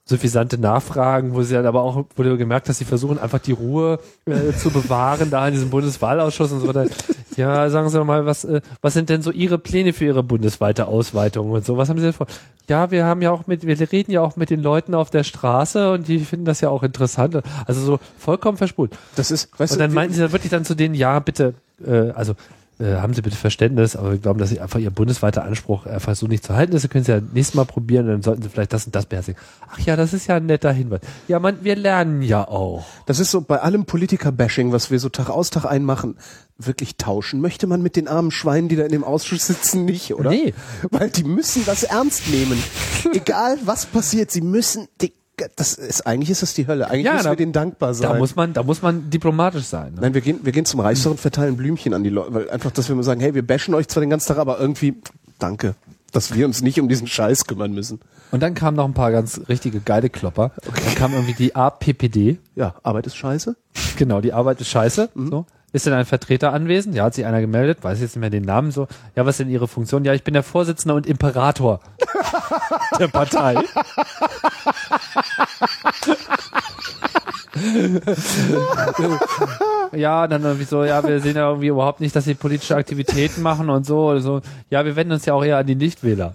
suffisante 0.09 0.57
Nachfragen, 0.57 1.34
wo 1.34 1.42
sie 1.42 1.54
dann 1.54 1.66
aber 1.66 1.82
auch, 1.82 2.04
wo 2.14 2.22
du 2.22 2.36
gemerkt 2.38 2.68
hast, 2.68 2.78
sie 2.78 2.84
versuchen 2.84 3.18
einfach 3.18 3.40
die 3.40 3.52
Ruhe 3.52 3.98
äh, 4.24 4.52
zu 4.52 4.70
bewahren, 4.70 5.30
da 5.30 5.46
in 5.48 5.54
diesem 5.54 5.68
Bundeswahlausschuss 5.68 6.52
und 6.52 6.61
so 6.61 6.68
weiter. 6.68 6.86
Ja, 7.36 7.68
sagen 7.68 7.90
Sie 7.90 8.02
mal, 8.04 8.24
was, 8.24 8.44
äh, 8.44 8.61
was 8.80 8.94
sind 8.94 9.11
denn 9.11 9.20
so 9.20 9.30
Ihre 9.30 9.59
Pläne 9.59 9.92
für 9.92 10.04
Ihre 10.04 10.22
bundesweite 10.22 10.86
Ausweitung 10.86 11.50
und 11.50 11.66
so? 11.66 11.76
Was 11.76 11.88
haben 11.88 11.98
Sie 11.98 12.04
denn 12.04 12.12
vor? 12.12 12.28
Ja, 12.68 12.90
wir 12.90 13.04
haben 13.04 13.20
ja 13.20 13.30
auch 13.32 13.46
mit, 13.46 13.66
wir 13.66 13.92
reden 13.92 14.12
ja 14.12 14.22
auch 14.22 14.36
mit 14.36 14.48
den 14.48 14.62
Leuten 14.62 14.94
auf 14.94 15.11
der 15.11 15.24
Straße 15.24 15.92
und 15.92 16.09
die 16.09 16.20
finden 16.20 16.46
das 16.46 16.61
ja 16.61 16.70
auch 16.70 16.82
interessant. 16.82 17.42
Also 17.66 17.80
so 17.80 18.00
vollkommen 18.16 18.57
verspult. 18.57 18.92
Das 19.16 19.30
ist, 19.30 19.50
weißt 19.59 19.72
Und 19.72 19.80
dann 19.80 19.92
meinten 19.92 20.14
sie 20.14 20.20
dann 20.20 20.32
wirklich 20.32 20.50
dann 20.50 20.64
zu 20.64 20.74
denen, 20.74 20.94
ja, 20.94 21.18
bitte, 21.18 21.54
äh, 21.84 22.11
also 22.11 22.34
äh, 22.78 22.96
haben 22.96 23.14
Sie 23.14 23.22
bitte 23.22 23.36
Verständnis, 23.36 23.96
aber 23.96 24.12
wir 24.12 24.18
glauben, 24.18 24.38
dass 24.38 24.50
Sie 24.50 24.60
einfach 24.60 24.78
Ihr 24.78 24.90
bundesweiter 24.90 25.44
Anspruch 25.44 25.86
einfach 25.86 26.14
so 26.14 26.26
nicht 26.26 26.44
zu 26.44 26.54
halten 26.54 26.74
ist. 26.74 26.82
Sie 26.82 26.88
können 26.88 27.02
es 27.02 27.08
ja 27.08 27.20
nächstes 27.20 27.54
Mal 27.54 27.64
probieren, 27.64 28.06
dann 28.06 28.22
sollten 28.22 28.42
Sie 28.42 28.48
vielleicht 28.48 28.72
das 28.72 28.86
und 28.86 28.94
das 28.94 29.06
beherzigen. 29.06 29.38
Ach 29.70 29.78
ja, 29.80 29.96
das 29.96 30.12
ist 30.12 30.26
ja 30.26 30.36
ein 30.36 30.46
netter 30.46 30.72
Hinweis. 30.72 31.00
Ja, 31.28 31.38
man, 31.38 31.64
wir 31.64 31.76
lernen 31.76 32.22
ja 32.22 32.46
auch. 32.46 32.84
das 33.06 33.18
ist 33.18 33.30
so 33.30 33.40
bei 33.40 33.60
allem 33.60 33.86
Politiker-Bashing, 33.86 34.72
was 34.72 34.90
wir 34.90 34.98
so 34.98 35.08
Tag 35.08 35.30
aus, 35.30 35.50
Tag 35.50 35.64
ein 35.64 35.84
machen, 35.84 36.16
wirklich 36.58 36.96
tauschen 36.96 37.40
möchte 37.40 37.66
man 37.66 37.82
mit 37.82 37.96
den 37.96 38.08
armen 38.08 38.30
Schweinen, 38.30 38.68
die 38.68 38.76
da 38.76 38.84
in 38.84 38.92
dem 38.92 39.04
Ausschuss 39.04 39.46
sitzen, 39.46 39.84
nicht, 39.84 40.14
oder? 40.14 40.30
Nee. 40.30 40.54
Weil 40.90 41.10
die 41.10 41.24
müssen 41.24 41.64
das 41.66 41.82
ernst 41.82 42.28
nehmen. 42.28 42.62
Egal 43.12 43.58
was 43.64 43.86
passiert, 43.86 44.30
sie 44.30 44.40
müssen, 44.40 44.88
die, 45.00 45.12
das 45.57 45.74
ist, 45.74 46.07
eigentlich 46.07 46.30
ist 46.30 46.43
das 46.43 46.55
die 46.55 46.66
Hölle. 46.66 46.89
Eigentlich 46.89 47.05
Ja, 47.07 47.12
müssen 47.14 47.24
da- 47.24 47.30
wir 47.30 47.37
denen 47.37 47.53
dankbar 47.53 47.93
sein. 47.95 48.11
Da 48.11 48.18
muss 48.18 48.37
man, 48.37 48.53
da 48.55 48.62
muss 48.62 48.80
man 48.82 49.11
diplomatisch 49.11 49.64
sein. 49.64 49.95
Ne? 49.95 50.01
Nein, 50.03 50.14
wir 50.14 50.20
gehen, 50.22 50.41
wir 50.43 50.53
gehen 50.53 50.64
zum 50.64 50.80
Reichstag 50.80 51.11
und 51.12 51.20
verteilen 51.20 51.57
Blümchen 51.57 51.93
an 51.95 52.03
die 52.05 52.11
Leute, 52.11 52.32
weil 52.34 52.51
einfach, 52.51 52.70
dass 52.70 52.89
wir 52.89 52.97
mal 52.97 53.03
sagen, 53.03 53.20
hey, 53.20 53.34
wir 53.34 53.47
bashen 53.47 53.74
euch 53.74 53.89
zwar 53.89 54.01
den 54.01 54.11
ganzen 54.11 54.28
Tag, 54.28 54.39
aber 54.39 54.59
irgendwie, 54.59 54.95
danke, 55.39 55.74
dass 56.12 56.34
wir 56.34 56.47
uns 56.47 56.62
nicht 56.62 56.80
um 56.80 56.89
diesen 56.89 57.07
Scheiß 57.07 57.45
kümmern 57.47 57.72
müssen. 57.72 58.01
Und 58.30 58.43
dann 58.43 58.55
kamen 58.55 58.76
noch 58.76 58.87
ein 58.87 58.95
paar 58.95 59.12
ganz 59.12 59.41
richtige 59.49 59.80
geile 59.80 60.09
Klopper. 60.11 60.53
Dann 60.64 60.95
kam 60.95 61.12
irgendwie 61.12 61.34
die 61.34 61.55
APPD. 61.55 62.39
Ja, 62.55 62.74
Arbeit 62.82 63.07
ist 63.07 63.16
scheiße. 63.16 63.57
Genau, 63.99 64.20
die 64.20 64.32
Arbeit 64.34 64.61
ist 64.61 64.68
scheiße. 64.68 65.09
So. 65.14 65.47
Ist 65.72 65.86
denn 65.86 65.92
ein 65.92 66.04
Vertreter 66.04 66.52
anwesend? 66.52 66.94
Ja, 66.94 67.04
hat 67.04 67.14
sich 67.14 67.26
einer 67.26 67.40
gemeldet, 67.40 67.78
weiß 67.82 68.00
jetzt 68.00 68.16
nicht 68.16 68.20
mehr 68.20 68.30
den 68.30 68.44
Namen 68.44 68.70
so. 68.70 68.88
Ja, 69.14 69.26
was 69.26 69.34
ist 69.34 69.40
denn 69.40 69.50
Ihre 69.50 69.68
Funktion? 69.68 70.04
Ja, 70.04 70.14
ich 70.14 70.24
bin 70.24 70.34
der 70.34 70.42
Vorsitzende 70.42 70.94
und 70.94 71.06
Imperator 71.06 71.80
der 72.98 73.08
Partei. 73.08 73.56
ja, 79.92 80.26
dann 80.26 80.42
irgendwie 80.42 80.64
so, 80.64 80.84
ja, 80.84 81.02
wir 81.06 81.20
sehen 81.20 81.36
ja 81.36 81.48
irgendwie 81.48 81.68
überhaupt 81.68 82.00
nicht, 82.00 82.14
dass 82.14 82.24
sie 82.24 82.34
politische 82.34 82.76
Aktivitäten 82.76 83.42
machen 83.42 83.70
und 83.70 83.86
so 83.86 84.10
oder 84.10 84.20
so. 84.20 84.40
Ja, 84.70 84.84
wir 84.84 84.96
wenden 84.96 85.14
uns 85.14 85.26
ja 85.26 85.34
auch 85.34 85.44
eher 85.44 85.58
an 85.58 85.66
die 85.66 85.74
Nichtwähler. 85.74 86.34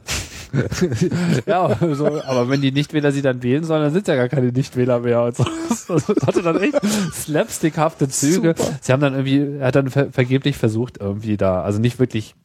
Ja, 1.46 1.78
so, 1.94 2.22
aber 2.24 2.50
wenn 2.50 2.62
die 2.62 2.72
Nichtwähler 2.72 3.12
sie 3.12 3.22
dann 3.22 3.42
wählen 3.44 3.64
sollen, 3.64 3.84
dann 3.84 3.94
sind 3.94 4.08
ja 4.08 4.16
gar 4.16 4.30
keine 4.30 4.52
Nichtwähler 4.52 5.00
mehr 5.00 5.24
und 5.24 5.36
so. 5.36 5.46
Das 5.88 6.08
hatte 6.28 6.42
dann 6.42 6.60
echt 6.62 6.80
slapstickhafte 7.14 8.10
Züge. 8.10 8.54
Super. 8.58 8.72
Sie 8.82 8.92
haben 8.92 9.02
dann 9.02 9.14
irgendwie, 9.14 9.60
er 9.60 9.68
hat 9.68 9.76
dann 9.76 9.90
ver 9.90 10.12
vergeblich 10.12 10.58
versucht, 10.58 10.98
irgendwie 11.00 11.38
da, 11.38 11.62
also 11.64 11.80
nicht 11.80 12.00
wirklich, 12.00 12.36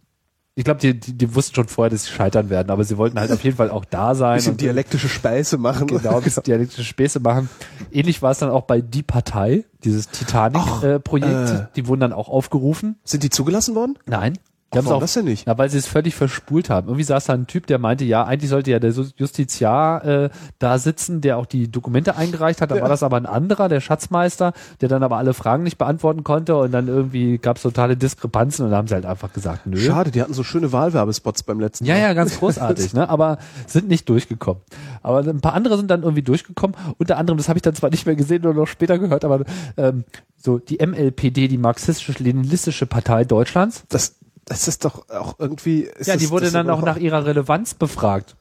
ich 0.55 0.65
glaube, 0.65 0.81
die, 0.81 0.99
die, 0.99 1.13
die 1.13 1.35
wussten 1.35 1.55
schon 1.55 1.69
vorher, 1.69 1.91
dass 1.91 2.05
sie 2.05 2.13
scheitern 2.13 2.49
werden, 2.49 2.71
aber 2.71 2.83
sie 2.85 2.97
wollten 2.97 3.21
halt 3.21 3.31
auf 3.31 3.45
jeden 3.45 3.57
Fall 3.57 3.71
auch 3.71 3.85
da 3.85 4.15
sein. 4.15 4.37
Bisschen 4.37 4.53
und 4.53 4.61
dialektische 4.61 5.09
Speise 5.09 5.59
machen. 5.59 5.87
genau, 5.87 6.17
ein 6.17 6.23
bisschen 6.23 6.45
dialektische 6.45 6.85
Späße 6.85 7.21
machen. 7.21 7.51
Ähnlich 7.93 8.23
war 8.23 8.31
es 8.31 8.39
dann 8.39 8.51
auch 8.51 8.63
bei 8.63 8.81
Die 8.81 9.03
Partei, 9.03 9.65
dieses 9.85 10.09
Titanic-Projekt. 10.09 11.51
äh. 11.51 11.67
die 11.77 11.87
wurden 11.87 12.01
dann 12.01 12.13
auch 12.13 12.29
aufgerufen. 12.29 12.97
Sind 13.05 13.23
die 13.23 13.31
zugelassen 13.31 13.75
worden? 13.75 13.99
Nein. 14.07 14.39
Die 14.83 14.87
warum 14.87 15.01
das 15.01 15.15
denn 15.15 15.25
nicht? 15.25 15.47
Ja, 15.47 15.57
weil 15.59 15.69
sie 15.71 15.79
es 15.79 15.87
völlig 15.87 16.15
verspult 16.15 16.71
haben. 16.71 16.89
Irgendwie 16.89 17.05
saß 17.05 17.25
da 17.27 17.33
ein 17.35 17.47
Typ, 17.47 17.67
der 17.67 17.79
meinte, 17.79 18.05
ja, 18.05 18.25
eigentlich 18.25 18.51
sollte 18.51 18.71
ja 18.71 18.79
der 18.79 18.93
Justiziar 18.93 20.05
äh, 20.05 20.31
da 20.59 20.79
sitzen, 20.79 21.21
der 21.21 21.39
auch 21.39 21.47
die 21.47 21.71
Dokumente 21.71 22.17
eingereicht 22.17 22.61
hat. 22.61 22.71
Dann 22.71 22.81
war 22.81 22.89
das 22.89 23.03
aber 23.03 23.17
ein 23.17 23.27
anderer, 23.27 23.69
der 23.69 23.81
Schatzmeister, 23.81 24.53
der 24.81 24.89
dann 24.89 25.03
aber 25.03 25.17
alle 25.17 25.35
Fragen 25.35 25.63
nicht 25.63 25.79
beantworten 25.79 26.25
konnte 26.25 26.57
und 26.57 26.73
dann 26.73 26.89
irgendwie 26.89 27.39
gab 27.39 27.57
es 27.57 27.63
totale 27.63 27.97
Diskrepanzen 27.97 28.65
und 28.65 28.71
dann 28.71 28.79
haben 28.79 28.89
sie 28.89 28.95
halt 28.95 29.07
einfach 29.07 29.33
gesagt, 29.33 29.67
nö. 29.67 29.79
Schade, 29.79 30.11
die 30.11 30.21
hatten 30.23 30.35
so 30.35 30.43
schöne 30.43 30.73
Wahlwerbespots 30.73 31.43
beim 31.43 31.61
letzten 31.61 31.85
Ja, 31.85 31.95
Mal. 31.95 32.01
ja, 32.01 32.13
ganz 32.15 32.39
großartig, 32.39 32.93
ne? 32.95 33.09
Aber 33.09 33.39
sind 33.67 33.89
nicht 33.89 34.09
durchgekommen. 34.09 34.63
Aber 35.03 35.21
ein 35.21 35.41
paar 35.41 35.55
andere 35.55 35.77
sind 35.77 35.91
dann 35.91 36.03
irgendwie 36.03 36.23
durchgekommen. 36.23 36.77
Unter 36.99 37.17
anderem, 37.19 37.37
das 37.39 37.49
habe 37.49 37.59
ich 37.59 37.63
dann 37.63 37.75
zwar 37.75 37.91
nicht 37.91 38.07
mehr 38.07 38.17
gesehen, 38.17 38.43
nur 38.43 38.55
noch 38.55 38.67
später 38.67 38.99
gehört, 38.99 39.25
aber 39.25 39.45
ähm, 39.77 40.05
so 40.37 40.59
die 40.59 40.79
MLPD, 40.85 41.49
die 41.49 41.59
marxistisch-leninistische 41.59 42.87
Partei 42.87 43.25
Deutschlands. 43.25 43.85
Das, 43.89 44.17
das 44.47 44.69
ist 44.69 44.85
doch 44.85 45.09
auch 45.11 45.35
irgendwie. 45.39 45.87
Ja, 45.99 46.15
das, 46.15 46.17
die 46.19 46.31
wurde 46.31 46.47
das 46.47 46.53
dann 46.55 46.71
auch 46.71 46.81
nach 46.83 46.97
ihrer 46.97 47.27
Relevanz 47.27 47.75
befragt. 47.75 48.37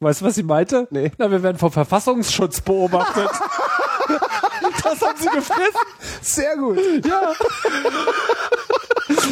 Weißt 0.00 0.20
du, 0.20 0.24
was 0.24 0.34
sie 0.34 0.42
meinte? 0.42 0.88
Nee. 0.90 1.12
Na, 1.18 1.30
wir 1.30 1.42
werden 1.42 1.56
vom 1.56 1.70
Verfassungsschutz 1.70 2.60
beobachtet. 2.60 3.28
das 4.82 5.00
haben 5.00 5.18
sie 5.18 5.28
gefressen. 5.28 5.80
Sehr 6.20 6.56
gut. 6.56 6.78
Ja. 7.06 7.32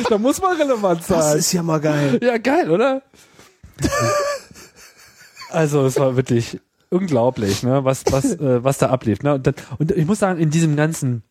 da 0.09 0.19
muss 0.19 0.41
man 0.41 0.57
relevant 0.57 1.01
Das 1.01 1.31
sein. 1.31 1.39
ist 1.39 1.53
ja 1.53 1.63
mal 1.63 1.81
geil. 1.81 2.21
Ja, 2.23 2.39
geil, 2.39 2.71
oder? 2.71 3.03
also, 5.51 5.85
es 5.85 5.99
war 5.99 6.17
wirklich 6.17 6.61
unglaublich, 6.91 7.63
ne, 7.63 7.85
was, 7.85 8.05
was, 8.11 8.33
äh, 8.37 8.63
was 8.63 8.79
da 8.79 8.91
ablief. 8.91 9.23
Ne? 9.23 9.35
Und, 9.35 9.47
dann, 9.47 9.55
und 9.79 9.93
ich 9.93 10.07
muss 10.07 10.21
sagen, 10.21 10.39
in 10.39 10.51
diesem 10.51 10.77
ganzen 10.77 11.23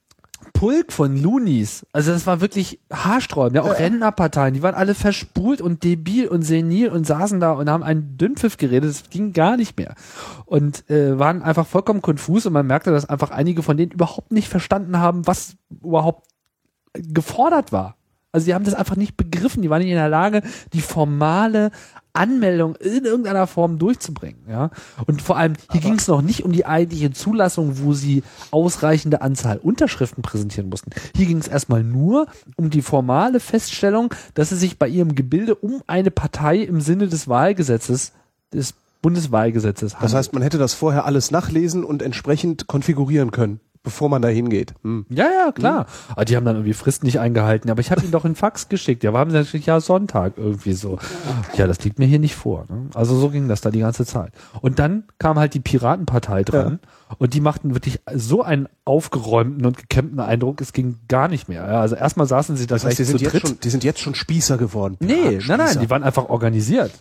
Pulk 0.61 0.93
von 0.93 1.17
Loonies, 1.19 1.87
also 1.91 2.11
das 2.11 2.27
war 2.27 2.39
wirklich 2.39 2.79
haarsträubend, 2.93 3.55
ja, 3.55 3.63
auch 3.63 3.79
Rentnerparteien, 3.79 4.53
die 4.53 4.61
waren 4.61 4.75
alle 4.75 4.93
verspult 4.93 5.59
und 5.59 5.83
debil 5.83 6.27
und 6.27 6.43
senil 6.43 6.89
und 6.89 7.07
saßen 7.07 7.39
da 7.39 7.53
und 7.53 7.67
haben 7.67 7.81
einen 7.81 8.15
Dünnpfiff 8.15 8.57
geredet, 8.57 8.91
das 8.91 9.09
ging 9.09 9.33
gar 9.33 9.57
nicht 9.57 9.75
mehr. 9.75 9.95
Und 10.45 10.87
äh, 10.87 11.17
waren 11.17 11.41
einfach 11.41 11.65
vollkommen 11.65 12.03
konfus 12.03 12.45
und 12.45 12.53
man 12.53 12.67
merkte, 12.67 12.91
dass 12.91 13.09
einfach 13.09 13.31
einige 13.31 13.63
von 13.63 13.75
denen 13.75 13.91
überhaupt 13.91 14.31
nicht 14.31 14.49
verstanden 14.49 14.99
haben, 14.99 15.25
was 15.25 15.55
überhaupt 15.83 16.27
gefordert 16.93 17.71
war. 17.71 17.95
Also 18.31 18.45
die 18.45 18.53
haben 18.53 18.65
das 18.65 18.73
einfach 18.73 18.95
nicht 18.95 19.17
begriffen, 19.17 19.61
die 19.61 19.69
waren 19.69 19.81
nicht 19.81 19.91
in 19.91 19.97
der 19.97 20.09
Lage, 20.09 20.41
die 20.73 20.81
formale 20.81 21.71
Anmeldung 22.13 22.75
in 22.77 23.05
irgendeiner 23.05 23.47
Form 23.47 23.77
durchzubringen. 23.77 24.41
Ja? 24.49 24.69
Und 25.05 25.21
vor 25.21 25.37
allem, 25.37 25.53
hier 25.71 25.81
ging 25.81 25.95
es 25.95 26.07
noch 26.07 26.21
nicht 26.21 26.43
um 26.43 26.51
die 26.51 26.65
eigentliche 26.65 27.11
Zulassung, 27.11 27.79
wo 27.79 27.93
sie 27.93 28.23
ausreichende 28.51 29.21
Anzahl 29.21 29.57
Unterschriften 29.57 30.21
präsentieren 30.21 30.69
mussten. 30.69 30.91
Hier 31.15 31.25
ging 31.25 31.37
es 31.37 31.47
erstmal 31.47 31.83
nur 31.83 32.27
um 32.57 32.69
die 32.69 32.81
formale 32.81 33.39
Feststellung, 33.39 34.13
dass 34.33 34.51
es 34.51 34.59
sich 34.59 34.77
bei 34.77 34.87
ihrem 34.87 35.15
Gebilde 35.15 35.55
um 35.55 35.81
eine 35.87 36.11
Partei 36.11 36.57
im 36.57 36.81
Sinne 36.81 37.07
des 37.07 37.27
Wahlgesetzes, 37.27 38.13
des 38.53 38.73
Bundeswahlgesetzes 39.01 39.95
handelt. 39.95 40.11
Das 40.11 40.17
heißt, 40.17 40.33
man 40.33 40.43
hätte 40.43 40.57
das 40.57 40.73
vorher 40.73 41.05
alles 41.05 41.31
nachlesen 41.31 41.83
und 41.83 42.01
entsprechend 42.01 42.67
konfigurieren 42.67 43.31
können, 43.31 43.59
bevor 43.83 44.09
man 44.09 44.21
da 44.21 44.27
hingeht. 44.27 44.73
Hm. 44.83 45.05
Ja, 45.09 45.25
ja, 45.25 45.51
klar. 45.51 45.87
Aber 46.09 46.25
die 46.25 46.35
haben 46.35 46.45
dann 46.45 46.55
irgendwie 46.55 46.73
Fristen 46.73 47.05
nicht 47.05 47.19
eingehalten. 47.19 47.69
Aber 47.71 47.81
ich 47.81 47.91
habe 47.91 48.01
ihnen 48.01 48.11
doch 48.11 48.25
einen 48.25 48.35
Fax 48.35 48.69
geschickt. 48.69 49.03
Ja, 49.03 49.11
haben 49.13 49.31
sie 49.31 49.37
natürlich 49.37 49.65
ja 49.65 49.79
Sonntag 49.79 50.33
irgendwie 50.37 50.73
so. 50.73 50.99
Ja, 51.55 51.67
das 51.67 51.83
liegt 51.83 51.97
mir 51.99 52.05
hier 52.05 52.19
nicht 52.19 52.35
vor. 52.35 52.65
Ne? 52.69 52.89
Also 52.93 53.15
so 53.17 53.29
ging 53.29 53.47
das 53.47 53.61
da 53.61 53.71
die 53.71 53.79
ganze 53.79 54.05
Zeit. 54.05 54.33
Und 54.61 54.79
dann 54.79 55.05
kam 55.17 55.39
halt 55.39 55.53
die 55.53 55.59
Piratenpartei 55.59 56.43
dran 56.43 56.79
und 57.17 57.33
die 57.33 57.41
machten 57.41 57.73
wirklich 57.73 57.99
so 58.13 58.43
einen 58.43 58.67
aufgeräumten 58.85 59.65
und 59.65 59.77
gekämmten 59.77 60.19
Eindruck, 60.19 60.61
es 60.61 60.73
ging 60.73 60.99
gar 61.07 61.27
nicht 61.27 61.49
mehr. 61.49 61.65
Ja, 61.67 61.81
also 61.81 61.95
erstmal 61.95 62.27
saßen 62.27 62.55
sie 62.57 62.67
da 62.67 62.75
Das 62.75 62.85
heißt, 62.85 62.99
die 62.99 63.03
gleich 63.03 63.11
zu 63.11 63.17
sind, 63.17 63.21
jetzt 63.21 63.33
dritt. 63.33 63.47
schon, 63.47 63.59
die 63.61 63.69
sind 63.69 63.83
jetzt 63.83 63.99
schon 63.99 64.15
Spießer 64.15 64.57
geworden. 64.57 64.97
nee, 64.99 65.39
nein, 65.47 65.57
nein, 65.57 65.79
die 65.79 65.89
waren 65.89 66.03
einfach 66.03 66.29
organisiert. 66.29 66.91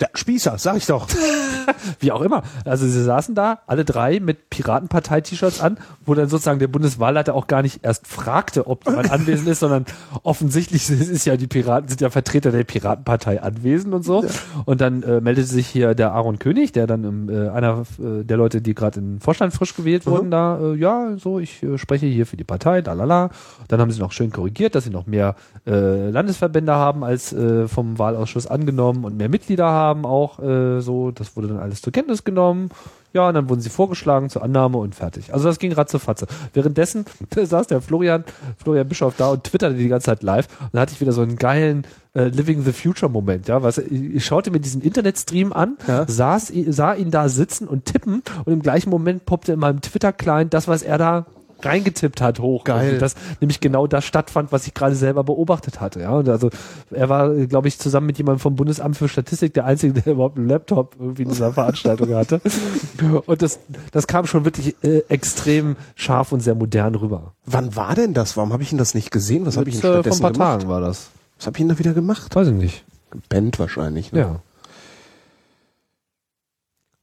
Der 0.00 0.10
Spießer, 0.14 0.56
sag 0.56 0.76
ich 0.78 0.86
doch. 0.86 1.06
Wie 2.00 2.10
auch 2.10 2.22
immer. 2.22 2.42
Also 2.64 2.86
sie 2.86 3.02
saßen 3.02 3.34
da, 3.34 3.60
alle 3.66 3.84
drei 3.84 4.18
mit 4.18 4.48
Piratenpartei-T-Shirts 4.48 5.60
an, 5.60 5.76
wo 6.06 6.14
dann 6.14 6.28
sozusagen 6.28 6.58
der 6.58 6.68
Bundeswahlleiter 6.68 7.34
auch 7.34 7.46
gar 7.46 7.60
nicht 7.60 7.84
erst 7.84 8.06
fragte, 8.06 8.66
ob 8.66 8.86
jemand 8.86 9.10
anwesend 9.12 9.48
ist, 9.48 9.60
sondern 9.60 9.84
offensichtlich 10.22 10.88
ist 10.88 11.26
ja 11.26 11.36
die 11.36 11.46
Piraten, 11.46 11.88
sind 11.88 12.00
ja 12.00 12.08
Vertreter 12.08 12.50
der 12.50 12.64
Piratenpartei 12.64 13.42
anwesend 13.42 13.92
und 13.92 14.02
so. 14.02 14.24
Und 14.64 14.80
dann 14.80 15.02
äh, 15.02 15.20
meldete 15.20 15.46
sich 15.46 15.66
hier 15.66 15.94
der 15.94 16.12
Aaron 16.12 16.38
König, 16.38 16.72
der 16.72 16.86
dann 16.86 17.28
äh, 17.28 17.50
einer 17.50 17.82
äh, 17.98 18.24
der 18.24 18.38
Leute, 18.38 18.62
die 18.62 18.74
gerade 18.74 19.00
in 19.00 19.20
Vorstand 19.20 19.52
frisch 19.52 19.76
gewählt 19.76 20.06
wurden, 20.06 20.30
da, 20.30 20.58
äh, 20.60 20.76
ja, 20.76 21.16
so, 21.18 21.38
ich 21.38 21.62
äh, 21.62 21.76
spreche 21.76 22.06
hier 22.06 22.24
für 22.24 22.38
die 22.38 22.44
Partei, 22.44 22.80
da 22.80 22.94
lala. 22.94 23.30
Dann 23.68 23.80
haben 23.80 23.90
sie 23.90 24.00
noch 24.00 24.12
schön 24.12 24.30
korrigiert, 24.30 24.74
dass 24.74 24.84
sie 24.84 24.90
noch 24.90 25.06
mehr 25.06 25.34
äh, 25.66 26.08
Landesverbände 26.08 26.72
haben 26.72 27.04
als 27.04 27.32
äh, 27.34 27.68
vom 27.68 27.98
Wahlausschuss 27.98 28.46
angenommen 28.46 29.04
und 29.04 29.16
mehr 29.16 29.28
Mitglieder 29.28 29.66
haben 29.66 29.89
auch 30.04 30.38
äh, 30.40 30.80
so. 30.80 31.10
Das 31.10 31.36
wurde 31.36 31.48
dann 31.48 31.58
alles 31.58 31.82
zur 31.82 31.92
Kenntnis 31.92 32.24
genommen. 32.24 32.70
Ja, 33.12 33.26
und 33.28 33.34
dann 33.34 33.48
wurden 33.48 33.60
sie 33.60 33.70
vorgeschlagen 33.70 34.30
zur 34.30 34.42
Annahme 34.44 34.78
und 34.78 34.94
fertig. 34.94 35.34
Also 35.34 35.48
das 35.48 35.58
ging 35.58 35.72
ratzefatze. 35.72 36.26
Währenddessen 36.52 37.06
saß 37.36 37.66
der 37.66 37.80
Florian, 37.80 38.24
Florian 38.56 38.88
Bischof 38.88 39.14
da 39.16 39.30
und 39.30 39.42
twitterte 39.44 39.74
die 39.76 39.88
ganze 39.88 40.06
Zeit 40.06 40.22
live. 40.22 40.46
Und 40.60 40.70
da 40.74 40.80
hatte 40.82 40.92
ich 40.92 41.00
wieder 41.00 41.12
so 41.12 41.22
einen 41.22 41.34
geilen 41.36 41.84
äh, 42.14 42.28
Living 42.28 42.62
the 42.62 42.72
Future 42.72 43.10
Moment. 43.10 43.48
Ja, 43.48 43.64
was, 43.64 43.78
ich, 43.78 44.14
ich 44.14 44.24
schaute 44.24 44.52
mir 44.52 44.60
diesen 44.60 44.80
Internetstream 44.80 45.52
an, 45.52 45.76
Ja. 45.88 46.06
saß, 46.06 46.52
sah 46.68 46.94
ihn 46.94 47.10
da 47.10 47.28
sitzen 47.28 47.66
und 47.66 47.84
tippen 47.86 48.22
und 48.44 48.52
im 48.52 48.62
gleichen 48.62 48.90
Moment 48.90 49.26
poppte 49.26 49.52
in 49.54 49.58
meinem 49.58 49.80
Twitter-Client 49.80 50.54
das, 50.54 50.68
was 50.68 50.82
er 50.82 50.98
da 50.98 51.26
reingetippt 51.64 52.20
hat, 52.20 52.40
hoch. 52.40 52.64
Geil. 52.64 52.94
Und 52.94 53.02
das 53.02 53.14
nämlich 53.40 53.60
genau 53.60 53.86
das 53.86 54.04
stattfand, 54.04 54.52
was 54.52 54.66
ich 54.66 54.74
gerade 54.74 54.94
selber 54.94 55.24
beobachtet 55.24 55.80
hatte. 55.80 56.00
Ja, 56.00 56.12
und 56.12 56.28
also 56.28 56.50
er 56.90 57.08
war, 57.08 57.30
glaube 57.46 57.68
ich, 57.68 57.78
zusammen 57.78 58.06
mit 58.06 58.18
jemandem 58.18 58.40
vom 58.40 58.56
Bundesamt 58.56 58.96
für 58.96 59.08
Statistik 59.08 59.54
der 59.54 59.64
Einzige, 59.64 59.92
der 60.00 60.12
überhaupt 60.12 60.38
einen 60.38 60.48
Laptop 60.48 60.96
irgendwie 60.98 61.22
in 61.22 61.28
dieser 61.28 61.52
Veranstaltung 61.54 62.14
hatte. 62.14 62.40
Und 63.26 63.42
das, 63.42 63.60
das 63.92 64.06
kam 64.06 64.26
schon 64.26 64.44
wirklich 64.44 64.76
äh, 64.82 65.02
extrem 65.08 65.76
scharf 65.94 66.32
und 66.32 66.40
sehr 66.40 66.54
modern 66.54 66.94
rüber. 66.94 67.34
Wann 67.46 67.76
war 67.76 67.94
denn 67.94 68.14
das? 68.14 68.36
Warum 68.36 68.52
habe 68.52 68.62
ich 68.62 68.72
ihn 68.72 68.78
das 68.78 68.94
nicht 68.94 69.10
gesehen? 69.10 69.46
Was 69.46 69.56
habe 69.56 69.68
ich 69.68 69.76
ihn 69.76 69.78
äh, 69.78 69.82
vor 69.82 69.90
ein 69.90 69.94
stattdessen 70.02 70.22
paar 70.22 70.32
gemacht? 70.32 70.60
Tagen 70.60 70.70
war 70.70 70.80
das. 70.80 71.10
Was 71.38 71.46
habe 71.46 71.56
ich 71.56 71.62
ihn 71.62 71.68
da 71.68 71.78
wieder 71.78 71.94
gemacht? 71.94 72.34
Weiß 72.34 72.48
ich 72.48 72.54
nicht. 72.54 72.84
Gepennt 73.10 73.58
wahrscheinlich. 73.58 74.12
Ne? 74.12 74.20
Ja. 74.20 74.40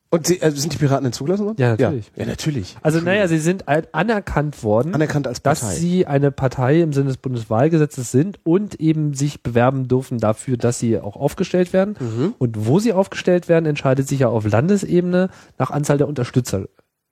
Und 0.10 0.26
sie, 0.28 0.42
äh, 0.42 0.52
sind 0.52 0.72
die 0.74 0.78
Piraten 0.78 1.04
denn 1.04 1.12
zugelassen 1.14 1.46
worden? 1.46 1.58
Ja, 1.60 1.72
natürlich. 1.72 2.12
Ja, 2.16 2.24
ja 2.24 2.30
natürlich. 2.30 2.78
Also 2.82 3.02
naja, 3.02 3.28
sie 3.28 3.40
sind 3.40 3.66
anerkannt 3.68 4.64
worden. 4.64 4.94
Anerkannt 4.96 5.28
als 5.28 5.42
Partei. 5.42 5.60
dass 5.66 5.76
sie 5.78 6.08
eine 6.08 6.32
Partei 6.32 6.82
im 6.82 6.94
Sinne 6.94 7.08
des 7.08 7.18
Bundeswahlgesetzes 7.18 8.12
sind 8.12 8.40
und 8.46 8.80
eben 8.80 9.14
sich 9.14 9.44
bewerben 9.44 9.90
dürfen 9.90 10.18
dafür, 10.20 10.56
dass 10.56 10.80
sie 10.80 10.98
auch 11.00 11.18
aufgestellt 11.18 11.74
werden. 11.74 11.96
Mhm. 12.00 12.34
Und 12.38 12.66
wo 12.68 12.80
sie 12.80 12.94
aufgestellt 12.94 13.50
werden, 13.50 13.66
entscheidet 13.66 14.08
sich 14.08 14.20
ja 14.20 14.30
auf 14.30 14.50
Landesebene 14.50 15.30
nach 15.58 15.72
Anzahl 15.72 15.98
der 15.98 16.08
Unterstützer, 16.08 16.66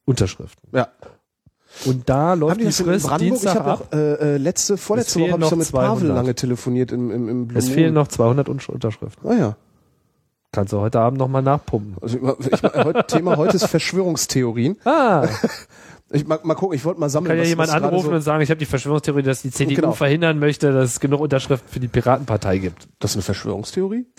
Unterschriften. 0.05 0.69
ja. 0.71 0.87
Und 1.83 2.07
da 2.07 2.35
läuft 2.35 2.51
Haben 2.51 2.59
die 2.59 2.65
die 2.67 2.71
Frist 2.71 3.05
Brandenburg? 3.05 3.35
Ich 3.35 3.41
Dienstag 3.41 3.55
habe 3.59 3.71
ab. 3.71 3.87
auch 3.91 3.97
äh, 3.97 4.35
äh, 4.35 4.37
letzte, 4.37 4.77
vorletzte 4.77 5.19
Woche 5.19 5.33
habe 5.33 5.43
ich 5.43 5.49
so 5.49 5.55
noch 5.57 5.61
mit 5.61 5.71
Pavel 5.73 5.97
200. 5.97 6.15
lange 6.15 6.33
telefoniert 6.35 6.93
im, 6.93 7.11
im, 7.11 7.27
im 7.27 7.47
Blue 7.49 7.59
Es 7.59 7.67
fehlen 7.67 7.93
noch 7.93 8.07
200 8.07 8.47
Unsch- 8.47 8.69
Unterschriften. 8.71 9.29
Ah 9.29 9.33
ja. 9.33 9.57
Kannst 10.55 10.71
du 10.71 10.79
heute 10.79 11.01
Abend 11.01 11.19
nochmal 11.19 11.41
nachpumpen. 11.41 11.97
Also 12.01 12.17
ich, 12.17 12.63
heute, 12.63 13.05
Thema 13.07 13.35
heute 13.35 13.57
ist 13.57 13.67
Verschwörungstheorien. 13.67 14.77
Ah, 14.85 15.27
Ich 16.11 16.25
mal, 16.25 16.39
mal 16.43 16.53
gucken, 16.53 16.75
ich 16.77 16.85
wollte 16.85 16.99
mal 16.99 17.09
sammeln. 17.09 17.29
kann 17.29 17.37
ja 17.39 17.43
jemand 17.43 17.71
anrufen 17.71 18.09
so, 18.09 18.15
und 18.15 18.21
sagen, 18.21 18.41
ich 18.41 18.49
habe 18.51 18.59
die 18.59 18.65
Verschwörungstheorie, 18.67 19.23
dass 19.23 19.41
die 19.41 19.49
CDU 19.51 19.75
Genau. 19.75 19.91
verhindern 19.91 20.37
möchte, 20.39 20.71
dass 20.71 20.91
es 20.91 20.99
genug 20.99 21.19
Unterschriften 21.19 21.67
für 21.67 21.79
die 21.79 21.87
Piratenpartei 21.87 22.59
gibt. 22.59 22.87
Das 22.99 23.11
ist 23.11 23.15
eine 23.17 23.23
Verschwörungstheorie? 23.23 24.05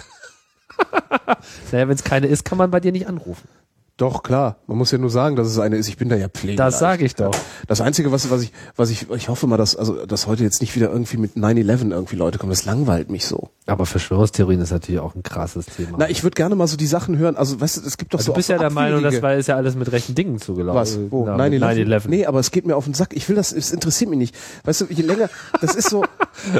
Naja, 1.72 1.88
wenn 1.88 1.94
es 1.94 2.04
keine 2.04 2.26
ist, 2.26 2.44
kann 2.44 2.58
man 2.58 2.70
bei 2.70 2.80
dir 2.80 2.92
nicht 2.92 3.08
anrufen. 3.08 3.48
Doch, 3.96 4.22
klar. 4.22 4.58
Man 4.66 4.76
muss 4.76 4.90
ja 4.90 4.98
nur 4.98 5.08
sagen, 5.08 5.36
dass 5.36 5.46
es 5.46 5.58
eine 5.58 5.76
ist. 5.76 5.88
Ich 5.88 5.96
bin 5.96 6.10
da 6.10 6.16
ja 6.16 6.28
Pfleger. 6.28 6.62
Das 6.62 6.78
sage 6.78 7.06
ich 7.06 7.14
doch. 7.14 7.34
Das 7.66 7.80
Einzige, 7.80 8.12
was, 8.12 8.30
was 8.30 8.42
ich, 8.42 8.52
was 8.76 8.90
ich, 8.90 9.10
ich 9.10 9.30
hoffe 9.30 9.46
mal, 9.46 9.56
dass, 9.56 9.74
also, 9.74 10.04
dass 10.04 10.26
heute 10.26 10.42
jetzt 10.42 10.60
nicht 10.60 10.76
wieder 10.76 10.90
irgendwie 10.90 11.16
mit 11.16 11.32
9-11 11.32 11.92
irgendwie 11.92 12.16
Leute 12.16 12.38
kommen. 12.38 12.50
Das 12.50 12.66
langweilt 12.66 13.08
mich 13.08 13.24
so. 13.24 13.48
Aber 13.64 13.86
Verschwörungstheorien 13.86 14.60
ist 14.60 14.70
natürlich 14.70 15.00
auch 15.00 15.14
ein 15.14 15.22
krasses 15.22 15.64
Thema. 15.64 15.96
Na, 15.98 16.10
ich 16.10 16.22
würde 16.22 16.34
gerne 16.34 16.54
mal 16.56 16.66
so 16.66 16.76
die 16.76 16.86
Sachen 16.86 17.16
hören. 17.16 17.36
Also, 17.36 17.58
weißt 17.58 17.78
du, 17.78 17.86
es 17.86 17.96
gibt 17.96 18.12
doch 18.12 18.18
also 18.18 18.26
so 18.26 18.32
du 18.32 18.36
bist 18.36 18.50
ja 18.50 18.58
der 18.58 18.70
Meinung, 18.70 19.02
das 19.02 19.22
war, 19.22 19.34
ist 19.34 19.46
ja 19.46 19.56
alles 19.56 19.76
mit 19.76 19.90
rechten 19.90 20.14
Dingen 20.14 20.40
zugelaufen. 20.42 20.78
Was? 20.78 20.98
Wo? 21.10 21.24
Genau, 21.24 21.38
mit 21.38 21.62
9-11? 21.62 21.86
9/11. 21.86 22.08
Nee, 22.08 22.26
aber 22.26 22.40
es 22.40 22.50
geht 22.50 22.66
mir 22.66 22.76
auf 22.76 22.84
den 22.84 22.92
Sack. 22.92 23.16
Ich 23.16 23.26
will 23.30 23.36
das, 23.36 23.50
es 23.50 23.72
interessiert 23.72 24.10
mich 24.10 24.18
nicht. 24.18 24.36
Weißt 24.64 24.82
du, 24.82 24.86
je 24.90 25.02
länger, 25.04 25.30
das 25.62 25.74
ist 25.74 25.88
so, 25.88 26.04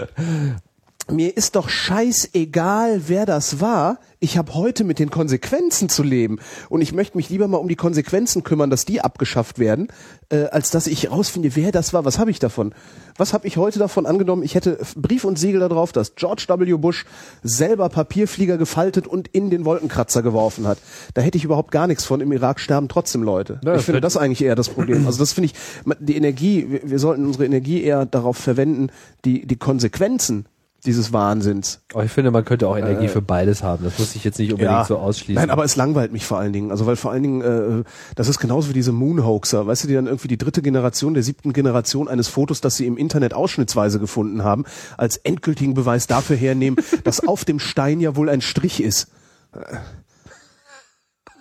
mir 1.11 1.37
ist 1.37 1.55
doch 1.55 1.69
scheißegal, 1.69 3.03
wer 3.07 3.27
das 3.27 3.61
war. 3.61 3.99
Ich 4.19 4.37
habe 4.39 4.55
heute 4.55 4.83
mit 4.83 4.99
den 4.99 5.11
Konsequenzen 5.11 5.89
zu 5.89 6.03
leben. 6.03 6.39
Und 6.69 6.81
ich 6.81 6.93
möchte 6.93 7.17
mich 7.17 7.31
lieber 7.31 7.47
mal 7.47 7.59
um 7.59 7.69
die 7.69 7.77
Konsequenzen 7.77 8.43
kümmern, 8.43 8.71
dass 8.71 8.85
die 8.85 9.01
abgeschafft 9.01 9.59
werden, 9.59 9.89
äh, 10.31 10.45
als 10.47 10.71
dass 10.71 10.89
ich 10.89 11.11
rausfinde, 11.11 11.55
wer 11.55 11.71
das 11.71 11.93
war. 11.93 12.05
Was 12.05 12.19
habe 12.19 12.31
ich 12.31 12.41
davon? 12.41 12.75
Was 13.19 13.33
habe 13.33 13.47
ich 13.47 13.57
heute 13.57 13.79
davon 13.79 14.05
angenommen? 14.05 14.43
Ich 14.43 14.57
hätte 14.57 14.79
Brief 14.97 15.25
und 15.25 15.39
Siegel 15.39 15.61
darauf, 15.61 15.93
dass 15.93 16.17
George 16.17 16.47
W. 16.49 16.73
Bush 16.77 17.05
selber 17.43 17.89
Papierflieger 17.89 18.59
gefaltet 18.59 19.07
und 19.07 19.29
in 19.29 19.51
den 19.51 19.65
Wolkenkratzer 19.65 20.23
geworfen 20.23 20.67
hat. 20.67 20.79
Da 21.15 21.23
hätte 21.23 21.39
ich 21.39 21.45
überhaupt 21.45 21.71
gar 21.71 21.87
nichts 21.87 22.05
von. 22.05 22.21
Im 22.21 22.33
Irak 22.33 22.59
sterben 22.59 22.89
trotzdem 22.89 23.23
Leute. 23.23 23.61
Ja, 23.65 23.77
ich 23.77 23.83
finde 23.83 24.01
das 24.01 24.17
eigentlich 24.17 24.43
eher 24.43 24.57
das 24.57 24.71
Problem. 24.71 25.07
Also 25.07 25.21
das 25.21 25.33
finde 25.33 25.51
ich, 25.51 25.55
die 26.01 26.17
Energie, 26.17 26.67
wir, 26.69 26.91
wir 26.91 26.99
sollten 26.99 27.27
unsere 27.27 27.45
Energie 27.45 27.83
eher 27.83 28.07
darauf 28.07 28.39
verwenden, 28.39 28.89
die, 29.25 29.47
die 29.47 29.57
Konsequenzen 29.57 30.47
dieses 30.87 31.13
Wahnsinns 31.13 31.81
Aber 31.93 32.05
ich 32.05 32.11
finde, 32.11 32.31
man 32.31 32.45
könnte 32.45 32.69
auch 32.69 32.77
Energie 32.77 33.09
für 33.09 33.23
beides 33.23 33.63
haben. 33.63 33.85
Das 33.85 33.99
muss 33.99 34.15
ich 34.15 34.25
jetzt 34.25 34.39
nicht 34.39 34.53
unbedingt 34.53 34.87
so 34.87 34.99
ausschließen. 34.99 35.35
Nein, 35.35 35.51
aber 35.51 35.65
es 35.65 35.77
langweilt 35.77 36.13
mich 36.13 36.25
vor 36.25 36.39
allen 36.39 36.53
Dingen. 36.53 36.71
Also 36.71 36.87
weil 36.87 36.97
vor 36.97 37.11
allen 37.11 37.23
Dingen, 37.23 37.41
äh, 37.43 37.85
das 38.15 38.29
ist 38.29 38.39
genauso 38.39 38.71
wie 38.71 38.73
diese 38.73 38.93
Moonhoaxer, 38.93 39.67
weißt 39.67 39.85
du, 39.85 39.89
die 39.89 39.95
dann 39.95 40.07
irgendwie 40.07 40.29
die 40.29 40.39
dritte 40.39 40.63
Generation 40.63 41.15
der 41.15 41.23
siebten 41.23 41.53
Generation 41.53 42.09
eines 42.09 42.29
Fotos, 42.29 42.61
das 42.61 42.77
sie 42.77 42.87
im 42.87 42.97
Internet 42.97 43.35
ausschnittsweise 43.35 43.99
gefunden 43.99 44.45
haben, 44.45 44.65
als 44.97 45.17
endgültigen 45.19 45.75
Beweis 45.75 46.07
dafür 46.07 46.37
hernehmen, 46.37 46.77
dass 47.05 47.27
auf 47.27 47.45
dem 47.45 47.59
Stein 47.59 48.01
ja 48.01 48.17
wohl 48.17 48.31
ein 48.31 48.41
Strich 48.41 48.83
ist. 48.83 49.09
Äh, 49.53 49.77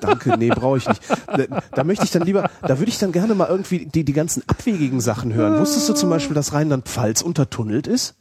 Danke, 0.01 0.37
nee, 0.37 0.49
brauche 0.49 0.77
ich 0.77 0.87
nicht. 0.87 1.01
Da, 1.27 1.61
da 1.71 1.83
möchte 1.83 2.03
ich 2.03 2.11
dann 2.11 2.23
lieber, 2.23 2.49
da 2.61 2.79
würde 2.79 2.89
ich 2.89 2.99
dann 2.99 3.11
gerne 3.11 3.33
mal 3.33 3.47
irgendwie 3.47 3.85
die, 3.85 4.03
die 4.03 4.13
ganzen 4.13 4.43
abwegigen 4.47 4.99
Sachen 4.99 5.33
hören. 5.33 5.59
Wusstest 5.59 5.87
du 5.87 5.93
zum 5.93 6.09
Beispiel, 6.09 6.35
dass 6.35 6.53
Rheinland-Pfalz 6.53 7.21
untertunnelt 7.21 7.87
ist? 7.87 8.15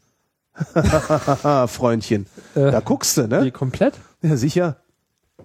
Freundchen. 1.69 2.27
Äh, 2.55 2.71
da 2.71 2.81
guckst 2.81 3.17
du, 3.17 3.23
Die 3.23 3.29
ne? 3.29 3.51
komplett? 3.53 3.95
Ja, 4.23 4.37
sicher. 4.37 4.77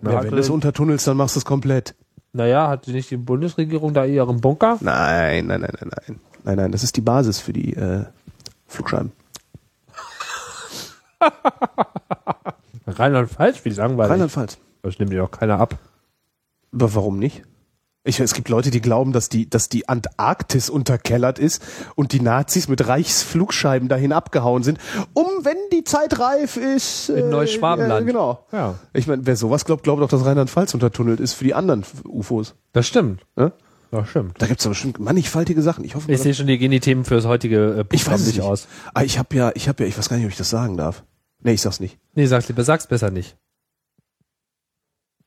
Na, 0.01 0.13
Ja, 0.13 0.23
wenn 0.23 0.31
du 0.31 0.37
es 0.37 0.49
er- 0.49 0.53
untertunnelst, 0.53 1.07
dann 1.07 1.17
machst 1.17 1.35
du 1.35 1.39
es 1.39 1.45
komplett. 1.45 1.95
Naja, 2.31 2.67
hat 2.67 2.87
nicht 2.87 3.09
die 3.09 3.17
Bundesregierung 3.17 3.93
da 3.93 4.05
ihren 4.05 4.39
Bunker? 4.39 4.77
Nein, 4.81 5.47
nein, 5.47 5.61
nein, 5.61 5.73
nein, 5.81 5.89
nein. 6.07 6.19
Nein, 6.43 6.55
nein, 6.57 6.71
das 6.71 6.83
ist 6.83 6.95
die 6.95 7.01
Basis 7.01 7.39
für 7.39 7.53
die 7.53 7.73
äh, 7.75 8.05
Flugscheiben. 8.67 9.11
Rheinland-Pfalz, 12.87 13.65
wie 13.65 13.69
langweilig. 13.69 14.11
Rheinland-Pfalz. 14.11 14.57
Das 14.83 14.99
nimmt 14.99 15.11
dir 15.11 15.19
doch 15.19 15.31
keiner 15.31 15.59
ab. 15.59 15.77
Aber 16.73 16.93
warum 16.95 17.17
nicht? 17.19 17.43
Ich, 18.09 18.19
es 18.19 18.33
gibt 18.33 18.49
Leute, 18.49 18.71
die 18.71 18.81
glauben, 18.81 19.13
dass 19.13 19.29
die, 19.29 19.47
dass 19.47 19.69
die 19.69 19.87
Antarktis 19.87 20.71
unterkellert 20.71 21.37
ist 21.37 21.63
und 21.93 22.11
die 22.11 22.21
Nazis 22.21 22.67
mit 22.67 22.87
Reichsflugscheiben 22.87 23.87
dahin 23.87 24.13
abgehauen 24.13 24.63
sind, 24.63 24.79
um, 25.13 25.27
wenn 25.43 25.57
die 25.71 25.83
Zeit 25.83 26.19
reif 26.19 26.57
ist. 26.57 27.09
In 27.09 27.29
Neuschwabenland. 27.29 28.01
Äh, 28.01 28.05
genau. 28.11 28.47
Ja. 28.51 28.79
Ich 28.93 29.05
meine, 29.05 29.27
wer 29.27 29.35
sowas 29.35 29.63
glaubt, 29.63 29.83
glaubt 29.83 30.01
auch, 30.01 30.09
dass 30.09 30.25
Rheinland-Pfalz 30.25 30.73
untertunnelt 30.73 31.19
ist 31.19 31.33
für 31.33 31.43
die 31.43 31.53
anderen 31.53 31.85
UFOs. 32.03 32.55
Das 32.73 32.87
stimmt. 32.87 33.21
Ne? 33.35 33.51
Das 33.91 34.09
stimmt. 34.09 34.41
Da 34.41 34.47
gibt's 34.47 34.65
aber 34.65 34.71
bestimmt 34.71 34.99
mannigfaltige 34.99 35.61
Sachen. 35.61 35.85
Ich 35.85 35.93
hoffe, 35.93 36.11
Ich 36.11 36.19
sehe 36.19 36.33
schon, 36.33 36.47
die 36.47 36.57
gehen 36.57 36.71
die 36.71 36.79
Themen 36.79 37.05
fürs 37.05 37.27
heutige 37.27 37.85
äh, 37.87 37.95
ich 37.95 38.07
weiß 38.07 38.21
es 38.21 38.25
nicht 38.25 38.37
nicht 38.37 38.45
aus. 38.45 38.67
Ah, 38.95 39.03
ich 39.03 39.19
habe 39.19 39.35
ja, 39.35 39.51
ich 39.53 39.67
habe 39.67 39.83
ja, 39.83 39.87
ich 39.87 39.95
weiß 39.95 40.09
gar 40.09 40.17
nicht, 40.17 40.25
ob 40.25 40.31
ich 40.31 40.37
das 40.37 40.49
sagen 40.49 40.77
darf. 40.77 41.03
Nee, 41.43 41.53
ich 41.53 41.61
sag's 41.61 41.79
nicht. 41.79 41.99
Nee, 42.15 42.25
sag's 42.25 42.47
lieber, 42.47 42.63
sag's 42.63 42.87
besser 42.87 43.11
nicht. 43.11 43.37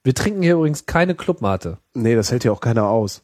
Wir 0.05 0.15
trinken 0.15 0.43
hier 0.43 0.55
übrigens 0.55 0.87
keine 0.87 1.15
Clubmate. 1.15 1.79
Nee, 1.95 2.17
das 2.17 2.33
hält 2.33 2.45
ja 2.45 2.51
auch 2.51 2.61
keiner 2.61 2.87
aus. 2.87 3.23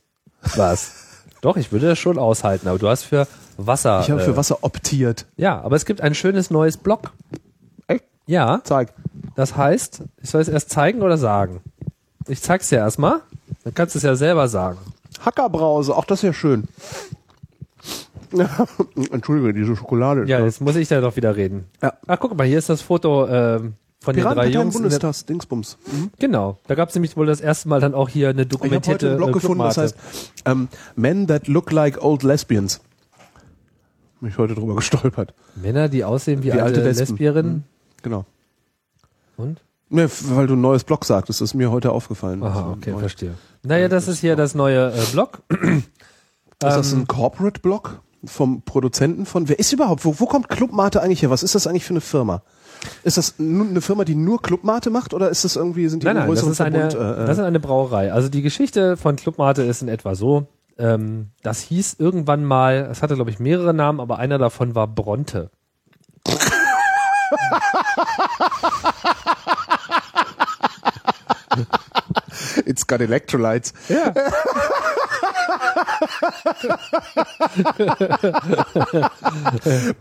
Was? 0.55 0.93
Doch, 1.41 1.57
ich 1.57 1.73
würde 1.73 1.89
das 1.89 1.99
schon 1.99 2.19
aushalten, 2.19 2.69
aber 2.69 2.79
du 2.79 2.89
hast 2.89 3.05
für 3.05 3.27
Wasser. 3.57 4.01
Ich 4.03 4.11
habe 4.11 4.21
für 4.21 4.33
äh, 4.33 4.37
Wasser 4.37 4.59
optiert. 4.63 5.27
Ja, 5.37 5.61
aber 5.61 5.77
es 5.77 5.85
gibt 5.85 6.01
ein 6.01 6.15
schönes 6.15 6.51
neues 6.51 6.77
Blog. 6.77 7.13
Echt? 7.87 8.05
Ja, 8.27 8.61
Zeig. 8.65 8.93
das 9.35 9.57
heißt, 9.57 10.03
ich 10.23 10.31
soll 10.31 10.41
es 10.41 10.49
erst 10.49 10.71
zeigen 10.71 11.03
oder 11.03 11.17
sagen? 11.19 11.61
Ich 12.29 12.43
zeig's 12.43 12.69
dir 12.69 12.77
erstmal, 12.77 13.21
dann 13.65 13.75
kannst 13.75 13.95
du 13.95 13.99
es 13.99 14.05
ja 14.05 14.15
selber 14.15 14.49
sagen. 14.49 14.79
Hackerbrause, 15.25 15.97
auch 15.97 16.05
das 16.05 16.21
ist 16.21 16.25
ja 16.25 16.33
schön. 16.33 16.69
Entschuldige, 19.11 19.55
diese 19.55 19.75
Schokolade. 19.77 20.25
Ja, 20.27 20.41
jetzt 20.41 20.61
muss 20.61 20.77
ich 20.77 20.87
da 20.89 21.01
doch 21.01 21.17
wieder 21.17 21.35
reden. 21.35 21.67
Ja. 21.83 21.95
Ach, 22.07 22.19
guck 22.21 22.37
mal, 22.37 22.47
hier 22.47 22.59
ist 22.59 22.69
das 22.69 22.83
Foto 22.83 23.27
ähm, 23.27 23.75
von 24.01 24.15
den 24.15 24.25
drei 24.25 24.47
Jungs. 24.49 24.75
Bundestag, 24.75 25.27
Dingsbums. 25.27 25.77
Mhm. 25.91 26.11
Genau, 26.19 26.59
da 26.67 26.75
gab 26.75 26.89
es 26.89 26.95
nämlich 26.95 27.17
wohl 27.17 27.27
das 27.27 27.41
erste 27.41 27.69
Mal 27.69 27.81
dann 27.81 27.95
auch 27.95 28.09
hier 28.09 28.29
eine 28.29 28.43
Ich 28.43 28.47
habe 28.47 28.49
dokumentierte 28.51 29.07
heute 29.07 29.09
einen 29.09 29.17
Blog 29.17 29.31
äh, 29.31 29.33
gefunden, 29.33 29.63
das 29.65 29.77
heißt 29.77 29.97
ähm, 30.45 30.69
Men 30.97 31.27
that 31.27 31.49
look 31.49 31.73
like 31.73 32.03
old 32.03 32.23
lesbians. 32.23 32.81
Bin 34.21 34.31
ich 34.31 34.39
heute 34.39 34.55
drüber 34.55 34.75
gestolpert. 34.77 35.35
Männer, 35.57 35.89
die 35.89 36.05
aussehen 36.05 36.43
wie, 36.43 36.47
Wie 36.49 36.53
alte, 36.53 36.81
alte. 36.83 36.83
Lesbierinnen. 37.01 37.65
Genau. 38.03 38.25
Und? 39.37 39.61
Ne, 39.91 40.09
weil 40.25 40.47
du 40.47 40.55
ein 40.55 40.61
neues 40.61 40.85
Blog 40.85 41.05
sagtest, 41.05 41.41
das 41.41 41.51
ist 41.51 41.55
mir 41.55 41.71
heute 41.71 41.93
aufgefallen. 41.93 42.43
Aha, 42.43 42.59
Also, 42.59 42.71
okay, 42.73 42.91
neu. 42.91 42.99
verstehe. 42.99 43.35
Naja, 43.63 43.89
das 43.89 44.07
ist 44.07 44.19
hier 44.21 44.37
das 44.37 44.55
neue 44.55 44.93
äh, 44.93 45.05
Blog. 45.13 45.43
Ist 45.51 46.65
das 46.77 46.93
Ähm, 46.93 47.01
ein 47.03 47.07
Corporate-Blog 47.07 48.03
vom 48.25 48.63
Produzenten 48.63 49.27
von? 49.27 49.49
Wer 49.49 49.61
ist 49.61 49.73
überhaupt? 49.73 50.05
Wo, 50.05 50.19
wo 50.19 50.27
kommt 50.27 50.49
Clubmate 50.49 51.01
eigentlich 51.01 51.23
her? 51.23 51.31
Was 51.31 51.45
ist 51.45 51.55
das 51.55 51.69
eigentlich 51.69 51.85
für 51.85 51.93
eine 51.93 52.01
Firma? 52.01 52.43
Ist 53.03 53.17
das 53.17 53.35
eine 53.39 53.81
Firma, 53.81 54.05
die 54.05 54.15
nur 54.15 54.43
Clubmate 54.43 54.91
macht 54.91 55.15
oder 55.15 55.29
ist 55.31 55.45
das 55.45 55.57
irgendwie 55.57 55.89
sind 55.89 56.03
die 56.03 56.07
Nein, 56.07 56.17
ein 56.17 56.27
nein, 56.27 56.31
das 56.35 56.45
größeren 56.45 56.53
ist, 56.53 56.61
eine, 56.61 56.91
Verbund? 56.91 57.19
Äh, 57.19 57.27
das 57.27 57.39
ist 57.39 57.45
eine 57.45 57.61
Brauerei. 57.61 58.13
Also 58.13 58.29
die 58.29 58.43
Geschichte 58.43 58.97
von 58.97 59.17
Clubmate 59.17 59.63
ist 59.63 59.83
in 59.83 59.89
etwa 59.89 60.15
so. 60.15 60.47
Ähm, 60.79 61.31
das 61.43 61.61
hieß 61.63 61.97
irgendwann 61.99 62.45
mal, 62.45 62.89
es 62.91 63.03
hatte 63.03 63.17
glaube 63.17 63.31
ich 63.31 63.39
mehrere 63.41 63.75
Namen, 63.75 64.01
aber 64.01 64.19
einer 64.19 64.39
davon 64.39 64.75
war 64.75 64.87
Bronte. 64.87 65.51
It's 72.67 72.87
got 72.87 73.01
electrolytes. 73.01 73.73
Ja. 73.89 74.13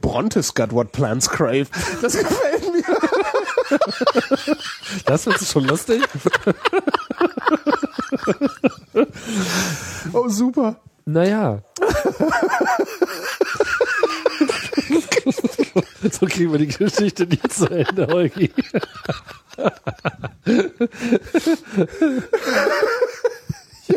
Brontes 0.01 0.53
got 0.53 0.71
what 0.71 0.91
plants 0.91 1.29
crave. 1.29 1.67
Das 2.01 2.17
gefällt 2.17 2.61
mir. 2.63 2.66
Das 5.05 5.27
ist 5.27 5.51
schon 5.51 5.65
lustig. 5.65 6.03
Oh, 10.13 10.27
super. 10.29 10.79
Naja. 11.05 11.61
so 16.11 16.25
kriegen 16.25 16.51
wir 16.51 16.59
die 16.59 16.67
Geschichte 16.67 17.25
nicht 17.25 17.51
zu 17.51 17.69
Ende, 17.69 18.07
Holgi. 18.07 18.51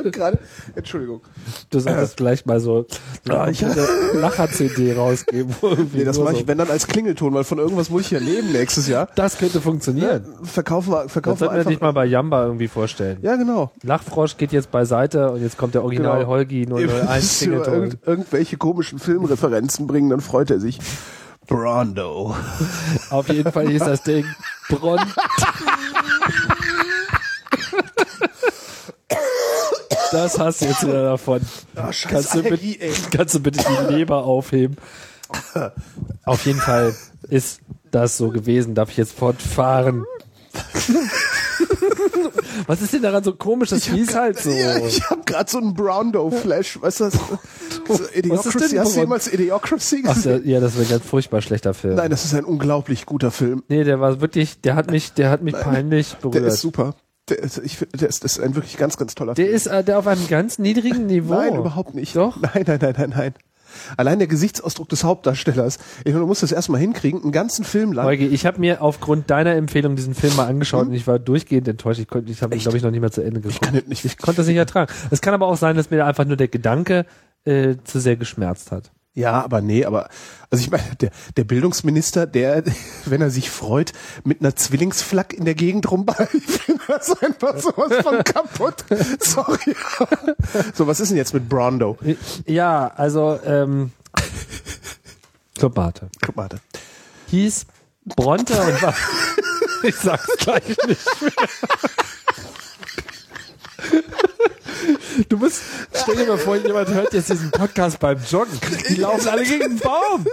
Habe 0.01 0.11
gerade, 0.19 0.39
Entschuldigung. 0.75 1.21
Du 1.71 1.79
solltest 1.81 2.17
gleich 2.17 2.45
mal 2.47 2.59
so 2.61 2.87
eine 3.29 3.51
ich- 3.53 3.63
Lacher-CD 4.15 4.93
rausgeben. 4.97 5.55
Nee, 5.93 6.05
das 6.05 6.19
mache 6.19 6.33
so- 6.35 6.41
ich, 6.41 6.47
wenn 6.49 6.59
dann 6.59 6.71
als 6.71 6.87
Klingelton, 6.87 7.33
weil 7.35 7.45
von 7.45 7.59
irgendwas 7.59 7.91
muss 7.91 8.03
ich 8.03 8.11
ja 8.11 8.19
leben 8.19 8.53
nächstes 8.53 8.89
Jahr. 8.89 9.09
Das 9.15 9.39
könnte 9.39 9.61
funktionieren. 9.61 10.25
Verkaufen 10.43 10.93
wir, 10.93 11.03
Das 11.05 11.13
verkaufen 11.13 11.37
wir 11.37 11.39
sollten 11.39 11.55
wir 11.55 11.59
einfach. 11.61 11.71
dich 11.71 11.81
mal 11.81 11.93
bei 11.93 12.05
Jamba 12.07 12.45
irgendwie 12.45 12.69
vorstellen. 12.69 13.19
ja, 13.23 13.37
genau. 13.37 13.71
Lachfrosch 13.83 14.37
geht 14.37 14.53
jetzt 14.53 14.71
beiseite 14.71 15.31
und 15.31 15.43
jetzt 15.43 15.57
kommt 15.59 15.75
der 15.75 15.83
Original 15.85 16.19
Genau. 16.19 16.29
Holgi 16.31 16.63
Ihr 16.63 16.69
müsst 16.69 16.95
001 17.09 17.43
über 17.43 17.63
Klingelton. 17.63 17.75
irgend, 17.75 17.99
irgendwelche 18.07 18.57
komischen 18.57 18.99
Filmreferenzen 18.99 19.87
bringen, 19.87 20.11
dann 20.11 20.21
freut 20.21 20.51
er 20.51 20.61
sich. 20.61 20.79
Brando. 21.47 22.35
Auf 23.11 23.29
jeden 23.29 23.51
Fall 23.51 23.69
hieß 23.69 23.83
das 23.85 24.03
Ding 24.03 24.25
Bron. 24.69 25.01
Das 30.13 30.39
hast 30.39 30.61
du 30.63 30.67
jetzt 30.67 30.83
wieder 30.87 31.03
davon. 31.05 31.41
Ah, 31.77 31.93
scheiß 31.93 32.11
Kannst 32.11 32.35
du, 32.35 32.39
Allergie, 32.41 32.73
bitte, 32.79 32.85
ey. 32.87 32.93
kannst 33.13 33.35
du 33.35 33.41
bitte 33.41 33.65
die 33.89 33.95
Leber 33.95 34.25
aufheben? 34.25 34.77
Auf 36.25 36.45
jeden 36.47 36.61
Fall 36.61 36.95
ist 37.29 37.61
das 37.91 38.17
so 38.17 38.31
gewesen. 38.31 38.75
Darf 38.75 38.91
ich 38.91 38.97
jetzt 38.97 39.13
fortfahren? 39.13 40.05
Was 42.67 42.83
ist 42.83 42.93
denn 42.93 43.03
daran 43.03 43.23
so 43.25 43.35
komisch? 43.35 43.71
Das 43.71 43.85
hieß 43.85 44.15
halt 44.15 44.39
so. 44.39 44.51
Ja, 44.51 44.79
ich 44.79 45.09
habe 45.11 45.23
gerade 45.25 45.51
so 45.51 45.59
einen 45.59 45.75
Brando-Flash. 45.75 46.81
Weißt 46.83 47.01
du 47.01 47.05
das? 47.05 47.15
So 47.15 48.05
Idiocracy. 48.15 48.69
denn 48.71 48.81
Hast 48.81 48.97
du 48.97 49.01
jemals 49.01 49.33
Idiocracy 49.33 50.05
Ach, 50.07 50.15
gesehen? 50.15 50.43
der, 50.45 50.53
ja, 50.55 50.61
das 50.61 50.75
war 50.77 50.83
ein 50.83 50.89
ganz 50.89 51.05
furchtbar 51.05 51.41
schlechter 51.43 51.75
Film. 51.75 51.95
Nein, 51.97 52.11
das 52.11 52.25
ist 52.25 52.35
ein 52.35 52.45
unglaublich 52.45 53.07
guter 53.07 53.31
Film. 53.31 53.63
Nee, 53.69 53.85
der 53.85 54.01
war 54.01 54.21
wirklich, 54.21 54.61
der 54.61 54.75
hat 54.77 54.91
mich, 54.91 55.13
der 55.13 55.31
hat 55.31 55.43
mich 55.43 55.55
peinlich 55.55 56.13
Der 56.23 56.29
berührt. 56.29 56.47
ist 56.53 56.61
super. 56.61 56.95
Der 57.31 57.39
ist, 57.39 57.59
ich 57.59 57.77
finde, 57.79 57.97
der 57.99 58.09
ist, 58.09 58.25
das 58.25 58.37
ist 58.39 58.41
ein 58.45 58.55
wirklich 58.55 58.77
ganz, 58.77 58.97
ganz 58.97 59.15
toller 59.15 59.35
Der 59.35 59.45
Film. 59.47 59.57
ist 59.57 59.67
äh, 59.67 59.83
der 59.85 59.99
auf 59.99 60.07
einem 60.07 60.27
ganz 60.29 60.59
niedrigen 60.59 61.07
Niveau. 61.07 61.35
Nein, 61.35 61.57
überhaupt 61.57 61.95
nicht. 61.95 62.15
Doch? 62.17 62.39
Nein, 62.41 62.65
nein, 62.67 62.79
nein, 62.83 62.95
nein, 62.99 63.11
nein. 63.17 63.35
Allein 63.97 64.19
der 64.19 64.27
Gesichtsausdruck 64.27 64.89
des 64.89 65.05
Hauptdarstellers. 65.05 65.79
Ich 66.01 66.07
meine, 66.07 66.19
du 66.21 66.27
musst 66.27 66.43
das 66.43 66.51
erstmal 66.51 66.81
hinkriegen, 66.81 67.23
einen 67.23 67.31
ganzen 67.31 67.65
Film 67.65 67.93
lang. 67.93 68.05
Eugi, 68.05 68.27
ich 68.27 68.45
habe 68.45 68.59
mir 68.59 68.83
aufgrund 68.83 69.31
deiner 69.31 69.55
Empfehlung 69.55 69.95
diesen 69.95 70.15
Film 70.15 70.35
mal 70.35 70.47
angeschaut 70.49 70.83
Hm? 70.83 70.89
und 70.89 70.95
ich 70.95 71.07
war 71.07 71.21
durchgehend 71.21 71.69
enttäuscht. 71.69 72.01
Ich, 72.01 72.09
konnte- 72.09 72.33
ich 72.33 72.43
habe 72.43 72.55
ihn, 72.57 72.61
glaube 72.61 72.77
ich, 72.79 72.83
noch 72.83 72.91
nicht 72.91 73.01
mal 73.01 73.13
zu 73.13 73.23
Ende 73.23 73.41
geguckt. 73.41 73.63
kann 73.63 73.75
das 73.75 73.87
nicht- 73.87 74.05
ich 74.05 74.19
konnte 74.19 74.39
das 74.39 74.49
nicht 74.49 74.57
ertragen. 74.57 74.93
Es 75.13 75.21
kann 75.21 75.35
aber 75.35 75.47
auch 75.47 75.57
sein, 75.57 75.77
dass 75.77 75.89
mir 75.91 76.05
einfach 76.05 76.25
nur 76.25 76.37
der 76.37 76.49
Gedanke 76.49 77.07
äh, 77.45 77.77
zu 77.85 78.01
sehr 78.01 78.17
geschmerzt 78.17 78.73
hat. 78.73 78.91
Ja, 79.21 79.45
aber 79.45 79.61
nee, 79.61 79.85
aber 79.85 80.09
also 80.49 80.65
ich 80.65 80.71
meine, 80.71 80.97
der, 80.99 81.11
der 81.37 81.45
Bildungsminister, 81.45 82.27
der, 82.27 82.65
wenn 83.05 83.21
er 83.21 83.29
sich 83.29 83.51
freut, 83.51 83.93
mit 84.25 84.41
einer 84.41 84.57
Zwillingsflak 84.57 85.35
in 85.35 85.45
der 85.45 85.55
Gegend 85.55 85.87
finde 86.27 86.81
das 86.89 87.23
einfach 87.23 87.59
sowas 87.59 88.03
von 88.03 88.25
kaputt. 88.25 88.85
Sorry. 89.21 89.77
So, 90.75 90.87
was 90.87 91.01
ist 91.01 91.11
denn 91.11 91.19
jetzt 91.19 91.35
mit 91.35 91.51
Brondo? 91.51 91.99
Ja, 92.47 92.89
also 92.97 93.39
ähm, 93.45 93.93
da. 96.49 96.57
Hieß 97.27 97.67
Bronte 98.17 98.59
und 98.59 98.83
war. 98.83 98.95
ich 99.83 99.97
sag's 99.97 100.35
gleich 100.39 100.77
nicht 100.89 101.23
mehr. 101.23 101.49
Du 105.29 105.37
musst, 105.37 105.61
stell 105.95 106.17
dir 106.17 106.27
mal 106.27 106.39
vor, 106.39 106.57
jemand 106.57 106.89
hört 106.89 107.13
jetzt 107.13 107.29
diesen 107.31 107.51
Podcast 107.51 107.99
beim 107.99 108.19
Joggen. 108.31 108.59
Die 108.89 108.95
laufen 108.97 109.29
alle 109.29 109.43
gegen 109.45 109.61
den 109.61 109.79
Baum. 109.79 110.27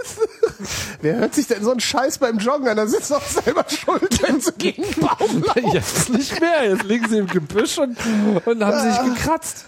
Wer 1.02 1.16
hört 1.18 1.34
sich 1.34 1.46
denn 1.46 1.62
so 1.62 1.70
einen 1.72 1.80
Scheiß 1.80 2.18
beim 2.18 2.38
Joggen 2.38 2.66
an? 2.68 2.76
Da 2.76 2.86
sitzt 2.86 3.10
doch 3.10 3.22
selber 3.22 3.64
schuld, 3.68 4.22
wenn 4.22 4.40
sie 4.40 4.52
gegen 4.52 4.82
den 4.84 4.94
Baum 5.00 5.42
laufen. 5.46 5.72
Jetzt 5.72 6.08
nicht 6.10 6.40
mehr. 6.40 6.68
Jetzt 6.70 6.84
liegen 6.84 7.08
sie 7.08 7.18
im 7.18 7.26
Gebüsch 7.26 7.78
und, 7.78 7.96
und 8.46 8.64
haben 8.64 8.90
sich 8.90 9.14
gekratzt. 9.14 9.64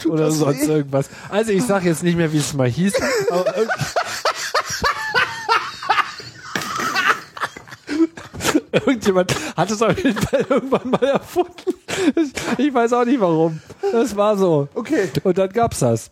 Tut 0.00 0.12
Oder 0.12 0.30
sonst 0.30 0.62
weh? 0.66 0.72
irgendwas. 0.72 1.06
Also 1.28 1.52
ich 1.52 1.64
sag 1.64 1.84
jetzt 1.84 2.02
nicht 2.02 2.16
mehr, 2.16 2.32
wie 2.32 2.38
es 2.38 2.54
mal 2.54 2.68
hieß. 2.68 2.94
Aber 3.30 3.56
irg- 3.56 3.68
Irgendjemand 8.72 9.34
hat 9.56 9.70
es 9.70 9.82
auf 9.82 10.02
jeden 10.02 10.18
Fall 10.18 10.46
irgendwann 10.48 10.90
mal 10.90 11.04
erfunden. 11.04 11.74
Ich, 12.56 12.72
weiß 12.72 12.92
auch 12.94 13.04
nicht 13.04 13.20
warum. 13.20 13.60
Das 13.92 14.16
war 14.16 14.36
so. 14.36 14.68
Okay. 14.74 15.10
Und 15.22 15.36
dann 15.38 15.50
gab's 15.50 15.80
das. 15.80 16.10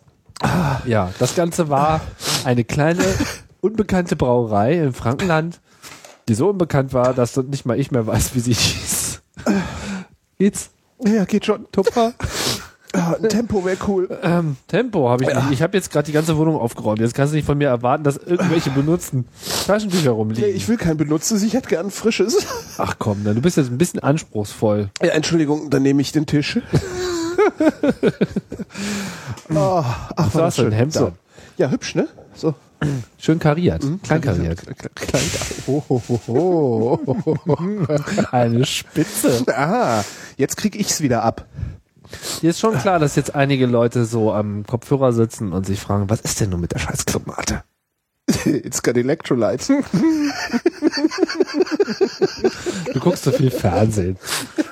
Ja, 0.85 1.11
das 1.19 1.35
Ganze 1.35 1.69
war 1.69 2.01
eine 2.45 2.63
kleine, 2.63 3.03
unbekannte 3.61 4.15
Brauerei 4.15 4.79
im 4.79 4.93
Frankenland, 4.93 5.59
die 6.27 6.33
so 6.33 6.49
unbekannt 6.49 6.93
war, 6.93 7.13
dass 7.13 7.35
nicht 7.37 7.65
mal 7.65 7.79
ich 7.79 7.91
mehr 7.91 8.07
weiß, 8.07 8.35
wie 8.35 8.39
sie 8.39 8.53
hieß. 8.53 9.21
Geht's? 10.37 10.71
Ja, 11.03 11.25
geht 11.25 11.45
schon. 11.45 11.67
Tupfer? 11.71 12.13
Ah, 12.93 13.15
ein 13.21 13.29
Tempo 13.29 13.63
wäre 13.63 13.77
cool. 13.87 14.09
Ähm, 14.21 14.57
Tempo 14.67 15.09
habe 15.09 15.23
ich. 15.23 15.33
nicht. 15.33 15.51
Ich 15.51 15.61
habe 15.61 15.77
jetzt 15.77 15.91
gerade 15.91 16.05
die 16.07 16.11
ganze 16.11 16.35
Wohnung 16.35 16.57
aufgeräumt. 16.57 16.99
Jetzt 16.99 17.13
kannst 17.13 17.31
du 17.31 17.37
nicht 17.37 17.45
von 17.45 17.57
mir 17.57 17.69
erwarten, 17.69 18.03
dass 18.03 18.17
irgendwelche 18.17 18.69
benutzten 18.71 19.25
Taschentücher 19.65 20.11
rumliegen. 20.11 20.43
Nee, 20.49 20.55
ich 20.55 20.67
will 20.67 20.75
kein 20.77 20.97
benutztes, 20.97 21.41
ich 21.43 21.53
hätte 21.53 21.69
gern 21.69 21.89
frisches. 21.89 22.45
Ach 22.77 22.95
komm, 22.99 23.23
dann 23.23 23.35
du 23.35 23.41
bist 23.41 23.55
jetzt 23.55 23.71
ein 23.71 23.77
bisschen 23.77 24.01
anspruchsvoll. 24.01 24.89
Ja, 25.01 25.09
Entschuldigung, 25.11 25.69
dann 25.69 25.83
nehme 25.83 26.01
ich 26.01 26.11
den 26.11 26.25
Tisch. 26.25 26.59
oh, 29.53 29.53
ach, 30.15 30.31
Du 30.31 30.41
hast 30.41 30.59
ein 30.59 30.71
Hemd 30.71 30.93
so. 30.93 31.07
an. 31.07 31.13
Ja, 31.57 31.69
hübsch, 31.69 31.95
ne? 31.95 32.07
So. 32.33 32.55
Schön 33.19 33.37
kariert. 33.37 33.83
Klein 34.03 34.21
kariert. 34.21 34.63
Klein. 34.95 35.21
Oh, 35.67 35.83
oh, 35.87 36.01
oh, 36.07 36.19
oh. 37.07 37.57
Eine 38.31 38.65
Spitze. 38.65 39.43
Ah, 39.55 40.03
jetzt 40.37 40.57
krieg 40.57 40.75
ich's 40.75 41.01
wieder 41.01 41.23
ab. 41.23 41.45
Hier 42.41 42.49
ist 42.49 42.59
schon 42.59 42.77
klar, 42.77 42.99
dass 42.99 43.15
jetzt 43.15 43.35
einige 43.35 43.65
Leute 43.65 44.05
so 44.05 44.31
am 44.33 44.65
Kopfhörer 44.65 45.13
sitzen 45.13 45.53
und 45.53 45.65
sich 45.65 45.79
fragen, 45.79 46.09
was 46.09 46.21
ist 46.21 46.39
denn 46.39 46.49
nun 46.49 46.61
mit 46.61 46.71
der 46.71 46.79
scheiß 46.79 47.05
Clubmate? 47.05 47.63
It's 48.45 48.81
got 48.81 48.97
electrolytes. 48.97 49.67
Du 52.93 52.99
guckst 52.99 53.23
so 53.23 53.31
viel 53.31 53.51
Fernsehen. 53.51 54.17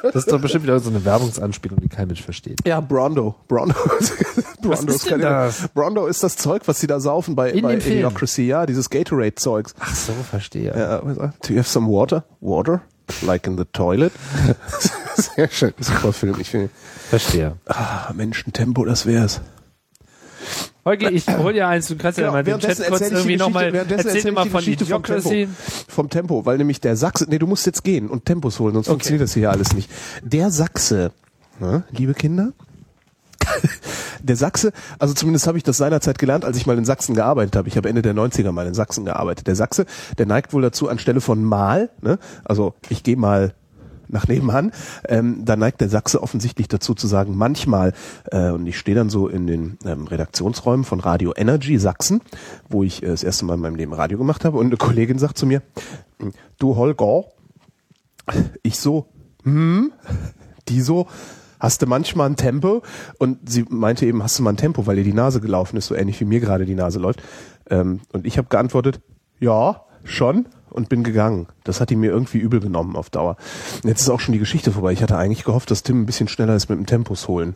Das 0.03 0.15
ist 0.15 0.31
doch 0.31 0.39
bestimmt 0.39 0.63
wieder 0.63 0.79
so 0.79 0.89
eine 0.89 1.03
Werbungsanspielung, 1.03 1.79
die 1.79 1.89
kein 1.89 2.07
Mensch 2.07 2.21
versteht. 2.21 2.59
Ja, 2.65 2.79
Brondo. 2.79 3.35
Brondo. 3.47 3.75
Brondo 4.61 4.93
ist 4.93 5.11
das? 5.11 5.67
Brondo 5.73 6.05
ist 6.07 6.23
das 6.23 6.35
Zeug, 6.37 6.63
was 6.67 6.79
sie 6.79 6.87
da 6.87 6.99
saufen 6.99 7.35
bei, 7.35 7.51
In 7.51 7.63
bei 7.63 7.71
dem 7.73 7.81
Film? 7.81 7.97
Idiocracy. 7.97 8.43
Ja, 8.43 8.65
dieses 8.65 8.89
Gatorade-Zeugs. 8.89 9.73
Ach 9.79 9.95
so, 9.95 10.13
verstehe. 10.29 10.73
Ja, 10.75 10.99
do 10.99 11.53
you 11.53 11.57
have 11.57 11.69
some 11.69 11.87
water? 11.87 12.23
Water? 12.39 12.81
Like 13.23 13.47
in 13.47 13.57
the 13.57 13.65
toilet? 13.65 14.13
Sehr 15.35 15.49
schön. 15.49 15.73
Super 15.79 16.13
Film. 16.13 16.35
Ich 16.39 16.49
finde, 16.49 16.69
Verstehe. 17.09 17.57
ah, 17.67 18.11
Menschentempo, 18.13 18.85
das 18.85 19.05
wär's. 19.05 19.41
Holgi, 20.85 21.07
ich 21.09 21.27
hol 21.27 21.53
dir 21.53 21.67
eins, 21.67 21.87
du 21.87 21.97
kannst 21.97 22.17
ja 22.17 22.31
Genau, 22.31 22.33
mal 22.33 22.43
den 22.43 22.59
Chat 22.59 22.87
kurz 22.87 23.01
irgendwie 23.01 23.35
nochmal, 23.35 23.73
erzähl 23.75 24.21
dir 24.21 24.31
mal 24.31 24.41
ich 24.41 24.45
die 24.45 24.49
von 24.49 24.59
Geschichte 24.59 24.85
vom 24.85 25.03
Idiocracy. 25.03 25.47
Vom 25.87 26.09
Tempo, 26.09 26.45
weil 26.45 26.57
nämlich 26.57 26.79
der 26.79 26.95
Sachse, 26.95 27.25
nee, 27.29 27.37
du 27.37 27.47
musst 27.47 27.65
jetzt 27.65 27.83
gehen 27.83 28.07
und 28.07 28.25
Tempos 28.25 28.59
holen, 28.59 28.73
sonst 28.73 28.87
funktioniert 28.87 29.21
das 29.21 29.33
hier 29.33 29.51
alles 29.51 29.73
nicht. 29.73 29.91
Der 30.23 30.49
Sachse, 30.49 31.11
ne, 31.59 31.83
liebe 31.91 32.13
Kinder, 32.13 32.53
der 34.23 34.35
Sachse, 34.37 34.71
also 34.97 35.13
zumindest 35.13 35.47
habe 35.47 35.57
ich 35.57 35.63
das 35.63 35.77
seinerzeit 35.77 36.17
gelernt, 36.17 36.45
als 36.45 36.57
ich 36.57 36.65
mal 36.65 36.77
in 36.77 36.85
Sachsen 36.85 37.13
gearbeitet 37.13 37.55
habe. 37.55 37.67
Ich 37.67 37.77
habe 37.77 37.89
Ende 37.89 38.01
der 38.01 38.15
90er 38.15 38.51
mal 38.51 38.65
in 38.65 38.73
Sachsen 38.73 39.05
gearbeitet. 39.05 39.47
Der 39.47 39.55
Sachse, 39.55 39.85
der 40.17 40.25
neigt 40.25 40.53
wohl 40.53 40.61
dazu, 40.61 40.87
anstelle 40.87 41.21
von 41.21 41.43
mal, 41.43 41.89
ne, 42.01 42.19
also 42.45 42.73
ich 42.89 43.03
gehe 43.03 43.17
mal 43.17 43.53
nach 44.10 44.27
nebenan, 44.27 44.72
ähm, 45.07 45.45
da 45.45 45.56
neigt 45.56 45.81
der 45.81 45.90
Sachse 45.90 46.22
offensichtlich 46.22 46.68
dazu 46.68 46.94
zu 46.94 47.07
sagen, 47.07 47.36
manchmal, 47.38 47.94
äh, 48.31 48.49
und 48.49 48.65
ich 48.68 48.77
stehe 48.77 48.95
dann 48.95 49.10
so 49.10 49.27
in 49.27 49.48
den 49.48 49.77
ähm, 49.86 50.07
Redaktionsräumen 50.07 50.84
von 50.84 50.99
Radio 50.99 51.34
Energy 51.36 51.77
Sachsen, 51.77 52.22
wo 52.68 52.84
ich 52.84 53.03
äh, 53.03 53.07
das 53.07 53.23
erste 53.23 53.45
Mal 53.45 53.56
in 53.56 53.61
meinem 53.61 53.76
Leben 53.76 53.94
Radio 53.94 54.18
gemacht 54.18 54.45
habe, 54.45 54.57
und 54.57 54.68
eine 54.68 54.77
Kollegin 54.77 55.19
sagt 55.19 55.38
zu 55.38 55.45
mir, 55.45 55.61
du 56.57 56.76
Holger, 56.76 57.26
ich 58.64 58.80
so, 58.80 59.07
hm, 59.44 59.91
die 60.68 60.81
so, 60.81 61.07
hast 61.60 61.81
du 61.81 61.88
manchmal 61.88 62.30
ein 62.30 62.36
Tempo? 62.36 62.84
Und 63.18 63.49
sie 63.49 63.65
meinte 63.69 64.06
eben, 64.06 64.23
hast 64.23 64.40
du 64.40 64.44
mal 64.44 64.52
ein 64.52 64.57
Tempo, 64.57 64.88
weil 64.88 64.98
ihr 64.98 65.03
die 65.03 65.14
Nase 65.14 65.41
gelaufen 65.41 65.77
ist, 65.77 65.88
so 65.88 65.95
ähnlich 65.95 66.19
wie 66.19 66.26
mir 66.26 66.40
gerade 66.40 66.65
die 66.65 66.76
Nase 66.76 66.99
läuft. 66.99 67.22
Ähm, 67.69 68.02
und 68.14 68.26
ich 68.26 68.38
habe 68.38 68.48
geantwortet, 68.48 69.02
ja, 69.40 69.84
schon 70.03 70.48
und 70.71 70.89
bin 70.89 71.03
gegangen. 71.03 71.47
Das 71.63 71.81
hat 71.81 71.89
die 71.89 71.95
mir 71.95 72.11
irgendwie 72.11 72.37
übel 72.37 72.59
genommen 72.59 72.95
auf 72.95 73.09
Dauer. 73.09 73.37
Jetzt 73.83 74.01
ist 74.01 74.09
auch 74.09 74.19
schon 74.19 74.33
die 74.33 74.39
Geschichte 74.39 74.71
vorbei. 74.71 74.91
Ich 74.91 75.01
hatte 75.01 75.17
eigentlich 75.17 75.43
gehofft, 75.43 75.71
dass 75.71 75.83
Tim 75.83 76.01
ein 76.01 76.05
bisschen 76.05 76.27
schneller 76.27 76.55
ist 76.55 76.69
mit 76.69 76.77
dem 76.77 76.85
Tempos 76.85 77.27
holen. 77.27 77.55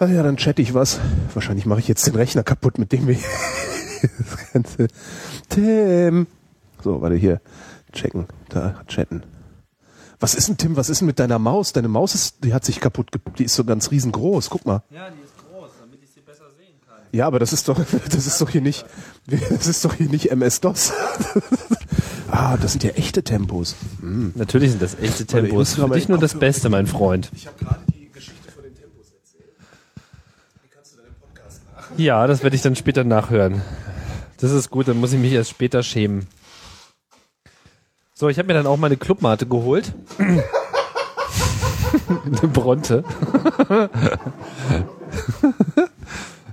Ah 0.00 0.06
ja, 0.06 0.22
dann 0.22 0.36
chatte 0.36 0.62
ich 0.62 0.72
was. 0.72 0.98
Wahrscheinlich 1.34 1.66
mache 1.66 1.80
ich 1.80 1.88
jetzt 1.88 2.06
den 2.06 2.14
Rechner 2.14 2.42
kaputt, 2.42 2.78
mit 2.78 2.92
dem 2.92 3.06
wir 3.06 3.16
das 4.02 4.52
ganze 4.52 4.88
Tim. 5.50 6.26
So, 6.82 7.02
warte 7.02 7.16
hier. 7.16 7.40
Checken. 7.92 8.26
Da, 8.48 8.82
chatten. 8.86 9.24
Was 10.18 10.34
ist 10.34 10.48
denn, 10.48 10.56
Tim, 10.56 10.76
was 10.76 10.88
ist 10.88 11.00
denn 11.00 11.06
mit 11.06 11.18
deiner 11.18 11.38
Maus? 11.38 11.72
Deine 11.72 11.88
Maus 11.88 12.14
ist, 12.14 12.44
die 12.44 12.54
hat 12.54 12.64
sich 12.64 12.80
kaputt, 12.80 13.10
die 13.38 13.44
ist 13.44 13.54
so 13.54 13.64
ganz 13.64 13.90
riesengroß. 13.90 14.50
Guck 14.50 14.66
mal. 14.66 14.82
Ja, 14.90 15.10
die 15.10 15.22
ist 15.22 15.34
groß, 15.36 15.70
damit 15.80 16.02
ich 16.02 16.10
sie 16.10 16.20
besser 16.20 16.44
sehen 16.56 16.80
kann. 16.86 16.98
Ja, 17.12 17.26
aber 17.26 17.38
das 17.38 17.52
ist 17.52 17.68
doch, 17.68 17.78
das 18.10 18.26
ist 18.26 18.40
doch 18.40 18.50
hier 18.50 18.60
nicht, 18.60 18.84
das 19.26 19.66
ist 19.66 19.84
doch 19.84 19.94
hier 19.94 20.08
nicht 20.08 20.30
MS-DOS. 20.30 20.92
ah, 22.30 22.56
das 22.56 22.72
sind 22.72 22.84
ja 22.84 22.90
echte 22.90 23.22
Tempos. 23.22 23.74
Natürlich 24.00 24.70
sind 24.70 24.82
das 24.82 24.98
echte 24.98 25.26
Tempos. 25.26 25.74
Für 25.74 25.88
dich 25.88 26.08
nur 26.08 26.18
das 26.18 26.38
Beste, 26.38 26.68
mein 26.68 26.86
Freund. 26.86 27.30
Ich 27.34 27.46
habe 27.46 27.58
gerade 27.58 27.80
die 27.92 28.10
Geschichte 28.10 28.50
von 28.52 28.62
den 28.62 28.74
Tempos 28.74 29.06
erzählt. 29.10 29.56
Wie 30.62 30.68
kannst 30.68 30.94
du 30.94 30.98
deinen 30.98 31.14
Podcast 31.20 31.62
nach? 31.76 31.98
Ja, 31.98 32.26
das 32.26 32.42
werde 32.42 32.56
ich 32.56 32.62
dann 32.62 32.76
später 32.76 33.04
nachhören. 33.04 33.62
Das 34.38 34.52
ist 34.52 34.70
gut, 34.70 34.88
dann 34.88 34.98
muss 34.98 35.12
ich 35.12 35.18
mich 35.18 35.32
erst 35.32 35.50
später 35.50 35.82
schämen. 35.82 36.26
So, 38.14 38.28
ich 38.28 38.38
habe 38.38 38.46
mir 38.48 38.54
dann 38.54 38.66
auch 38.66 38.76
meine 38.76 38.96
Clubmate 38.96 39.46
geholt. 39.46 39.92
Eine 42.24 42.48
Bronte. 42.48 43.04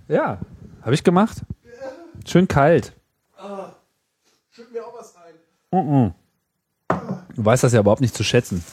Ja, 0.08 0.40
habe 0.82 0.94
ich 0.94 1.04
gemacht. 1.04 1.38
Schön 2.26 2.48
kalt. 2.48 2.94
Schütt 4.52 4.72
mir 4.74 4.86
auch 4.86 4.94
was 4.98 5.14
ein. 5.16 6.14
Du 7.36 7.46
weißt 7.46 7.64
das 7.64 7.74
ja 7.74 7.82
überhaupt 7.82 8.02
nicht 8.02 8.16
zu 8.16 8.24
schätzen. 8.24 8.64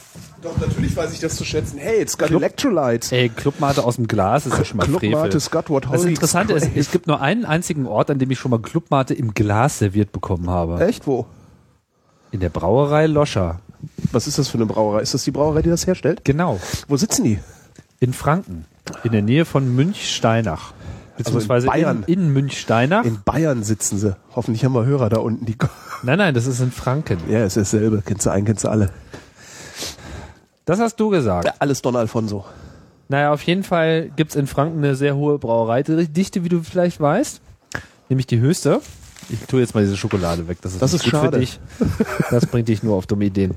Doch, 0.43 0.57
natürlich 0.59 0.97
weiß 0.97 1.13
ich 1.13 1.21
das 1.21 1.37
zu 1.37 1.45
schätzen. 1.45 1.79
Hey, 1.79 2.01
it's 2.01 2.17
got 2.19 2.31
Electrolytes. 2.31 3.13
Ey, 3.13 3.29
Clubmate 3.29 3.83
aus 3.85 3.97
dem 3.97 4.09
Glas 4.09 4.47
ist 4.47 4.59
ja 4.59 4.65
schon 4.65 4.77
mal. 4.77 4.87
Clubmate 4.87 5.39
got 5.51 5.71
what 5.71 5.87
Das 5.91 6.05
Interessante 6.05 6.53
ist, 6.53 6.71
es 6.75 6.91
gibt 6.91 7.07
nur 7.07 7.21
einen 7.21 7.45
einzigen 7.45 7.87
Ort, 7.87 8.11
an 8.11 8.19
dem 8.19 8.31
ich 8.31 8.39
schon 8.39 8.51
mal 8.51 8.61
Clubmate 8.61 9.15
im 9.15 9.33
Glas 9.33 9.79
serviert 9.79 10.13
bekommen 10.13 10.51
habe. 10.51 10.85
Echt, 10.85 11.07
wo? 11.07 11.27
In 12.31 12.41
der 12.41 12.51
Brauerei 12.51 13.07
Loscher. 13.07 13.61
Was 14.13 14.27
ist 14.27 14.39
das 14.39 14.49
für 14.49 14.59
eine 14.59 14.67
Brauerei? 14.67 15.01
Ist 15.01 15.15
das 15.15 15.25
die 15.25 15.31
Brauerei, 15.31 15.63
die 15.63 15.71
das 15.71 15.87
herstellt? 15.87 16.25
Genau. 16.25 16.61
Wo 16.89 16.97
sitzen 16.97 17.25
die? 17.25 17.39
In 18.01 18.13
Franken. 18.13 18.67
In 19.03 19.13
der 19.13 19.23
Nähe 19.23 19.47
von 19.47 19.75
Münchsteinach. 19.75 20.74
Beziehungsweise 21.17 21.69
Also 21.71 21.83
Bayern. 21.85 22.05
in, 22.07 22.21
in 22.25 22.33
Münchsteinach. 22.33 23.05
In 23.05 23.21
Bayern 23.25 23.63
sitzen 23.63 23.99
sie. 23.99 24.17
Hoffentlich 24.35 24.65
haben 24.65 24.75
wir 24.75 24.85
Hörer 24.85 25.09
da 25.09 25.19
unten. 25.19 25.47
Die 25.47 25.57
nein, 26.03 26.19
nein, 26.19 26.35
das 26.35 26.47
ist 26.47 26.61
in 26.61 26.73
Franken. 26.73 27.19
ja, 27.29 27.45
ist 27.45 27.57
dasselbe. 27.57 28.03
Kennst 28.05 28.27
du 28.27 28.31
einen, 28.31 28.45
kennst 28.47 28.65
du 28.65 28.69
alle. 28.69 28.91
Das 30.65 30.81
hast 30.81 30.97
du 30.99 31.11
gesagt. 31.11 31.45
Ja, 31.47 31.55
alles 31.59 31.83
Don 31.83 31.95
Alfonso. 31.97 32.45
Naja, 33.09 33.33
auf 33.33 33.43
jeden 33.43 33.63
Fall 33.65 34.11
gibt's 34.17 34.35
in 34.35 34.47
Franken 34.47 34.79
eine 34.79 34.97
sehr 34.97 35.15
hohe 35.15 35.39
Brauereidichte, 35.39 36.43
wie 36.45 36.49
du 36.49 36.63
vielleicht 36.63 37.01
weißt. 37.01 37.41
Nämlich 38.09 38.27
die 38.27 38.39
höchste. 38.41 38.81
Ich 39.29 39.41
tue 39.47 39.61
jetzt 39.61 39.75
mal 39.75 39.83
diese 39.83 39.97
Schokolade 39.97 40.49
weg. 40.49 40.59
Das 40.63 40.73
ist, 40.73 40.83
Das 40.83 40.95
ist 40.95 41.05
gut 41.05 41.13
schade. 41.13 41.33
für 41.33 41.41
dich. 41.41 41.61
Das 42.31 42.47
bringt 42.47 42.69
dich 42.69 42.83
nur 42.83 42.97
auf 42.97 43.07
dumme 43.07 43.27
Ideen. 43.27 43.55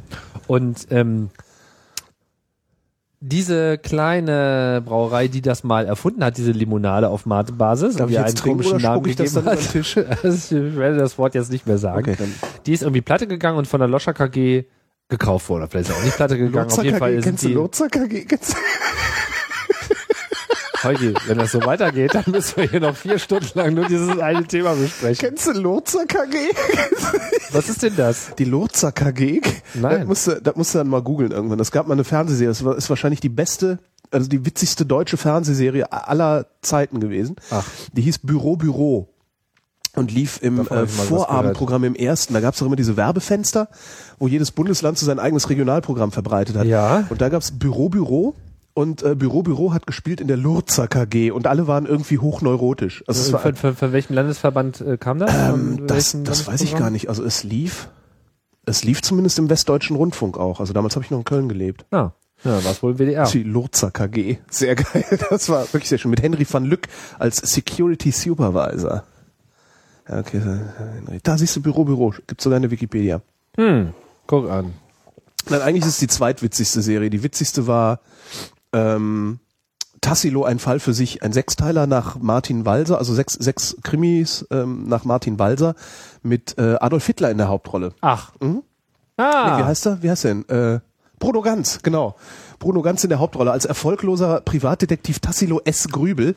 Und 0.48 0.88
ähm, 0.92 1.30
diese 3.20 3.78
kleine 3.78 4.82
Brauerei, 4.86 5.28
die 5.28 5.42
das 5.42 5.64
mal 5.64 5.86
erfunden 5.86 6.24
hat, 6.24 6.38
diese 6.38 6.52
Limonade 6.52 7.10
auf 7.10 7.26
Mate-Basis, 7.26 7.96
Darf 7.96 8.08
und 8.08 8.14
jetzt 8.14 8.44
einen 8.46 8.54
komischen 8.54 8.82
Namen 8.82 9.04
gegeben 9.04 9.46
hat. 9.46 9.58
Also 10.24 10.58
ich 10.58 10.76
werde 10.76 10.98
das 10.98 11.18
Wort 11.18 11.36
jetzt 11.36 11.52
nicht 11.52 11.66
mehr 11.66 11.78
sagen. 11.78 12.12
Okay. 12.12 12.28
Die 12.66 12.74
ist 12.74 12.84
irgendwie 12.84 13.02
pleite 13.02 13.28
gegangen 13.28 13.58
und 13.58 13.68
von 13.68 13.80
der 13.80 13.90
Loscher 13.90 14.14
KG 14.14 14.66
gekauft 15.10 15.50
worden. 15.50 15.64
Oder 15.64 15.72
Vielleicht 15.72 15.90
ist 15.90 15.96
auch 15.96 16.04
nicht 16.04 16.16
pleite 16.16 16.38
gegangen. 16.38 16.72
Auf 16.72 16.84
jeden 16.84 16.98
Fall 16.98 17.14
sind 17.14 17.24
kennst 17.24 17.44
du 17.44 17.48
die, 17.48 17.54
Lurzer 17.54 17.90
KG? 17.90 18.26
Kennst 18.26 18.56
Holgi, 20.84 21.14
wenn 21.28 21.38
das 21.38 21.52
so 21.52 21.64
weitergeht, 21.66 22.14
dann 22.16 22.26
müssen 22.28 22.58
wir 22.58 22.70
hier 22.70 22.80
noch 22.80 22.96
vier 22.96 23.20
Stunden 23.20 23.58
lang 23.58 23.74
nur 23.74 23.86
dieses 23.86 24.18
eine 24.20 24.46
Thema 24.46 24.74
besprechen. 24.74 25.30
Kennst 25.30 25.48
du 25.48 25.52
Lurzer 25.54 26.06
KG? 26.06 26.38
Was 27.52 27.70
ist 27.70 27.84
denn 27.84 27.96
das? 27.96 28.32
Die 28.38 28.46
Lurzer 28.46 28.92
KG? 28.92 29.42
Nein. 29.74 30.00
Das 30.00 30.08
musst 30.08 30.28
du, 30.28 30.42
das 30.42 30.56
musst 30.56 30.74
du 30.74 30.80
dann 30.80 30.88
mal 30.88 31.02
googeln 31.02 31.32
irgendwann. 31.32 31.60
Es 31.60 31.72
gab 31.72 31.88
mal 31.88 31.94
eine 31.94 32.04
Fernsehserie. 32.04 32.50
Das 32.50 32.64
war, 32.64 32.76
ist 32.76 32.90
wahrscheinlich 32.90 33.20
die 33.20 33.30
beste, 33.30 33.80
also 34.12 34.28
die 34.28 34.46
witzigste 34.46 34.86
deutsche 34.86 35.18
Fernsehserie 35.18 35.92
aller 35.92 36.48
Zeiten 36.62 37.00
gewesen. 37.00 37.36
Ach. 37.50 37.66
Die 37.94 38.02
hieß 38.02 38.20
Büro 38.20 38.56
Büro 38.58 39.10
und 39.96 40.12
lief 40.12 40.40
im 40.42 40.60
äh, 40.68 40.88
Vorabendprogramm 40.88 41.84
im 41.84 41.96
ersten. 41.96 42.34
Da 42.34 42.40
gab 42.40 42.54
es 42.54 42.62
auch 42.62 42.68
immer 42.68 42.76
diese 42.76 42.98
Werbefenster, 42.98 43.68
wo 44.20 44.28
jedes 44.28 44.52
Bundesland 44.52 44.98
so 44.98 45.06
sein 45.06 45.20
eigenes 45.20 45.50
Regionalprogramm 45.50 46.12
verbreitet 46.12 46.56
hat. 46.56 46.66
Ja. 46.66 47.08
Und 47.10 47.20
da 47.22 47.30
gab 47.30 47.42
es 47.42 47.58
Büro 47.58 47.90
Büro 47.90 48.36
und 48.78 49.02
äh, 49.02 49.16
Büro 49.16 49.42
Büro 49.42 49.74
hat 49.74 49.88
gespielt 49.88 50.22
in 50.22 50.28
der 50.28 50.38
Lurzer 50.38 50.88
KG 50.88 51.32
und 51.32 51.48
alle 51.48 51.66
waren 51.66 51.88
irgendwie 51.88 52.20
hochneurotisch. 52.20 53.04
Also 53.08 53.22
es 53.22 53.34
war, 53.34 53.40
Von, 53.40 53.56
von, 53.56 53.76
von 53.76 53.92
welchem 53.92 54.14
Landesverband 54.14 54.82
äh, 54.82 54.98
kam 54.98 55.18
das? 55.18 55.34
ähm, 55.34 55.88
das 55.88 56.16
das 56.24 56.46
weiß 56.46 56.62
ich 56.62 56.76
gar 56.76 56.92
nicht. 56.92 57.10
Also 57.10 57.24
es 57.24 57.44
lief, 57.44 57.90
es 58.68 58.84
lief 58.84 59.02
zumindest 59.02 59.40
im 59.40 59.50
Westdeutschen 59.50 59.96
Rundfunk 59.96 60.38
auch. 60.38 60.60
Also 60.60 60.74
damals 60.74 60.96
habe 60.96 61.04
ich 61.04 61.10
noch 61.10 61.18
in 61.18 61.26
Köln 61.26 61.50
gelebt. 61.50 61.86
Ah, 61.90 62.12
ja, 62.44 62.64
was 62.64 62.84
wohl 62.84 63.00
WDR. 63.00 63.26
Die 63.26 63.42
Lurzer 63.42 63.90
KG. 63.90 64.38
Sehr 64.52 64.76
geil. 64.76 65.04
Das 65.32 65.50
war 65.50 65.64
wirklich 65.74 65.90
sehr 65.90 65.98
schön. 65.98 66.12
Mit 66.12 66.22
Henry 66.22 66.46
van 66.48 66.64
Lück 66.64 66.88
als 67.18 67.38
Security 67.38 68.12
Supervisor. 68.12 69.04
Ja, 70.08 70.20
okay. 70.20 70.42
Da 71.24 71.36
siehst 71.38 71.56
du 71.56 71.64
Büro, 71.64 71.84
Büro. 71.84 72.14
Gibt 72.28 72.42
sogar 72.42 72.58
eine 72.58 72.70
Wikipedia. 72.70 73.22
Hm, 73.58 73.94
guck 74.28 74.50
an. 74.52 74.74
Nein, 75.50 75.62
eigentlich 75.62 75.84
ist 75.84 75.94
es 75.94 75.98
die 75.98 76.08
zweitwitzigste 76.08 76.84
Serie. 76.84 77.10
Die 77.10 77.24
witzigste 77.24 77.66
war 77.66 78.02
ähm, 78.78 79.40
Tassilo, 80.02 80.44
ein 80.44 80.60
Fall 80.60 80.80
für 80.80 80.94
sich. 80.94 81.24
Ein 81.24 81.34
Sechsteiler 81.34 81.88
nach 81.88 82.18
Martin 82.20 82.66
Walser, 82.66 82.98
also 83.00 83.14
sechs, 83.14 83.34
sechs 83.34 83.78
Krimis 83.84 84.46
ähm, 84.52 84.88
nach 84.88 85.06
Martin 85.06 85.40
Walser 85.40 85.76
mit 86.22 86.58
äh, 86.58 86.76
Adolf 86.80 87.06
Hitler 87.06 87.32
in 87.32 87.38
der 87.38 87.48
Hauptrolle. 87.48 87.94
Ach. 88.02 88.32
Mhm. 88.40 88.64
Ah. 89.18 89.56
Nee, 89.58 89.64
wie 89.64 89.68
heißt 89.68 89.88
er? 89.88 90.04
Wie 90.04 90.10
heißt 90.12 90.26
er 90.26 90.36
denn? 90.36 90.50
Äh, 90.50 90.80
Bruno 91.20 91.42
Ganz, 91.42 91.80
genau. 91.82 92.16
Bruno 92.60 92.82
Ganz 92.84 93.04
in 93.04 93.10
der 93.10 93.20
Hauptrolle 93.20 93.52
als 93.52 93.66
erfolgloser 93.66 94.42
Privatdetektiv 94.42 95.20
Tassilo 95.20 95.62
S. 95.66 95.88
Grübel. 95.90 96.36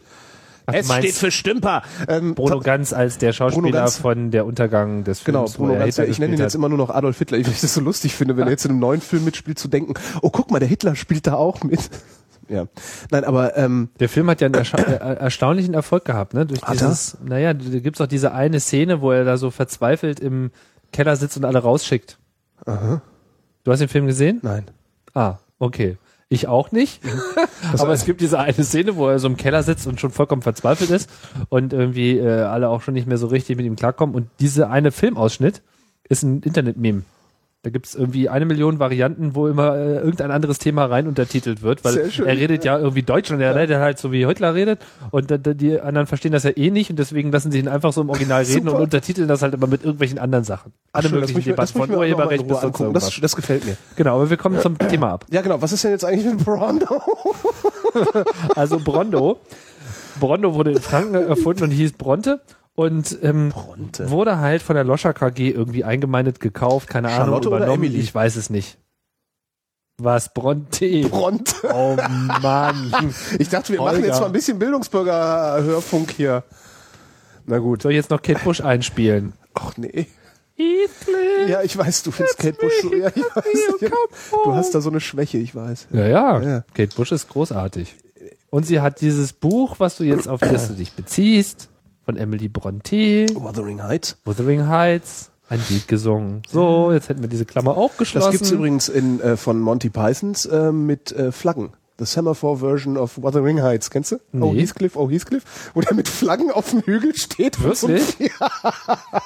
Ach, 0.64 0.72
du 0.72 0.78
S 0.78 0.88
meinst 0.88 1.08
steht 1.08 1.16
für 1.16 1.30
Stümper. 1.30 1.82
Ähm, 2.08 2.34
Bruno 2.34 2.60
Ganz 2.60 2.94
als 2.94 3.18
der 3.18 3.32
Schauspieler 3.34 3.70
Ganz. 3.72 3.98
von 3.98 4.30
der 4.30 4.46
Untergang 4.46 5.04
des 5.04 5.22
Genau, 5.24 5.40
Films. 5.40 5.58
wo 5.58 5.64
Bruno 5.64 5.78
Ganz. 5.78 5.96
Hitler 5.96 6.08
Ich 6.08 6.18
nenne 6.18 6.34
ihn 6.34 6.40
jetzt 6.40 6.54
immer 6.54 6.70
nur 6.70 6.78
noch 6.78 6.88
Adolf 6.88 7.18
Hitler, 7.18 7.36
weil 7.44 7.52
ich 7.52 7.60
das 7.60 7.74
so 7.74 7.82
lustig 7.82 8.14
finde, 8.14 8.38
wenn 8.38 8.44
er 8.44 8.50
jetzt 8.50 8.64
in 8.64 8.70
einem 8.70 8.80
neuen 8.80 9.02
Film 9.02 9.24
mitspielt, 9.24 9.58
zu 9.58 9.68
denken, 9.68 9.92
oh 10.22 10.30
guck 10.30 10.50
mal, 10.50 10.60
der 10.60 10.68
Hitler 10.68 10.96
spielt 10.96 11.26
da 11.26 11.34
auch 11.34 11.62
mit. 11.62 11.90
Ja. 12.50 12.66
Nein, 13.10 13.24
aber 13.24 13.56
ähm, 13.56 13.90
Der 14.00 14.08
Film 14.08 14.28
hat 14.28 14.40
ja 14.40 14.46
einen 14.46 14.54
erscha 14.54 14.76
äh, 14.78 15.14
erstaunlichen 15.18 15.72
Erfolg 15.74 16.04
gehabt, 16.04 16.34
ne? 16.34 16.44
Durch 16.46 16.60
Hat 16.62 16.74
dieses, 16.74 17.16
naja, 17.24 17.54
da 17.54 17.78
gibt's 17.78 18.00
auch 18.00 18.08
diese 18.08 18.32
eine 18.32 18.58
Szene, 18.58 19.00
wo 19.00 19.12
er 19.12 19.24
da 19.24 19.36
so 19.36 19.50
verzweifelt 19.50 20.18
im 20.20 20.50
Keller 20.92 21.14
sitzt 21.16 21.36
und 21.36 21.44
alle 21.44 21.60
rausschickt. 21.60 22.18
aha, 22.66 23.02
Du 23.62 23.70
hast 23.70 23.78
den 23.78 23.88
Film 23.88 24.06
gesehen? 24.06 24.40
nein. 24.42 24.64
Ah, 25.14 25.36
okay. 25.58 25.96
Ich 26.28 26.46
auch 26.46 26.70
nicht. 26.70 27.02
Aber 27.78 27.92
es 27.92 28.04
gibt 28.04 28.20
diese 28.20 28.38
eine 28.38 28.62
Szene, 28.64 28.94
wo 28.96 29.08
er 29.08 29.18
so 29.18 29.26
im 29.26 29.36
Keller 29.36 29.64
sitzt 29.64 29.86
und 29.88 30.00
schon 30.00 30.10
vollkommen 30.12 30.42
verzweifelt 30.42 30.90
ist 30.90 31.10
und 31.48 31.72
irgendwie 31.72 32.18
äh, 32.18 32.42
alle 32.42 32.68
auch 32.68 32.82
schon 32.82 32.94
nicht 32.94 33.08
mehr 33.08 33.18
so 33.18 33.26
richtig 33.26 33.56
mit 33.56 33.66
ihm 33.66 33.74
klarkommen. 33.74 34.14
Und 34.14 34.28
diese 34.38 34.68
eine 34.70 34.92
Filmausschnitt 34.92 35.62
ist 36.08 36.22
ein 36.22 36.40
Internet-Meme. 36.42 37.02
Da 37.62 37.68
gibt's 37.68 37.94
irgendwie 37.94 38.30
eine 38.30 38.46
Million 38.46 38.78
Varianten, 38.78 39.34
wo 39.34 39.46
immer 39.46 39.76
äh, 39.76 39.96
irgendein 39.96 40.30
anderes 40.30 40.58
Thema 40.58 40.86
rein 40.86 41.06
untertitelt 41.06 41.60
wird, 41.60 41.84
weil 41.84 42.10
schön. 42.10 42.24
er 42.26 42.34
redet 42.38 42.64
ja 42.64 42.78
irgendwie 42.78 43.02
Deutsch 43.02 43.30
und 43.30 43.40
er 43.42 43.54
redet 43.54 43.76
halt 43.78 43.98
so 43.98 44.12
wie 44.12 44.24
Hitler 44.26 44.54
redet 44.54 44.80
und 45.10 45.30
da- 45.30 45.36
die 45.36 45.78
anderen 45.78 46.06
verstehen 46.06 46.32
das 46.32 46.44
ja 46.44 46.52
eh 46.56 46.70
nicht 46.70 46.88
und 46.88 46.98
deswegen 46.98 47.30
lassen 47.30 47.52
sie 47.52 47.58
ihn 47.58 47.68
einfach 47.68 47.92
so 47.92 48.00
im 48.00 48.08
Original 48.08 48.44
reden 48.44 48.66
und 48.70 48.80
untertiteln 48.80 49.28
das 49.28 49.42
halt 49.42 49.52
immer 49.52 49.66
mit 49.66 49.82
irgendwelchen 49.82 50.18
anderen 50.18 50.44
Sachen. 50.44 50.72
Alle 50.92 51.10
Schön, 51.10 51.20
möglichen 51.20 51.42
Debatten 51.44 51.76
von 51.76 51.90
Urheberrecht 51.90 52.48
bis 52.48 52.62
sonst 52.62 52.80
irgendwas. 52.80 53.04
Das, 53.04 53.20
das 53.20 53.36
gefällt 53.36 53.66
mir. 53.66 53.76
Genau, 53.94 54.14
aber 54.16 54.30
wir 54.30 54.38
kommen 54.38 54.58
zum 54.60 54.78
Thema 54.78 55.10
ab. 55.12 55.26
Ja, 55.30 55.42
genau. 55.42 55.60
Was 55.60 55.72
ist 55.72 55.84
denn 55.84 55.90
jetzt 55.90 56.04
eigentlich 56.06 56.32
mit 56.34 56.42
Brando? 56.42 56.86
Also 58.56 58.78
Brondo. 58.78 59.38
Brondo 60.18 60.54
wurde 60.54 60.72
in 60.72 60.80
Franken 60.80 61.14
erfunden 61.14 61.64
und 61.64 61.70
hieß 61.70 61.92
Bronte. 61.92 62.40
Und 62.80 63.18
ähm, 63.22 63.50
Bronte. 63.50 64.10
wurde 64.10 64.38
halt 64.38 64.62
von 64.62 64.74
der 64.74 64.84
Loscher 64.84 65.12
KG 65.12 65.50
irgendwie 65.50 65.84
eingemeindet, 65.84 66.40
gekauft, 66.40 66.88
keine 66.88 67.08
Charlotte 67.10 67.30
Ahnung, 67.32 67.46
oder 67.48 67.56
übernommen. 67.58 67.84
Emily? 67.84 68.00
Ich 68.00 68.14
weiß 68.14 68.36
es 68.36 68.48
nicht. 68.48 68.78
Was 69.98 70.32
Bronte? 70.32 71.02
Bronte. 71.02 71.54
Oh 71.74 71.94
Mann. 72.40 72.90
Ich 73.38 73.50
dachte, 73.50 73.72
wir 73.74 73.80
Holger. 73.80 73.92
machen 73.98 74.04
jetzt 74.04 74.20
mal 74.20 74.26
ein 74.26 74.32
bisschen 74.32 74.58
Bildungsbürger-Hörfunk 74.58 76.10
hier. 76.12 76.42
Na 77.44 77.58
gut. 77.58 77.82
Soll 77.82 77.92
ich 77.92 77.96
jetzt 77.96 78.08
noch 78.10 78.22
Kate 78.22 78.40
Bush 78.42 78.62
einspielen? 78.62 79.34
Ach 79.52 79.76
nee. 79.76 80.06
Ja, 81.48 81.62
ich 81.62 81.76
weiß, 81.76 82.02
du 82.04 82.10
findest 82.12 82.38
Kate 82.38 82.56
Bush 82.58 82.72
so. 82.82 82.94
Ja, 82.94 83.08
ich 83.08 83.22
weiß. 83.22 83.80
Ja, 83.82 83.88
du 84.44 84.54
hast 84.54 84.74
da 84.74 84.80
so 84.80 84.88
eine 84.90 85.00
Schwäche, 85.00 85.36
ich 85.38 85.54
weiß. 85.54 85.88
Ja, 85.92 86.06
ja, 86.06 86.40
Ja. 86.40 86.64
Kate 86.74 86.94
Bush 86.96 87.12
ist 87.12 87.28
großartig. 87.28 87.94
Und 88.50 88.64
sie 88.66 88.80
hat 88.80 89.00
dieses 89.02 89.32
Buch, 89.34 89.76
was 89.78 89.96
du 89.98 90.04
jetzt 90.04 90.28
auf 90.28 90.40
das 90.40 90.68
du 90.68 90.74
dich 90.74 90.92
beziehst, 90.92 91.68
von 92.10 92.16
Emily 92.16 92.48
Bronte, 92.48 93.26
Wuthering 93.34 93.84
Heights. 93.84 94.16
Wuthering 94.24 94.66
Heights, 94.66 95.30
ein 95.48 95.60
Lied 95.68 95.86
gesungen. 95.86 96.42
So, 96.50 96.90
jetzt 96.90 97.08
hätten 97.08 97.22
wir 97.22 97.28
diese 97.28 97.44
Klammer 97.44 97.76
auch 97.76 97.96
geschlossen. 97.96 98.32
Das 98.32 98.32
gibt's 98.32 98.50
übrigens 98.50 98.88
in, 98.88 99.20
äh, 99.20 99.36
von 99.36 99.60
Monty 99.60 99.90
Pythons 99.90 100.44
äh, 100.46 100.72
mit 100.72 101.12
äh, 101.12 101.30
Flaggen. 101.30 101.70
The 102.00 102.06
Semaphore 102.06 102.56
Version 102.56 102.96
of 102.96 103.22
Wuthering 103.22 103.62
Heights. 103.62 103.90
Kennst 103.90 104.10
du? 104.10 104.16
Oh, 104.16 104.52
Nee. 104.52 104.62
Heathcliff, 104.62 104.96
oh, 104.96 105.08
Heathcliff. 105.08 105.70
Wo 105.74 105.82
der 105.82 105.94
mit 105.94 106.08
Flaggen 106.08 106.50
auf 106.50 106.70
dem 106.70 106.80
Hügel 106.80 107.14
steht. 107.14 107.62
Wirklich? 107.62 108.32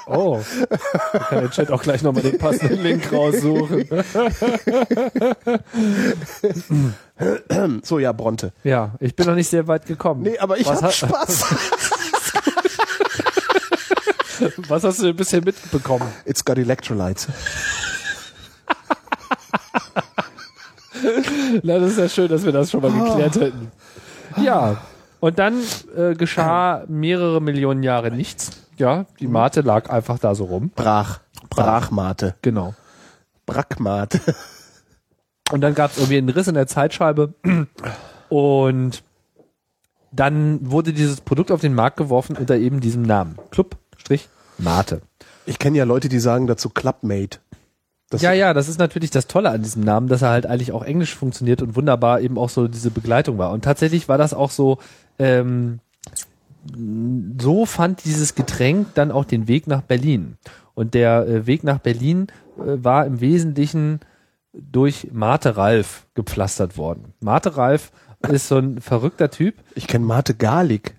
Oh, 0.07 0.39
da 0.69 1.19
kann 1.19 1.39
der 1.41 1.49
Chat 1.49 1.71
auch 1.71 1.81
gleich 1.81 2.03
nochmal 2.03 2.21
den 2.21 2.37
passenden 2.37 2.83
Link 2.83 3.11
raussuchen. 3.11 3.89
So, 7.83 7.97
ja, 7.97 8.11
Bronte. 8.11 8.51
Ja, 8.65 8.95
ich 8.99 9.15
bin 9.15 9.25
noch 9.25 9.35
nicht 9.35 9.49
sehr 9.49 9.67
weit 9.67 9.85
gekommen. 9.85 10.23
Nee, 10.23 10.37
aber 10.37 10.57
ich 10.57 10.67
was, 10.67 10.83
hab 10.83 10.91
Spaß. 10.91 11.45
was 14.67 14.83
hast 14.83 15.01
du 15.01 15.13
bisher 15.13 15.43
mitbekommen? 15.43 16.07
It's 16.25 16.43
got 16.43 16.57
electrolytes. 16.57 17.27
Na, 21.63 21.79
das 21.79 21.91
ist 21.91 21.97
ja 21.97 22.09
schön, 22.09 22.27
dass 22.27 22.43
wir 22.43 22.51
das 22.51 22.71
schon 22.71 22.81
mal 22.81 22.91
geklärt 22.91 23.35
hätten. 23.35 23.71
Ja, 24.37 24.81
und 25.19 25.39
dann 25.39 25.61
äh, 25.95 26.13
geschah 26.13 26.83
mehrere 26.87 27.41
Millionen 27.41 27.83
Jahre 27.83 28.11
nichts. 28.11 28.51
Ja, 28.77 29.05
die 29.19 29.27
Mate 29.27 29.61
lag 29.61 29.89
einfach 29.89 30.19
da 30.19 30.35
so 30.35 30.45
rum. 30.45 30.71
Brach. 30.75 31.19
Brachmate. 31.49 32.35
Genau. 32.41 32.73
Brackmate. 33.45 34.19
Und 35.51 35.61
dann 35.61 35.75
gab 35.75 35.91
es 35.91 35.97
irgendwie 35.97 36.17
einen 36.17 36.29
Riss 36.29 36.47
in 36.47 36.55
der 36.55 36.67
Zeitscheibe 36.67 37.33
und 38.29 39.03
dann 40.11 40.59
wurde 40.71 40.91
dieses 40.91 41.21
Produkt 41.21 41.51
auf 41.51 41.61
den 41.61 41.75
Markt 41.75 41.97
geworfen 41.97 42.35
unter 42.35 42.55
eben 42.55 42.79
diesem 42.79 43.03
Namen. 43.03 43.37
Club 43.51 43.77
Strich 43.97 44.27
Mate. 44.57 45.01
Ich 45.45 45.59
kenne 45.59 45.77
ja 45.77 45.83
Leute, 45.83 46.09
die 46.09 46.19
sagen 46.19 46.47
dazu 46.47 46.69
Clubmate. 46.69 47.39
Das 48.09 48.21
Ja, 48.21 48.33
ja, 48.33 48.53
das 48.53 48.69
ist 48.69 48.79
natürlich 48.79 49.09
das 49.09 49.27
Tolle 49.27 49.49
an 49.49 49.63
diesem 49.63 49.83
Namen, 49.83 50.07
dass 50.07 50.21
er 50.21 50.29
halt 50.29 50.45
eigentlich 50.45 50.71
auch 50.71 50.83
englisch 50.83 51.15
funktioniert 51.15 51.61
und 51.61 51.75
wunderbar 51.75 52.21
eben 52.21 52.37
auch 52.37 52.49
so 52.49 52.67
diese 52.67 52.91
Begleitung 52.91 53.37
war. 53.37 53.51
Und 53.51 53.63
tatsächlich 53.63 54.07
war 54.07 54.17
das 54.17 54.33
auch 54.33 54.51
so, 54.51 54.77
ähm, 55.17 55.79
so 57.39 57.65
fand 57.65 58.05
dieses 58.05 58.35
Getränk 58.35 58.93
dann 58.93 59.11
auch 59.11 59.25
den 59.25 59.47
Weg 59.47 59.67
nach 59.67 59.81
Berlin. 59.81 60.37
Und 60.75 60.93
der 60.93 61.27
äh, 61.27 61.47
Weg 61.47 61.63
nach 61.63 61.79
Berlin 61.79 62.27
äh, 62.57 62.83
war 62.83 63.05
im 63.05 63.21
Wesentlichen 63.21 64.01
durch 64.53 65.09
Mate 65.11 65.57
Ralf 65.57 66.05
gepflastert 66.13 66.77
worden. 66.77 67.13
Mate 67.19 67.57
Ralf 67.57 67.91
ist 68.29 68.47
so 68.47 68.57
ein 68.57 68.81
verrückter 68.81 69.29
Typ. 69.29 69.55
Ich 69.75 69.87
kenne 69.87 70.05
Mate 70.05 70.33
Garlic. 70.35 70.95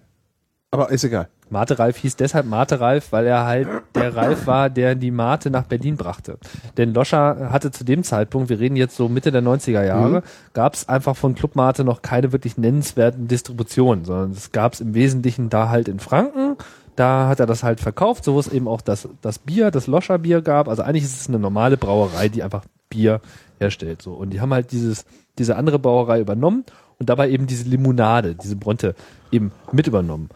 Aber 0.71 0.91
ist 0.91 1.05
egal. 1.05 1.29
Mate 1.49 1.79
Ralf 1.79 1.97
hieß 1.99 2.17
deshalb 2.17 2.47
Mate 2.47 2.81
Ralf, 2.81 3.13
weil 3.13 3.27
er 3.27 3.45
halt 3.45 3.69
der 3.95 4.17
Ralf 4.17 4.47
war, 4.47 4.69
der 4.69 4.95
die 4.95 5.11
Mate 5.11 5.51
nach 5.51 5.65
Berlin 5.65 5.97
brachte. 5.97 6.39
Denn 6.77 6.93
Loscher 6.93 7.51
hatte 7.53 7.71
zu 7.71 7.85
dem 7.85 8.03
Zeitpunkt, 8.03 8.49
wir 8.49 8.59
reden 8.59 8.77
jetzt 8.77 8.97
so 8.97 9.09
Mitte 9.09 9.31
der 9.31 9.43
90er 9.43 9.85
Jahre, 9.85 10.23
gab 10.55 10.75
es 10.75 10.89
einfach 10.89 11.17
von 11.17 11.35
Club 11.35 11.55
Mate 11.55 11.85
noch 11.85 12.03
keine 12.03 12.33
wirklich 12.33 12.59
nennenswerten 12.59 13.29
Distributionen, 13.29 14.05
sondern 14.05 14.33
es 14.33 14.53
gab 14.53 14.75
es 14.75 14.81
im 14.81 14.95
Wesentlichen 14.95 15.49
da 15.49 15.69
halt 15.69 15.89
in 15.89 16.01
Franken. 16.01 16.57
Da 16.97 17.29
hat 17.29 17.41
er 17.41 17.47
das 17.47 17.63
halt 17.63 17.81
verkauft, 17.81 18.25
so 18.25 18.35
wo 18.35 18.41
es 18.41 18.49
eben 18.49 18.67
auch 18.67 18.81
das, 18.81 19.09
das 19.21 19.39
Bier, 19.39 19.71
das 19.71 19.87
Loscher 19.87 20.19
Bier 20.19 20.41
gab. 20.41 20.67
Also 20.67 20.83
eigentlich 20.83 21.05
ist 21.05 21.21
es 21.21 21.29
eine 21.29 21.39
normale 21.39 21.77
Brauerei, 21.77 22.29
die 22.29 22.43
einfach 22.43 22.65
Bier 22.89 23.21
herstellt. 23.59 24.03
So. 24.03 24.15
Und 24.15 24.31
die 24.31 24.41
haben 24.41 24.53
halt 24.53 24.73
dieses, 24.73 25.05
diese 25.39 25.57
andere 25.57 25.79
Brauerei 25.79 26.21
übernommen 26.21 26.65
und 26.99 27.09
dabei 27.09 27.31
eben 27.31 27.47
diese 27.47 27.69
Limonade, 27.69 28.35
diese 28.35 28.57
Bronte 28.57 28.95
eben 29.31 29.53
mit 29.73 29.87
übernommen. 29.87 30.31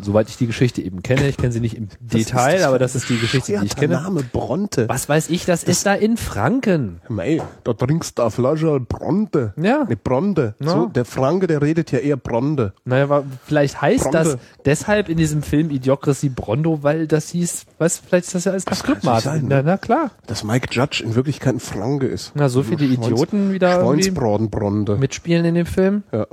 Soweit 0.00 0.28
ich 0.28 0.36
die 0.36 0.46
Geschichte 0.46 0.82
eben 0.82 1.02
kenne, 1.02 1.28
ich 1.28 1.36
kenne 1.36 1.52
sie 1.52 1.60
nicht 1.60 1.76
im 1.76 1.88
Detail, 2.00 2.64
aber 2.64 2.78
das 2.78 2.94
ist 2.96 3.08
die 3.08 3.18
Geschichte, 3.18 3.58
die 3.58 3.66
ich 3.66 3.74
Der 3.74 3.88
kenne. 3.88 4.02
Name 4.02 4.22
Bronte. 4.24 4.88
Was 4.88 5.08
weiß 5.08 5.30
ich, 5.30 5.44
das, 5.44 5.62
ist 5.62 5.86
da 5.86 5.94
in 5.94 6.16
Franken. 6.16 7.00
Mei, 7.08 7.40
da 7.62 7.72
trinkst 7.74 8.18
du 8.18 8.22
eine 8.22 8.30
Flasche 8.30 8.80
Bronte. 8.80 9.54
Ja. 9.56 9.82
Eine 9.82 9.96
Bronte. 9.96 10.54
Ja. 10.60 10.68
So, 10.70 10.86
der 10.86 11.04
Franke, 11.04 11.46
der 11.46 11.62
redet 11.62 11.92
ja 11.92 12.00
eher 12.00 12.16
Bronte. 12.16 12.72
Naja, 12.84 13.08
wa- 13.08 13.24
vielleicht 13.46 13.80
heißt 13.80 14.04
Bronte. 14.10 14.18
das 14.18 14.38
deshalb 14.64 15.08
in 15.08 15.16
diesem 15.16 15.42
Film 15.42 15.70
Idiocracy 15.70 16.28
Brondo, 16.28 16.82
weil 16.82 17.06
das 17.06 17.28
hieß, 17.30 17.66
weißt 17.78 18.00
du, 18.02 18.08
vielleicht 18.08 18.26
ist 18.26 18.34
das 18.34 18.44
ja 18.44 18.52
alles 18.52 18.66
natürlich 18.66 19.22
sein, 19.22 19.44
Na, 19.48 19.56
ne? 19.56 19.62
na 19.64 19.76
klar. 19.76 20.10
Dass 20.26 20.42
Mike 20.44 20.68
Judge 20.72 21.02
in 21.04 21.14
Wirklichkeit 21.14 21.54
ein 21.54 21.60
Franke 21.60 22.06
ist. 22.06 22.32
Na, 22.34 22.48
so 22.48 22.62
viele 22.62 22.86
Schweins- 22.86 23.06
Idioten 23.06 23.52
wieder 23.52 23.80
Schweinsbratenbronte. 23.80 24.96
mitspielen 24.96 25.44
in 25.44 25.54
dem 25.54 25.66
Film. 25.66 26.02
Ja. 26.12 26.26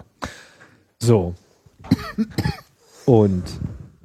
So. 0.99 1.35
Und 3.11 3.43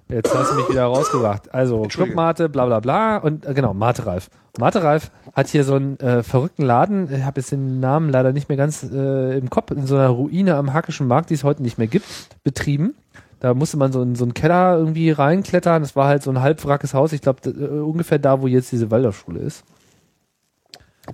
jetzt 0.08 0.34
hast 0.34 0.50
du 0.50 0.56
mich 0.56 0.68
wieder 0.68 0.86
rausgebracht. 0.86 1.54
Also. 1.54 1.82
Clubmate, 1.82 2.48
bla 2.48 2.66
bla 2.66 2.80
bla 2.80 3.18
und 3.18 3.46
äh, 3.46 3.54
genau, 3.54 3.72
Mate 3.72 4.04
Ralf. 4.04 4.30
Mate 4.58 4.82
Ralf 4.82 5.12
hat 5.32 5.46
hier 5.46 5.62
so 5.62 5.74
einen 5.76 5.96
äh, 6.00 6.24
verrückten 6.24 6.64
Laden, 6.64 7.08
ich 7.14 7.22
habe 7.22 7.40
jetzt 7.40 7.52
den 7.52 7.78
Namen 7.78 8.10
leider 8.10 8.32
nicht 8.32 8.48
mehr 8.48 8.58
ganz 8.58 8.82
äh, 8.82 9.38
im 9.38 9.48
Kopf, 9.48 9.70
in 9.70 9.86
so 9.86 9.94
einer 9.94 10.08
Ruine 10.08 10.56
am 10.56 10.72
Hackischen 10.72 11.06
Markt, 11.06 11.30
die 11.30 11.34
es 11.34 11.44
heute 11.44 11.62
nicht 11.62 11.78
mehr 11.78 11.86
gibt, 11.86 12.04
betrieben. 12.42 12.96
Da 13.38 13.54
musste 13.54 13.76
man 13.76 13.92
so 13.92 14.02
in 14.02 14.16
so 14.16 14.24
einen 14.24 14.34
Keller 14.34 14.76
irgendwie 14.76 15.12
reinklettern. 15.12 15.82
Das 15.82 15.94
war 15.94 16.08
halt 16.08 16.24
so 16.24 16.30
ein 16.30 16.40
halbwrackes 16.40 16.92
Haus. 16.92 17.12
Ich 17.12 17.20
glaube, 17.20 17.48
äh, 17.48 17.80
ungefähr 17.80 18.18
da, 18.18 18.42
wo 18.42 18.48
jetzt 18.48 18.72
diese 18.72 18.90
Waldorfschule 18.90 19.38
ist. 19.38 19.62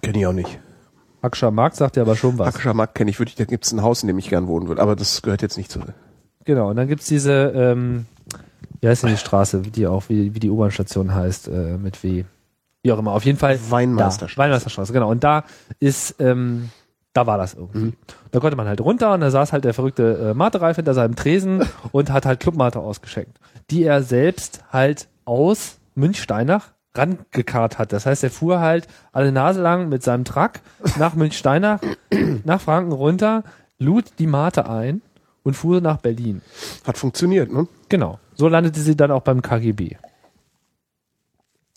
Kenn 0.01 0.15
ich 0.15 0.27
auch 0.27 0.33
nicht. 0.33 0.59
Hackischer 1.23 1.51
Markt 1.51 1.77
sagt 1.77 1.97
ja 1.97 2.05
aber 2.05 2.17
schon 2.17 2.39
was. 2.39 2.47
Hackischer 2.47 2.73
Markt 2.73 2.95
kenne 2.95 3.11
ich, 3.11 3.19
würde 3.19 3.29
ich, 3.29 3.35
da 3.35 3.45
gibt's 3.45 3.71
ein 3.71 3.83
Haus, 3.83 4.03
in 4.03 4.07
dem 4.07 4.17
ich 4.17 4.31
gern 4.31 4.47
wohnen 4.47 4.67
würde. 4.67 4.81
Aber 4.81 4.97
das 4.97 5.21
gehört 5.21 5.43
jetzt 5.43 5.59
nicht 5.59 5.71
zu. 5.71 5.81
Genau, 6.45 6.71
und 6.71 6.77
dann 6.77 6.89
gibt's 6.89 7.07
diese, 7.07 7.53
ähm, 7.55 8.07
wie 8.81 8.89
heißt 8.89 9.05
denn 9.05 9.11
die 9.11 9.17
Straße, 9.17 9.61
die 9.61 9.87
auch, 9.87 10.05
wie, 10.09 10.35
wie 10.35 10.41
die 10.41 10.51
U-Bahn-Station 10.51 11.15
heißt, 11.15 11.49
äh, 11.49 11.79
mit 11.79 12.03
W. 12.03 12.25
Wie 12.83 12.93
auch 12.93 12.99
immer, 12.99 13.13
auf 13.13 13.25
jeden 13.25 13.39
Fall. 13.39 13.59
Weinmeisterstraße. 13.71 14.37
Da, 14.37 14.43
Weinmeisterstraße, 14.43 14.93
genau. 14.93 15.11
Und 15.11 15.23
da 15.23 15.45
ist, 15.79 16.17
ähm, 16.19 16.71
da 17.13 17.27
war 17.27 17.39
das 17.39 17.55
irgendwie. 17.55 17.93
Da 18.33 18.41
konnte 18.41 18.57
man 18.57 18.67
halt 18.67 18.81
runter 18.81 19.15
und 19.15 19.21
da 19.21 19.31
saß 19.31 19.53
halt 19.53 19.65
der 19.65 19.75
verrückte 19.75 20.31
äh, 20.31 20.35
Mate-Reif 20.35 20.77
hinter 20.77 20.95
seinem 20.95 21.15
Tresen 21.15 21.65
und 21.93 22.11
hat 22.11 22.27
halt 22.27 22.41
Clubmate 22.41 22.81
ausgeschenkt, 22.81 23.39
die 23.71 23.85
er 23.85 24.03
selbst 24.03 24.65
halt 24.73 25.09
aus 25.25 25.79
Münchsteinach 25.95 26.71
rangekarrt 26.95 27.79
hat. 27.79 27.93
Das 27.93 28.05
heißt, 28.05 28.25
er 28.25 28.31
fuhr 28.31 28.61
halt 28.61 28.87
alle 29.13 29.33
Nase 29.33 29.63
lang 29.63 29.89
mit 29.89 30.03
seinem 30.03 30.25
Truck 30.25 30.53
nach 30.99 31.15
Münchsteinach, 31.15 31.81
nach 32.45 32.61
Franken 32.61 32.93
runter, 32.93 33.45
lud 33.79 34.05
die 34.19 34.27
Mate 34.27 34.69
ein 34.69 35.03
und 35.45 35.55
fuhr 35.55 35.81
nach 35.81 35.99
Berlin. 35.99 36.43
Hat 36.85 36.99
funktioniert, 36.99 37.53
ne? 37.53 37.67
Genau. 37.89 38.19
So 38.35 38.49
landete 38.49 38.81
sie 38.81 38.97
dann 38.97 39.11
auch 39.11 39.23
beim 39.23 39.43
KGB. 39.43 39.97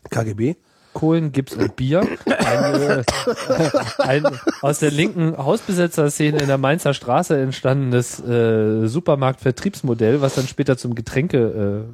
KGB? 0.10 0.56
Kohlen, 0.94 1.34
Gips 1.34 1.54
und 1.56 1.76
Bier. 1.76 2.08
Ein, 2.26 2.82
äh, 2.82 3.04
ein 3.98 4.24
aus 4.62 4.80
der 4.80 4.92
linken 4.92 5.36
Hausbesetzerszene 5.38 6.38
in 6.40 6.48
der 6.48 6.58
Mainzer 6.58 6.94
Straße 6.94 7.38
entstandenes 7.38 8.22
äh, 8.22 8.88
Supermarktvertriebsmodell, 8.88 10.22
was 10.22 10.36
dann 10.36 10.48
später 10.48 10.78
zum 10.78 10.96
Getränkehändler 10.96 11.86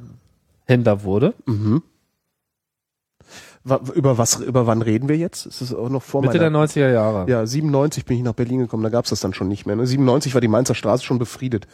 äh, 0.68 1.02
wurde. 1.02 1.34
Wa- 1.46 1.82
Über 3.94 4.18
was, 4.18 4.40
über 4.40 4.66
wann 4.66 4.82
reden 4.82 5.08
wir 5.08 5.16
jetzt? 5.16 5.46
Ist 5.46 5.60
das 5.60 5.72
auch 5.72 5.88
noch 5.88 6.02
vor 6.02 6.20
Mitte 6.22 6.38
der 6.38 6.50
meiner... 6.50 6.64
90er 6.66 6.92
Jahre. 6.92 7.30
Ja, 7.30 7.46
97 7.46 8.04
bin 8.04 8.16
ich 8.16 8.22
nach 8.24 8.32
Berlin 8.32 8.58
gekommen, 8.58 8.82
da 8.82 8.88
gab's 8.88 9.10
das 9.10 9.20
dann 9.20 9.34
schon 9.34 9.46
nicht 9.46 9.66
mehr. 9.66 9.76
Ne? 9.76 9.86
97 9.86 10.34
war 10.34 10.40
die 10.40 10.48
Mainzer 10.48 10.74
Straße 10.74 11.04
schon 11.04 11.20
befriedet. 11.20 11.68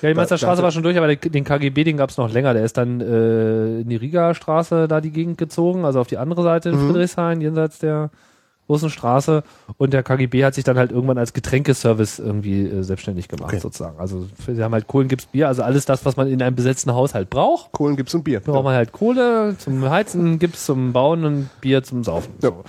Ja, 0.00 0.08
die 0.08 0.14
Mainzer 0.14 0.36
Da- 0.36 0.40
da- 0.40 0.46
Straße 0.46 0.62
war 0.62 0.70
schon 0.72 0.82
durch, 0.82 0.96
aber 0.96 1.14
den, 1.14 1.32
den 1.32 1.44
KGB, 1.44 1.84
den 1.84 1.98
gab's 1.98 2.16
noch 2.16 2.32
länger. 2.32 2.54
Der 2.54 2.64
ist 2.64 2.78
dann 2.78 3.00
äh, 3.02 3.80
in 3.80 3.88
die 3.90 3.96
Riga 3.96 4.32
Straße 4.34 4.88
da 4.88 5.02
die 5.02 5.10
Gegend 5.10 5.36
gezogen, 5.36 5.84
also 5.84 6.00
auf 6.00 6.06
die 6.06 6.16
andere 6.16 6.42
Seite 6.42 6.70
in 6.70 6.78
Friedrichshain, 6.78 7.42
jenseits 7.42 7.78
der 7.78 8.10
großen 8.66 8.90
Straße. 8.90 9.42
Und 9.76 9.92
der 9.92 10.02
KGB 10.02 10.44
hat 10.44 10.54
sich 10.54 10.64
dann 10.64 10.76
halt 10.78 10.90
irgendwann 10.92 11.18
als 11.18 11.32
Getränkeservice 11.32 12.18
irgendwie 12.18 12.62
äh, 12.66 12.82
selbstständig 12.82 13.28
gemacht, 13.28 13.50
Okay. 13.52 13.58
sozusagen. 13.60 13.98
Also 13.98 14.26
sie 14.46 14.62
haben 14.62 14.72
halt 14.72 14.86
Kohlen, 14.86 15.08
Gips, 15.08 15.26
Bier, 15.26 15.48
also 15.48 15.62
alles 15.62 15.84
das, 15.84 16.04
was 16.04 16.16
man 16.16 16.28
in 16.28 16.40
einem 16.42 16.56
besetzten 16.56 16.92
Haushalt 16.94 17.30
braucht. 17.30 17.72
Kohlen 17.72 17.96
gibt's 17.96 18.14
und 18.14 18.24
Bier. 18.24 18.40
Da 18.40 18.52
braucht 18.52 18.64
man 18.64 18.74
halt 18.74 18.92
Kohle 18.92 19.56
zum 19.58 19.88
Heizen, 19.88 20.38
Gips 20.38 20.64
zum 20.66 20.92
Bauen 20.92 21.24
und 21.24 21.50
Bier 21.60 21.82
zum 21.82 22.04
Saufen. 22.04 22.32
Ja. 22.42 22.50
So. 22.50 22.64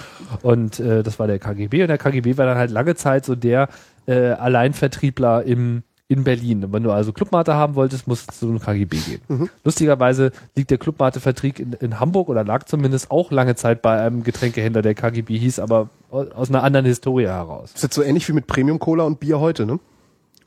Und 0.47 0.79
äh, 0.79 1.03
das 1.03 1.19
war 1.19 1.27
der 1.27 1.39
KGB 1.39 1.81
und 1.83 1.87
der 1.87 1.97
KGB 1.97 2.37
war 2.37 2.45
dann 2.45 2.57
halt 2.57 2.71
lange 2.71 2.95
Zeit 2.95 3.25
so 3.25 3.35
der 3.35 3.69
äh, 4.07 4.31
Alleinvertriebler 4.31 5.43
im 5.43 5.83
in 6.07 6.23
Berlin. 6.23 6.63
Und 6.63 6.71
wenn 6.73 6.83
du 6.83 6.91
also 6.91 7.11
Clubmate 7.13 7.55
haben 7.55 7.75
wolltest, 7.75 8.07
musst 8.07 8.29
du 8.41 8.47
zum 8.47 8.59
KGB 8.59 8.97
gehen. 8.97 9.49
Lustigerweise 9.63 10.31
liegt 10.55 10.69
der 10.69 10.77
Clubmate-Vertrieb 10.77 11.59
in, 11.59 11.73
in 11.73 11.99
Hamburg 11.99 12.29
oder 12.29 12.43
lag 12.43 12.65
zumindest 12.65 13.09
auch 13.09 13.31
lange 13.31 13.55
Zeit 13.55 13.81
bei 13.81 13.99
einem 13.99 14.23
Getränkehändler, 14.23 14.81
der 14.83 14.93
KGB 14.93 15.37
hieß, 15.39 15.57
aber 15.59 15.89
au- 16.11 16.27
aus 16.35 16.49
einer 16.49 16.61
anderen 16.63 16.85
Historie 16.85 17.25
heraus. 17.25 17.71
ist 17.73 17.81
jetzt 17.83 17.95
so 17.95 18.03
ähnlich 18.03 18.27
wie 18.29 18.33
mit 18.33 18.45
Premium 18.47 18.77
Cola 18.77 19.03
und 19.03 19.19
Bier 19.19 19.39
heute, 19.39 19.65
ne? 19.65 19.79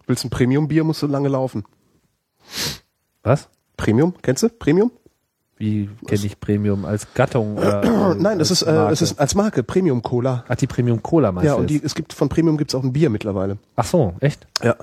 Willst 0.06 0.24
ein 0.24 0.30
Premium 0.30 0.68
Bier, 0.68 0.84
musst 0.84 1.02
du 1.02 1.06
lange 1.08 1.28
laufen. 1.28 1.64
Was? 3.22 3.48
Premium, 3.76 4.14
kennst 4.22 4.42
du? 4.42 4.48
Premium? 4.48 4.90
Wie 5.56 5.90
kenne 6.06 6.24
ich 6.24 6.38
Premium 6.38 6.84
als 6.84 7.12
Gattung? 7.14 7.58
Oder, 7.58 8.14
Nein, 8.18 8.38
das 8.38 8.52
ist, 8.52 8.62
äh, 8.62 8.72
Marke? 8.72 8.90
das 8.90 9.02
ist 9.02 9.18
als 9.18 9.34
Marke 9.34 9.62
Premium 9.64 10.02
Cola. 10.02 10.44
Ach, 10.48 10.54
die 10.54 10.68
Premium 10.68 11.02
Cola 11.02 11.32
meinst 11.32 11.46
Ja, 11.46 11.54
du 11.56 11.62
und 11.62 11.66
die, 11.70 11.82
es 11.82 11.96
gibt 11.96 12.12
von 12.12 12.28
Premium 12.28 12.56
gibt's 12.58 12.76
auch 12.76 12.84
ein 12.84 12.92
Bier 12.92 13.10
mittlerweile. 13.10 13.58
Ach 13.74 13.84
so, 13.84 14.14
echt? 14.20 14.46
Ja. 14.62 14.76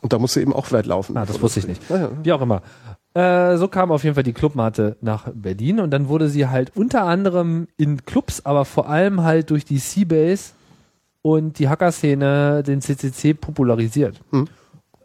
Und 0.00 0.12
da 0.12 0.18
musst 0.18 0.36
du 0.36 0.40
eben 0.40 0.52
auch 0.52 0.70
weit 0.72 0.86
laufen. 0.86 1.16
Ah, 1.16 1.26
das 1.26 1.40
wusste 1.42 1.60
ich 1.60 1.68
nicht. 1.68 1.82
Ja. 1.90 2.10
Wie 2.22 2.32
auch 2.32 2.40
immer. 2.40 2.62
Äh, 3.12 3.56
so 3.56 3.68
kam 3.68 3.90
auf 3.90 4.04
jeden 4.04 4.14
Fall 4.14 4.22
die 4.22 4.32
Clubmate 4.32 4.96
nach 5.00 5.28
Berlin 5.34 5.80
und 5.80 5.90
dann 5.90 6.08
wurde 6.08 6.28
sie 6.28 6.46
halt 6.46 6.72
unter 6.76 7.04
anderem 7.04 7.66
in 7.76 8.04
Clubs, 8.04 8.46
aber 8.46 8.64
vor 8.64 8.88
allem 8.88 9.22
halt 9.22 9.50
durch 9.50 9.64
die 9.64 9.78
Seabase 9.78 10.52
und 11.22 11.58
die 11.58 11.68
Hacker-Szene, 11.68 12.62
den 12.62 12.80
CCC 12.80 13.34
popularisiert. 13.34 14.20
Hm. 14.30 14.48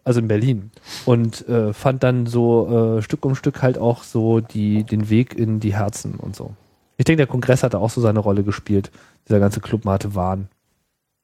Also 0.03 0.19
in 0.19 0.27
Berlin. 0.27 0.71
Und 1.05 1.47
äh, 1.49 1.73
fand 1.73 2.03
dann 2.03 2.27
so 2.27 2.97
äh, 2.97 3.01
Stück 3.01 3.25
um 3.25 3.33
Stück 3.33 3.63
halt 3.63 3.79
auch 3.79 4.03
so 4.03 4.39
die, 4.39 4.83
den 4.83 5.09
Weg 5.09 5.33
in 5.33 5.59
die 5.59 5.75
Herzen 5.75 6.15
und 6.15 6.35
so. 6.35 6.53
Ich 6.97 7.05
denke, 7.05 7.17
der 7.17 7.27
Kongress 7.27 7.63
hatte 7.63 7.79
auch 7.79 7.89
so 7.89 8.01
seine 8.01 8.19
Rolle 8.19 8.43
gespielt, 8.43 8.91
dieser 9.27 9.39
ganze 9.39 9.59
Clubmate-Wahn. 9.61 10.47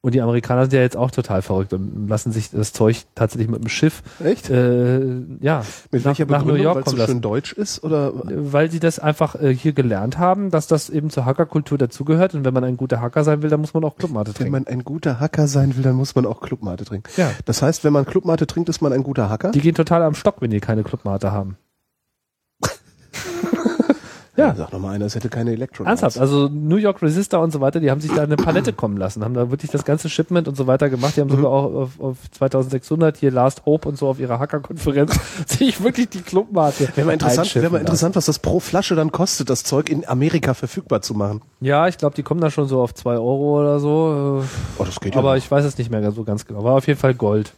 Und 0.04 0.14
die 0.14 0.20
Amerikaner 0.20 0.62
sind 0.62 0.72
ja 0.72 0.80
jetzt 0.80 0.96
auch 0.96 1.12
total 1.12 1.42
verrückt 1.42 1.72
und 1.72 2.08
lassen 2.08 2.32
sich 2.32 2.50
das 2.50 2.72
Zeug 2.72 3.04
tatsächlich 3.14 3.48
mit 3.48 3.62
dem 3.62 3.68
Schiff 3.68 4.02
Echt? 4.22 4.50
äh, 4.50 4.98
ja, 5.40 5.64
Mit 5.92 6.04
nach, 6.04 6.18
welcher 6.18 6.26
nach 6.26 6.44
New? 6.44 6.54
York 6.56 6.74
Weil 6.74 6.82
es 6.82 6.90
so 6.90 7.06
schön 7.06 7.20
deutsch 7.20 7.52
ist? 7.52 7.84
Oder? 7.84 8.12
Weil 8.24 8.68
sie 8.68 8.80
das 8.80 8.98
einfach 8.98 9.36
äh, 9.36 9.54
hier 9.54 9.72
gelernt 9.72 10.18
haben, 10.18 10.50
dass 10.50 10.66
das 10.66 10.90
eben 10.90 11.08
zur 11.10 11.24
Hackerkultur 11.24 11.78
dazugehört. 11.78 12.34
Und 12.34 12.44
wenn 12.44 12.52
man 12.52 12.64
ein 12.64 12.76
guter 12.76 13.00
Hacker 13.00 13.22
sein 13.22 13.42
will, 13.42 13.50
dann 13.50 13.60
muss 13.60 13.74
man 13.74 13.84
auch 13.84 13.96
Clubmate 13.96 14.30
Wenn 14.30 14.34
trinken. 14.34 14.52
man 14.52 14.66
ein 14.66 14.82
guter 14.82 15.20
Hacker 15.20 15.46
sein 15.46 15.76
will, 15.76 15.84
dann 15.84 15.94
muss 15.94 16.16
man 16.16 16.26
auch 16.26 16.40
Clubmate 16.40 16.84
trinken. 16.84 17.08
Ja. 17.16 17.30
Das 17.44 17.62
heißt, 17.62 17.84
wenn 17.84 17.92
man 17.92 18.04
Clubmate 18.04 18.48
trinkt, 18.48 18.68
ist 18.70 18.82
man 18.82 18.92
ein 18.92 19.04
guter 19.04 19.30
Hacker? 19.30 19.52
Die 19.52 19.60
gehen 19.60 19.76
total 19.76 20.02
am 20.02 20.16
Stock, 20.16 20.36
wenn 20.40 20.50
die 20.50 20.58
keine 20.58 20.82
Clubmate 20.82 21.30
haben. 21.30 21.56
Ja. 24.34 24.54
Sag 24.54 24.72
noch 24.72 24.80
mal 24.80 24.94
einer, 24.94 25.04
es 25.04 25.14
hätte 25.14 25.28
keine 25.28 25.52
Elektrolyte. 25.52 25.90
Ernsthaft, 25.90 26.18
also 26.18 26.48
New 26.48 26.76
York 26.76 27.02
Resistor 27.02 27.40
und 27.40 27.52
so 27.52 27.60
weiter, 27.60 27.80
die 27.80 27.90
haben 27.90 28.00
sich 28.00 28.12
da 28.12 28.22
eine 28.22 28.36
Palette 28.36 28.72
kommen 28.72 28.96
lassen, 28.96 29.22
haben 29.22 29.34
da 29.34 29.50
wirklich 29.50 29.70
das 29.70 29.84
ganze 29.84 30.08
Shipment 30.08 30.48
und 30.48 30.56
so 30.56 30.66
weiter 30.66 30.88
gemacht. 30.88 31.16
Die 31.16 31.20
haben 31.20 31.28
sogar 31.28 31.50
auch 31.50 31.74
auf, 31.74 32.00
auf 32.00 32.16
2600 32.30 33.18
hier 33.18 33.30
Last 33.30 33.66
Hope 33.66 33.88
und 33.88 33.98
so 33.98 34.08
auf 34.08 34.18
ihrer 34.18 34.38
Hackerkonferenz 34.38 35.18
sich 35.46 35.82
wirklich 35.82 36.08
die 36.08 36.22
Clubmate 36.22 36.88
Wäre 36.94 37.06
mal 37.06 37.12
interessant, 37.12 37.54
wäre 37.54 37.70
mal 37.70 37.80
interessant, 37.80 38.16
was 38.16 38.24
das 38.24 38.38
pro 38.38 38.58
Flasche 38.58 38.94
dann 38.94 39.12
kostet, 39.12 39.50
das 39.50 39.64
Zeug 39.64 39.90
in 39.90 40.08
Amerika 40.08 40.54
verfügbar 40.54 41.02
zu 41.02 41.12
machen. 41.14 41.42
Ja, 41.60 41.88
ich 41.88 41.98
glaube, 41.98 42.16
die 42.16 42.22
kommen 42.22 42.40
da 42.40 42.50
schon 42.50 42.66
so 42.68 42.80
auf 42.80 42.94
zwei 42.94 43.14
Euro 43.14 43.60
oder 43.60 43.80
so. 43.80 44.44
Oh, 44.78 44.84
das 44.84 44.98
geht 45.00 45.14
Aber 45.14 45.32
noch. 45.32 45.36
ich 45.36 45.50
weiß 45.50 45.64
es 45.66 45.76
nicht 45.76 45.90
mehr 45.90 46.10
so 46.10 46.24
ganz 46.24 46.46
genau. 46.46 46.64
War 46.64 46.74
auf 46.76 46.86
jeden 46.86 46.98
Fall 46.98 47.14
Gold. 47.14 47.52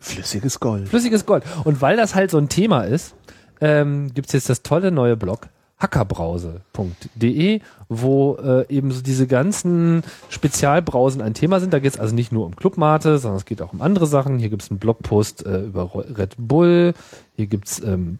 Flüssiges 0.00 0.58
Gold. 0.58 0.88
Flüssiges 0.88 1.26
Gold. 1.26 1.44
Und 1.64 1.80
weil 1.80 1.96
das 1.96 2.14
halt 2.16 2.30
so 2.30 2.38
ein 2.38 2.48
Thema 2.48 2.82
ist, 2.82 3.14
ähm, 3.60 4.12
gibt's 4.12 4.32
jetzt 4.32 4.50
das 4.50 4.62
tolle 4.62 4.90
neue 4.90 5.16
Blog 5.16 5.48
hackerbrause.de, 5.82 7.60
wo 7.88 8.36
äh, 8.36 8.66
eben 8.68 8.90
so 8.92 9.02
diese 9.02 9.26
ganzen 9.26 10.02
Spezialbrausen 10.28 11.20
ein 11.20 11.34
Thema 11.34 11.60
sind. 11.60 11.72
Da 11.72 11.78
geht's 11.80 11.98
also 11.98 12.14
nicht 12.14 12.32
nur 12.32 12.46
um 12.46 12.56
Clubmate, 12.56 13.18
sondern 13.18 13.38
es 13.38 13.44
geht 13.44 13.60
auch 13.60 13.72
um 13.72 13.82
andere 13.82 14.06
Sachen. 14.06 14.38
Hier 14.38 14.48
gibt's 14.48 14.70
einen 14.70 14.78
Blogpost 14.78 15.44
äh, 15.44 15.62
über 15.62 15.90
Red 15.94 16.36
Bull. 16.38 16.94
Hier 17.36 17.46
gibt's 17.46 17.80
ähm, 17.80 18.18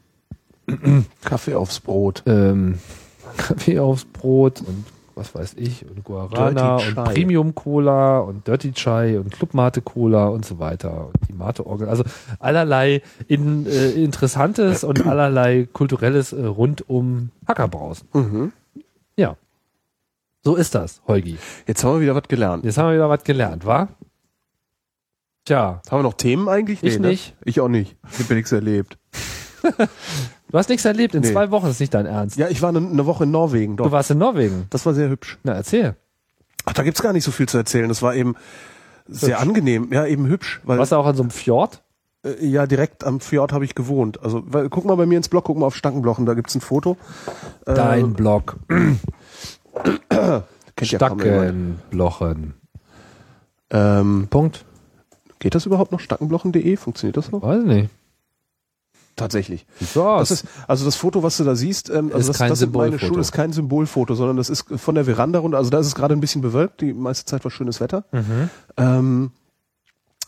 Kaffee 1.24 1.54
aufs 1.54 1.80
Brot. 1.80 2.22
ähm, 2.26 2.78
Kaffee 3.36 3.78
aufs 3.78 4.04
Brot 4.04 4.60
und 4.60 4.84
was 5.14 5.34
weiß 5.34 5.54
ich 5.58 5.84
und 5.88 6.04
Guarana 6.04 6.76
Dirty 6.76 6.88
und 6.88 6.94
Chai. 6.94 7.14
Premium 7.14 7.54
Cola 7.54 8.18
und 8.20 8.46
Dirty 8.46 8.72
Chai 8.72 9.18
und 9.18 9.30
Club 9.30 9.54
Mate 9.54 9.82
Cola 9.82 10.28
und 10.28 10.44
so 10.44 10.58
weiter 10.58 11.06
und 11.06 11.28
die 11.28 11.32
Mate 11.32 11.66
Orgel. 11.66 11.88
Also 11.88 12.04
allerlei 12.38 13.02
in, 13.28 13.66
äh, 13.66 13.90
interessantes 13.90 14.84
und 14.84 15.06
allerlei 15.06 15.68
kulturelles 15.72 16.32
äh, 16.32 16.44
rund 16.44 16.88
um 16.88 17.30
Hackerbrausen. 17.46 18.08
Mhm. 18.12 18.52
Ja. 19.16 19.36
So 20.42 20.56
ist 20.56 20.74
das, 20.74 21.02
Holgi. 21.06 21.38
Jetzt 21.66 21.84
haben 21.84 21.94
wir 21.94 22.00
wieder 22.00 22.14
was 22.14 22.28
gelernt. 22.28 22.64
Jetzt 22.64 22.78
haben 22.78 22.88
wir 22.88 22.94
wieder 22.94 23.08
was 23.08 23.22
gelernt, 23.22 23.64
wa? 23.64 23.88
Tja, 25.44 25.82
Haben 25.90 25.98
wir 25.98 26.02
noch 26.04 26.14
Themen 26.14 26.48
eigentlich? 26.48 26.82
Ich 26.84 27.00
ne? 27.00 27.08
nicht. 27.08 27.34
Ich 27.44 27.60
auch 27.60 27.68
nicht. 27.68 27.96
Ich 28.12 28.18
habe 28.20 28.28
ja 28.28 28.34
nichts 28.36 28.52
erlebt. 28.52 28.96
du 30.52 30.58
hast 30.58 30.68
nichts 30.68 30.84
erlebt 30.84 31.14
in 31.16 31.22
Nee. 31.22 31.32
zwei 31.32 31.50
Wochen, 31.50 31.66
ist 31.66 31.80
nicht 31.80 31.94
dein 31.94 32.06
Ernst. 32.06 32.36
Ja, 32.36 32.48
ich 32.48 32.62
war 32.62 32.68
eine, 32.68 32.78
eine 32.78 33.06
Woche 33.06 33.24
in 33.24 33.32
Norwegen. 33.32 33.76
Du 33.76 33.84
Doch. 33.84 33.90
warst 33.92 34.10
in 34.12 34.18
Norwegen. 34.18 34.66
Das 34.70 34.86
war 34.86 34.94
sehr 34.94 35.08
hübsch. 35.08 35.38
Na, 35.42 35.52
erzähl. 35.54 35.96
Ach, 36.64 36.74
da 36.74 36.84
gibt's 36.84 37.02
gar 37.02 37.12
nicht 37.12 37.24
so 37.24 37.32
viel 37.32 37.48
zu 37.48 37.58
erzählen. 37.58 37.88
Das 37.88 38.02
war 38.02 38.14
eben 38.14 38.36
sehr 39.08 39.38
Hübsch. 39.40 39.48
angenehm. 39.48 39.92
Ja, 39.92 40.06
eben 40.06 40.26
hübsch. 40.26 40.60
Weil, 40.64 40.78
Warst 40.78 40.92
du 40.92 40.96
auch 40.96 41.06
an 41.06 41.16
so 41.16 41.22
einem 41.24 41.30
Fjord? 41.30 41.82
äh, 42.24 42.46
ja, 42.46 42.66
direkt 42.68 43.02
am 43.02 43.18
Fjord 43.18 43.52
habe 43.52 43.64
ich 43.64 43.74
gewohnt. 43.74 44.22
Also 44.22 44.44
weil, 44.46 44.68
guck 44.68 44.84
mal 44.84 44.94
bei 44.96 45.06
mir 45.06 45.16
ins 45.16 45.28
Blog, 45.28 45.42
guck 45.44 45.58
mal 45.58 45.66
auf 45.66 45.74
Stankenblochen, 45.74 46.24
da 46.24 46.34
gibt's 46.34 46.54
ein 46.54 46.60
Foto. 46.60 46.96
Äh, 47.66 47.74
Dein 47.74 48.12
Blog. 48.14 48.58
kennt 48.68 49.00
ja. 50.10 50.44
Stackenblochen. 50.98 52.54
Ähm, 53.70 54.26
Punkt. 54.30 54.64
geht 55.38 55.54
das 55.54 55.66
überhaupt 55.66 55.92
noch? 55.92 56.00
Stackenblochen.de? 56.00 56.76
Funktioniert 56.76 57.16
das 57.16 57.30
noch? 57.32 57.42
Weiß 57.42 57.64
nicht. 57.64 57.90
Tatsächlich. 59.16 59.66
Das 60.18 60.30
ist, 60.30 60.46
also 60.66 60.84
das 60.84 60.96
Foto, 60.96 61.22
was 61.22 61.36
du 61.36 61.44
da 61.44 61.54
siehst, 61.54 61.90
ähm, 61.90 62.10
also 62.14 62.32
das, 62.32 62.38
das 62.38 62.58
sind 62.58 62.74
meine. 62.74 62.98
Schule, 62.98 63.20
ist 63.20 63.32
kein 63.32 63.52
Symbolfoto, 63.52 64.14
sondern 64.14 64.36
das 64.36 64.48
ist 64.48 64.64
von 64.76 64.94
der 64.94 65.04
Veranda 65.04 65.38
runter. 65.38 65.58
Also 65.58 65.70
da 65.70 65.78
ist 65.78 65.86
es 65.86 65.94
gerade 65.94 66.14
ein 66.14 66.20
bisschen 66.20 66.40
bewölkt, 66.40 66.80
die 66.80 66.94
meiste 66.94 67.26
Zeit 67.26 67.44
war 67.44 67.50
schönes 67.50 67.80
Wetter. 67.80 68.04
mhm. 68.12 68.50
Ähm, 68.76 69.30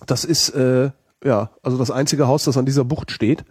das 0.06 0.24
ist 0.24 0.50
äh, 0.50 0.90
ja 1.24 1.50
also 1.62 1.78
das 1.78 1.90
einzige 1.90 2.26
Haus, 2.26 2.44
das 2.44 2.56
an 2.56 2.66
dieser 2.66 2.84
Bucht 2.84 3.10
steht. 3.10 3.44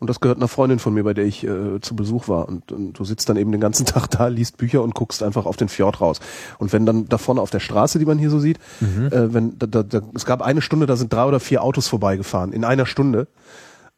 Und 0.00 0.08
das 0.08 0.20
gehört 0.20 0.38
einer 0.38 0.46
Freundin 0.46 0.78
von 0.78 0.94
mir, 0.94 1.02
bei 1.02 1.12
der 1.12 1.24
ich 1.24 1.44
äh, 1.44 1.80
zu 1.80 1.96
Besuch 1.96 2.28
war. 2.28 2.48
Und, 2.48 2.70
und 2.70 2.92
du 2.92 3.04
sitzt 3.04 3.28
dann 3.28 3.36
eben 3.36 3.50
den 3.50 3.60
ganzen 3.60 3.84
Tag 3.86 4.08
da, 4.08 4.28
liest 4.28 4.56
Bücher 4.56 4.82
und 4.82 4.94
guckst 4.94 5.22
einfach 5.22 5.44
auf 5.44 5.56
den 5.56 5.68
Fjord 5.68 6.00
raus. 6.00 6.20
Und 6.58 6.72
wenn 6.72 6.86
dann 6.86 7.08
da 7.08 7.18
vorne 7.18 7.40
auf 7.40 7.50
der 7.50 7.60
Straße, 7.60 7.98
die 7.98 8.04
man 8.04 8.18
hier 8.18 8.30
so 8.30 8.38
sieht, 8.38 8.58
äh, 9.10 9.34
wenn 9.34 9.58
da, 9.58 9.66
da, 9.66 9.82
da, 9.82 10.02
es 10.14 10.24
gab 10.24 10.40
eine 10.40 10.62
Stunde, 10.62 10.86
da 10.86 10.94
sind 10.94 11.12
drei 11.12 11.24
oder 11.24 11.40
vier 11.40 11.64
Autos 11.64 11.88
vorbeigefahren 11.88 12.52
in 12.52 12.64
einer 12.64 12.86
Stunde. 12.86 13.26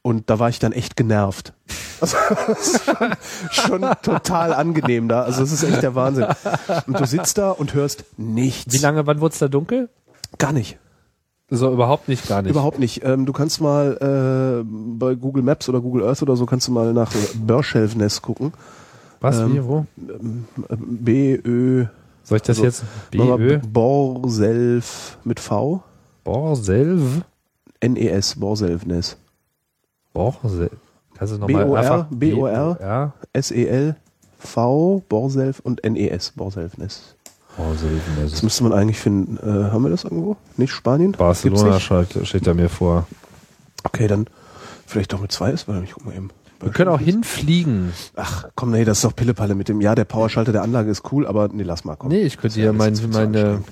Und 0.02 0.30
da 0.30 0.38
war 0.38 0.48
ich 0.48 0.58
dann 0.58 0.72
echt 0.72 0.96
genervt. 0.96 1.52
Also, 2.00 2.16
das 2.46 2.74
ist 2.74 2.84
schon, 2.84 3.14
schon 3.50 3.90
total 4.02 4.54
angenehm 4.54 5.08
da. 5.08 5.22
Also 5.22 5.42
es 5.42 5.52
ist 5.52 5.62
echt 5.62 5.82
der 5.82 5.94
Wahnsinn. 5.94 6.26
Und 6.86 6.98
du 6.98 7.04
sitzt 7.04 7.36
da 7.36 7.50
und 7.50 7.74
hörst 7.74 8.04
nichts. 8.16 8.72
Wie 8.72 8.78
lange, 8.78 9.06
wann 9.06 9.20
wurde 9.20 9.34
es 9.34 9.38
da 9.38 9.48
dunkel? 9.48 9.90
Gar 10.38 10.52
nicht. 10.52 10.78
So 11.50 11.70
überhaupt 11.70 12.08
nicht, 12.08 12.28
gar 12.28 12.42
nicht. 12.42 12.52
Überhaupt 12.52 12.78
nicht. 12.78 13.04
Ähm, 13.04 13.26
du 13.26 13.32
kannst 13.32 13.60
mal 13.60 13.96
äh, 14.00 14.64
bei 14.64 15.16
Google 15.16 15.42
Maps 15.42 15.68
oder 15.68 15.80
Google 15.80 16.04
Earth 16.04 16.22
oder 16.22 16.36
so 16.36 16.46
kannst 16.46 16.68
du 16.68 16.72
mal 16.72 16.92
nach 16.92 17.12
Börschelfness 17.34 18.22
gucken. 18.22 18.52
Was, 19.20 19.38
ähm, 19.38 19.54
wie, 19.54 19.64
wo? 19.64 19.86
B 20.78 21.34
Ö 21.44 21.86
Soll 22.22 22.36
ich 22.36 22.42
das 22.42 22.56
also, 22.56 22.62
jetzt? 22.62 22.84
Mama, 23.12 23.36
BÖ? 23.36 23.58
Borself 23.58 25.18
mit 25.24 25.40
V 25.40 25.82
Borselv? 26.24 27.22
N 27.80 27.96
E 27.96 28.08
S 28.08 28.36
Borselfness 28.36 29.16
Borselv. 30.12 30.70
Kannst 31.16 31.34
du 31.34 31.38
nochmal 31.38 31.64
B-O-R, 31.64 31.80
einfach... 31.80 32.06
B-O-R. 32.10 32.78
Ja. 32.80 33.12
S 33.32 33.50
E 33.50 33.66
L 33.66 33.96
V 34.38 35.02
Borself 35.08 35.60
und 35.60 35.84
N 35.84 35.96
E 35.96 36.08
S 36.08 36.32
Borselfness. 36.34 37.14
Borselv. 37.56 38.00
Das 38.22 38.42
müsste 38.42 38.62
man 38.62 38.72
eigentlich 38.72 38.98
finden. 38.98 39.36
Äh, 39.36 39.70
haben 39.70 39.82
wir 39.82 39.90
das 39.90 40.04
irgendwo? 40.04 40.36
Nicht 40.56 40.72
Spanien? 40.72 41.12
Barcelona 41.12 41.74
nicht? 41.74 41.82
steht, 41.82 42.26
steht 42.26 42.46
da 42.46 42.54
mir 42.54 42.68
vor. 42.68 43.06
Okay, 43.84 44.08
dann 44.08 44.26
vielleicht 44.86 45.12
doch 45.12 45.20
mit 45.20 45.32
zwei 45.32 45.50
ist, 45.50 45.68
weil 45.68 45.82
ich 45.84 45.92
guck 45.92 46.06
mal 46.06 46.14
eben. 46.14 46.30
Wir 46.60 46.70
können 46.70 46.90
auch 46.90 47.00
hinfliegen. 47.00 47.92
Ach, 48.16 48.46
komm, 48.54 48.70
nee, 48.70 48.84
das 48.84 48.98
ist 48.98 49.04
doch 49.04 49.16
Pillepalle 49.16 49.54
mit 49.54 49.68
dem, 49.68 49.80
ja, 49.80 49.94
der 49.94 50.04
Powerschalter 50.04 50.52
der 50.52 50.62
Anlage 50.62 50.90
ist 50.90 51.10
cool, 51.10 51.26
aber 51.26 51.48
nee, 51.48 51.62
lass 51.62 51.84
mal, 51.84 51.96
komm. 51.96 52.10
Nee, 52.10 52.20
ich 52.20 52.36
könnte 52.36 52.58
ja 52.60 52.66
ja 52.66 52.72
mein, 52.72 52.98
meine... 53.12 53.62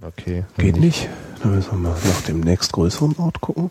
Okay. 0.00 0.44
Geht 0.56 0.78
nicht. 0.78 1.08
Dann 1.42 1.54
müssen 1.54 1.70
wir 1.72 1.78
mal 1.90 1.90
nach 1.90 2.22
dem 2.22 2.40
nächstgrößeren 2.40 3.16
Ort 3.18 3.40
gucken. 3.40 3.70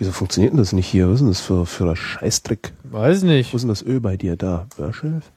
Wieso 0.00 0.12
funktioniert 0.12 0.54
denn 0.54 0.58
das 0.58 0.72
nicht 0.72 0.86
hier? 0.86 1.08
Was 1.08 1.16
ist 1.16 1.20
denn 1.20 1.28
das 1.28 1.40
für, 1.42 1.66
für 1.66 1.90
ein 1.90 1.94
Scheißtrick? 1.94 2.72
Weiß 2.84 3.20
Wo 3.20 3.26
nicht. 3.26 3.52
ist 3.52 3.60
denn 3.60 3.68
das 3.68 3.82
Ö 3.82 4.00
bei 4.00 4.16
dir 4.16 4.34
da? 4.34 4.66
Börschelf? 4.78 5.30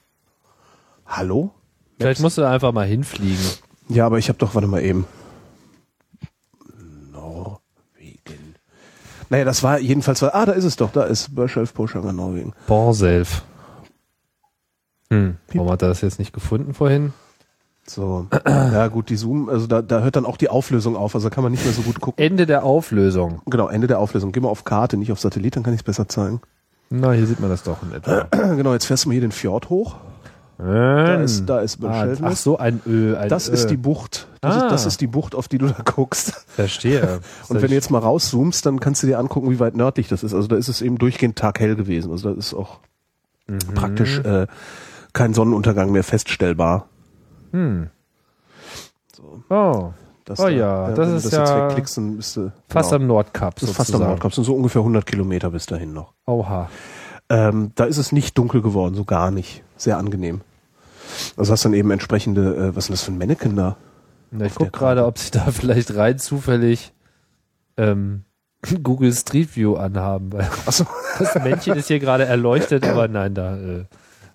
Hallo? 1.04 1.52
Vielleicht 1.98 2.22
musst 2.22 2.38
du 2.38 2.48
einfach 2.48 2.72
mal 2.72 2.86
hinfliegen. 2.86 3.44
Ja, 3.90 4.06
aber 4.06 4.16
ich 4.16 4.30
habe 4.30 4.38
doch, 4.38 4.54
warte 4.54 4.66
mal 4.66 4.80
eben. 4.80 5.06
Norwegen. 7.12 8.54
Naja, 9.28 9.44
das 9.44 9.62
war 9.62 9.78
jedenfalls, 9.80 10.22
war, 10.22 10.34
ah, 10.34 10.46
da 10.46 10.52
ist 10.52 10.64
es 10.64 10.76
doch, 10.76 10.90
da 10.92 11.04
ist 11.04 11.34
Börschelf, 11.34 11.74
Poschanger, 11.74 12.14
Norwegen. 12.14 12.54
Borselv. 12.66 13.42
Hm. 15.10 15.36
Warum 15.52 15.70
hat 15.70 15.82
er 15.82 15.88
das 15.88 16.00
jetzt 16.00 16.18
nicht 16.18 16.32
gefunden 16.32 16.72
vorhin? 16.72 17.12
So, 17.86 18.26
ja 18.46 18.88
gut, 18.88 19.10
die 19.10 19.16
Zoom, 19.16 19.48
also 19.50 19.66
da, 19.66 19.82
da 19.82 20.00
hört 20.00 20.16
dann 20.16 20.24
auch 20.24 20.36
die 20.38 20.48
Auflösung 20.48 20.96
auf, 20.96 21.14
also 21.14 21.28
da 21.28 21.34
kann 21.34 21.42
man 21.44 21.52
nicht 21.52 21.64
mehr 21.64 21.74
so 21.74 21.82
gut 21.82 22.00
gucken. 22.00 22.24
Ende 22.24 22.46
der 22.46 22.64
Auflösung. 22.64 23.42
Genau, 23.46 23.68
Ende 23.68 23.86
der 23.86 23.98
Auflösung. 23.98 24.32
Geh 24.32 24.40
mal 24.40 24.48
auf 24.48 24.64
Karte, 24.64 24.96
nicht 24.96 25.12
auf 25.12 25.20
Satellit, 25.20 25.56
dann 25.56 25.62
kann 25.64 25.74
ich 25.74 25.80
es 25.80 25.84
besser 25.84 26.08
zeigen. 26.08 26.40
Na, 26.90 27.12
hier 27.12 27.26
sieht 27.26 27.40
man 27.40 27.50
das 27.50 27.62
doch 27.62 27.82
in 27.82 27.92
etwa. 27.92 28.22
genau, 28.56 28.72
jetzt 28.72 28.86
fährst 28.86 29.04
du 29.04 29.08
mal 29.08 29.12
hier 29.12 29.20
den 29.20 29.32
Fjord 29.32 29.68
hoch. 29.68 29.96
Da 30.56 31.16
ist, 31.16 31.46
da 31.46 31.60
ist 31.60 31.78
ah, 31.82 31.88
Börschelfnis. 31.88 32.30
ach 32.32 32.36
so, 32.36 32.58
ein 32.58 32.80
Ö. 32.86 33.16
Ein 33.16 33.28
Das 33.28 33.48
Ö. 33.48 33.52
ist 33.52 33.66
die 33.70 33.76
Bucht. 33.76 34.28
Das, 34.40 34.54
Ah. 34.54 34.58
ist, 34.66 34.70
das 34.72 34.86
ist 34.86 35.00
die 35.00 35.08
Bucht, 35.08 35.34
auf 35.34 35.48
die 35.48 35.58
du 35.58 35.66
da 35.66 35.82
guckst. 35.84 36.44
Verstehe. 36.46 37.18
Und 37.48 37.60
wenn 37.60 37.68
du 37.68 37.74
jetzt 37.74 37.90
mal 37.90 37.98
rauszoomst, 37.98 38.64
dann 38.64 38.78
kannst 38.78 39.02
du 39.02 39.08
dir 39.08 39.18
angucken, 39.18 39.50
wie 39.50 39.58
weit 39.58 39.74
nördlich 39.76 40.06
das 40.08 40.22
ist. 40.22 40.32
Also 40.32 40.46
da 40.46 40.54
ist 40.56 40.68
es 40.68 40.80
eben 40.80 40.96
durchgehend 40.96 41.36
taghell 41.36 41.74
gewesen. 41.74 42.12
Also 42.12 42.30
da 42.32 42.38
ist 42.38 42.54
auch 42.54 42.78
Mhm. 43.46 43.58
praktisch 43.74 44.20
äh, 44.20 44.46
kein 45.12 45.34
Sonnenuntergang 45.34 45.90
mehr 45.92 46.04
feststellbar. 46.04 46.86
Hm. 47.54 47.88
So, 49.14 49.42
Oh, 49.48 49.92
das 50.24 50.40
Oh 50.40 50.48
ja, 50.48 50.90
das 50.90 51.08
ist 51.10 51.26
das 51.26 51.32
jetzt 51.32 51.48
ja 51.48 51.68
wegklickst, 51.68 51.96
dann 51.96 52.16
bist 52.16 52.36
du 52.36 52.52
fast 52.68 52.90
genau, 52.90 53.02
am 53.02 53.06
Nordkap 53.06 53.60
fast 53.60 53.94
am. 53.94 54.00
Nordkap. 54.00 54.34
Sind 54.34 54.44
so 54.44 54.54
ungefähr 54.54 54.80
100 54.80 55.06
Kilometer 55.06 55.50
bis 55.50 55.66
dahin 55.66 55.92
noch. 55.92 56.14
Oha. 56.26 56.68
Ähm, 57.28 57.70
da 57.76 57.84
ist 57.84 57.98
es 57.98 58.10
nicht 58.10 58.36
dunkel 58.36 58.60
geworden, 58.60 58.94
so 58.96 59.04
gar 59.04 59.30
nicht. 59.30 59.62
Sehr 59.76 59.98
angenehm. 59.98 60.40
Also 61.36 61.52
hast 61.52 61.64
dann 61.64 61.74
eben 61.74 61.90
entsprechende, 61.92 62.56
äh, 62.56 62.76
was 62.76 62.84
ist 62.84 62.88
denn 62.88 62.94
das 62.94 63.02
für 63.04 63.12
ein 63.12 63.18
Mannequin 63.18 63.54
da? 63.54 63.76
Na, 64.32 64.46
ich 64.46 64.52
Auf 64.52 64.58
der 64.58 64.66
guck 64.66 64.78
gerade, 64.78 65.06
ob 65.06 65.18
sie 65.18 65.30
da 65.30 65.44
vielleicht 65.52 65.94
rein 65.94 66.18
zufällig 66.18 66.92
ähm, 67.76 68.24
Google 68.82 69.12
Street 69.12 69.54
View 69.54 69.76
anhaben, 69.76 70.32
weil 70.32 70.50
Achso, 70.66 70.86
das 71.20 71.34
Männchen 71.36 71.76
ist 71.76 71.86
hier 71.86 72.00
gerade 72.00 72.24
erleuchtet, 72.24 72.84
aber 72.84 73.06
nein, 73.06 73.34
da 73.34 73.56
äh, 73.56 73.84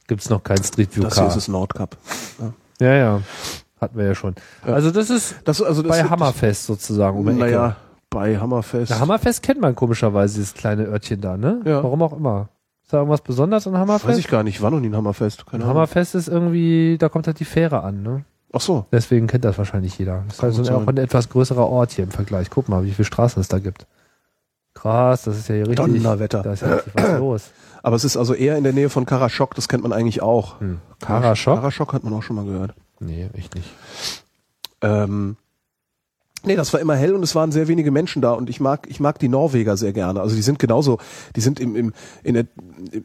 gibt's 0.08 0.30
noch 0.30 0.44
kein 0.44 0.64
Street 0.64 0.96
View 0.96 1.04
das 1.04 1.16
hier 1.16 1.24
Car. 1.24 1.28
ist 1.30 1.36
das 1.36 1.48
Nordkap. 1.50 1.98
Ja, 2.40 2.54
ja. 2.82 3.22
Hatten 3.80 3.98
wir 3.98 4.06
ja 4.06 4.16
schon. 4.16 4.36
Ja. 4.66 4.74
Also 4.74 4.92
das 4.92 5.10
ist 5.10 5.36
Das, 5.46 5.62
also 5.62 5.82
das, 5.82 5.90
bei 5.90 6.02
das, 6.02 6.10
Hammerfest 6.10 6.66
sozusagen. 6.66 7.18
Um. 7.18 7.38
Naja, 7.38 7.76
bei 8.10 8.38
Hammerfest. 8.38 8.92
Na, 8.92 9.00
Hammerfest 9.00 9.42
kennt 9.44 9.62
man 9.62 9.76
komischerweise, 9.76 10.36
dieses 10.36 10.54
kleine 10.54 10.86
Örtchen 10.86 11.22
da, 11.22 11.38
ne? 11.38 11.62
Ja. 11.66 11.84
Warum 11.84 12.02
auch 12.02 12.14
immer. 12.14 12.50
Ist 12.84 12.94
da 12.94 12.98
irgendwas 12.98 13.22
Besonderes 13.22 13.68
an 13.68 13.78
Hammerfest? 13.78 14.08
Weiß 14.08 14.18
ich 14.18 14.28
gar 14.28 14.44
nicht, 14.44 14.62
war 14.62 14.72
noch 14.72 14.80
nie 14.80 14.90
ein 14.90 14.96
Hammerfest. 14.96 15.46
Keine. 15.46 15.66
Hammerfest 15.66 16.16
ist 16.16 16.28
irgendwie, 16.28 16.98
da 17.00 17.08
kommt 17.08 17.28
halt 17.28 17.40
die 17.40 17.46
Fähre 17.46 17.84
an, 17.84 18.02
ne? 18.02 18.26
Ach 18.52 18.62
so. 18.62 18.86
Deswegen 18.92 19.28
kennt 19.28 19.46
das 19.46 19.58
wahrscheinlich 19.60 19.98
jeder. 20.00 20.24
Das 20.28 20.38
ist 20.38 20.44
also 20.44 20.64
gut 20.64 20.72
auch 20.72 20.88
ein 20.88 20.98
etwas 20.98 21.30
größerer 21.30 21.68
Ort 21.68 21.92
hier 21.92 22.04
im 22.04 22.12
Vergleich. 22.12 22.50
Guck 22.50 22.68
mal, 22.68 22.84
wie 22.84 22.92
viele 22.92 23.06
Straßen 23.06 23.40
es 23.40 23.48
da 23.48 23.60
gibt. 23.60 23.86
Krass, 24.82 25.24
das 25.24 25.38
ist 25.38 25.50
ja 25.50 25.56
hier 25.56 25.68
richtig. 25.68 25.86
Donnerwetter. 25.86 26.42
Da 26.42 26.54
ist 26.54 26.62
ja 26.62 26.76
richtig 26.76 26.94
was 26.96 27.12
los. 27.20 27.44
Aber 27.84 27.96
es 27.96 28.06
ist 28.06 28.16
also 28.16 28.34
eher 28.34 28.58
in 28.58 28.64
der 28.64 28.72
Nähe 28.72 28.90
von 28.90 29.06
Karaschock, 29.06 29.54
das 29.56 29.68
kennt 29.68 29.84
man 29.84 29.92
eigentlich 29.92 30.22
auch. 30.22 30.60
Hm. 30.62 30.80
Karaschock? 31.02 31.56
Karaschock 31.56 31.94
hat 31.94 32.04
man 32.04 32.14
auch 32.14 32.24
schon 32.24 32.38
mal 32.38 32.46
gehört. 32.46 32.74
Nee, 33.00 33.30
ich 33.34 33.54
nicht. 33.54 33.70
Ähm, 34.82 35.36
nee, 36.44 36.56
das 36.56 36.72
war 36.72 36.80
immer 36.80 36.96
hell 36.96 37.14
und 37.14 37.24
es 37.24 37.36
waren 37.36 37.52
sehr 37.52 37.68
wenige 37.68 37.92
Menschen 37.92 38.22
da 38.22 38.32
und 38.32 38.50
ich 38.50 38.62
mag, 38.62 38.88
ich 38.90 39.02
mag 39.02 39.20
die 39.20 39.28
Norweger 39.28 39.76
sehr 39.76 39.92
gerne. 39.92 40.22
Also 40.22 40.36
die 40.36 40.42
sind 40.42 40.60
genauso, 40.60 40.98
die 41.36 41.42
sind 41.42 41.60
im, 41.60 41.76
im, 41.76 41.94
in 42.24 42.34
der, 42.36 42.46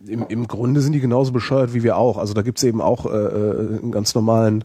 im, 0.07 0.27
im 0.29 0.47
Grunde 0.47 0.81
sind 0.81 0.93
die 0.93 1.01
genauso 1.01 1.33
bescheuert 1.33 1.75
wie 1.75 1.83
wir 1.83 1.97
auch. 1.97 2.19
Also 2.19 2.35
da 2.35 2.43
gibt's 2.43 2.63
eben 2.63 2.81
auch 2.81 3.07
äh, 3.07 3.09
äh, 3.11 3.79
einen 3.81 3.93
ganz 3.93 4.15
normalen, 4.15 4.65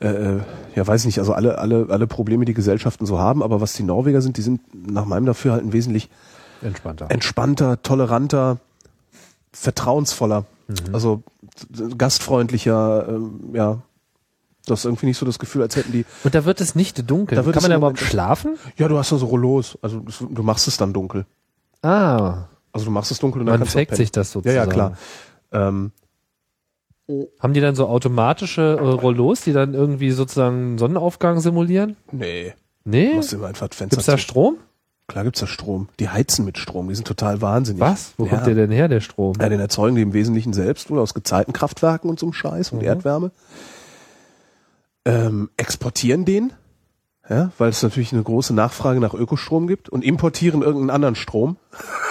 äh, 0.00 0.38
ja 0.74 0.86
weiß 0.86 1.04
nicht, 1.06 1.18
also 1.18 1.32
alle, 1.32 1.58
alle, 1.58 1.86
alle 1.88 2.06
Probleme, 2.06 2.44
die 2.44 2.54
Gesellschaften 2.54 3.06
so 3.06 3.18
haben, 3.18 3.42
aber 3.42 3.60
was 3.60 3.72
die 3.72 3.82
Norweger 3.82 4.20
sind, 4.22 4.36
die 4.36 4.42
sind 4.42 4.60
nach 4.90 5.04
meinem 5.06 5.26
Dafürhalten 5.26 5.72
wesentlich 5.72 6.08
Entspannter. 6.62 7.10
entspannter, 7.10 7.82
toleranter, 7.82 8.58
vertrauensvoller, 9.52 10.44
also 10.92 11.22
t- 11.76 11.94
gastfreundlicher, 11.96 13.08
ähm, 13.08 13.40
ja. 13.54 13.78
Das 14.66 14.80
ist 14.80 14.84
irgendwie 14.84 15.06
nicht 15.06 15.18
so 15.18 15.24
das 15.24 15.38
Gefühl, 15.38 15.62
als 15.62 15.76
hätten 15.76 15.92
die. 15.92 16.04
Und 16.24 16.34
da 16.34 16.44
wird 16.44 16.60
es 16.60 16.74
nicht 16.74 17.08
dunkel. 17.08 17.36
Da 17.36 17.44
wird 17.46 17.54
Kann 17.54 17.62
man 17.62 17.70
da 17.70 17.76
überhaupt 17.76 18.00
schlafen? 18.00 18.56
Ja, 18.76 18.88
du 18.88 18.98
hast 18.98 19.12
da 19.12 19.16
so 19.16 19.26
Rollos, 19.26 19.78
also 19.80 20.00
du 20.28 20.42
machst 20.42 20.66
es 20.66 20.76
dann 20.76 20.92
dunkel. 20.92 21.24
Ah. 21.82 22.46
Also 22.72 22.86
du 22.86 22.90
machst 22.90 23.12
es 23.12 23.20
dunkel 23.20 23.42
und 23.42 23.46
dann 23.46 23.52
Man 23.52 23.60
kannst 23.60 23.74
du 23.74 23.78
fängt 23.78 23.94
sich 23.94 24.10
das 24.10 24.28
Ja, 24.30 24.32
sozusagen. 24.32 24.56
ja, 24.56 24.66
klar. 24.66 24.92
Ähm, 25.52 25.92
Haben 27.40 27.52
die 27.54 27.60
dann 27.60 27.74
so 27.76 27.86
automatische 27.86 28.62
äh, 28.80 28.82
Rollos, 28.84 29.42
die 29.42 29.52
dann 29.52 29.74
irgendwie 29.74 30.10
sozusagen 30.10 30.76
Sonnenaufgang 30.78 31.40
simulieren? 31.40 31.96
nee. 32.12 32.54
Nee? 32.88 33.14
Musst 33.14 33.32
immer 33.32 33.48
einfach 33.48 33.66
Fenster 33.72 33.96
Gibt's 33.96 34.06
da 34.06 34.12
zu- 34.12 34.18
Strom? 34.18 34.56
Klar 35.08 35.24
gibt's 35.24 35.40
da 35.40 35.46
Strom. 35.48 35.88
Die 36.00 36.08
heizen 36.08 36.44
mit 36.44 36.56
Strom. 36.58 36.88
Die 36.88 36.94
sind 36.94 37.06
total 37.06 37.40
wahnsinnig. 37.42 37.80
Was? 37.80 38.12
Wo 38.16 38.24
ja. 38.26 38.30
kommt 38.30 38.46
der 38.46 38.54
denn 38.54 38.70
her, 38.70 38.86
der 38.88 39.00
Strom? 39.00 39.34
Ja, 39.40 39.48
den 39.48 39.58
erzeugen 39.60 39.96
die 39.96 40.02
im 40.02 40.12
Wesentlichen 40.12 40.52
selbst 40.52 40.88
wohl 40.90 40.98
aus 41.00 41.12
Gezeitenkraftwerken 41.14 42.08
und 42.10 42.18
so 42.20 42.26
einem 42.26 42.32
Scheiß 42.32 42.70
Mhm. 42.72 42.78
und 42.78 42.84
Erdwärme. 42.84 43.30
Ähm, 45.04 45.50
exportieren 45.56 46.24
den, 46.24 46.52
ja, 47.28 47.50
weil 47.58 47.68
es 47.70 47.82
natürlich 47.82 48.12
eine 48.12 48.22
große 48.24 48.54
Nachfrage 48.54 48.98
nach 49.00 49.14
Ökostrom 49.14 49.68
gibt 49.68 49.88
und 49.88 50.02
importieren 50.04 50.62
irgendeinen 50.62 50.90
anderen 50.90 51.14
Strom, 51.14 51.56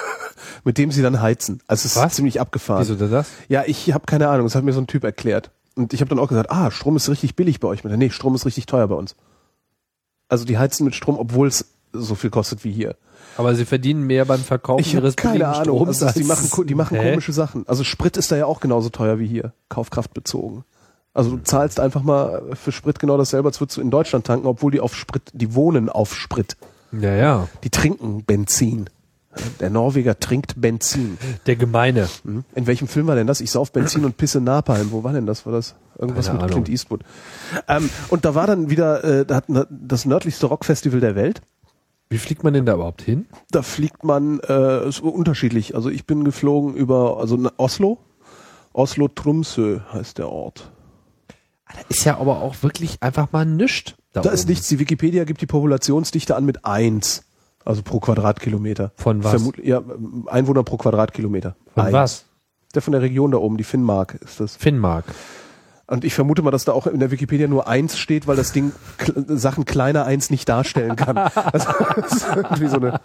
mit 0.66 0.78
dem 0.78 0.92
sie 0.92 1.02
dann 1.02 1.22
heizen. 1.22 1.62
Also 1.68 1.86
es 1.86 1.96
ist 1.96 2.16
ziemlich 2.16 2.42
abgefahren. 2.42 2.82
Wieso 2.82 2.96
denn 2.96 3.12
das? 3.12 3.30
Ja, 3.48 3.64
ich 3.66 3.94
habe 3.94 4.06
keine 4.06 4.28
Ahnung. 4.28 4.46
Das 4.46 4.56
hat 4.56 4.64
mir 4.66 4.74
so 4.74 4.82
ein 4.82 4.88
Typ 4.88 5.06
erklärt. 5.06 5.52
Und 5.76 5.94
ich 5.94 6.02
habe 6.02 6.10
dann 6.10 6.20
auch 6.20 6.28
gesagt, 6.28 6.52
ah, 6.52 6.72
Strom 6.72 6.96
ist 6.98 7.08
richtig 7.08 7.36
billig 7.36 7.60
bei 7.60 7.68
euch. 7.68 7.84
Meinte, 7.84 7.98
Nee, 7.98 8.10
Strom 8.10 8.36
ist 8.36 8.46
richtig 8.46 8.66
teuer 8.66 8.88
bei 8.88 8.96
uns. 8.96 9.16
Also 10.28 10.44
die 10.44 10.58
heizen 10.58 10.84
mit 10.84 10.96
Strom, 10.96 11.18
obwohl 11.18 11.48
es 11.48 11.66
so 11.94 12.16
viel 12.16 12.32
kostet 12.32 12.64
wie 12.64 12.72
hier. 12.72 12.96
Aber 13.38 13.54
sie 13.54 13.66
verdienen 13.66 14.04
mehr 14.08 14.26
beim 14.26 14.40
Verkaufen 14.40 14.82
Ich 14.82 14.96
habe 14.96 15.06
ihres 15.06 15.16
keine 15.16 15.48
Ahnung. 15.48 15.78
Stroms. 15.78 16.02
Also 16.02 16.20
die 16.20 16.26
machen, 16.26 16.68
die 16.68 16.76
machen 16.76 16.98
Hä? 17.00 17.10
komische 17.12 17.34
Sachen. 17.34 17.68
Also 17.68 17.84
Sprit 17.84 18.18
ist 18.18 18.32
da 18.32 18.38
ja 18.38 18.46
auch 18.46 18.60
genauso 18.60 18.90
teuer 18.90 19.20
wie 19.20 19.28
hier, 19.28 19.54
kaufkraftbezogen. 19.70 20.64
Also 21.14 21.32
du 21.38 21.44
zahlst 21.44 21.80
einfach 21.80 22.02
mal 22.02 22.42
für 22.56 22.72
Sprit 22.72 23.00
genau 23.00 23.18
dasselbe, 23.18 23.48
als 23.48 23.62
würdest 23.62 23.78
du 23.78 23.82
in 23.82 23.92
Deutschland 23.92 24.26
tanken, 24.26 24.48
obwohl 24.48 24.72
die 24.72 24.80
auf 24.80 24.96
Sprit, 24.96 25.24
die 25.34 25.54
wohnen 25.54 25.90
auf 25.90 26.16
Sprit. 26.16 26.58
Ja, 26.92 27.14
ja. 27.14 27.48
Die 27.64 27.70
trinken 27.70 28.24
Benzin. 28.24 28.90
Der 29.60 29.70
Norweger 29.70 30.20
trinkt 30.20 30.60
Benzin. 30.60 31.18
Der 31.46 31.56
Gemeine. 31.56 32.08
Hm? 32.24 32.44
In 32.56 32.68
welchem 32.68 32.88
Film 32.88 33.08
war 33.08 33.16
denn 33.16 33.28
das? 33.28 33.42
Ich 33.42 33.52
sauf 33.52 33.72
Benzin 33.72 34.06
und 34.06 34.18
pisse 34.18 34.42
Napalm. 34.42 34.92
Wo 34.92 35.04
war 35.04 35.14
denn 35.14 35.26
das? 35.26 35.46
War 35.46 35.54
das 35.54 35.76
irgendwas 35.98 36.28
Keine 36.28 36.38
mit 36.38 36.44
Ahnung. 36.44 36.64
Clint 36.64 36.70
Eastwood? 36.70 37.02
Ähm, 37.68 37.90
und 38.10 38.26
da 38.26 38.36
war 38.36 38.48
dann 38.48 38.70
wieder 38.70 39.04
äh, 39.04 39.26
da 39.26 39.36
hat 39.36 39.46
das 39.70 40.06
nördlichste 40.06 40.48
Rockfestival 40.48 41.00
der 41.00 41.16
Welt. 41.16 41.42
Wie 42.10 42.18
fliegt 42.18 42.44
man 42.44 42.54
denn 42.54 42.66
da 42.66 42.76
überhaupt 42.76 43.02
hin? 43.02 43.26
Da 43.52 43.62
fliegt 43.62 44.04
man 44.04 44.40
äh, 44.42 44.88
ist 44.88 45.02
unterschiedlich. 45.02 45.76
Also 45.76 45.90
ich 45.90 46.06
bin 46.06 46.24
geflogen 46.24 46.76
über 46.76 47.18
also 47.20 47.38
Oslo. 47.58 48.00
Oslo 48.74 49.08
Tromsø 49.08 49.80
heißt 49.92 50.18
der 50.18 50.30
Ort. 50.30 50.72
Da 51.68 51.80
ist 51.90 52.04
ja 52.06 52.20
aber 52.20 52.42
auch 52.42 52.62
wirklich 52.62 53.02
einfach 53.02 53.32
mal 53.32 53.46
nischt. 53.46 53.96
Da 54.14 54.22
oben. 54.22 54.30
ist 54.30 54.48
nichts. 54.48 54.68
Die 54.68 54.80
Wikipedia 54.80 55.24
gibt 55.24 55.42
die 55.42 55.46
Populationsdichte 55.46 56.36
an 56.36 56.46
mit 56.46 56.64
eins, 56.66 57.25
also 57.66 57.82
pro 57.82 58.00
Quadratkilometer. 58.00 58.92
Von 58.96 59.24
was? 59.24 59.32
Vermut, 59.32 59.58
ja, 59.58 59.82
Einwohner 60.28 60.64
pro 60.64 60.78
Quadratkilometer. 60.78 61.56
Von 61.74 61.84
Eins. 61.86 61.94
was? 61.94 62.26
Der 62.74 62.82
von 62.82 62.92
der 62.94 63.02
Region 63.02 63.32
da 63.32 63.38
oben, 63.38 63.58
die 63.58 63.64
Finnmark 63.64 64.16
ist 64.16 64.40
das. 64.40 64.56
Finnmark. 64.56 65.06
Und 65.88 66.04
ich 66.04 66.16
vermute 66.16 66.42
mal, 66.42 66.50
dass 66.50 66.66
da 66.66 66.72
auch 66.72 66.88
in 66.88 67.00
der 67.00 67.12
Wikipedia 67.12 67.48
nur 67.48 67.68
eins 67.68 67.98
steht, 68.00 68.26
weil 68.26 68.36
das 68.36 68.52
Ding 68.52 68.72
Sachen 69.28 69.66
kleiner 69.66 70.06
eins 70.06 70.32
nicht 70.32 70.50
darstellen 70.50 70.96
kann. 70.96 71.16
Also, 71.36 71.68
das 71.96 72.12
ist 72.14 72.26
irgendwie 72.36 72.68
so 72.68 72.78
eine. 72.78 73.00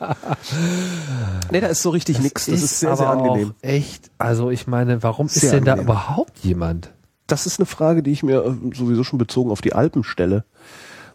Nee, 1.51 1.61
da 1.61 1.67
ist 1.67 1.83
so 1.83 1.91
richtig 1.91 2.21
nix. 2.21 2.47
Das 2.47 2.63
ist, 2.63 2.81
sehr, 2.81 2.91
aber 2.91 2.97
sehr 2.99 3.11
angenehm. 3.11 3.55
Echt, 3.61 4.11
also 4.19 4.51
ich 4.51 4.67
meine, 4.67 5.03
warum 5.03 5.27
ist 5.27 5.35
Sehr 5.35 5.53
denn 5.53 5.65
da 5.65 5.73
angenehm. 5.73 5.91
überhaupt 5.91 6.39
jemand? 6.39 6.93
Das 7.27 7.47
ist 7.47 7.61
eine 7.61 7.67
Frage, 7.67 8.03
die 8.03 8.13
ich 8.13 8.23
mir 8.23 8.45
äh, 8.45 8.75
sowieso 8.75 9.05
schon 9.05 9.19
bezogen 9.19 9.51
auf 9.51 9.61
die 9.61 9.75
Alpen 9.75 10.03
stelle. 10.03 10.45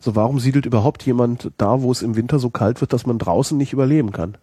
So, 0.06 0.15
warum 0.15 0.40
siedelt 0.40 0.68
überhaupt 0.68 1.03
jemand 1.03 1.52
da, 1.57 1.82
wo 1.82 1.91
es 1.91 2.03
im 2.03 2.15
Winter 2.15 2.38
so 2.38 2.52
kalt 2.52 2.80
wird, 2.80 2.94
dass 2.94 3.07
man 3.07 3.18
draußen 3.18 3.57
nicht 3.57 3.73
überleben 3.73 4.11
kann? 4.11 4.38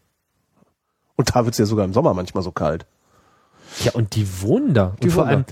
Und 1.15 1.37
da 1.37 1.45
wird 1.45 1.55
es 1.55 1.59
ja 1.59 1.67
sogar 1.67 1.85
im 1.85 1.93
Sommer 1.93 2.15
manchmal 2.15 2.43
so 2.43 2.51
kalt. 2.51 2.85
Ja, 3.85 3.93
und 3.93 4.17
die 4.17 4.27
wohnen 4.43 4.75
da. 4.75 4.87
Und 4.89 5.05
Die 5.05 5.09
vor 5.11 5.23
wohnen 5.23 5.31
allem 5.35 5.45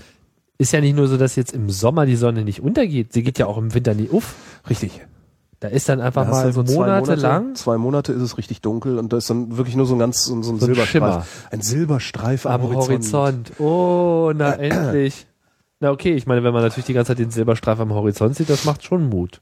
ist 0.57 0.73
ja 0.73 0.81
nicht 0.81 0.97
nur 0.97 1.07
so, 1.07 1.15
dass 1.15 1.37
jetzt 1.37 1.53
im 1.53 1.69
Sommer 1.69 2.05
die 2.05 2.17
Sonne 2.17 2.43
nicht 2.43 2.61
untergeht, 2.61 3.13
sie 3.13 3.23
geht 3.23 3.39
ja 3.39 3.45
auch 3.45 3.57
im 3.57 3.73
Winter 3.73 3.93
nie 3.93 4.09
auf. 4.11 4.35
Richtig. 4.69 4.99
Da 5.61 5.69
ist 5.69 5.87
dann 5.87 6.01
einfach 6.01 6.25
Da 6.25 6.31
mal 6.31 6.51
so 6.51 6.61
zwei 6.63 6.73
Monate, 6.99 7.15
lang 7.15 7.55
Zwei 7.55 7.77
Monate 7.77 8.11
ist 8.11 8.21
es 8.21 8.37
richtig 8.37 8.59
dunkel 8.61 8.99
und 8.99 9.13
da 9.13 9.17
ist 9.17 9.29
dann 9.29 9.55
wirklich 9.55 9.77
nur 9.77 9.85
so 9.85 9.95
ein 9.95 9.99
ganz 9.99 10.25
so, 10.25 10.35
ein- 10.35 10.43
so 10.43 10.51
ein 10.51 10.59
So 10.59 10.65
ein 10.65 10.73
Silberstreif. 10.75 11.47
Ein 11.51 11.61
Silberstreif 11.61 12.45
am, 12.45 12.61
am 12.63 12.75
Horizont. 12.75 13.59
Oh, 13.61 14.33
na 14.35 14.51
endlich. 14.55 15.25
Na 15.79 15.89
okay, 15.91 16.13
ich 16.15 16.27
meine, 16.27 16.43
wenn 16.43 16.53
man 16.53 16.63
natürlich 16.63 16.85
die 16.87 16.93
ganze 16.93 17.11
Zeit 17.11 17.19
den 17.19 17.31
Silberstreif 17.31 17.79
am 17.79 17.93
Horizont 17.93 18.35
sieht, 18.35 18.49
das 18.49 18.65
macht 18.65 18.83
schon 18.83 19.07
Mut. 19.07 19.41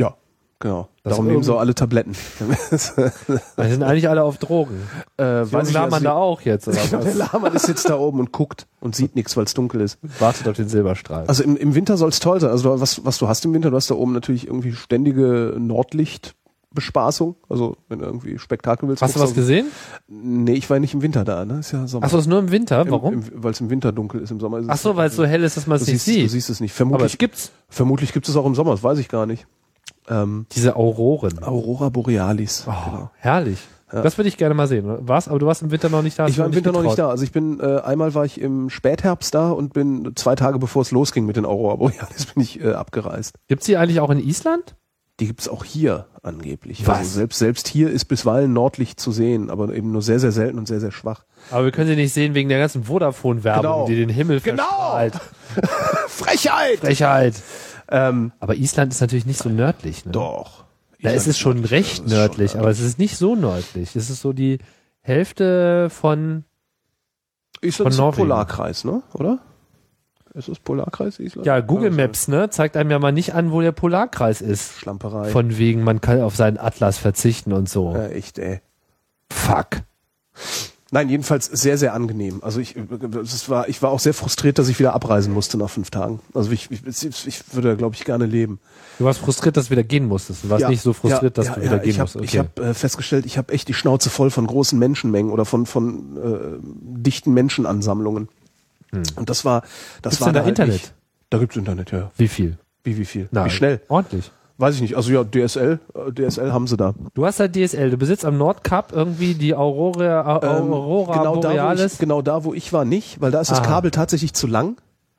Ja, 0.00 0.14
genau. 0.58 0.88
Das 1.02 1.12
Darum 1.12 1.26
nehmen 1.28 1.42
sie 1.42 1.54
auch 1.54 1.60
alle 1.60 1.74
Tabletten. 1.74 2.12
Die 2.40 3.70
sind 3.70 3.82
eigentlich 3.82 4.08
alle 4.08 4.22
auf 4.24 4.38
Drogen. 4.38 4.80
äh, 5.16 5.22
Weiß 5.24 5.68
ich, 5.68 5.74
man 5.74 5.92
also 5.92 6.04
da 6.04 6.12
auch 6.14 6.40
jetzt. 6.40 6.66
Oder 6.68 6.76
glaube, 6.88 7.04
der 7.04 7.12
was? 7.18 7.32
Lahmann 7.32 7.54
ist 7.54 7.68
jetzt 7.68 7.88
da 7.88 7.96
oben 7.96 8.18
und 8.20 8.32
guckt 8.32 8.66
und 8.80 8.96
sieht 8.96 9.14
nichts, 9.14 9.36
weil 9.36 9.44
es 9.44 9.54
dunkel 9.54 9.80
ist. 9.82 9.98
Wartet 10.18 10.48
auf 10.48 10.56
den 10.56 10.68
Silberstreif. 10.68 11.28
Also 11.28 11.42
im, 11.44 11.56
im 11.56 11.74
Winter 11.74 11.96
soll 11.96 12.08
es 12.08 12.18
toll 12.20 12.40
sein. 12.40 12.50
Also 12.50 12.74
du- 12.74 12.80
was, 12.80 13.04
was 13.04 13.18
du 13.18 13.28
hast 13.28 13.44
im 13.44 13.54
Winter, 13.54 13.70
du 13.70 13.76
hast 13.76 13.90
da 13.90 13.94
oben 13.94 14.12
natürlich 14.12 14.46
irgendwie 14.48 14.72
ständige 14.72 15.54
Nordlichtbespaßung. 15.58 17.36
Also 17.48 17.76
wenn 17.88 18.00
du 18.00 18.04
irgendwie 18.06 18.38
Spektakel 18.38 18.88
willst. 18.88 19.02
Hast 19.02 19.16
du 19.16 19.20
was 19.20 19.34
gesehen? 19.34 19.66
Nee, 20.08 20.54
ich 20.54 20.68
war 20.68 20.76
ja 20.76 20.80
nicht 20.80 20.94
im 20.94 21.02
Winter 21.02 21.24
da, 21.24 21.44
ne? 21.44 21.60
Ist 21.60 21.72
ja 21.72 21.86
Sommer. 21.86 22.04
Achso, 22.06 22.18
ist 22.18 22.26
nur 22.26 22.38
im 22.40 22.50
Winter. 22.50 22.84
Warum? 22.90 23.22
Weil 23.34 23.52
es 23.52 23.60
im 23.60 23.70
Winter 23.70 23.92
dunkel 23.92 24.20
ist, 24.22 24.30
im 24.30 24.40
Sommer 24.40 24.58
ist 24.58 24.64
es. 24.64 24.70
Achso, 24.70 24.96
weil 24.96 25.08
es 25.08 25.16
so 25.16 25.24
hell 25.24 25.44
ist, 25.44 25.56
dass 25.56 25.66
man 25.66 25.78
du 25.78 25.82
es 25.84 25.88
nicht 25.88 26.02
siehst, 26.02 26.16
du 26.16 26.20
sieht. 26.22 26.30
siehst 26.30 26.50
es 26.50 26.60
nicht. 26.60 26.72
Aber 26.72 26.86
es 26.86 26.90
Vermutlich, 26.90 27.18
gibt's 27.18 27.52
vermutlich 27.68 28.12
gibt 28.12 28.28
es 28.28 28.36
auch 28.36 28.46
im 28.46 28.54
Sommer, 28.54 28.72
das 28.72 28.82
weiß 28.82 28.98
ich 28.98 29.08
gar 29.08 29.26
nicht. 29.26 29.46
Ähm, 30.08 30.46
diese 30.52 30.76
Auroren. 30.76 31.42
Aurora 31.42 31.88
Borealis. 31.88 32.64
Oh, 32.68 32.72
Genau. 32.90 33.10
herrlich. 33.16 33.58
Das 33.90 34.18
würde 34.18 34.28
ich 34.28 34.36
gerne 34.36 34.52
mal 34.54 34.66
sehen. 34.66 34.84
Warst, 35.06 35.28
aber 35.28 35.38
du 35.38 35.46
warst 35.46 35.62
im 35.62 35.70
Winter 35.70 35.88
noch 35.88 36.02
nicht 36.02 36.18
da. 36.18 36.26
Ich 36.26 36.36
war 36.38 36.46
im 36.46 36.54
Winter 36.54 36.72
noch 36.72 36.82
nicht 36.82 36.90
getraut. 36.96 37.06
da. 37.06 37.10
Also 37.10 37.22
ich 37.22 37.30
bin 37.30 37.60
äh, 37.60 37.80
einmal 37.82 38.14
war 38.14 38.24
ich 38.24 38.40
im 38.40 38.68
Spätherbst 38.68 39.32
da 39.32 39.50
und 39.50 39.72
bin 39.74 40.12
zwei 40.16 40.34
Tage 40.34 40.58
bevor 40.58 40.82
es 40.82 40.90
losging 40.90 41.24
mit 41.24 41.36
den 41.36 41.44
Aurora 41.46 41.76
Borealis 41.76 42.26
bin 42.34 42.42
ich 42.42 42.60
äh, 42.60 42.72
abgereist. 42.72 43.36
Gibt's 43.46 43.66
die 43.66 43.76
eigentlich 43.76 44.00
auch 44.00 44.10
in 44.10 44.18
Island? 44.18 44.74
Die 45.20 45.28
gibt's 45.28 45.48
auch 45.48 45.64
hier 45.64 46.06
angeblich. 46.22 46.84
Was? 46.86 46.98
Also 46.98 47.10
selbst 47.10 47.38
selbst 47.38 47.68
hier 47.68 47.88
ist 47.90 48.06
bisweilen 48.06 48.52
Nordlicht 48.52 48.98
zu 48.98 49.12
sehen, 49.12 49.50
aber 49.50 49.72
eben 49.72 49.92
nur 49.92 50.02
sehr 50.02 50.18
sehr 50.18 50.32
selten 50.32 50.58
und 50.58 50.66
sehr 50.66 50.80
sehr 50.80 50.90
schwach. 50.92 51.24
Aber 51.52 51.64
wir 51.64 51.70
können 51.72 51.88
sie 51.88 51.96
nicht 51.96 52.12
sehen 52.12 52.34
wegen 52.34 52.48
der 52.48 52.58
ganzen 52.58 52.84
Vodafone-Werbung, 52.84 53.62
Genau. 53.62 53.86
die 53.86 53.94
den 53.96 54.08
Himmel 54.08 54.40
Genau. 54.40 54.64
verstrahlt. 54.64 55.14
Frechheit. 56.08 56.80
Frechheit. 56.80 57.34
Ähm, 57.88 58.32
Aber 58.40 58.54
Island 58.56 58.92
ist 58.92 59.00
natürlich 59.00 59.26
nicht 59.26 59.38
so 59.38 59.48
nördlich. 59.48 60.04
Ne? 60.04 60.12
doch. 60.12 60.64
Da 61.02 61.10
ist 61.10 61.26
es 61.26 61.38
schon 61.38 61.64
recht 61.64 62.04
Das 62.04 62.10
nördlich, 62.10 62.52
schon 62.52 62.60
aber 62.60 62.70
es 62.70 62.80
ist 62.80 62.98
nicht 62.98 63.16
so 63.16 63.36
nördlich. 63.36 63.94
Es 63.94 64.10
ist 64.10 64.22
so 64.22 64.32
die 64.32 64.58
Hälfte 65.02 65.88
von. 65.90 66.44
Island 67.60 67.94
von 67.94 68.04
Norwegen. 68.04 68.22
Polarkreis, 68.28 68.84
ne? 68.84 69.02
Oder? 69.12 69.38
Ist 70.34 70.48
es 70.48 70.58
Polarkreis 70.58 71.18
Island? 71.18 71.46
Ja, 71.46 71.60
Google 71.60 71.90
Maps, 71.90 72.28
ne, 72.28 72.50
zeigt 72.50 72.76
einem 72.76 72.90
ja 72.90 72.98
mal 72.98 73.12
nicht 73.12 73.34
an, 73.34 73.52
wo 73.52 73.60
der 73.62 73.72
Polarkreis 73.72 74.42
ist. 74.42 74.78
Schlamperei. 74.78 75.30
Von 75.30 75.56
wegen, 75.56 75.82
man 75.84 76.00
kann 76.00 76.20
auf 76.20 76.34
seinen 76.36 76.58
Atlas 76.58 76.98
verzichten 76.98 77.52
und 77.52 77.68
so. 77.68 77.94
ja, 77.94 78.08
echt, 78.08 78.38
ey. 78.38 78.60
Fuck. 79.30 79.82
Nein, 80.96 81.10
jedenfalls 81.10 81.44
sehr, 81.44 81.76
sehr 81.76 81.92
angenehm. 81.92 82.38
Also 82.42 82.58
ich, 82.58 82.74
es 83.22 83.50
war, 83.50 83.68
ich 83.68 83.82
war 83.82 83.90
auch 83.90 84.00
sehr 84.00 84.14
frustriert, 84.14 84.58
dass 84.58 84.68
ich 84.68 84.78
wieder 84.78 84.94
abreisen 84.94 85.34
musste 85.34 85.58
nach 85.58 85.68
fünf 85.68 85.90
Tagen. 85.90 86.20
Also 86.32 86.50
ich, 86.52 86.70
ich, 86.70 87.26
ich 87.26 87.42
würde, 87.52 87.76
glaube 87.76 87.94
ich, 87.94 88.06
gerne 88.06 88.24
leben. 88.24 88.60
Du 88.98 89.04
warst 89.04 89.20
frustriert, 89.20 89.58
dass 89.58 89.66
du 89.66 89.72
wieder 89.72 89.82
gehen 89.82 90.06
musstest. 90.06 90.44
Du 90.44 90.48
warst 90.48 90.62
Ja, 90.62 90.70
nicht 90.70 90.80
so 90.80 90.94
frustriert, 90.94 91.36
ja, 91.36 91.42
dass 91.42 91.48
ja, 91.48 91.54
du 91.56 91.60
wieder 91.60 91.78
gehen 91.80 91.90
ich 91.90 92.00
hab, 92.00 92.14
musst. 92.14 92.24
Ich 92.24 92.38
habe 92.38 92.62
äh, 92.62 92.72
festgestellt, 92.72 93.26
ich 93.26 93.36
habe 93.36 93.52
echt 93.52 93.68
die 93.68 93.74
Schnauze 93.74 94.08
voll 94.08 94.30
von 94.30 94.46
großen 94.46 94.78
Menschenmengen 94.78 95.30
oder 95.30 95.44
von 95.44 95.66
von 95.66 96.16
äh, 96.16 96.58
dichten 96.62 97.34
Menschenansammlungen. 97.34 98.30
Und 99.16 99.28
das 99.28 99.44
war, 99.44 99.60
das 99.60 99.68
Hm. 99.68 100.02
Gibt's 100.02 100.20
war 100.22 100.32
da 100.32 100.40
halt 100.40 100.48
Internet? 100.48 100.72
Nicht, 100.72 100.94
da 101.28 101.36
gibt's 101.36 101.56
Internet, 101.56 101.92
ja. 101.92 102.10
Wie 102.16 102.28
viel? 102.28 102.56
Wie 102.84 102.96
wie 102.96 103.04
viel? 103.04 103.28
Na, 103.32 103.44
wie 103.44 103.50
schnell? 103.50 103.82
Ordentlich. 103.88 104.30
Weiß 104.58 104.74
ich 104.76 104.80
nicht. 104.80 104.96
Also 104.96 105.12
ja, 105.12 105.22
DSL, 105.22 105.80
äh, 105.94 106.12
DSL 106.12 106.52
haben 106.52 106.66
sie 106.66 106.76
da. 106.76 106.94
Du 107.14 107.26
hast 107.26 107.40
da 107.40 107.48
DSL, 107.48 107.90
du 107.90 107.96
besitzt 107.98 108.24
am 108.24 108.38
Nordkap 108.38 108.92
irgendwie 108.92 109.34
die 109.34 109.54
Aurora, 109.54 110.40
Ähm, 110.42 110.72
Aurora 110.72 111.18
genau 111.18 111.36
da, 111.36 111.50
wo 111.50 111.54
Borealis. 111.54 111.92
ich, 111.94 111.98
genau 111.98 112.22
da, 112.22 112.44
wo 112.44 112.54
ich 112.54 112.72
war, 112.72 112.84
nicht, 112.84 113.20
weil 113.20 113.30
da 113.30 113.40
ist 113.40 113.50
das 113.50 113.60
Aha. 113.60 113.66
Kabel 113.66 113.90
tatsächlich 113.90 114.32
zu 114.32 114.46
lang 114.46 114.76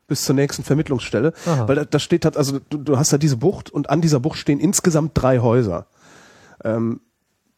bis 0.08 0.24
zur 0.24 0.36
nächsten 0.36 0.64
Vermittlungsstelle, 0.64 1.34
Aha. 1.46 1.68
weil 1.68 1.76
da, 1.76 1.86
da 1.86 2.00
steht 2.00 2.26
halt, 2.26 2.38
also 2.38 2.60
du, 2.70 2.78
du 2.78 2.98
hast 2.98 3.14
da 3.14 3.18
diese 3.18 3.38
Bucht 3.38 3.70
und 3.70 3.90
an 3.90 4.02
dieser 4.02 4.20
Bucht 4.20 4.40
stehen 4.40 4.60
insgesamt 4.60 5.12
drei 5.14 5.40
Häuser, 5.40 5.86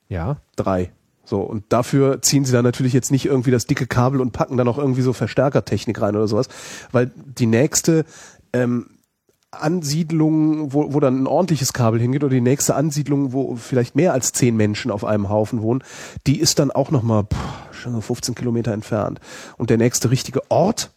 ja. 0.09 0.37
drei. 0.55 0.91
So 1.23 1.41
und 1.41 1.65
dafür 1.69 2.21
ziehen 2.23 2.43
sie 2.43 2.51
dann 2.51 2.65
natürlich 2.65 2.91
jetzt 2.93 3.11
nicht 3.11 3.25
irgendwie 3.25 3.51
das 3.51 3.67
dicke 3.67 3.85
Kabel 3.87 4.19
und 4.19 4.31
packen 4.31 4.57
da 4.57 4.63
noch 4.63 4.79
irgendwie 4.79 5.03
so 5.03 5.13
Verstärkertechnik 5.13 6.01
rein 6.01 6.15
oder 6.15 6.27
sowas, 6.27 6.49
weil 6.91 7.11
die 7.15 7.45
nächste 7.45 8.03
ähm, 8.51 8.87
Ansiedlung, 9.51 10.73
wo, 10.73 10.93
wo 10.93 10.99
dann 10.99 11.23
ein 11.23 11.27
ordentliches 11.27 11.73
Kabel 11.73 11.99
hingeht, 11.99 12.23
oder 12.23 12.33
die 12.33 12.41
nächste 12.41 12.75
Ansiedlung, 12.75 13.33
wo 13.33 13.55
vielleicht 13.55 13.95
mehr 13.95 14.13
als 14.13 14.31
zehn 14.31 14.55
Menschen 14.55 14.91
auf 14.91 15.03
einem 15.03 15.29
Haufen 15.29 15.61
wohnen, 15.61 15.83
die 16.27 16.39
ist 16.39 16.59
dann 16.59 16.71
auch 16.71 16.91
nochmal 16.91 17.25
schon 17.71 17.93
so 17.93 18.01
15 18.01 18.35
Kilometer 18.35 18.71
entfernt. 18.73 19.19
Und 19.57 19.69
der 19.69 19.77
nächste 19.77 20.11
richtige 20.11 20.41
Ort, 20.49 20.91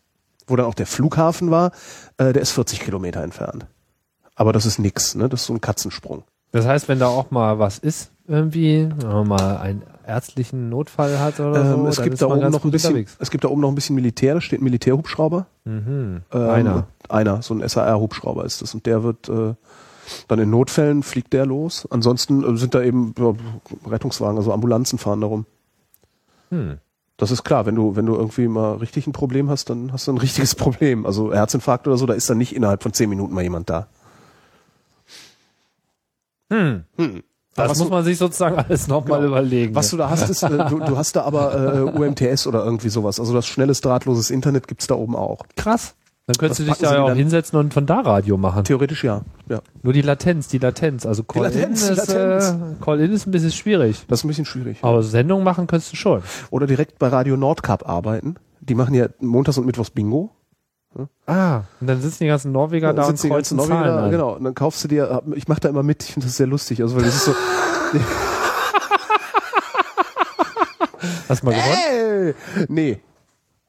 wo 0.46 0.56
dann 0.56 0.66
auch 0.66 0.74
der 0.74 0.86
Flughafen 0.86 1.50
war, 1.50 1.72
äh, 2.18 2.32
der 2.32 2.42
ist 2.42 2.50
40 2.50 2.80
Kilometer 2.80 3.22
entfernt. 3.22 3.66
Aber 4.34 4.52
das 4.52 4.66
ist 4.66 4.78
nix, 4.78 5.14
ne? 5.14 5.28
Das 5.28 5.42
ist 5.42 5.46
so 5.46 5.54
ein 5.54 5.60
Katzensprung. 5.60 6.24
Das 6.50 6.66
heißt, 6.66 6.88
wenn 6.88 6.98
da 6.98 7.06
auch 7.06 7.30
mal 7.30 7.58
was 7.58 7.78
ist, 7.78 8.10
irgendwie, 8.26 8.88
sagen 8.98 9.00
wir 9.14 9.24
mal 9.24 9.56
ein 9.58 9.82
ärztlichen 10.06 10.68
Notfall 10.68 11.18
hat 11.20 11.38
oder 11.40 11.64
so, 11.64 11.74
Ähm, 11.74 11.86
es 11.86 11.96
dann 11.96 12.04
gibt 12.04 12.14
ist 12.14 12.22
da 12.22 12.26
man 12.28 12.34
oben 12.38 12.42
ganz 12.42 12.52
noch 12.56 12.64
ein 12.64 12.70
bisschen, 12.70 12.88
unterwegs. 12.90 13.16
es 13.18 13.30
gibt 13.30 13.44
da 13.44 13.48
oben 13.48 13.60
noch 13.60 13.68
ein 13.68 13.74
bisschen 13.74 13.94
Militär, 13.94 14.34
da 14.34 14.40
steht 14.40 14.60
ein 14.60 14.64
Militärhubschrauber. 14.64 15.46
Mhm. 15.64 16.22
Ähm, 16.32 16.50
Einer. 16.50 16.86
Einer, 17.12 17.42
so 17.42 17.54
ein 17.54 17.66
SAR-Hubschrauber 17.66 18.44
ist 18.44 18.62
das. 18.62 18.74
Und 18.74 18.86
der 18.86 19.02
wird 19.02 19.28
äh, 19.28 19.54
dann 20.28 20.38
in 20.38 20.50
Notfällen 20.50 21.02
fliegt 21.02 21.32
der 21.32 21.46
los. 21.46 21.86
Ansonsten 21.90 22.42
äh, 22.42 22.56
sind 22.56 22.74
da 22.74 22.82
eben 22.82 23.14
ja, 23.18 23.34
Rettungswagen, 23.88 24.36
also 24.36 24.52
Ambulanzen 24.52 24.98
fahren 24.98 25.20
darum. 25.20 25.46
Hm. 26.50 26.78
Das 27.18 27.30
ist 27.30 27.44
klar, 27.44 27.66
wenn 27.66 27.74
du, 27.76 27.94
wenn 27.94 28.06
du 28.06 28.14
irgendwie 28.14 28.48
mal 28.48 28.76
richtig 28.76 29.06
ein 29.06 29.12
Problem 29.12 29.48
hast, 29.48 29.70
dann 29.70 29.92
hast 29.92 30.08
du 30.08 30.12
ein 30.12 30.18
richtiges 30.18 30.54
Problem. 30.56 31.06
Also 31.06 31.32
Herzinfarkt 31.32 31.86
oder 31.86 31.96
so, 31.96 32.06
da 32.06 32.14
ist 32.14 32.28
dann 32.28 32.38
nicht 32.38 32.54
innerhalb 32.54 32.82
von 32.82 32.92
zehn 32.92 33.08
Minuten 33.08 33.32
mal 33.34 33.42
jemand 33.42 33.70
da. 33.70 33.86
Hm. 36.50 36.84
Hm. 36.96 37.22
Das 37.54 37.68
was 37.70 37.78
muss 37.80 37.90
man 37.90 38.02
sich 38.02 38.16
sozusagen 38.16 38.56
alles 38.56 38.88
nochmal 38.88 39.18
Genau. 39.20 39.32
überlegen. 39.32 39.74
Was 39.74 39.90
du 39.90 39.98
da 39.98 40.08
hast, 40.08 40.30
ist, 40.30 40.42
äh, 40.42 40.48
du, 40.70 40.78
du 40.78 40.96
hast 40.96 41.16
da 41.16 41.22
aber 41.24 41.54
äh, 41.76 41.80
UMTS 41.82 42.46
oder 42.46 42.64
irgendwie 42.64 42.88
sowas. 42.88 43.20
Also 43.20 43.34
das 43.34 43.46
schnelles 43.46 43.82
drahtloses 43.82 44.30
Internet 44.30 44.68
gibt's 44.68 44.86
da 44.86 44.94
oben 44.94 45.14
auch. 45.14 45.44
krass. 45.56 45.94
Dann 46.26 46.36
könntest 46.36 46.60
Was 46.60 46.78
du 46.78 46.84
dich 46.84 46.90
da 46.90 46.94
ja 46.94 47.02
auch 47.02 47.14
hinsetzen 47.14 47.58
und 47.58 47.74
von 47.74 47.84
da 47.84 48.00
Radio 48.00 48.36
machen. 48.36 48.62
Theoretisch 48.62 49.02
ja. 49.02 49.22
ja. 49.48 49.60
Nur 49.82 49.92
die 49.92 50.02
Latenz, 50.02 50.46
die 50.46 50.58
Latenz. 50.58 51.04
Also 51.04 51.24
Call-In 51.24 51.72
ist, 51.72 51.88
Latenz. 51.90 52.50
äh, 52.50 52.84
Call-In 52.84 53.10
ist 53.12 53.26
ein 53.26 53.32
bisschen 53.32 53.50
schwierig. 53.50 54.04
Das 54.06 54.20
ist 54.20 54.24
ein 54.24 54.28
bisschen 54.28 54.44
schwierig. 54.44 54.78
Aber 54.82 55.02
Sendung 55.02 55.42
machen 55.42 55.66
könntest 55.66 55.92
du 55.92 55.96
schon. 55.96 56.22
Oder 56.50 56.68
direkt 56.68 57.00
bei 57.00 57.08
Radio 57.08 57.36
Nordkap 57.36 57.88
arbeiten. 57.88 58.36
Die 58.60 58.76
machen 58.76 58.94
ja 58.94 59.08
montags 59.18 59.58
und 59.58 59.66
mittwochs 59.66 59.90
Bingo. 59.90 60.30
Ah, 61.26 61.62
und 61.80 61.86
dann 61.86 62.00
sitzen 62.00 62.24
die 62.24 62.28
ganzen 62.28 62.52
Norweger 62.52 62.92
da 62.92 63.02
und 63.02 63.16
sitzen 63.16 63.28
die 63.28 63.32
ganzen 63.32 63.56
Norweger, 63.56 63.74
Zahlen 63.74 64.04
an. 64.04 64.10
Genau, 64.10 64.36
und 64.36 64.44
dann 64.44 64.54
kaufst 64.54 64.84
du 64.84 64.88
dir, 64.88 65.22
ich 65.34 65.48
mache 65.48 65.60
da 65.60 65.70
immer 65.70 65.82
mit, 65.82 66.02
ich 66.02 66.12
finde 66.12 66.26
das 66.26 66.36
sehr 66.36 66.46
lustig, 66.46 66.82
also 66.82 66.94
weil 66.96 67.02
das 67.04 67.16
ist 67.16 67.24
so, 67.24 67.34
Hast 71.28 71.42
du 71.42 71.46
mal 71.46 71.54
gewonnen? 71.54 71.78
Ey! 71.90 72.34
Nee. 72.68 73.00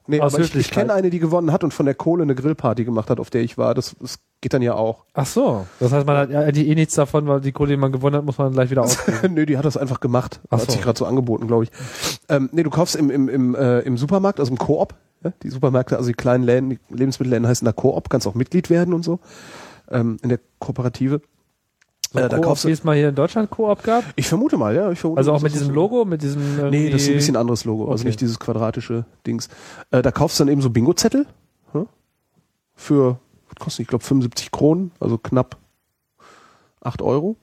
Nee, 0.06 0.20
Aus 0.20 0.34
aber 0.34 0.44
ich, 0.44 0.54
ich 0.54 0.70
kenne 0.70 0.92
eine, 0.92 1.08
die 1.08 1.18
gewonnen 1.18 1.50
hat 1.50 1.64
und 1.64 1.72
von 1.72 1.86
der 1.86 1.94
Kohle 1.94 2.24
eine 2.24 2.34
Grillparty 2.34 2.84
gemacht 2.84 3.08
hat, 3.08 3.20
auf 3.20 3.30
der 3.30 3.42
ich 3.42 3.56
war. 3.56 3.74
Das, 3.74 3.96
das 3.98 4.18
geht 4.42 4.52
dann 4.52 4.60
ja 4.60 4.74
auch. 4.74 5.04
Ach 5.14 5.24
so. 5.24 5.66
Das 5.80 5.92
heißt, 5.92 6.06
man 6.06 6.16
hat 6.16 6.30
ja 6.30 6.52
die 6.52 6.68
eh 6.68 6.74
nichts 6.74 6.94
davon, 6.94 7.26
weil 7.26 7.40
die 7.40 7.52
Kohle, 7.52 7.70
die 7.70 7.76
man 7.78 7.90
gewonnen 7.90 8.16
hat, 8.16 8.24
muss 8.24 8.36
man 8.36 8.52
gleich 8.52 8.70
wieder 8.70 8.82
ausgeben. 8.84 9.32
Nö, 9.32 9.46
die 9.46 9.56
hat 9.56 9.64
das 9.64 9.78
einfach 9.78 10.00
gemacht. 10.00 10.40
Ach 10.50 10.58
hat 10.58 10.66
so. 10.66 10.72
sich 10.72 10.82
gerade 10.82 10.98
so 10.98 11.06
angeboten, 11.06 11.46
glaube 11.46 11.64
ich. 11.64 11.70
Ähm, 12.28 12.50
nee, 12.52 12.62
du 12.62 12.70
kaufst 12.70 12.96
im, 12.96 13.10
im, 13.10 13.28
im, 13.30 13.54
äh, 13.54 13.80
im 13.80 13.96
Supermarkt, 13.96 14.40
also 14.40 14.52
im 14.52 14.58
Koop. 14.58 14.94
Ja? 15.22 15.32
Die 15.42 15.48
Supermärkte, 15.48 15.96
also 15.96 16.08
die 16.08 16.14
kleinen 16.14 16.44
Läden, 16.44 16.70
die 16.70 16.78
Lebensmittelläden 16.90 17.46
heißen 17.46 17.64
da 17.64 17.72
Koop, 17.72 18.10
kannst 18.10 18.26
auch 18.26 18.34
Mitglied 18.34 18.68
werden 18.68 18.92
und 18.92 19.04
so. 19.04 19.20
Ähm, 19.90 20.18
in 20.22 20.28
der 20.28 20.40
Kooperative. 20.58 21.22
Äh, 22.14 22.28
da 22.28 22.38
kaufst 22.38 22.64
wie 22.64 22.68
du, 22.68 22.72
es 22.74 22.84
mal 22.84 22.96
hier 22.96 23.08
in 23.10 23.14
Deutschland 23.14 23.50
Koop 23.50 23.82
gab. 23.82 24.04
ich 24.16 24.26
vermute 24.28 24.56
mal, 24.56 24.74
ja. 24.74 24.90
Ich 24.90 24.98
vermute, 25.00 25.18
Also 25.18 25.32
auch 25.32 25.42
mit 25.42 25.52
diesem. 25.54 25.74
Logo, 25.74 26.04
mit 26.04 26.22
diesem. 26.22 26.70
Nee, 26.70 26.90
das 26.90 27.02
ist 27.02 27.08
ein 27.08 27.14
bisschen 27.16 27.36
anderes 27.36 27.64
Logo, 27.64 27.84
also 27.90 28.02
Okay. 28.02 28.08
nicht 28.08 28.20
dieses 28.20 28.38
quadratische 28.38 29.04
Dings. 29.26 29.48
Äh, 29.90 30.02
da 30.02 30.10
kaufst 30.12 30.38
du 30.38 30.44
dann 30.44 30.52
eben 30.52 30.60
so 30.62 30.70
Bingo-Zettel 30.70 31.26
hm? 31.72 31.86
für, 32.74 33.18
was 33.48 33.56
kostet, 33.58 33.80
ich 33.82 33.88
glaube 33.88 34.04
75 34.04 34.50
Kronen, 34.50 34.92
also 35.00 35.18
knapp 35.18 35.56
8 36.80 37.02
Euro. 37.02 37.36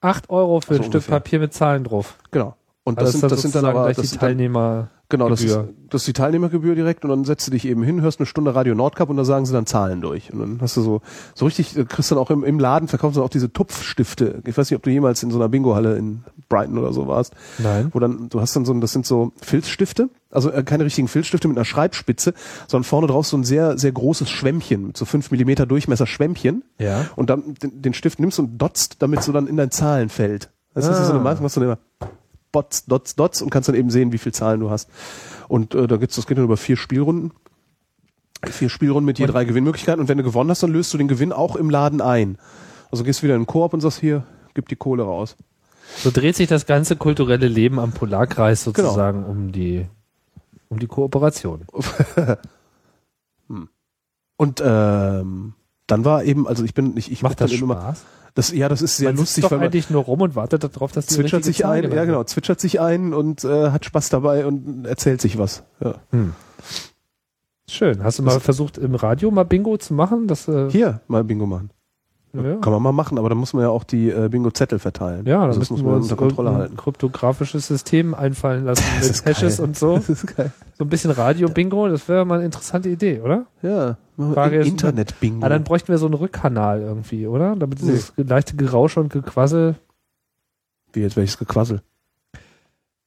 8 0.00 0.28
Euro 0.30 0.60
für 0.60 0.74
So 0.74 0.80
ein 0.80 0.82
Stück 0.84 0.94
ungefähr. 0.94 1.14
Papier 1.20 1.38
mit 1.38 1.54
Zahlen 1.54 1.84
drauf. 1.84 2.18
Genau. 2.30 2.56
Und 2.86 2.98
Also 2.98 3.12
das, 3.12 3.20
sind, 3.20 3.32
das 3.32 3.40
sind 3.42 3.54
dann 3.54 3.64
aber 3.64 3.90
das 3.92 3.96
die 3.96 4.08
dann, 4.10 4.18
Teilnehmer. 4.20 4.88
genau, 5.08 5.30
das 5.30 5.42
ist, 5.42 5.58
das 5.88 6.02
ist 6.02 6.06
die 6.06 6.12
Teilnehmergebühr 6.12 6.74
direkt 6.74 7.02
und 7.02 7.08
dann 7.10 7.24
setzt 7.24 7.46
du 7.46 7.50
dich 7.50 7.64
eben 7.66 7.82
hin, 7.82 8.02
hörst 8.02 8.20
eine 8.20 8.26
Stunde 8.26 8.54
Radio 8.54 8.74
Nordcup 8.74 9.08
und 9.08 9.16
da 9.16 9.24
sagen 9.24 9.46
sie 9.46 9.54
dann 9.54 9.64
Zahlen 9.64 10.02
durch. 10.02 10.30
Und 10.30 10.38
dann 10.40 10.58
hast 10.60 10.76
du 10.76 10.82
so, 10.82 11.00
so 11.34 11.46
richtig, 11.46 11.78
äh, 11.78 11.86
kriegst 11.86 12.10
dann 12.10 12.18
auch 12.18 12.30
im, 12.30 12.44
im 12.44 12.58
Laden, 12.58 12.86
verkaufen 12.86 13.14
sie 13.14 13.22
auch 13.22 13.30
diese 13.30 13.50
Tupfstifte. 13.50 14.42
Ich 14.44 14.58
weiß 14.58 14.70
nicht, 14.70 14.76
ob 14.76 14.82
du 14.82 14.90
jemals 14.90 15.22
in 15.22 15.30
so 15.30 15.38
einer 15.38 15.48
Bingo-Halle 15.48 15.96
in 15.96 16.24
Brighton 16.50 16.76
oder 16.76 16.92
so 16.92 17.08
warst. 17.08 17.32
Nein. 17.56 17.88
wo 17.94 18.00
dann, 18.00 18.28
du 18.28 18.42
hast 18.42 18.54
dann 18.54 18.66
so, 18.66 18.74
das 18.74 18.92
sind 18.92 19.06
so 19.06 19.32
Filzstifte, 19.40 20.10
also 20.30 20.50
äh, 20.50 20.62
keine 20.62 20.84
richtigen 20.84 21.08
Filzstifte 21.08 21.48
mit 21.48 21.56
einer 21.56 21.64
Schreibspitze, 21.64 22.34
sondern 22.68 22.84
vorne 22.84 23.06
drauf 23.06 23.26
so 23.26 23.38
ein 23.38 23.44
sehr, 23.44 23.78
sehr 23.78 23.92
großes 23.92 24.28
Schwämmchen, 24.28 24.88
mit 24.88 24.98
so 24.98 25.06
fünf 25.06 25.30
Millimeter 25.30 25.64
Durchmesser 25.64 26.06
Schwämmchen. 26.06 26.64
Ja. 26.78 27.06
Und 27.16 27.30
dann 27.30 27.54
den, 27.62 27.80
den 27.80 27.94
Stift 27.94 28.20
nimmst 28.20 28.38
und 28.38 28.58
dotzt, 28.58 28.96
damit 28.98 29.22
so 29.22 29.32
dann 29.32 29.46
in 29.46 29.56
dein 29.56 29.70
Zahlenfeld. 29.70 30.50
Das 30.74 30.86
ist 30.86 30.96
so 31.06 31.12
eine 31.12 31.20
Ah. 31.20 31.22
Marke, 31.22 31.40
machst 31.42 31.56
du 31.56 31.60
dann 31.60 31.68
immer 31.70 32.10
Bots, 32.54 32.86
Dots, 32.86 33.14
Dots 33.16 33.42
und 33.42 33.50
kannst 33.50 33.68
dann 33.68 33.76
eben 33.76 33.90
sehen, 33.90 34.12
wie 34.12 34.18
viel 34.18 34.32
Zahlen 34.32 34.60
du 34.60 34.70
hast. 34.70 34.88
Und 35.48 35.74
äh, 35.74 35.86
da 35.86 35.98
gibt's, 35.98 36.16
das 36.16 36.26
geht 36.26 36.38
dann 36.38 36.44
über 36.44 36.56
vier 36.56 36.78
Spielrunden. 36.78 37.32
Vier 38.46 38.70
Spielrunden 38.70 39.04
mit 39.04 39.18
je 39.18 39.26
drei 39.26 39.44
Gewinnmöglichkeiten. 39.44 40.00
Und 40.00 40.08
wenn 40.08 40.18
du 40.18 40.24
gewonnen 40.24 40.50
hast, 40.50 40.62
dann 40.62 40.72
löst 40.72 40.94
du 40.94 40.98
den 40.98 41.08
Gewinn 41.08 41.32
auch 41.32 41.56
im 41.56 41.68
Laden 41.68 42.00
ein. 42.00 42.38
Also 42.90 43.04
gehst 43.04 43.22
wieder 43.22 43.34
in 43.34 43.42
den 43.42 43.46
Koop 43.46 43.74
und 43.74 43.80
sagst 43.80 44.00
hier, 44.00 44.24
gib 44.54 44.68
die 44.68 44.76
Kohle 44.76 45.02
raus. 45.02 45.36
So 45.98 46.10
dreht 46.10 46.36
sich 46.36 46.48
das 46.48 46.64
ganze 46.66 46.96
kulturelle 46.96 47.48
Leben 47.48 47.78
am 47.78 47.92
Polarkreis 47.92 48.64
Genau. 48.64 48.88
sozusagen 48.88 49.24
um 49.24 49.52
die 49.52 49.86
um 50.68 50.78
die 50.78 50.86
Kooperation. 50.86 51.66
Und 54.36 54.62
ähm, 54.64 55.54
dann 55.86 56.04
war 56.04 56.24
eben, 56.24 56.48
also 56.48 56.64
ich 56.64 56.74
bin, 56.74 56.96
ich, 56.96 57.12
ich 57.12 57.20
guck 57.20 57.36
das 57.36 57.50
dann 57.50 57.60
immer, 57.60 57.74
Spaß? 57.74 58.04
Das, 58.34 58.52
ja, 58.52 58.68
das 58.68 58.82
ist 58.82 58.96
sehr 58.96 59.10
man 59.10 59.16
lustig, 59.16 59.34
sitzt 59.36 59.44
doch 59.44 59.50
weil 59.52 59.58
man 59.58 59.66
eigentlich 59.66 59.90
nur 59.90 60.02
rum 60.04 60.20
und 60.20 60.34
wartet 60.36 60.64
darauf, 60.64 60.90
dass 60.92 61.06
die 61.06 61.14
zwitschert 61.14 61.44
sich 61.44 61.58
Zahl 61.58 61.84
ein, 61.84 61.92
ja 61.92 62.04
genau, 62.04 62.24
zwitschert 62.24 62.60
sich 62.60 62.80
ein 62.80 63.14
und 63.14 63.44
äh, 63.44 63.70
hat 63.70 63.84
Spaß 63.84 64.08
dabei 64.10 64.44
und 64.46 64.86
erzählt 64.86 65.20
sich 65.20 65.38
was. 65.38 65.62
Ja. 65.80 65.94
Schön. 67.68 68.02
Hast 68.04 68.18
du 68.18 68.22
mal 68.22 68.40
versucht, 68.40 68.76
im 68.78 68.94
Radio 68.94 69.30
mal 69.30 69.44
Bingo 69.44 69.76
zu 69.78 69.94
machen? 69.94 70.26
Das, 70.26 70.48
äh, 70.48 70.68
Hier 70.70 71.00
mal 71.08 71.24
Bingo 71.24 71.46
machen. 71.46 71.70
ja. 72.34 72.56
Kann 72.56 72.72
man 72.72 72.82
mal 72.82 72.92
machen, 72.92 73.18
aber 73.18 73.28
dann 73.30 73.38
muss 73.38 73.52
man 73.54 73.62
ja 73.62 73.70
auch 73.70 73.84
die 73.84 74.10
äh, 74.10 74.28
Bingo-Zettel 74.28 74.78
verteilen. 74.78 75.24
Ja, 75.26 75.42
also 75.44 75.60
das 75.60 75.70
müssen 75.70 75.72
muss 75.74 75.82
wir 75.82 75.86
man 75.90 75.94
uns 76.02 76.04
unter 76.10 76.16
Kontrolle 76.16 76.52
halten. 76.54 76.76
kryptografisches 76.76 77.68
System 77.68 78.14
einfallen 78.14 78.64
lassen 78.64 78.84
Das 79.00 79.24
mit 79.24 79.26
Hashes 79.26 79.56
geil. 79.58 79.66
und 79.66 79.78
so. 79.78 79.96
Das 79.96 80.08
ist 80.10 80.36
geil. 80.36 80.52
So 80.76 80.84
ein 80.84 80.88
bisschen 80.88 81.12
Radio-Bingo, 81.12 81.88
das 81.88 82.08
wäre 82.08 82.24
mal 82.26 82.36
eine 82.36 82.44
interessante 82.46 82.88
Idee, 82.88 83.20
oder? 83.20 83.46
Ja, 83.62 83.96
Frage 84.16 84.58
ist, 84.58 84.68
Internet-Bingo. 84.68 85.44
Ah, 85.44 85.48
dann 85.48 85.64
bräuchten 85.64 85.88
wir 85.88 85.98
so 85.98 86.06
einen 86.06 86.14
Rückkanal 86.14 86.80
irgendwie, 86.80 87.26
oder? 87.26 87.56
Damit 87.56 87.80
dieses 87.80 88.12
leichte 88.16 88.56
Gerausche 88.56 89.00
und 89.00 89.12
Gequassel, 89.12 89.74
Wie 90.92 91.00
jetzt 91.00 91.16
welches 91.16 91.38
Gequassel. 91.38 91.82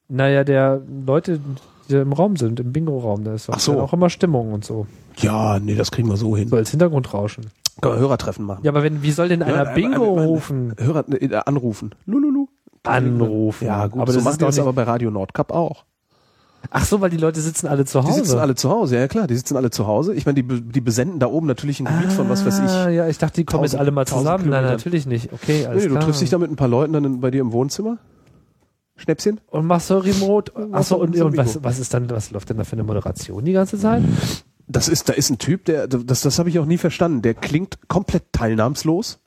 naja, 0.09 0.43
der 0.43 0.81
Leute, 1.05 1.39
die 1.87 1.93
da 1.93 2.01
im 2.01 2.13
Raum 2.13 2.35
sind, 2.35 2.59
im 2.59 2.71
Bingo-Raum, 2.73 3.23
da 3.23 3.33
ist 3.33 3.49
Ach 3.49 3.59
so. 3.59 3.79
auch 3.79 3.93
immer 3.93 4.09
Stimmung 4.09 4.53
und 4.53 4.65
so. 4.65 4.87
Ja, 5.17 5.59
nee, 5.59 5.75
das 5.75 5.91
kriegen 5.91 6.09
wir 6.09 6.17
so 6.17 6.35
hin. 6.35 6.47
So 6.49 6.55
als 6.57 6.69
Hintergrundrauschen. 6.71 7.45
Können 7.81 7.95
wir 7.95 7.99
Hörertreffen 7.99 8.45
machen. 8.45 8.63
Ja, 8.63 8.71
aber 8.71 8.83
wenn, 8.83 9.01
wie 9.03 9.11
soll 9.11 9.29
denn 9.29 9.43
einer 9.43 9.63
Ja, 9.65 9.73
Bingo 9.73 10.13
aber- 10.13 10.25
rufen? 10.25 10.73
Hörer 10.77 11.05
äh, 11.09 11.33
anrufen. 11.45 11.93
Lululu. 12.05 12.47
Anrufen. 12.83 13.65
Ja, 13.65 13.87
gut, 13.87 14.01
aber 14.01 14.11
so 14.11 14.21
das 14.21 14.37
doch 14.37 14.47
das 14.47 14.59
aber 14.59 14.73
bei 14.73 14.83
Radio 14.83 15.11
Nordcup 15.11 15.51
auch. 15.51 15.85
Ach 16.69 16.83
so, 16.83 16.99
weil 16.99 17.09
die 17.09 17.17
Leute 17.17 17.39
sitzen 17.39 17.67
alle 17.67 17.85
zu 17.85 18.01
Die 18.01 18.07
Hause. 18.07 18.15
sitzen 18.23 18.39
alle 18.39 18.55
zu 18.55 18.69
Hause, 18.69 18.97
ja 18.97 19.07
klar, 19.07 19.25
die 19.27 19.35
sitzen 19.35 19.55
alle 19.55 19.69
zu 19.69 19.87
Hause. 19.87 20.13
Ich 20.13 20.25
meine, 20.25 20.41
die, 20.43 20.61
die 20.61 20.81
besenden 20.81 21.19
da 21.19 21.27
oben 21.27 21.47
natürlich 21.47 21.79
ein 21.79 21.85
Gebiet 21.85 22.11
von 22.11 22.27
was 22.29 22.45
weiß 22.45 22.59
Ah, 22.59 22.89
ich. 22.89 22.95
ja, 22.97 23.07
ich 23.07 23.17
dachte, 23.17 23.35
die 23.35 23.45
kommen 23.45 23.63
jetzt 23.63 23.71
Tausend- 23.71 23.81
alle 23.81 23.91
mal 23.91 24.05
zusammen. 24.05 24.49
Nein, 24.49 24.65
natürlich 24.65 25.05
nicht. 25.05 25.31
Okay, 25.31 25.65
alles 25.65 25.83
Nee, 25.83 25.87
du 25.89 25.93
klar. 25.95 26.03
triffst 26.05 26.21
dich 26.21 26.29
da 26.29 26.37
mit 26.37 26.51
ein 26.51 26.55
paar 26.57 26.67
Leuten 26.67 26.93
dann 26.93 27.19
bei 27.21 27.31
dir 27.31 27.41
im 27.41 27.51
Wohnzimmer. 27.53 27.97
Schnäpschen? 28.97 29.39
und 29.47 29.65
machst 29.67 29.87
so 29.87 29.99
Remote. 29.99 30.51
Achso, 30.71 30.95
so- 30.95 31.01
und, 31.01 31.15
so 31.15 31.25
und 31.27 31.37
was, 31.37 31.63
was 31.63 31.77
ist 31.79 31.93
dann, 31.93 32.09
was 32.09 32.31
läuft 32.31 32.49
denn 32.49 32.57
da 32.57 32.63
für 32.63 32.73
eine 32.73 32.83
Moderation 32.83 33.45
die 33.45 33.53
ganze 33.53 33.77
Zeit? 33.77 34.03
Das 34.67 34.89
ist, 34.89 35.07
da 35.07 35.13
ist 35.13 35.29
ein 35.29 35.37
Typ, 35.37 35.65
der, 35.65 35.87
das, 35.87 36.21
das 36.21 36.39
habe 36.39 36.49
ich 36.49 36.57
auch 36.59 36.65
nie 36.65 36.77
verstanden. 36.77 37.21
Der 37.21 37.33
klingt 37.35 37.77
komplett 37.87 38.23
teilnahmslos. 38.33 39.19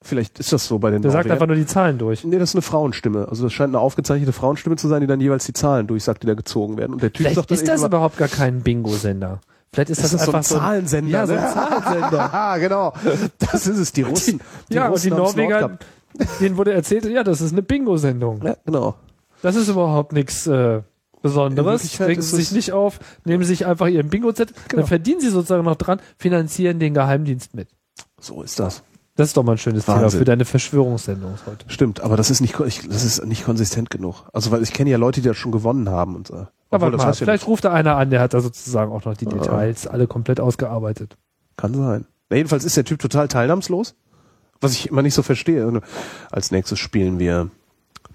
Vielleicht 0.00 0.38
ist 0.38 0.52
das 0.52 0.66
so 0.66 0.78
bei 0.78 0.90
den 0.90 1.02
Der 1.02 1.10
sagt 1.10 1.24
Norwegern. 1.24 1.32
einfach 1.34 1.46
nur 1.48 1.56
die 1.56 1.66
Zahlen 1.66 1.98
durch. 1.98 2.22
Nee, 2.24 2.38
das 2.38 2.50
ist 2.50 2.54
eine 2.54 2.62
Frauenstimme. 2.62 3.26
Also 3.28 3.42
das 3.42 3.52
scheint 3.52 3.70
eine 3.70 3.80
aufgezeichnete 3.80 4.32
Frauenstimme 4.32 4.76
zu 4.76 4.86
sein, 4.86 5.00
die 5.00 5.06
dann 5.08 5.20
jeweils 5.20 5.44
die 5.46 5.52
Zahlen 5.52 5.86
durchsagt, 5.88 6.22
die 6.22 6.28
da 6.28 6.34
gezogen 6.34 6.76
werden. 6.78 6.92
Und 6.92 7.02
der 7.02 7.12
Typ 7.12 7.18
Vielleicht 7.24 7.36
sagt 7.36 7.50
ist 7.50 7.66
das 7.66 7.82
überhaupt 7.82 8.16
gar 8.16 8.28
kein 8.28 8.60
Bingo-Sender. 8.62 9.40
Vielleicht 9.72 9.90
ist 9.90 10.02
das, 10.02 10.12
das 10.12 10.22
ist 10.22 10.28
einfach 10.28 10.44
so 10.44 10.54
ein 10.56 10.60
Zahlensender. 10.60 11.10
Ja, 11.10 11.26
so 11.26 11.32
ein 11.34 11.40
ne? 11.40 11.52
Zahlensender. 11.52 12.30
Ah, 12.32 12.58
genau. 12.58 12.92
Das 13.38 13.66
ist 13.66 13.78
es, 13.78 13.92
die 13.92 14.02
Russen. 14.02 14.40
Die 14.70 14.74
ja, 14.74 14.86
und 14.86 14.92
Russen 14.92 15.10
die 15.10 15.16
haben's 15.16 15.36
Norweger, 15.36 15.78
denen 16.40 16.56
wurde 16.56 16.72
erzählt, 16.72 17.04
ja, 17.06 17.24
das 17.24 17.40
ist 17.40 17.52
eine 17.52 17.62
Bingo-Sendung. 17.62 18.40
Ja, 18.44 18.56
genau. 18.64 18.94
Das 19.42 19.56
ist 19.56 19.68
überhaupt 19.68 20.12
nichts 20.12 20.46
äh, 20.46 20.80
Besonderes. 21.22 22.00
Regen 22.00 22.22
Sie 22.22 22.36
sich 22.36 22.52
nicht 22.52 22.72
auf, 22.72 22.98
nehmen 23.24 23.44
sich 23.44 23.66
einfach 23.66 23.88
Ihren 23.88 24.08
Bingo-Zettel, 24.08 24.54
Genau. 24.68 24.82
dann 24.82 24.88
verdienen 24.88 25.20
Sie 25.20 25.28
sozusagen 25.28 25.64
noch 25.64 25.76
dran, 25.76 26.00
finanzieren 26.16 26.78
den 26.78 26.94
Geheimdienst 26.94 27.54
mit. 27.54 27.68
So 28.20 28.42
ist 28.42 28.58
das. 28.60 28.82
Das 29.18 29.26
ist 29.30 29.36
doch 29.36 29.42
mal 29.42 29.52
ein 29.52 29.58
schönes 29.58 29.84
Thema 29.84 30.02
Wahnsinn. 30.02 30.20
für 30.20 30.24
deine 30.24 30.44
Verschwörungssendung 30.44 31.34
heute. 31.44 31.64
Stimmt, 31.66 32.00
aber 32.00 32.16
das 32.16 32.30
ist 32.30 32.40
nicht, 32.40 32.54
das 32.60 33.04
ist 33.04 33.26
nicht 33.26 33.44
konsistent 33.44 33.90
genug. 33.90 34.22
Also 34.32 34.52
weil 34.52 34.62
ich 34.62 34.72
kenne 34.72 34.90
ja 34.90 34.96
Leute, 34.96 35.20
die 35.20 35.26
das 35.26 35.36
schon 35.36 35.50
gewonnen 35.50 35.90
haben 35.90 36.14
und 36.14 36.28
so. 36.28 36.34
Aber 36.34 36.48
Obwohl, 36.70 36.92
das 36.92 37.02
mal, 37.04 37.12
vielleicht 37.14 37.48
ruft 37.48 37.64
da 37.64 37.72
einer 37.72 37.96
an, 37.96 38.10
der 38.10 38.20
hat 38.20 38.32
da 38.32 38.40
sozusagen 38.40 38.92
auch 38.92 39.04
noch 39.04 39.16
die 39.16 39.26
Details 39.26 39.88
alle 39.88 40.06
komplett 40.06 40.38
ausgearbeitet. 40.38 41.16
Kann 41.56 41.74
sein. 41.74 42.04
Na, 42.30 42.36
jedenfalls 42.36 42.64
ist 42.64 42.76
der 42.76 42.84
Typ 42.84 43.00
total 43.00 43.26
teilnahmslos, 43.26 43.96
was 44.60 44.74
ich 44.74 44.88
immer 44.88 45.02
nicht 45.02 45.14
so 45.14 45.24
verstehe. 45.24 45.82
Als 46.30 46.52
nächstes 46.52 46.78
spielen 46.78 47.18
wir 47.18 47.50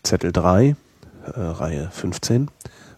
Zettel 0.03 0.31
3, 0.31 0.67
äh, 0.69 0.75
Reihe 1.37 1.89
15 1.91 2.49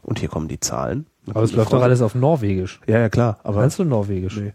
und 0.04 0.20
hier 0.20 0.30
kommen 0.30 0.48
die 0.48 0.60
Zahlen. 0.60 1.08
Aber 1.32 1.42
es 1.42 1.54
läuft 1.54 1.74
doch 1.74 1.82
alles 1.82 2.04
auf 2.04 2.14
Norwegisch. 2.14 2.82
Ja, 2.86 3.00
ja, 3.00 3.10
klar. 3.10 3.40
Aber 3.42 3.62
Kannst 3.62 3.80
du 3.80 3.84
Norwegisch? 3.84 4.38
Nee. 4.38 4.54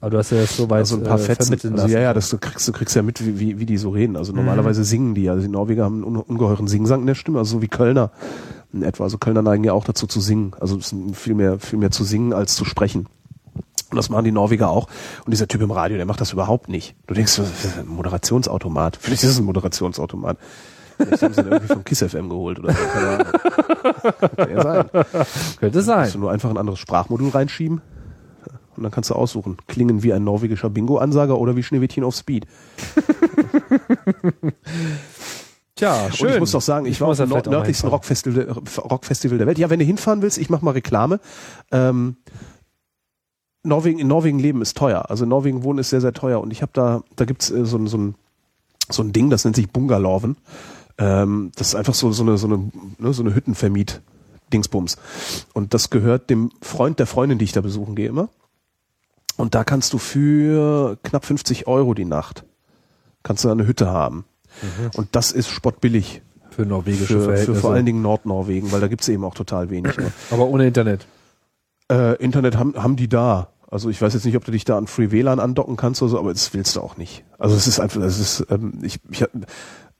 Aber 0.00 0.10
du 0.10 0.18
hast 0.18 0.30
ja 0.30 0.38
das 0.40 0.56
so 0.56 0.70
weit 0.70 0.80
Also 0.80 0.96
ein 0.96 1.02
paar 1.02 1.18
äh, 1.18 1.22
Fetzen. 1.22 1.74
Also 1.78 1.88
ja, 1.88 2.00
ja, 2.00 2.14
das 2.14 2.30
du 2.30 2.38
kriegst, 2.38 2.66
du 2.68 2.72
kriegst 2.72 2.94
ja 2.94 3.02
mit, 3.02 3.24
wie, 3.26 3.40
wie, 3.40 3.58
wie 3.58 3.66
die 3.66 3.76
so 3.78 3.90
reden. 3.90 4.16
Also 4.16 4.32
normalerweise 4.32 4.84
singen 4.84 5.14
die. 5.14 5.28
Also 5.28 5.42
die 5.42 5.48
Norweger 5.48 5.84
haben 5.84 6.04
einen 6.04 6.16
un- 6.16 6.22
ungeheuren 6.22 6.68
Singsang 6.68 7.00
in 7.00 7.06
der 7.08 7.16
Stimme, 7.16 7.38
also 7.40 7.56
so 7.56 7.62
wie 7.62 7.68
Kölner 7.68 8.10
in 8.72 8.82
etwa. 8.84 9.04
Also 9.04 9.18
Kölner 9.18 9.42
neigen 9.42 9.64
ja 9.64 9.72
auch 9.72 9.84
dazu 9.84 10.06
zu 10.06 10.20
singen. 10.20 10.52
Also 10.60 10.78
viel 11.12 11.34
mehr, 11.34 11.58
viel 11.58 11.78
mehr 11.80 11.90
zu 11.90 12.04
singen 12.04 12.32
als 12.32 12.54
zu 12.54 12.64
sprechen. 12.64 13.08
Und 13.90 13.96
das 13.96 14.08
machen 14.10 14.24
die 14.24 14.32
Norweger 14.32 14.68
auch. 14.68 14.86
Und 15.24 15.30
dieser 15.32 15.48
Typ 15.48 15.62
im 15.62 15.70
Radio, 15.72 15.96
der 15.96 16.06
macht 16.06 16.20
das 16.20 16.32
überhaupt 16.32 16.68
nicht. 16.68 16.94
Du 17.06 17.14
denkst, 17.14 17.36
das 17.36 17.48
ist 17.64 17.78
ein 17.78 17.88
Moderationsautomat. 17.88 18.98
Vielleicht 19.00 19.24
ist 19.24 19.30
es 19.30 19.38
ein 19.38 19.44
Moderationsautomat. 19.46 20.36
Vielleicht 20.98 21.22
haben 21.22 21.32
sie 21.34 21.42
den 21.42 21.52
irgendwie 21.52 21.72
von 21.74 21.84
Kiss 21.84 22.02
FM 22.02 22.28
geholt 22.28 22.58
oder 22.60 22.72
so. 22.72 22.78
Keine 22.92 23.08
Ahnung. 23.08 23.26
Kann 24.36 24.50
ja 24.50 24.62
sein. 24.62 24.86
Könnte 25.58 25.82
sein. 25.82 25.96
Kannst 26.00 26.14
du 26.14 26.18
nur 26.18 26.30
einfach 26.30 26.50
ein 26.50 26.56
anderes 26.58 26.78
Sprachmodul 26.78 27.30
reinschieben 27.30 27.80
und 28.78 28.84
dann 28.84 28.92
kannst 28.92 29.10
du 29.10 29.14
aussuchen. 29.14 29.58
Klingen 29.66 30.02
wie 30.02 30.12
ein 30.12 30.24
norwegischer 30.24 30.70
Bingo-Ansager 30.70 31.38
oder 31.38 31.54
wie 31.56 31.62
Schneewittchen 31.62 32.04
auf 32.04 32.14
Speed. 32.14 32.46
Tja, 35.74 36.10
schön. 36.12 36.26
Und 36.28 36.34
ich 36.34 36.40
muss 36.40 36.50
doch 36.52 36.60
sagen, 36.60 36.86
ich, 36.86 37.00
war 37.00 37.08
auf 37.08 37.16
dem 37.18 37.28
nördlichsten. 37.28 37.88
Rockfestival, 37.88 38.48
Rockfestival 38.78 39.38
der 39.38 39.46
Welt. 39.46 39.58
Ja, 39.58 39.70
wenn 39.70 39.78
du 39.78 39.84
hinfahren 39.84 40.22
willst, 40.22 40.38
ich 40.38 40.50
mach 40.50 40.60
mal 40.62 40.72
Reklame. 40.72 41.20
Ähm, 41.70 42.16
Norwegen, 43.62 43.98
in 43.98 44.08
Norwegen 44.08 44.38
leben 44.38 44.60
ist 44.62 44.76
teuer. 44.76 45.08
Also 45.08 45.24
in 45.24 45.30
Norwegen 45.30 45.62
wohnen 45.62 45.78
ist 45.78 45.90
sehr, 45.90 46.00
sehr 46.00 46.12
teuer. 46.12 46.40
Und 46.40 46.50
ich 46.52 46.62
habe 46.62 46.72
da, 46.74 47.02
da 47.16 47.24
gibt's 47.26 47.50
äh, 47.50 47.64
so, 47.64 47.76
ein- 47.78 47.86
so, 47.86 47.96
ein, 47.98 48.14
so 48.90 49.02
ein 49.02 49.12
Ding, 49.12 49.30
das 49.30 49.44
nennt 49.44 49.54
sich 49.56 49.70
Bungalowen. 49.70 50.36
Ähm, 50.98 51.52
das 51.54 51.68
ist 51.68 51.74
einfach 51.76 51.94
so, 51.94 52.10
so 52.10 52.24
eine, 52.24 52.38
so 52.38 52.48
eine, 52.48 52.70
ne, 52.98 53.12
so 53.12 53.22
eine 53.22 53.34
Hüttenvermiet. 53.34 54.00
Dingsbums. 54.52 54.96
Und 55.52 55.74
das 55.74 55.90
gehört 55.90 56.30
dem 56.30 56.50
Freund 56.62 56.98
der 56.98 57.06
Freundin, 57.06 57.36
die 57.38 57.44
ich 57.44 57.52
da 57.52 57.60
besuchen 57.60 57.94
gehe 57.94 58.08
immer. 58.08 58.30
Und 59.38 59.54
da 59.54 59.64
kannst 59.64 59.94
du 59.94 59.98
für 59.98 60.98
knapp 61.04 61.24
50 61.24 61.66
Euro 61.66 61.94
die 61.94 62.04
Nacht, 62.04 62.44
kannst 63.22 63.44
du 63.44 63.50
eine 63.50 63.66
Hütte 63.66 63.86
haben. 63.88 64.26
Und 64.96 65.08
das 65.12 65.32
ist 65.32 65.48
spottbillig 65.48 66.22
für 66.50 66.66
norwegische 66.66 67.06
für, 67.06 67.20
für 67.20 67.24
Verhältnisse. 67.24 67.60
vor 67.60 67.72
allen 67.72 67.86
Dingen 67.86 68.02
Nordnorwegen, 68.02 68.72
weil 68.72 68.80
da 68.80 68.88
gibt's 68.88 69.08
eben 69.08 69.24
auch 69.24 69.34
total 69.34 69.70
wenig. 69.70 69.96
Ne? 69.96 70.12
Aber 70.30 70.48
ohne 70.48 70.66
Internet. 70.66 71.06
Äh, 71.90 72.16
Internet 72.16 72.58
haben, 72.58 72.74
haben 72.74 72.96
die 72.96 73.08
da. 73.08 73.52
Also 73.70 73.90
ich 73.90 74.02
weiß 74.02 74.12
jetzt 74.14 74.24
nicht, 74.24 74.36
ob 74.36 74.44
du 74.44 74.50
dich 74.50 74.64
da 74.64 74.76
an 74.76 74.88
Free 74.88 75.12
WLAN 75.12 75.38
andocken 75.38 75.76
kannst 75.76 76.02
oder 76.02 76.10
so, 76.10 76.18
aber 76.18 76.32
das 76.32 76.54
willst 76.54 76.74
du 76.74 76.80
auch 76.80 76.96
nicht. 76.96 77.22
Also 77.38 77.54
es 77.54 77.66
ist 77.66 77.80
einfach, 77.80 78.00
es 78.00 78.18
ist, 78.18 78.46
ähm, 78.50 78.78
ich, 78.82 78.98
ich 79.10 79.24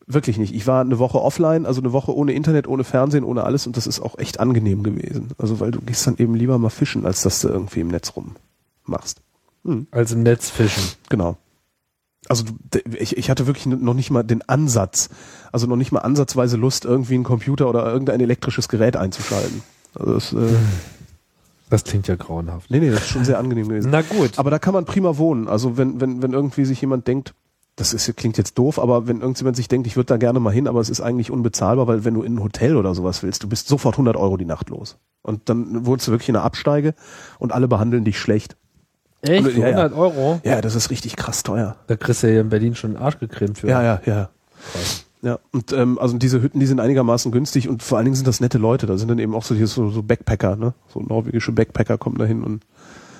wirklich 0.07 0.39
nicht. 0.39 0.55
Ich 0.55 0.67
war 0.67 0.81
eine 0.81 0.99
Woche 0.99 1.21
offline, 1.21 1.67
also 1.67 1.83
eine 1.83 1.93
Woche 1.93 2.17
ohne 2.17 2.33
Internet, 2.33 2.67
ohne 2.67 2.83
Fernsehen, 2.83 3.25
ohne 3.25 3.45
alles 3.45 3.67
und 3.67 3.77
das 3.77 3.87
ist 3.87 4.01
auch 4.01 4.19
echt 4.19 4.41
angenehm 4.41 4.83
gewesen. 4.83 5.29
Also 5.37 5.61
weil 5.61 5.71
du 5.71 5.81
gehst 5.83 6.07
dann 6.07 6.17
eben 6.17 6.35
lieber 6.35 6.59
mal 6.59 6.71
fischen, 6.71 7.05
als 7.05 7.23
dass 7.23 7.41
du 7.41 7.49
irgendwie 7.49 7.81
im 7.81 7.89
Netz 7.89 8.15
rummachst. 8.17 9.21
Als 9.91 10.13
im 10.13 10.23
Netz 10.23 10.51
fischen. 10.51 10.83
Genau. 11.09 11.37
Also 12.29 12.45
ich, 12.99 13.17
ich 13.17 13.31
hatte 13.31 13.47
wirklich 13.47 13.67
noch 13.67 13.95
nicht 13.95 14.11
mal 14.11 14.23
den 14.23 14.47
Ansatz, 14.49 15.09
also 15.53 15.67
noch 15.67 15.77
nicht 15.77 15.93
mal 15.93 16.01
ansatzweise 16.01 16.57
Lust, 16.57 16.85
irgendwie 16.85 17.15
einen 17.15 17.25
Computer 17.25 17.69
oder 17.69 17.87
irgendein 17.91 18.21
elektrisches 18.21 18.69
Gerät 18.69 18.97
einzuschalten. 18.97 19.63
Also 19.95 20.15
das, 20.15 20.33
äh, 20.33 20.55
Das 21.71 21.85
klingt 21.85 22.09
ja 22.09 22.17
grauenhaft. 22.17 22.71
nee, 22.71 22.81
nee, 22.81 22.91
das 22.91 23.01
ist 23.03 23.09
schon 23.09 23.25
sehr 23.25 23.39
angenehm 23.39 23.69
gewesen. 23.69 23.91
Na 23.91 24.03
gut. 24.03 24.39
Aber 24.39 24.51
da 24.51 24.59
kann 24.59 24.75
man 24.75 24.85
prima 24.85 25.17
wohnen. 25.17 25.49
Also 25.49 25.77
wenn, 25.79 26.01
wenn, 26.01 26.23
wenn 26.23 26.33
irgendwie 26.33 26.65
sich 26.65 26.81
jemand 26.81 27.07
denkt, 27.07 27.35
das 27.77 27.95
ist, 27.95 28.15
klingt 28.17 28.37
jetzt 28.37 28.59
doof, 28.59 28.79
aber 28.79 29.07
wenn 29.07 29.21
irgendjemand 29.21 29.57
sich 29.57 29.69
denkt, 29.69 29.87
ich 29.87 29.97
würde 29.97 30.07
da 30.07 30.17
gerne 30.17 30.41
mal 30.41 30.53
hin, 30.53 30.67
aber 30.67 30.81
es 30.81 30.91
ist 30.91 31.01
eigentlich 31.01 31.31
unbezahlbar, 31.31 31.87
weil 31.87 32.05
wenn 32.05 32.15
du 32.15 32.23
in 32.23 32.35
ein 32.35 32.43
Hotel 32.43 32.77
oder 32.77 32.95
sowas 32.95 33.23
willst, 33.23 33.45
du 33.45 33.49
bist 33.49 33.69
sofort 33.69 33.95
100 33.95 34.17
Euro 34.17 34.37
die 34.37 34.45
Nacht 34.45 34.69
los. 34.69 34.97
Und 35.23 35.49
dann 35.49 35.87
wohnst 35.87 36.07
du 36.09 36.11
wirklich 36.11 36.29
in 36.29 36.37
einer 36.37 36.45
Absteige 36.45 36.95
und 37.39 37.53
alle 37.53 37.69
behandeln 37.69 38.05
dich 38.05 38.19
schlecht. 38.19 38.57
Echt? 39.23 39.57
Ja, 39.57 39.69
ja. 39.69 39.77
100 39.77 39.93
Euro? 39.95 40.41
Ja, 40.45 40.61
das 40.61 40.75
ist 40.75 40.91
richtig 40.91 41.17
krass 41.17 41.43
teuer. 41.43 41.77
Da 41.87 41.97
kriegst 41.97 42.23
du 42.23 42.33
ja 42.33 42.41
in 42.41 42.49
Berlin 42.49 42.75
schon 42.75 42.97
einen 42.97 43.05
Arsch 43.05 43.19
gecremt 43.19 43.59
für. 43.59 43.69
Ja, 43.69 43.83
ja, 43.83 44.01
ja. 44.07 44.31
Ja, 45.21 45.41
und 45.51 45.73
ähm, 45.73 45.99
also 45.99 46.17
diese 46.17 46.41
Hütten, 46.41 46.61
die 46.61 46.67
sind 46.67 46.79
einigermaßen 46.79 47.33
günstig 47.33 47.69
und 47.69 47.83
vor 47.83 47.99
allen 47.99 48.05
Dingen 48.05 48.15
sind 48.15 48.29
das 48.29 48.41
nette 48.41 48.59
Leute. 48.59 48.87
Da 48.87 48.97
sind 48.97 49.09
dann 49.09 49.19
eben 49.19 49.35
auch 49.35 49.43
so, 49.43 49.55
so, 49.67 49.91
so 49.91 50.03
Backpacker, 50.03 50.55
ne? 50.55 50.75
So 50.93 51.01
norwegische 51.01 51.51
Backpacker 51.51 51.99
kommen 51.99 52.19
da 52.19 52.25
hin 52.25 52.45
und 52.45 52.65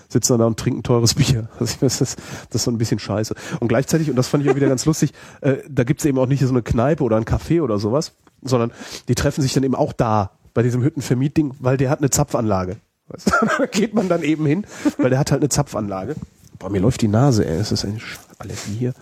sitzen 0.09 0.35
dann 0.35 0.41
da 0.41 0.47
und 0.47 0.59
trinken 0.59 0.85
teures 0.85 1.15
Bier. 1.15 1.49
Also 1.59 1.75
ich 1.75 1.83
weiß, 1.83 1.99
das, 1.99 2.17
das 2.51 2.55
ist 2.55 2.65
so 2.65 2.71
ein 2.71 2.79
bisschen 2.79 3.01
scheiße. 3.01 3.35
Und 3.59 3.69
gleichzeitig, 3.69 4.11
und 4.11 4.17
das 4.17 4.29
fand 4.29 4.45
ich 4.45 4.51
auch 4.51 4.57
wieder 4.57 4.69
ganz 4.69 4.87
lustig, 4.87 5.13
äh, 5.41 5.57
da 5.69 5.83
gibt's 5.83 6.05
eben 6.05 6.19
auch 6.19 6.27
nicht 6.27 6.41
so 6.41 6.49
eine 6.49 6.63
Kneipe 6.63 7.03
oder 7.03 7.17
ein 7.17 7.25
Café 7.25 7.63
oder 7.63 7.79
sowas, 7.79 8.13
sondern 8.43 8.71
die 9.09 9.17
treffen 9.17 9.43
sich 9.43 9.53
dann 9.53 9.65
eben 9.65 9.75
auch 9.75 9.93
da 9.93 10.31
bei 10.55 10.63
diesem 10.63 10.83
Hüttenvermietding, 10.83 11.55
weil 11.59 11.77
der 11.77 11.91
hat 11.91 11.99
eine 11.99 12.11
Zapfanlage. 12.11 12.77
Weißt 13.09 13.31
du? 13.31 13.47
da 13.59 13.67
geht 13.67 13.95
man 13.95 14.09
dann 14.09 14.23
eben 14.23 14.47
hin, 14.47 14.67
weil 14.99 15.11
der 15.11 15.19
hat 15.19 15.31
halt 15.31 15.43
eine 15.43 15.49
Zapfanlage. 15.49 16.17
Boah, 16.59 16.71
mir 16.71 16.81
läuft 16.81 17.01
die 17.03 17.09
Nase, 17.09 17.47
ey. 17.47 17.57
Es 17.57 17.73
ist 17.73 17.85
eine 17.85 17.99
Allergie 18.39 18.75
hier. 18.79 18.95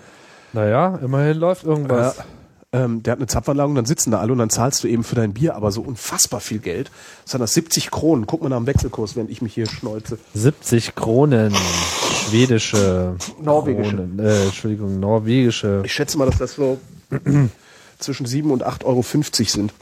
Naja, 0.53 0.99
immerhin 1.03 1.37
läuft 1.37 1.65
irgendwas. 1.65 2.17
Ja. 2.19 2.25
Ähm, 2.73 3.03
der 3.03 3.13
hat 3.13 3.19
eine 3.19 3.27
Zapfanlage 3.27 3.69
und 3.71 3.77
dann 3.77 3.87
sitzen 3.87 4.11
da 4.11 4.19
alle 4.19 4.33
und 4.33 4.39
dann 4.39 4.51
zahlst 4.51 4.83
du 4.83 4.89
eben 4.89 5.05
für 5.05 5.15
dein 5.15 5.33
Bier 5.33 5.55
aber 5.55 5.71
so 5.71 5.83
unfassbar 5.83 6.41
viel 6.41 6.59
Geld. 6.59 6.91
Das 7.23 7.33
sind 7.33 7.41
das 7.41 7.55
70 7.55 7.91
Kronen. 7.91 8.27
Guck 8.27 8.43
mal 8.43 8.49
nach 8.49 8.59
dem 8.59 8.67
Wechselkurs, 8.67 9.17
während 9.17 9.31
ich 9.31 9.41
mich 9.41 9.55
hier 9.55 9.67
schneuze. 9.67 10.19
70 10.35 10.95
Kronen. 10.95 11.55
Schwedische. 11.55 13.17
Norwegische. 13.41 13.97
Kronen, 13.97 14.19
äh, 14.19 14.47
Entschuldigung, 14.47 15.01
norwegische. 15.01 15.83
Ich 15.85 15.93
schätze 15.93 16.19
mal, 16.19 16.27
dass 16.27 16.39
das 16.39 16.55
so 16.55 16.79
zwischen 17.99 18.27
7 18.27 18.51
und 18.51 18.67
8,50 18.67 18.85
Euro 18.85 19.03
sind. 19.03 19.73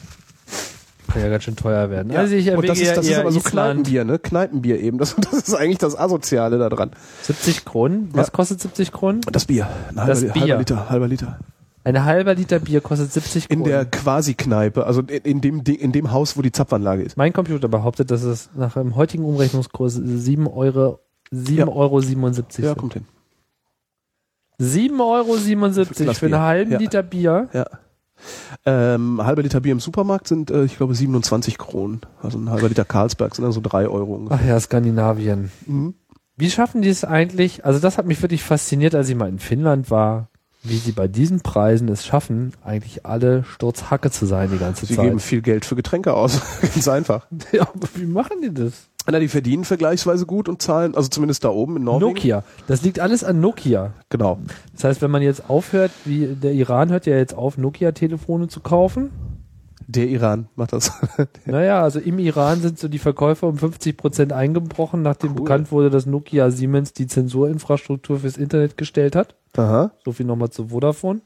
Kann 1.14 1.22
ja 1.22 1.28
ganz 1.30 1.44
schön 1.44 1.56
teuer 1.56 1.88
werden. 1.90 2.10
Also 2.14 2.34
ich 2.34 2.46
und 2.48 2.54
erwäge 2.56 2.68
das 2.68 2.80
ist, 2.80 2.96
das 2.96 3.06
ja 3.08 3.12
ist 3.14 3.18
aber 3.20 3.30
so 3.32 3.38
Island. 3.38 3.52
Kneipenbier, 3.54 4.04
ne? 4.04 4.18
Kneipenbier 4.18 4.80
eben. 4.80 4.98
Das, 4.98 5.14
das 5.30 5.32
ist 5.48 5.54
eigentlich 5.54 5.78
das 5.78 5.96
Asoziale 5.98 6.58
da 6.58 6.68
dran. 6.68 6.90
70 7.22 7.64
Kronen? 7.64 8.08
Was 8.12 8.26
Ja. 8.26 8.32
kostet 8.32 8.60
70 8.60 8.92
Kronen? 8.92 9.20
Das 9.32 9.46
Bier. 9.46 9.66
Ein 9.90 9.96
halber, 10.00 10.06
Das 10.12 10.20
Bier. 10.20 10.34
halber 10.34 10.58
Liter, 10.58 10.90
halber 10.90 11.08
Liter. 11.08 11.38
Ein 11.84 12.04
halber 12.04 12.34
Liter 12.34 12.58
Bier 12.58 12.80
kostet 12.80 13.12
70 13.12 13.50
In 13.50 13.58
Kronen. 13.60 13.70
der 13.72 13.84
Quasi-Kneipe, 13.84 14.84
also 14.86 15.02
in, 15.02 15.06
in, 15.22 15.40
dem, 15.40 15.60
in 15.62 15.92
dem 15.92 16.10
Haus, 16.12 16.36
wo 16.36 16.42
die 16.42 16.50
Zapfanlage 16.52 17.02
ist. 17.02 17.16
mein 17.16 17.32
Computer 17.32 17.68
behauptet, 17.68 18.10
dass 18.10 18.22
es 18.22 18.50
nach 18.56 18.72
dem 18.74 18.96
heutigen 18.96 19.24
Umrechnungskurs 19.24 19.94
7 20.02 20.46
Euro, 20.48 20.98
7 21.30 21.58
Ja. 21.58 21.68
Euro 21.68 22.00
77 22.00 22.64
Ja, 22.64 22.70
sind. 22.70 22.78
kommt 22.78 22.94
hin. 22.94 23.04
7,77 24.60 25.00
Euro 25.00 25.34
Für 25.34 26.14
für 26.14 26.26
einen 26.26 26.38
halben 26.40 26.72
Ja. 26.72 26.78
Liter 26.78 27.02
Bier. 27.02 27.48
Ja. 27.52 27.66
Ähm, 28.64 29.20
halber 29.24 29.42
Liter 29.42 29.60
Bier 29.60 29.72
im 29.72 29.80
Supermarkt 29.80 30.28
sind, 30.28 30.50
äh, 30.50 30.64
ich 30.64 30.76
glaube, 30.76 30.94
27 30.94 31.58
Kronen. 31.58 32.00
Also 32.22 32.38
ein 32.38 32.50
halber 32.50 32.68
Liter 32.68 32.84
Carlsberg 32.84 33.34
sind 33.34 33.44
dann 33.44 33.52
so 33.52 33.60
drei 33.62 33.88
Euro 33.88 34.14
ungefähr. 34.14 34.38
Ach 34.42 34.46
ja, 34.46 34.58
Skandinavien. 34.60 35.50
Mhm. 35.66 35.94
Wie 36.36 36.50
schaffen 36.50 36.82
die 36.82 36.88
es 36.88 37.04
eigentlich? 37.04 37.64
Also 37.64 37.78
das 37.78 37.96
hat 37.98 38.06
mich 38.06 38.20
wirklich 38.22 38.42
fasziniert, 38.42 38.94
als 38.94 39.08
ich 39.08 39.14
mal 39.14 39.28
in 39.28 39.38
Finnland 39.38 39.90
war, 39.90 40.28
wie 40.64 40.78
sie 40.78 40.92
bei 40.92 41.06
diesen 41.06 41.40
Preisen 41.42 41.88
es 41.88 42.04
schaffen, 42.06 42.54
eigentlich 42.64 43.04
alle 43.06 43.44
Sturzhacke 43.44 44.10
zu 44.10 44.26
sein 44.26 44.50
die 44.50 44.58
ganze 44.58 44.86
Sie 44.86 44.94
Zeit. 44.96 45.04
geben 45.04 45.20
viel 45.20 45.42
Geld 45.42 45.64
für 45.64 45.76
Getränke 45.76 46.14
aus. 46.14 46.40
Ganz 46.62 46.88
einfach. 46.88 47.26
ja, 47.52 47.62
aber 47.62 47.88
wie 47.94 48.06
machen 48.06 48.40
die 48.42 48.52
das? 48.52 48.88
Na, 49.06 49.18
die 49.18 49.28
verdienen 49.28 49.64
vergleichsweise 49.64 50.24
gut 50.24 50.48
und 50.48 50.62
zahlen, 50.62 50.94
also 50.94 51.08
zumindest 51.08 51.44
da 51.44 51.50
oben 51.50 51.76
in 51.76 51.84
Norwegen. 51.84 52.06
Nokia. 52.14 52.42
Das 52.66 52.82
liegt 52.82 53.00
alles 53.00 53.22
an 53.22 53.38
Nokia. 53.40 53.92
Genau. 54.08 54.38
Das 54.72 54.84
heißt, 54.84 55.02
wenn 55.02 55.10
man 55.10 55.20
jetzt 55.22 55.50
aufhört, 55.50 55.90
wie 56.06 56.26
der 56.28 56.52
Iran 56.52 56.90
hört 56.90 57.04
ja 57.06 57.14
jetzt 57.16 57.34
auf, 57.34 57.58
Nokia-Telefone 57.58 58.48
zu 58.48 58.60
kaufen. 58.60 59.10
Der 59.86 60.08
Iran 60.08 60.48
macht 60.56 60.72
das. 60.72 60.90
Naja, 61.44 61.82
also 61.82 62.00
im 62.00 62.18
Iran 62.18 62.60
sind 62.62 62.78
so 62.78 62.88
die 62.88 62.98
Verkäufer 62.98 63.46
um 63.46 63.58
50 63.58 63.98
Prozent 63.98 64.32
eingebrochen, 64.32 65.02
nachdem 65.02 65.32
Cool. 65.32 65.36
bekannt 65.42 65.70
wurde, 65.70 65.90
dass 65.90 66.06
Nokia 66.06 66.50
Siemens 66.50 66.94
die 66.94 67.06
Zensurinfrastruktur 67.06 68.20
fürs 68.20 68.38
Internet 68.38 68.78
gestellt 68.78 69.14
hat. 69.14 69.34
Aha. 69.56 69.90
So 70.02 70.12
viel 70.12 70.24
nochmal 70.24 70.48
zu 70.48 70.68
Vodafone. 70.68 71.20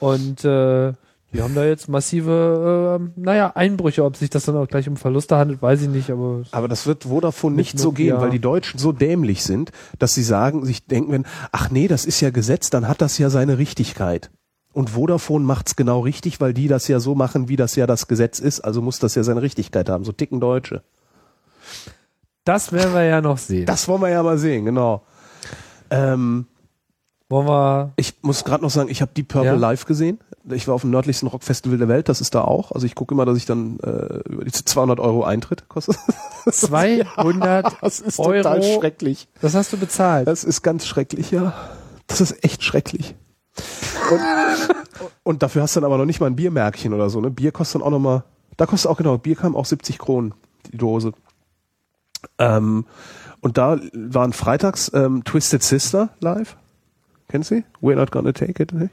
Und 0.00 0.44
äh, 0.44 0.92
die 1.32 1.42
haben 1.42 1.54
da 1.54 1.64
jetzt 1.64 1.88
massive, 1.88 3.00
äh, 3.00 3.20
naja, 3.20 3.52
Einbrüche. 3.54 4.04
Ob 4.04 4.16
sich 4.16 4.28
das 4.28 4.44
dann 4.44 4.56
auch 4.56 4.68
gleich 4.68 4.88
um 4.88 4.96
Verluste 4.96 5.36
handelt, 5.36 5.62
weiß 5.62 5.82
ich 5.82 5.88
nicht, 5.88 6.10
aber 6.10 6.42
Aber 6.50 6.68
das 6.68 6.86
wird 6.86 7.04
Vodafone 7.04 7.56
Mit 7.56 7.64
nicht 7.64 7.78
so 7.78 7.92
gehen, 7.92 8.20
weil 8.20 8.30
die 8.30 8.40
Deutschen 8.40 8.78
so 8.78 8.92
dämlich 8.92 9.42
sind, 9.42 9.72
dass 9.98 10.14
sie 10.14 10.22
sagen, 10.22 10.64
sich 10.66 10.86
denken, 10.86 11.12
wenn, 11.12 11.26
ach 11.50 11.70
nee, 11.70 11.88
das 11.88 12.04
ist 12.04 12.20
ja 12.20 12.30
Gesetz, 12.30 12.68
dann 12.70 12.86
hat 12.86 13.00
das 13.00 13.16
ja 13.18 13.30
seine 13.30 13.58
Richtigkeit. 13.58 14.30
Und 14.72 14.90
Vodafone 14.90 15.44
macht's 15.44 15.76
genau 15.76 16.00
richtig, 16.00 16.40
weil 16.40 16.54
die 16.54 16.68
das 16.68 16.88
ja 16.88 17.00
so 17.00 17.14
machen, 17.14 17.48
wie 17.48 17.56
das 17.56 17.76
ja 17.76 17.86
das 17.86 18.08
Gesetz 18.08 18.38
ist, 18.38 18.60
also 18.60 18.82
muss 18.82 18.98
das 18.98 19.14
ja 19.14 19.22
seine 19.22 19.42
Richtigkeit 19.42 19.88
haben. 19.88 20.04
So 20.04 20.12
ticken 20.12 20.40
Deutsche. 20.40 20.82
das 22.44 22.72
werden 22.72 22.94
wir 22.94 23.04
ja 23.04 23.20
noch 23.20 23.38
sehen. 23.38 23.66
Das 23.66 23.88
wollen 23.88 24.02
wir 24.02 24.08
ja 24.10 24.22
mal 24.22 24.38
sehen, 24.38 24.64
genau. 24.64 25.02
Ähm, 25.90 26.46
Wollen 27.32 27.48
wir, 27.48 27.92
ich 27.96 28.14
muss 28.20 28.44
gerade 28.44 28.62
noch 28.62 28.68
sagen, 28.68 28.90
ich 28.90 29.00
habe 29.00 29.10
Deep 29.16 29.28
Purple 29.28 29.52
Ja? 29.52 29.54
live 29.54 29.86
gesehen. 29.86 30.18
Ich 30.50 30.68
war 30.68 30.74
auf 30.74 30.82
dem 30.82 30.90
nördlichsten 30.90 31.28
Rockfestival 31.28 31.78
der 31.78 31.88
Welt, 31.88 32.10
das 32.10 32.20
ist 32.20 32.34
da 32.34 32.42
auch. 32.42 32.72
Also 32.72 32.84
ich 32.84 32.94
gucke 32.94 33.14
immer, 33.14 33.24
dass 33.24 33.38
ich 33.38 33.46
dann 33.46 33.78
äh, 33.80 34.18
über 34.28 34.44
die 34.44 34.52
200 34.52 35.00
Euro 35.00 35.24
Eintritt 35.24 35.66
kostet. 35.70 35.96
200 36.50 37.76
Das 37.80 38.00
ist 38.00 38.18
Euro. 38.18 38.32
total 38.34 38.62
schrecklich. 38.62 39.28
das 39.40 39.54
hast 39.54 39.72
du 39.72 39.78
bezahlt. 39.78 40.28
Das 40.28 40.44
ist 40.44 40.60
ganz 40.60 40.86
schrecklich, 40.86 41.30
ja. 41.30 41.54
Das 42.06 42.20
ist 42.20 42.44
echt 42.44 42.62
schrecklich. 42.62 43.14
Und, 44.10 44.20
und 45.22 45.42
dafür 45.42 45.62
hast 45.62 45.74
du 45.74 45.80
dann 45.80 45.86
aber 45.86 45.96
noch 45.96 46.04
nicht 46.04 46.20
mal 46.20 46.26
ein 46.26 46.36
Biermärkchen 46.36 46.92
oder 46.92 47.08
so. 47.08 47.22
Ne? 47.22 47.30
Bier 47.30 47.50
kostet 47.52 47.76
dann 47.80 47.86
auch 47.86 47.92
noch 47.92 47.98
mal, 47.98 48.24
da 48.58 48.66
kostet 48.66 48.90
auch 48.90 48.98
genau, 48.98 49.16
Bier 49.16 49.36
kam 49.36 49.56
auch 49.56 49.64
70 49.64 49.98
Kronen, 49.98 50.34
die 50.70 50.76
Dose. 50.76 51.12
Ähm, 52.38 52.84
und 53.40 53.56
da 53.56 53.78
waren 53.94 54.34
freitags 54.34 54.90
ähm, 54.92 55.24
Twisted 55.24 55.62
Sister 55.62 56.10
live. 56.20 56.56
Kennst 57.32 57.50
du? 57.50 57.56
sie? 57.56 57.64
We're 57.82 57.96
not 57.96 58.12
gonna 58.12 58.32
take 58.32 58.62
it. 58.62 58.72
Ne? 58.72 58.90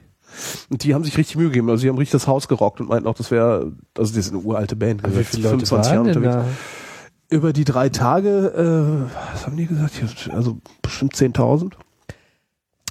Und 0.69 0.83
die 0.83 0.93
haben 0.95 1.03
sich 1.03 1.17
richtig 1.17 1.35
Mühe 1.35 1.47
gegeben. 1.49 1.69
Also 1.69 1.81
sie 1.81 1.89
haben 1.89 1.97
richtig 1.97 2.13
das 2.13 2.27
Haus 2.27 2.47
gerockt 2.47 2.79
und 2.79 2.89
meinten 2.89 3.07
auch, 3.07 3.15
das 3.15 3.29
wäre, 3.31 3.71
also 3.97 4.13
das 4.15 4.25
ist 4.25 4.31
eine 4.33 4.41
uralte 4.41 4.75
Band. 4.75 5.01
Wie 5.05 5.23
viele 5.23 5.49
Leute 5.51 5.69
waren 5.71 6.05
denn 6.05 6.23
da? 6.23 6.45
Über 7.29 7.53
die 7.53 7.63
drei 7.65 7.89
Tage, 7.89 9.07
äh, 9.09 9.33
was 9.33 9.45
haben 9.45 9.55
die 9.57 9.67
gesagt? 9.67 10.01
Also 10.33 10.57
bestimmt 10.81 11.13
10.000. 11.15 11.73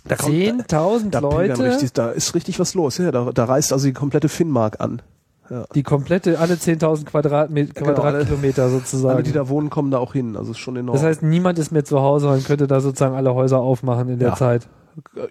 Da 0.06 0.16
kommt- 0.16 0.32
10.000 0.34 1.10
da, 1.10 1.20
pilgern 1.20 1.58
Leute, 1.58 1.64
Richtig, 1.64 1.92
da 1.92 2.10
ist 2.10 2.34
richtig 2.34 2.58
was 2.60 2.74
los. 2.74 2.98
Ja, 2.98 3.10
da, 3.10 3.30
da 3.32 3.44
reist 3.44 3.72
also 3.72 3.86
die 3.86 3.92
komplette 3.92 4.28
Finnmark 4.28 4.80
an. 4.80 5.02
die 5.74 5.82
komplette, 5.82 6.38
alle 6.38 6.54
10.000 6.56 7.06
Quadratmet 7.06 7.74
Genau, 7.74 7.92
Quadratkilometer 7.94 8.68
sozusagen. 8.68 9.14
Alle, 9.14 9.22
die 9.22 9.32
da 9.32 9.48
wohnen, 9.48 9.70
kommen 9.70 9.90
da 9.90 9.98
auch 9.98 10.12
hin. 10.12 10.36
Also 10.36 10.50
ist 10.52 10.58
schon 10.58 10.76
enorm. 10.76 10.94
das 10.96 11.04
heißt, 11.04 11.22
niemand 11.22 11.58
ist 11.58 11.72
mehr 11.72 11.84
zu 11.84 12.00
Hause 12.00 12.28
und 12.28 12.44
könnte 12.44 12.66
da 12.66 12.80
sozusagen 12.80 13.14
alle 13.16 13.34
Häuser 13.34 13.58
aufmachen 13.58 14.08
in 14.10 14.18
der 14.18 14.28
Ja. 14.30 14.34
Zeit. 14.36 14.68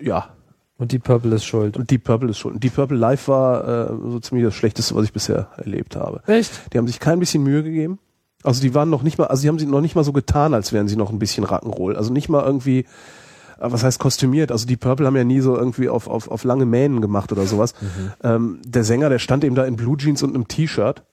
Ja. 0.02 0.30
Und 0.78 0.92
die 0.92 1.00
Purple 1.00 1.36
ist 1.36 1.46
schuld. 1.46 1.76
Und 1.76 1.90
Deep 1.90 2.04
Purple 2.04 2.30
ist 2.30 2.38
schon. 2.38 2.60
Deep 2.60 2.76
Purple 2.76 2.98
Live 2.98 3.28
war 3.28 3.90
äh, 3.90 3.94
so 4.10 4.20
ziemlich 4.20 4.46
das 4.46 4.54
Schlechteste, 4.54 4.94
was 4.96 5.06
ich 5.06 5.14
bisher 5.14 5.50
erlebt 5.58 5.96
habe. 5.96 6.22
Echt? 6.28 6.72
Die 6.72 6.78
haben 6.78 6.88
sich 6.88 7.00
kein 7.00 7.20
bisschen 7.20 7.44
Mühe 7.44 7.64
gegeben. 7.64 8.00
Also 8.44 8.62
die 8.62 8.76
waren 8.76 8.90
noch 8.90 9.02
nicht 9.02 9.18
mal, 9.18 9.26
also 9.26 9.42
die 9.42 9.48
haben 9.48 9.58
sie 9.58 9.66
noch 9.66 9.82
nicht 9.82 9.96
mal 9.96 10.04
so 10.04 10.14
getan, 10.14 10.54
als 10.54 10.72
wären 10.72 10.88
sie 10.88 10.96
noch 10.96 11.10
ein 11.10 11.18
bisschen 11.18 11.46
Rock'n'Roll. 11.46 11.96
Also 11.96 12.14
nicht 12.14 12.30
mal 12.30 12.46
irgendwie, 12.46 12.80
äh, 12.80 12.86
was 13.58 13.84
heißt 13.84 14.00
kostümiert? 14.00 14.52
Also 14.52 14.68
die 14.68 14.78
Purple 14.78 15.08
haben 15.08 15.16
ja 15.16 15.24
nie 15.24 15.40
so 15.40 15.58
irgendwie 15.58 15.90
auf, 15.90 16.08
auf, 16.08 16.30
auf 16.30 16.44
lange 16.44 16.66
Mähnen 16.68 17.02
gemacht 17.02 17.32
oder 17.32 17.48
sowas. 17.48 17.74
Ähm, 18.24 18.60
der 18.64 18.84
Sänger, 18.84 19.10
der 19.10 19.20
stand 19.20 19.44
eben 19.44 19.56
da 19.56 19.66
in 19.66 19.76
Blue 19.78 19.98
Jeans 19.98 20.22
und 20.22 20.36
einem 20.36 20.48
T-Shirt 20.48 21.04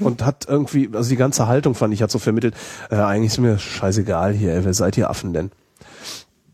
und 0.00 0.24
hat 0.24 0.46
irgendwie, 0.46 0.90
also 0.92 1.08
die 1.08 1.16
ganze 1.16 1.46
Haltung 1.46 1.74
fand 1.74 1.94
ich, 1.94 2.02
hat 2.02 2.10
so 2.10 2.18
vermittelt, 2.18 2.54
äh, 2.90 2.96
eigentlich 2.96 3.32
ist 3.32 3.38
mir 3.38 3.58
scheißegal 3.58 4.34
hier, 4.34 4.52
ey, 4.52 4.64
wer 4.64 4.74
seid 4.74 4.98
ihr 4.98 5.08
Affen 5.08 5.32
denn? 5.32 5.50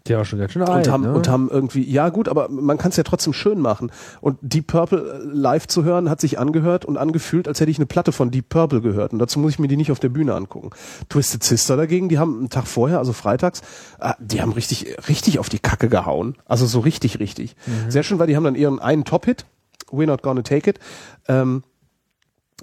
Der 0.08 0.18
war 0.18 0.24
schon 0.24 0.38
ganz 0.38 0.52
schön 0.52 0.62
alt, 0.62 0.86
und 0.86 0.92
haben 0.92 1.04
ne? 1.04 1.12
und 1.12 1.28
haben 1.28 1.48
irgendwie 1.48 1.88
ja 1.88 2.08
gut, 2.08 2.28
aber 2.28 2.48
man 2.48 2.76
kann 2.76 2.90
es 2.90 2.96
ja 2.96 3.04
trotzdem 3.04 3.32
schön 3.32 3.60
machen. 3.60 3.92
Und 4.20 4.38
Deep 4.40 4.66
Purple 4.66 4.98
äh, 4.98 5.18
live 5.24 5.68
zu 5.68 5.84
hören 5.84 6.10
hat 6.10 6.20
sich 6.20 6.38
angehört 6.38 6.84
und 6.84 6.96
angefühlt, 6.96 7.46
als 7.46 7.60
hätte 7.60 7.70
ich 7.70 7.78
eine 7.78 7.86
Platte 7.86 8.10
von 8.10 8.30
Deep 8.30 8.48
Purple 8.48 8.80
gehört. 8.80 9.12
Und 9.12 9.20
dazu 9.20 9.38
muss 9.38 9.52
ich 9.52 9.58
mir 9.58 9.68
die 9.68 9.76
nicht 9.76 9.92
auf 9.92 10.00
der 10.00 10.08
Bühne 10.08 10.34
angucken. 10.34 10.70
Twisted 11.08 11.44
Sister 11.44 11.76
dagegen, 11.76 12.08
die 12.08 12.18
haben 12.18 12.38
einen 12.38 12.50
Tag 12.50 12.66
vorher, 12.66 12.98
also 12.98 13.12
freitags, 13.12 13.62
äh, 14.00 14.12
die 14.18 14.42
haben 14.42 14.52
richtig 14.52 14.96
richtig 15.08 15.38
auf 15.38 15.48
die 15.48 15.60
Kacke 15.60 15.88
gehauen. 15.88 16.36
Also 16.46 16.66
so 16.66 16.80
richtig 16.80 17.20
richtig. 17.20 17.54
Sehr 17.88 18.02
schön, 18.02 18.18
weil 18.18 18.26
die 18.26 18.36
haben 18.36 18.44
dann 18.44 18.56
ihren 18.56 18.80
einen 18.80 19.04
Top-Hit, 19.04 19.46
We're 19.90 20.06
Not 20.06 20.22
Gonna 20.22 20.42
Take 20.42 20.70
It, 20.70 20.80
ähm, 21.28 21.62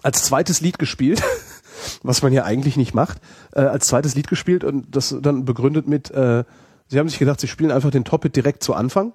als 0.04 0.24
zweites 0.24 0.60
Lied 0.62 0.78
gespielt. 0.78 1.24
was 2.04 2.22
man 2.22 2.34
ja 2.34 2.44
eigentlich 2.44 2.76
nicht 2.76 2.94
macht, 2.94 3.20
äh, 3.54 3.62
als 3.62 3.88
zweites 3.88 4.16
Lied 4.16 4.28
gespielt 4.28 4.66
und 4.66 4.94
das 4.96 5.16
dann 5.22 5.46
begründet 5.46 5.88
mit, 5.88 6.12
äh, 6.12 6.44
sie 6.90 7.00
haben 7.00 7.08
sich 7.08 7.20
gedacht, 7.20 7.40
sie 7.40 7.48
spielen 7.48 7.72
einfach 7.72 7.92
den 7.92 8.04
Top-Hit 8.04 8.36
direkt 8.36 8.64
zu 8.64 8.74
Anfang, 8.74 9.14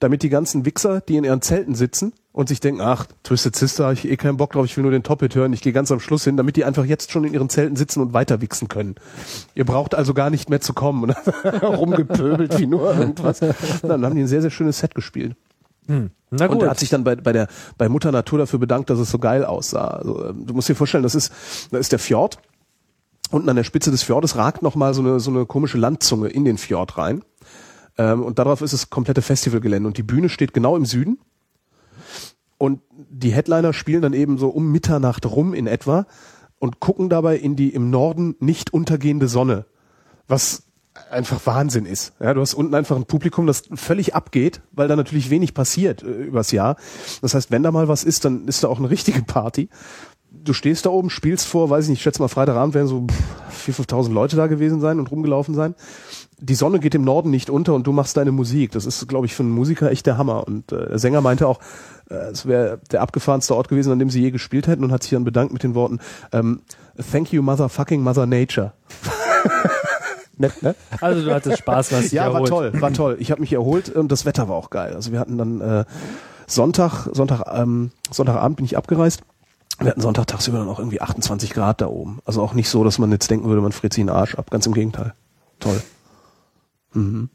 damit 0.00 0.22
die 0.22 0.28
ganzen 0.28 0.64
Wichser, 0.64 1.00
die 1.00 1.16
in 1.16 1.24
ihren 1.24 1.42
Zelten 1.42 1.74
sitzen 1.74 2.12
und 2.32 2.48
sich 2.48 2.60
denken, 2.60 2.80
ach, 2.80 3.06
Twisted 3.22 3.54
Sister, 3.54 3.92
ich 3.92 4.08
eh 4.08 4.16
keinen 4.16 4.36
Bock 4.36 4.52
drauf, 4.52 4.64
ich 4.64 4.76
will 4.76 4.82
nur 4.82 4.92
den 4.92 5.02
Top-Hit 5.02 5.34
hören, 5.34 5.52
ich 5.52 5.60
gehe 5.60 5.72
ganz 5.72 5.92
am 5.92 6.00
Schluss 6.00 6.24
hin, 6.24 6.36
damit 6.36 6.56
die 6.56 6.64
einfach 6.64 6.84
jetzt 6.84 7.12
schon 7.12 7.24
in 7.24 7.32
ihren 7.32 7.48
Zelten 7.48 7.76
sitzen 7.76 8.00
und 8.00 8.12
weiter 8.12 8.40
wichsen 8.40 8.68
können. 8.68 8.96
Ihr 9.54 9.64
braucht 9.64 9.94
also 9.94 10.14
gar 10.14 10.30
nicht 10.30 10.50
mehr 10.50 10.60
zu 10.60 10.72
kommen. 10.72 11.04
Und 11.04 11.16
rumgepöbelt 11.62 12.58
wie 12.58 12.66
nur 12.66 12.96
irgendwas. 12.96 13.40
Dann 13.82 14.04
haben 14.04 14.14
die 14.14 14.22
ein 14.22 14.28
sehr, 14.28 14.42
sehr 14.42 14.50
schönes 14.50 14.78
Set 14.78 14.94
gespielt. 14.94 15.36
Na 16.30 16.46
Und 16.46 16.62
er 16.62 16.70
hat 16.70 16.78
sich 16.78 16.90
dann 16.90 17.02
bei, 17.02 17.16
bei 17.16 17.32
der 17.32 17.48
bei 17.78 17.88
Mutter 17.88 18.12
Natur 18.12 18.38
dafür 18.38 18.58
bedankt, 18.58 18.90
dass 18.90 18.98
es 18.98 19.10
so 19.10 19.18
geil 19.18 19.44
aussah. 19.44 19.88
Also, 19.88 20.26
ähm, 20.26 20.46
du 20.46 20.54
musst 20.54 20.68
dir 20.68 20.74
vorstellen, 20.74 21.02
das 21.02 21.14
ist 21.14 21.32
da 21.70 21.78
ist 21.78 21.92
der 21.92 21.98
Fjord. 21.98 22.38
Unten 23.30 23.48
an 23.48 23.56
der 23.56 23.64
Spitze 23.64 23.90
des 23.90 24.02
Fjordes 24.02 24.36
ragt 24.36 24.62
noch 24.62 24.74
mal 24.74 24.94
so 24.94 25.02
eine 25.02 25.20
so 25.20 25.30
eine 25.30 25.46
komische 25.46 25.78
Landzunge 25.78 26.28
in 26.28 26.44
den 26.44 26.58
Fjord 26.58 26.96
rein. 26.96 27.22
Ähm, 27.98 28.22
und 28.22 28.38
darauf 28.38 28.62
ist 28.62 28.72
das 28.72 28.90
komplette 28.90 29.22
Festivalgelände 29.22 29.86
und 29.86 29.98
die 29.98 30.02
Bühne 30.02 30.28
steht 30.28 30.54
genau 30.54 30.76
im 30.76 30.86
Süden. 30.86 31.18
Und 32.56 32.80
die 32.90 33.32
Headliner 33.32 33.72
spielen 33.72 34.02
dann 34.02 34.14
eben 34.14 34.38
so 34.38 34.48
um 34.48 34.72
Mitternacht 34.72 35.26
rum 35.26 35.54
in 35.54 35.66
etwa 35.66 36.06
und 36.58 36.80
gucken 36.80 37.08
dabei 37.08 37.36
in 37.36 37.54
die 37.54 37.72
im 37.72 37.90
Norden 37.90 38.34
nicht 38.40 38.72
untergehende 38.72 39.28
Sonne. 39.28 39.66
Was 40.26 40.64
einfach 41.10 41.46
Wahnsinn 41.46 41.86
ist. 41.86 42.12
Ja, 42.20 42.34
du 42.34 42.40
hast 42.40 42.54
unten 42.54 42.74
einfach 42.74 42.96
ein 42.96 43.06
Publikum, 43.06 43.46
das 43.46 43.62
völlig 43.74 44.14
abgeht, 44.14 44.60
weil 44.72 44.88
da 44.88 44.96
natürlich 44.96 45.30
wenig 45.30 45.54
passiert 45.54 46.02
äh, 46.02 46.06
übers 46.06 46.50
Jahr. 46.50 46.76
Das 47.22 47.34
heißt, 47.34 47.50
wenn 47.50 47.62
da 47.62 47.70
mal 47.70 47.88
was 47.88 48.04
ist, 48.04 48.24
dann 48.24 48.48
ist 48.48 48.64
da 48.64 48.68
auch 48.68 48.78
eine 48.78 48.90
richtige 48.90 49.22
Party. 49.22 49.68
Du 50.44 50.52
stehst 50.52 50.86
da 50.86 50.90
oben, 50.90 51.10
spielst 51.10 51.46
vor, 51.46 51.70
weiß 51.70 51.84
ich 51.84 51.90
nicht, 51.90 51.98
ich 51.98 52.02
schätze 52.02 52.22
mal 52.22 52.28
Freitagabend 52.28 52.74
werden 52.74 52.86
so 52.86 53.06
4.000, 53.66 53.88
5.000 53.88 54.12
Leute 54.12 54.36
da 54.36 54.46
gewesen 54.46 54.80
sein 54.80 54.98
und 54.98 55.10
rumgelaufen 55.10 55.54
sein. 55.54 55.74
Die 56.40 56.54
Sonne 56.54 56.78
geht 56.78 56.94
im 56.94 57.02
Norden 57.02 57.30
nicht 57.30 57.50
unter 57.50 57.74
und 57.74 57.86
du 57.86 57.92
machst 57.92 58.16
deine 58.16 58.30
Musik. 58.30 58.72
Das 58.72 58.86
ist, 58.86 59.08
glaube 59.08 59.26
ich, 59.26 59.34
für 59.34 59.42
einen 59.42 59.50
Musiker 59.52 59.90
echt 59.90 60.06
der 60.06 60.16
Hammer. 60.16 60.46
Und 60.46 60.70
äh, 60.70 60.88
der 60.88 60.98
Sänger 60.98 61.20
meinte 61.20 61.48
auch, 61.48 61.58
äh, 62.10 62.14
es 62.14 62.46
wäre 62.46 62.80
der 62.92 63.02
abgefahrenste 63.02 63.56
Ort 63.56 63.68
gewesen, 63.68 63.92
an 63.92 63.98
dem 63.98 64.10
sie 64.10 64.20
je 64.20 64.30
gespielt 64.30 64.68
hätten 64.68 64.84
und 64.84 64.92
hat 64.92 65.02
sich 65.02 65.10
dann 65.10 65.24
bedankt 65.24 65.52
mit 65.52 65.62
den 65.62 65.74
Worten, 65.74 65.98
ähm, 66.32 66.60
Thank 67.12 67.32
you, 67.32 67.42
motherfucking 67.42 68.02
Mother 68.02 68.26
Nature. 68.26 68.72
Nett, 70.36 70.62
ne? 70.62 70.74
Also 71.00 71.24
du 71.24 71.34
hattest 71.34 71.58
Spaß, 71.58 71.92
was 71.92 72.12
Ja, 72.12 72.32
war 72.32 72.44
toll, 72.44 72.72
war 72.80 72.92
toll. 72.92 73.16
Ich 73.18 73.30
habe 73.32 73.40
mich 73.40 73.52
erholt 73.52 73.90
und 73.90 74.10
das 74.12 74.24
Wetter 74.24 74.48
war 74.48 74.56
auch 74.56 74.70
geil. 74.70 74.94
Also 74.94 75.10
wir 75.12 75.18
hatten 75.18 75.36
dann 75.36 75.60
äh, 75.60 75.84
Sonntag, 76.46 77.08
Sonntag, 77.12 77.42
ähm, 77.52 77.90
Sonntagabend 78.10 78.56
bin 78.56 78.64
ich 78.64 78.76
abgereist. 78.76 79.22
Wir 79.78 79.90
hatten 79.90 80.00
Sonntag 80.00 80.26
tagsüber 80.26 80.58
dann 80.58 80.68
auch 80.68 80.78
irgendwie 80.78 81.00
28 81.00 81.50
Grad 81.50 81.80
da 81.80 81.86
oben. 81.86 82.18
Also 82.24 82.42
auch 82.42 82.52
nicht 82.52 82.68
so, 82.68 82.82
dass 82.82 82.98
man 82.98 83.12
jetzt 83.12 83.30
denken 83.30 83.48
würde, 83.48 83.60
man 83.60 83.72
friert 83.72 83.92
sich 83.92 84.02
den 84.02 84.10
Arsch 84.10 84.34
ab. 84.34 84.50
Ganz 84.50 84.66
im 84.66 84.74
Gegenteil. 84.74 85.14
Toll. 85.60 85.80
Mhm. 86.94 87.28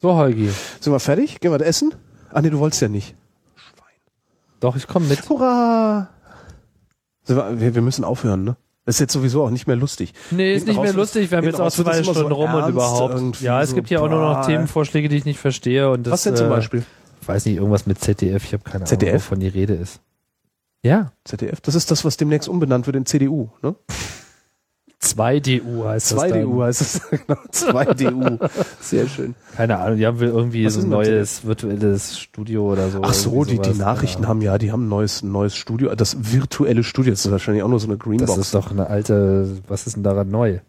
So, 0.00 0.14
Holgi. 0.14 0.50
Sind 0.80 0.92
wir 0.92 1.00
fertig? 1.00 1.40
Gehen 1.40 1.50
wir 1.50 1.58
das 1.58 1.66
essen? 1.68 1.94
Ah 2.30 2.40
nee, 2.40 2.50
du 2.50 2.58
wolltest 2.58 2.82
ja 2.82 2.88
nicht. 2.88 3.14
Doch, 4.60 4.76
ich 4.76 4.86
komme 4.86 5.06
mit. 5.06 5.28
Hurra! 5.28 6.08
Wir, 7.26 7.74
wir, 7.74 7.82
müssen 7.82 8.04
aufhören, 8.04 8.44
ne? 8.44 8.56
Das 8.84 8.96
ist 8.96 9.00
jetzt 9.00 9.12
sowieso 9.12 9.44
auch 9.44 9.50
nicht 9.50 9.66
mehr 9.66 9.76
lustig. 9.76 10.12
Nee, 10.30 10.54
ist 10.54 10.64
Hinten 10.64 10.70
nicht 10.70 10.80
mehr 10.82 10.90
raus- 10.90 10.96
lustig. 10.96 11.30
Wir 11.30 11.38
haben 11.38 11.44
jetzt 11.44 11.60
auch 11.60 11.70
zwei 11.70 11.98
immer 11.98 12.04
so 12.04 12.12
Stunden 12.12 12.32
rum 12.32 12.54
und 12.54 12.68
überhaupt. 12.68 13.40
Ja, 13.40 13.62
es 13.62 13.70
so, 13.70 13.76
gibt 13.76 13.88
ja 13.90 14.00
auch 14.00 14.08
nur 14.08 14.20
noch. 14.20 14.46
Themenvorschläge, 14.46 15.08
die 15.08 15.16
ich 15.16 15.24
nicht 15.24 15.38
verstehe. 15.38 15.90
Und 15.90 16.06
das, 16.06 16.12
Was 16.12 16.22
denn 16.24 16.36
zum 16.36 16.46
äh, 16.46 16.50
Beispiel? 16.50 16.84
Ich 17.22 17.28
weiß 17.28 17.46
nicht, 17.46 17.56
irgendwas 17.56 17.86
mit 17.86 17.98
ZDF. 17.98 18.44
Ich 18.44 18.52
habe 18.52 18.62
keine 18.62 18.76
Ahnung, 18.76 18.86
ZDF? 18.86 19.14
wovon 19.14 19.40
die 19.40 19.48
Rede 19.48 19.74
ist. 19.74 20.00
Ja. 20.84 21.10
ZDF? 21.24 21.60
Das 21.62 21.74
ist 21.74 21.90
das, 21.90 22.04
was 22.04 22.16
demnächst 22.16 22.48
umbenannt 22.48 22.86
wird 22.86 22.94
in 22.96 23.06
CDU, 23.06 23.48
ne? 23.62 23.74
2DU 25.02 25.84
heißt 25.86 26.12
das 26.12 26.18
2DU 26.18 26.30
dann. 26.58 26.62
heißt 26.62 26.80
es. 26.80 27.00
genau. 27.26 27.38
2DU. 27.52 28.50
Sehr 28.80 29.06
schön. 29.06 29.34
Keine 29.54 29.78
Ahnung, 29.78 29.98
die 29.98 30.06
haben 30.06 30.18
wohl 30.18 30.28
irgendwie 30.28 30.64
Was 30.64 30.74
so 30.74 30.80
ein 30.80 30.90
denn 30.90 30.90
das 30.98 31.08
neues 31.08 31.44
virtuelles 31.44 32.18
Studio 32.18 32.72
oder 32.72 32.88
so. 32.88 33.00
Ach 33.02 33.12
so, 33.12 33.44
die, 33.44 33.58
die. 33.58 33.74
Nachrichten 33.74 34.22
Ja. 34.22 34.28
haben 34.28 34.40
ja, 34.40 34.56
die 34.56 34.72
haben 34.72 34.86
ein 34.86 34.88
neues, 34.88 35.22
neues 35.22 35.56
Studio. 35.56 35.94
Das 35.94 36.32
virtuelle 36.32 36.82
Studio, 36.84 37.12
das 37.12 37.24
ist 37.26 37.30
wahrscheinlich 37.30 37.62
auch 37.62 37.68
nur 37.68 37.80
so 37.80 37.86
eine 37.86 37.96
Das 37.98 38.04
Greenbox. 38.04 38.38
ist 38.38 38.54
doch 38.54 38.70
eine 38.70 38.86
alte, 38.86 39.58
was 39.68 39.86
ist 39.86 39.96
denn 39.96 40.04
daran 40.04 40.30
neu? 40.30 40.52
äh, 40.52 40.60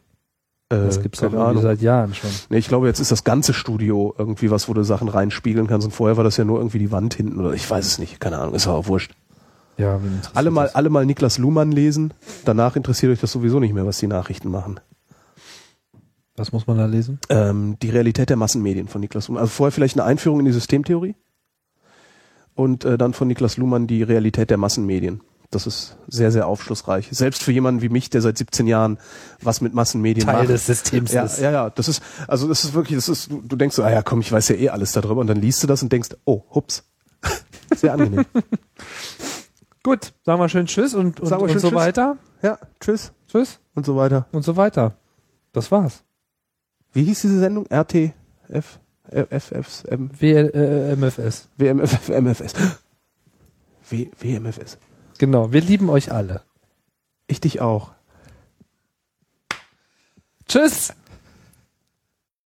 Das 0.69 1.01
gibt's 1.01 1.19
doch 1.21 1.27
keine 1.29 1.37
irgendwie 1.41 1.49
Ahnung. 1.59 1.63
seit 1.63 1.81
Jahren 1.81 2.13
schon. 2.13 2.29
Nee, 2.49 2.57
ich 2.57 2.67
glaube, 2.67 2.87
jetzt 2.87 2.99
ist 2.99 3.11
das 3.11 3.23
ganze 3.23 3.53
Studio 3.53 4.13
irgendwie 4.17 4.51
was, 4.51 4.67
wo 4.67 4.73
du 4.73 4.83
Sachen 4.83 5.07
reinspiegeln 5.07 5.67
kannst. 5.67 5.85
Und 5.87 5.91
vorher 5.93 6.17
war 6.17 6.25
das 6.25 6.35
ja 6.35 6.43
nur 6.43 6.57
irgendwie 6.57 6.79
die 6.79 6.91
Wand 6.91 7.13
hinten 7.13 7.39
oder 7.39 7.53
ich 7.53 7.69
weiß 7.69 7.85
es 7.85 7.99
nicht. 7.99 8.19
Keine 8.19 8.39
Ahnung, 8.39 8.53
ist 8.53 8.67
aber 8.67 8.75
auch 8.77 8.87
wurscht. 8.87 9.13
Ja, 9.77 9.99
Alle 10.33 10.51
mal, 10.51 10.69
alle 10.69 10.89
mal 10.89 11.05
Niklas 11.05 11.37
Luhmann 11.37 11.71
lesen. 11.71 12.13
Danach 12.45 12.75
interessiert 12.75 13.11
euch 13.11 13.19
das 13.19 13.31
sowieso 13.31 13.59
nicht 13.59 13.73
mehr, 13.73 13.85
was 13.85 13.97
die 13.97 14.07
Nachrichten 14.07 14.49
machen. 14.49 14.79
Was 16.37 16.51
muss 16.51 16.67
man 16.67 16.77
da 16.77 16.85
lesen? 16.85 17.19
Ähm, 17.29 17.77
die 17.81 17.89
Realität 17.89 18.29
der 18.29 18.37
Massenmedien 18.37 18.87
von 18.87 19.01
Niklas 19.01 19.27
Luhmann. 19.27 19.41
Also 19.41 19.51
vorher 19.51 19.71
vielleicht 19.71 19.97
eine 19.97 20.05
Einführung 20.05 20.39
in 20.39 20.45
die 20.45 20.51
Systemtheorie. 20.51 21.15
Und 22.53 22.85
äh, 22.85 22.97
dann 22.97 23.13
von 23.13 23.27
Niklas 23.27 23.57
Luhmann 23.57 23.87
die 23.87 24.03
Realität 24.03 24.49
der 24.49 24.57
Massenmedien. 24.57 25.21
Das 25.51 25.67
ist 25.67 25.97
sehr, 26.07 26.31
sehr 26.31 26.47
aufschlussreich. 26.47 27.07
Selbst 27.11 27.43
für 27.43 27.51
jemanden 27.51 27.81
wie 27.81 27.89
mich, 27.89 28.09
der 28.09 28.21
seit 28.21 28.37
17 28.37 28.67
Jahren 28.67 28.97
was 29.41 29.61
mit 29.61 29.73
Massenmedien 29.73 30.25
Teil 30.25 30.39
macht. 30.39 30.49
des 30.49 30.65
Systems 30.65 31.13
ja, 31.13 31.23
ist. 31.23 31.39
ja, 31.39 31.51
ja, 31.51 31.69
das 31.69 31.87
ist, 31.87 32.01
also 32.27 32.47
das 32.47 32.63
ist 32.63 32.73
wirklich, 32.73 32.97
das 32.97 33.07
ist, 33.07 33.31
du, 33.31 33.41
du 33.41 33.55
denkst 33.55 33.75
so, 33.75 33.83
ah 33.83 33.91
ja, 33.91 34.01
komm, 34.01 34.21
ich 34.21 34.31
weiß 34.31 34.49
ja 34.49 34.55
eh 34.55 34.69
alles 34.69 34.91
darüber 34.93 35.21
und 35.21 35.27
dann 35.27 35.39
liest 35.39 35.61
du 35.63 35.67
das 35.67 35.83
und 35.83 35.91
denkst, 35.91 36.09
oh, 36.25 36.43
hups. 36.53 36.83
Sehr 37.75 37.93
angenehm. 37.93 38.25
Gut, 39.85 40.15
sagen 40.23 40.41
wir 40.41 40.49
schön 40.49 40.65
Tschüss 40.65 40.95
und, 40.95 41.19
und, 41.19 41.31
und 41.31 41.49
so 41.59 41.67
Tschüss. 41.69 41.73
weiter. 41.73 42.17
ja, 42.41 42.57
tschüss 42.79 43.13
Tschüss 43.27 43.59
und 43.75 43.85
so 43.85 43.95
weiter. 43.95 44.25
und 44.31 44.41
so 44.41 44.57
weiter. 44.57 44.97
Das 45.53 45.71
war's. 45.71 46.03
Wie 46.91 47.03
hieß 47.03 47.21
diese 47.21 47.37
Sendung? 47.37 47.67
RT, 47.71 48.11
F, 48.49 48.79
F, 49.11 49.51
F, 49.51 49.83
M, 49.87 50.09
W 50.19 50.31
äh, 50.31 50.95
MFS. 50.95 51.49
WMF, 51.57 52.09
MFS. 52.09 52.55
W, 53.91 54.09
WMFS. 54.19 54.79
Genau, 55.19 55.53
wir 55.53 55.61
lieben 55.61 55.91
euch 55.91 56.11
alle. 56.11 56.41
Ich 57.27 57.39
dich 57.39 57.61
auch. 57.61 57.91
Tschüss. 60.47 60.93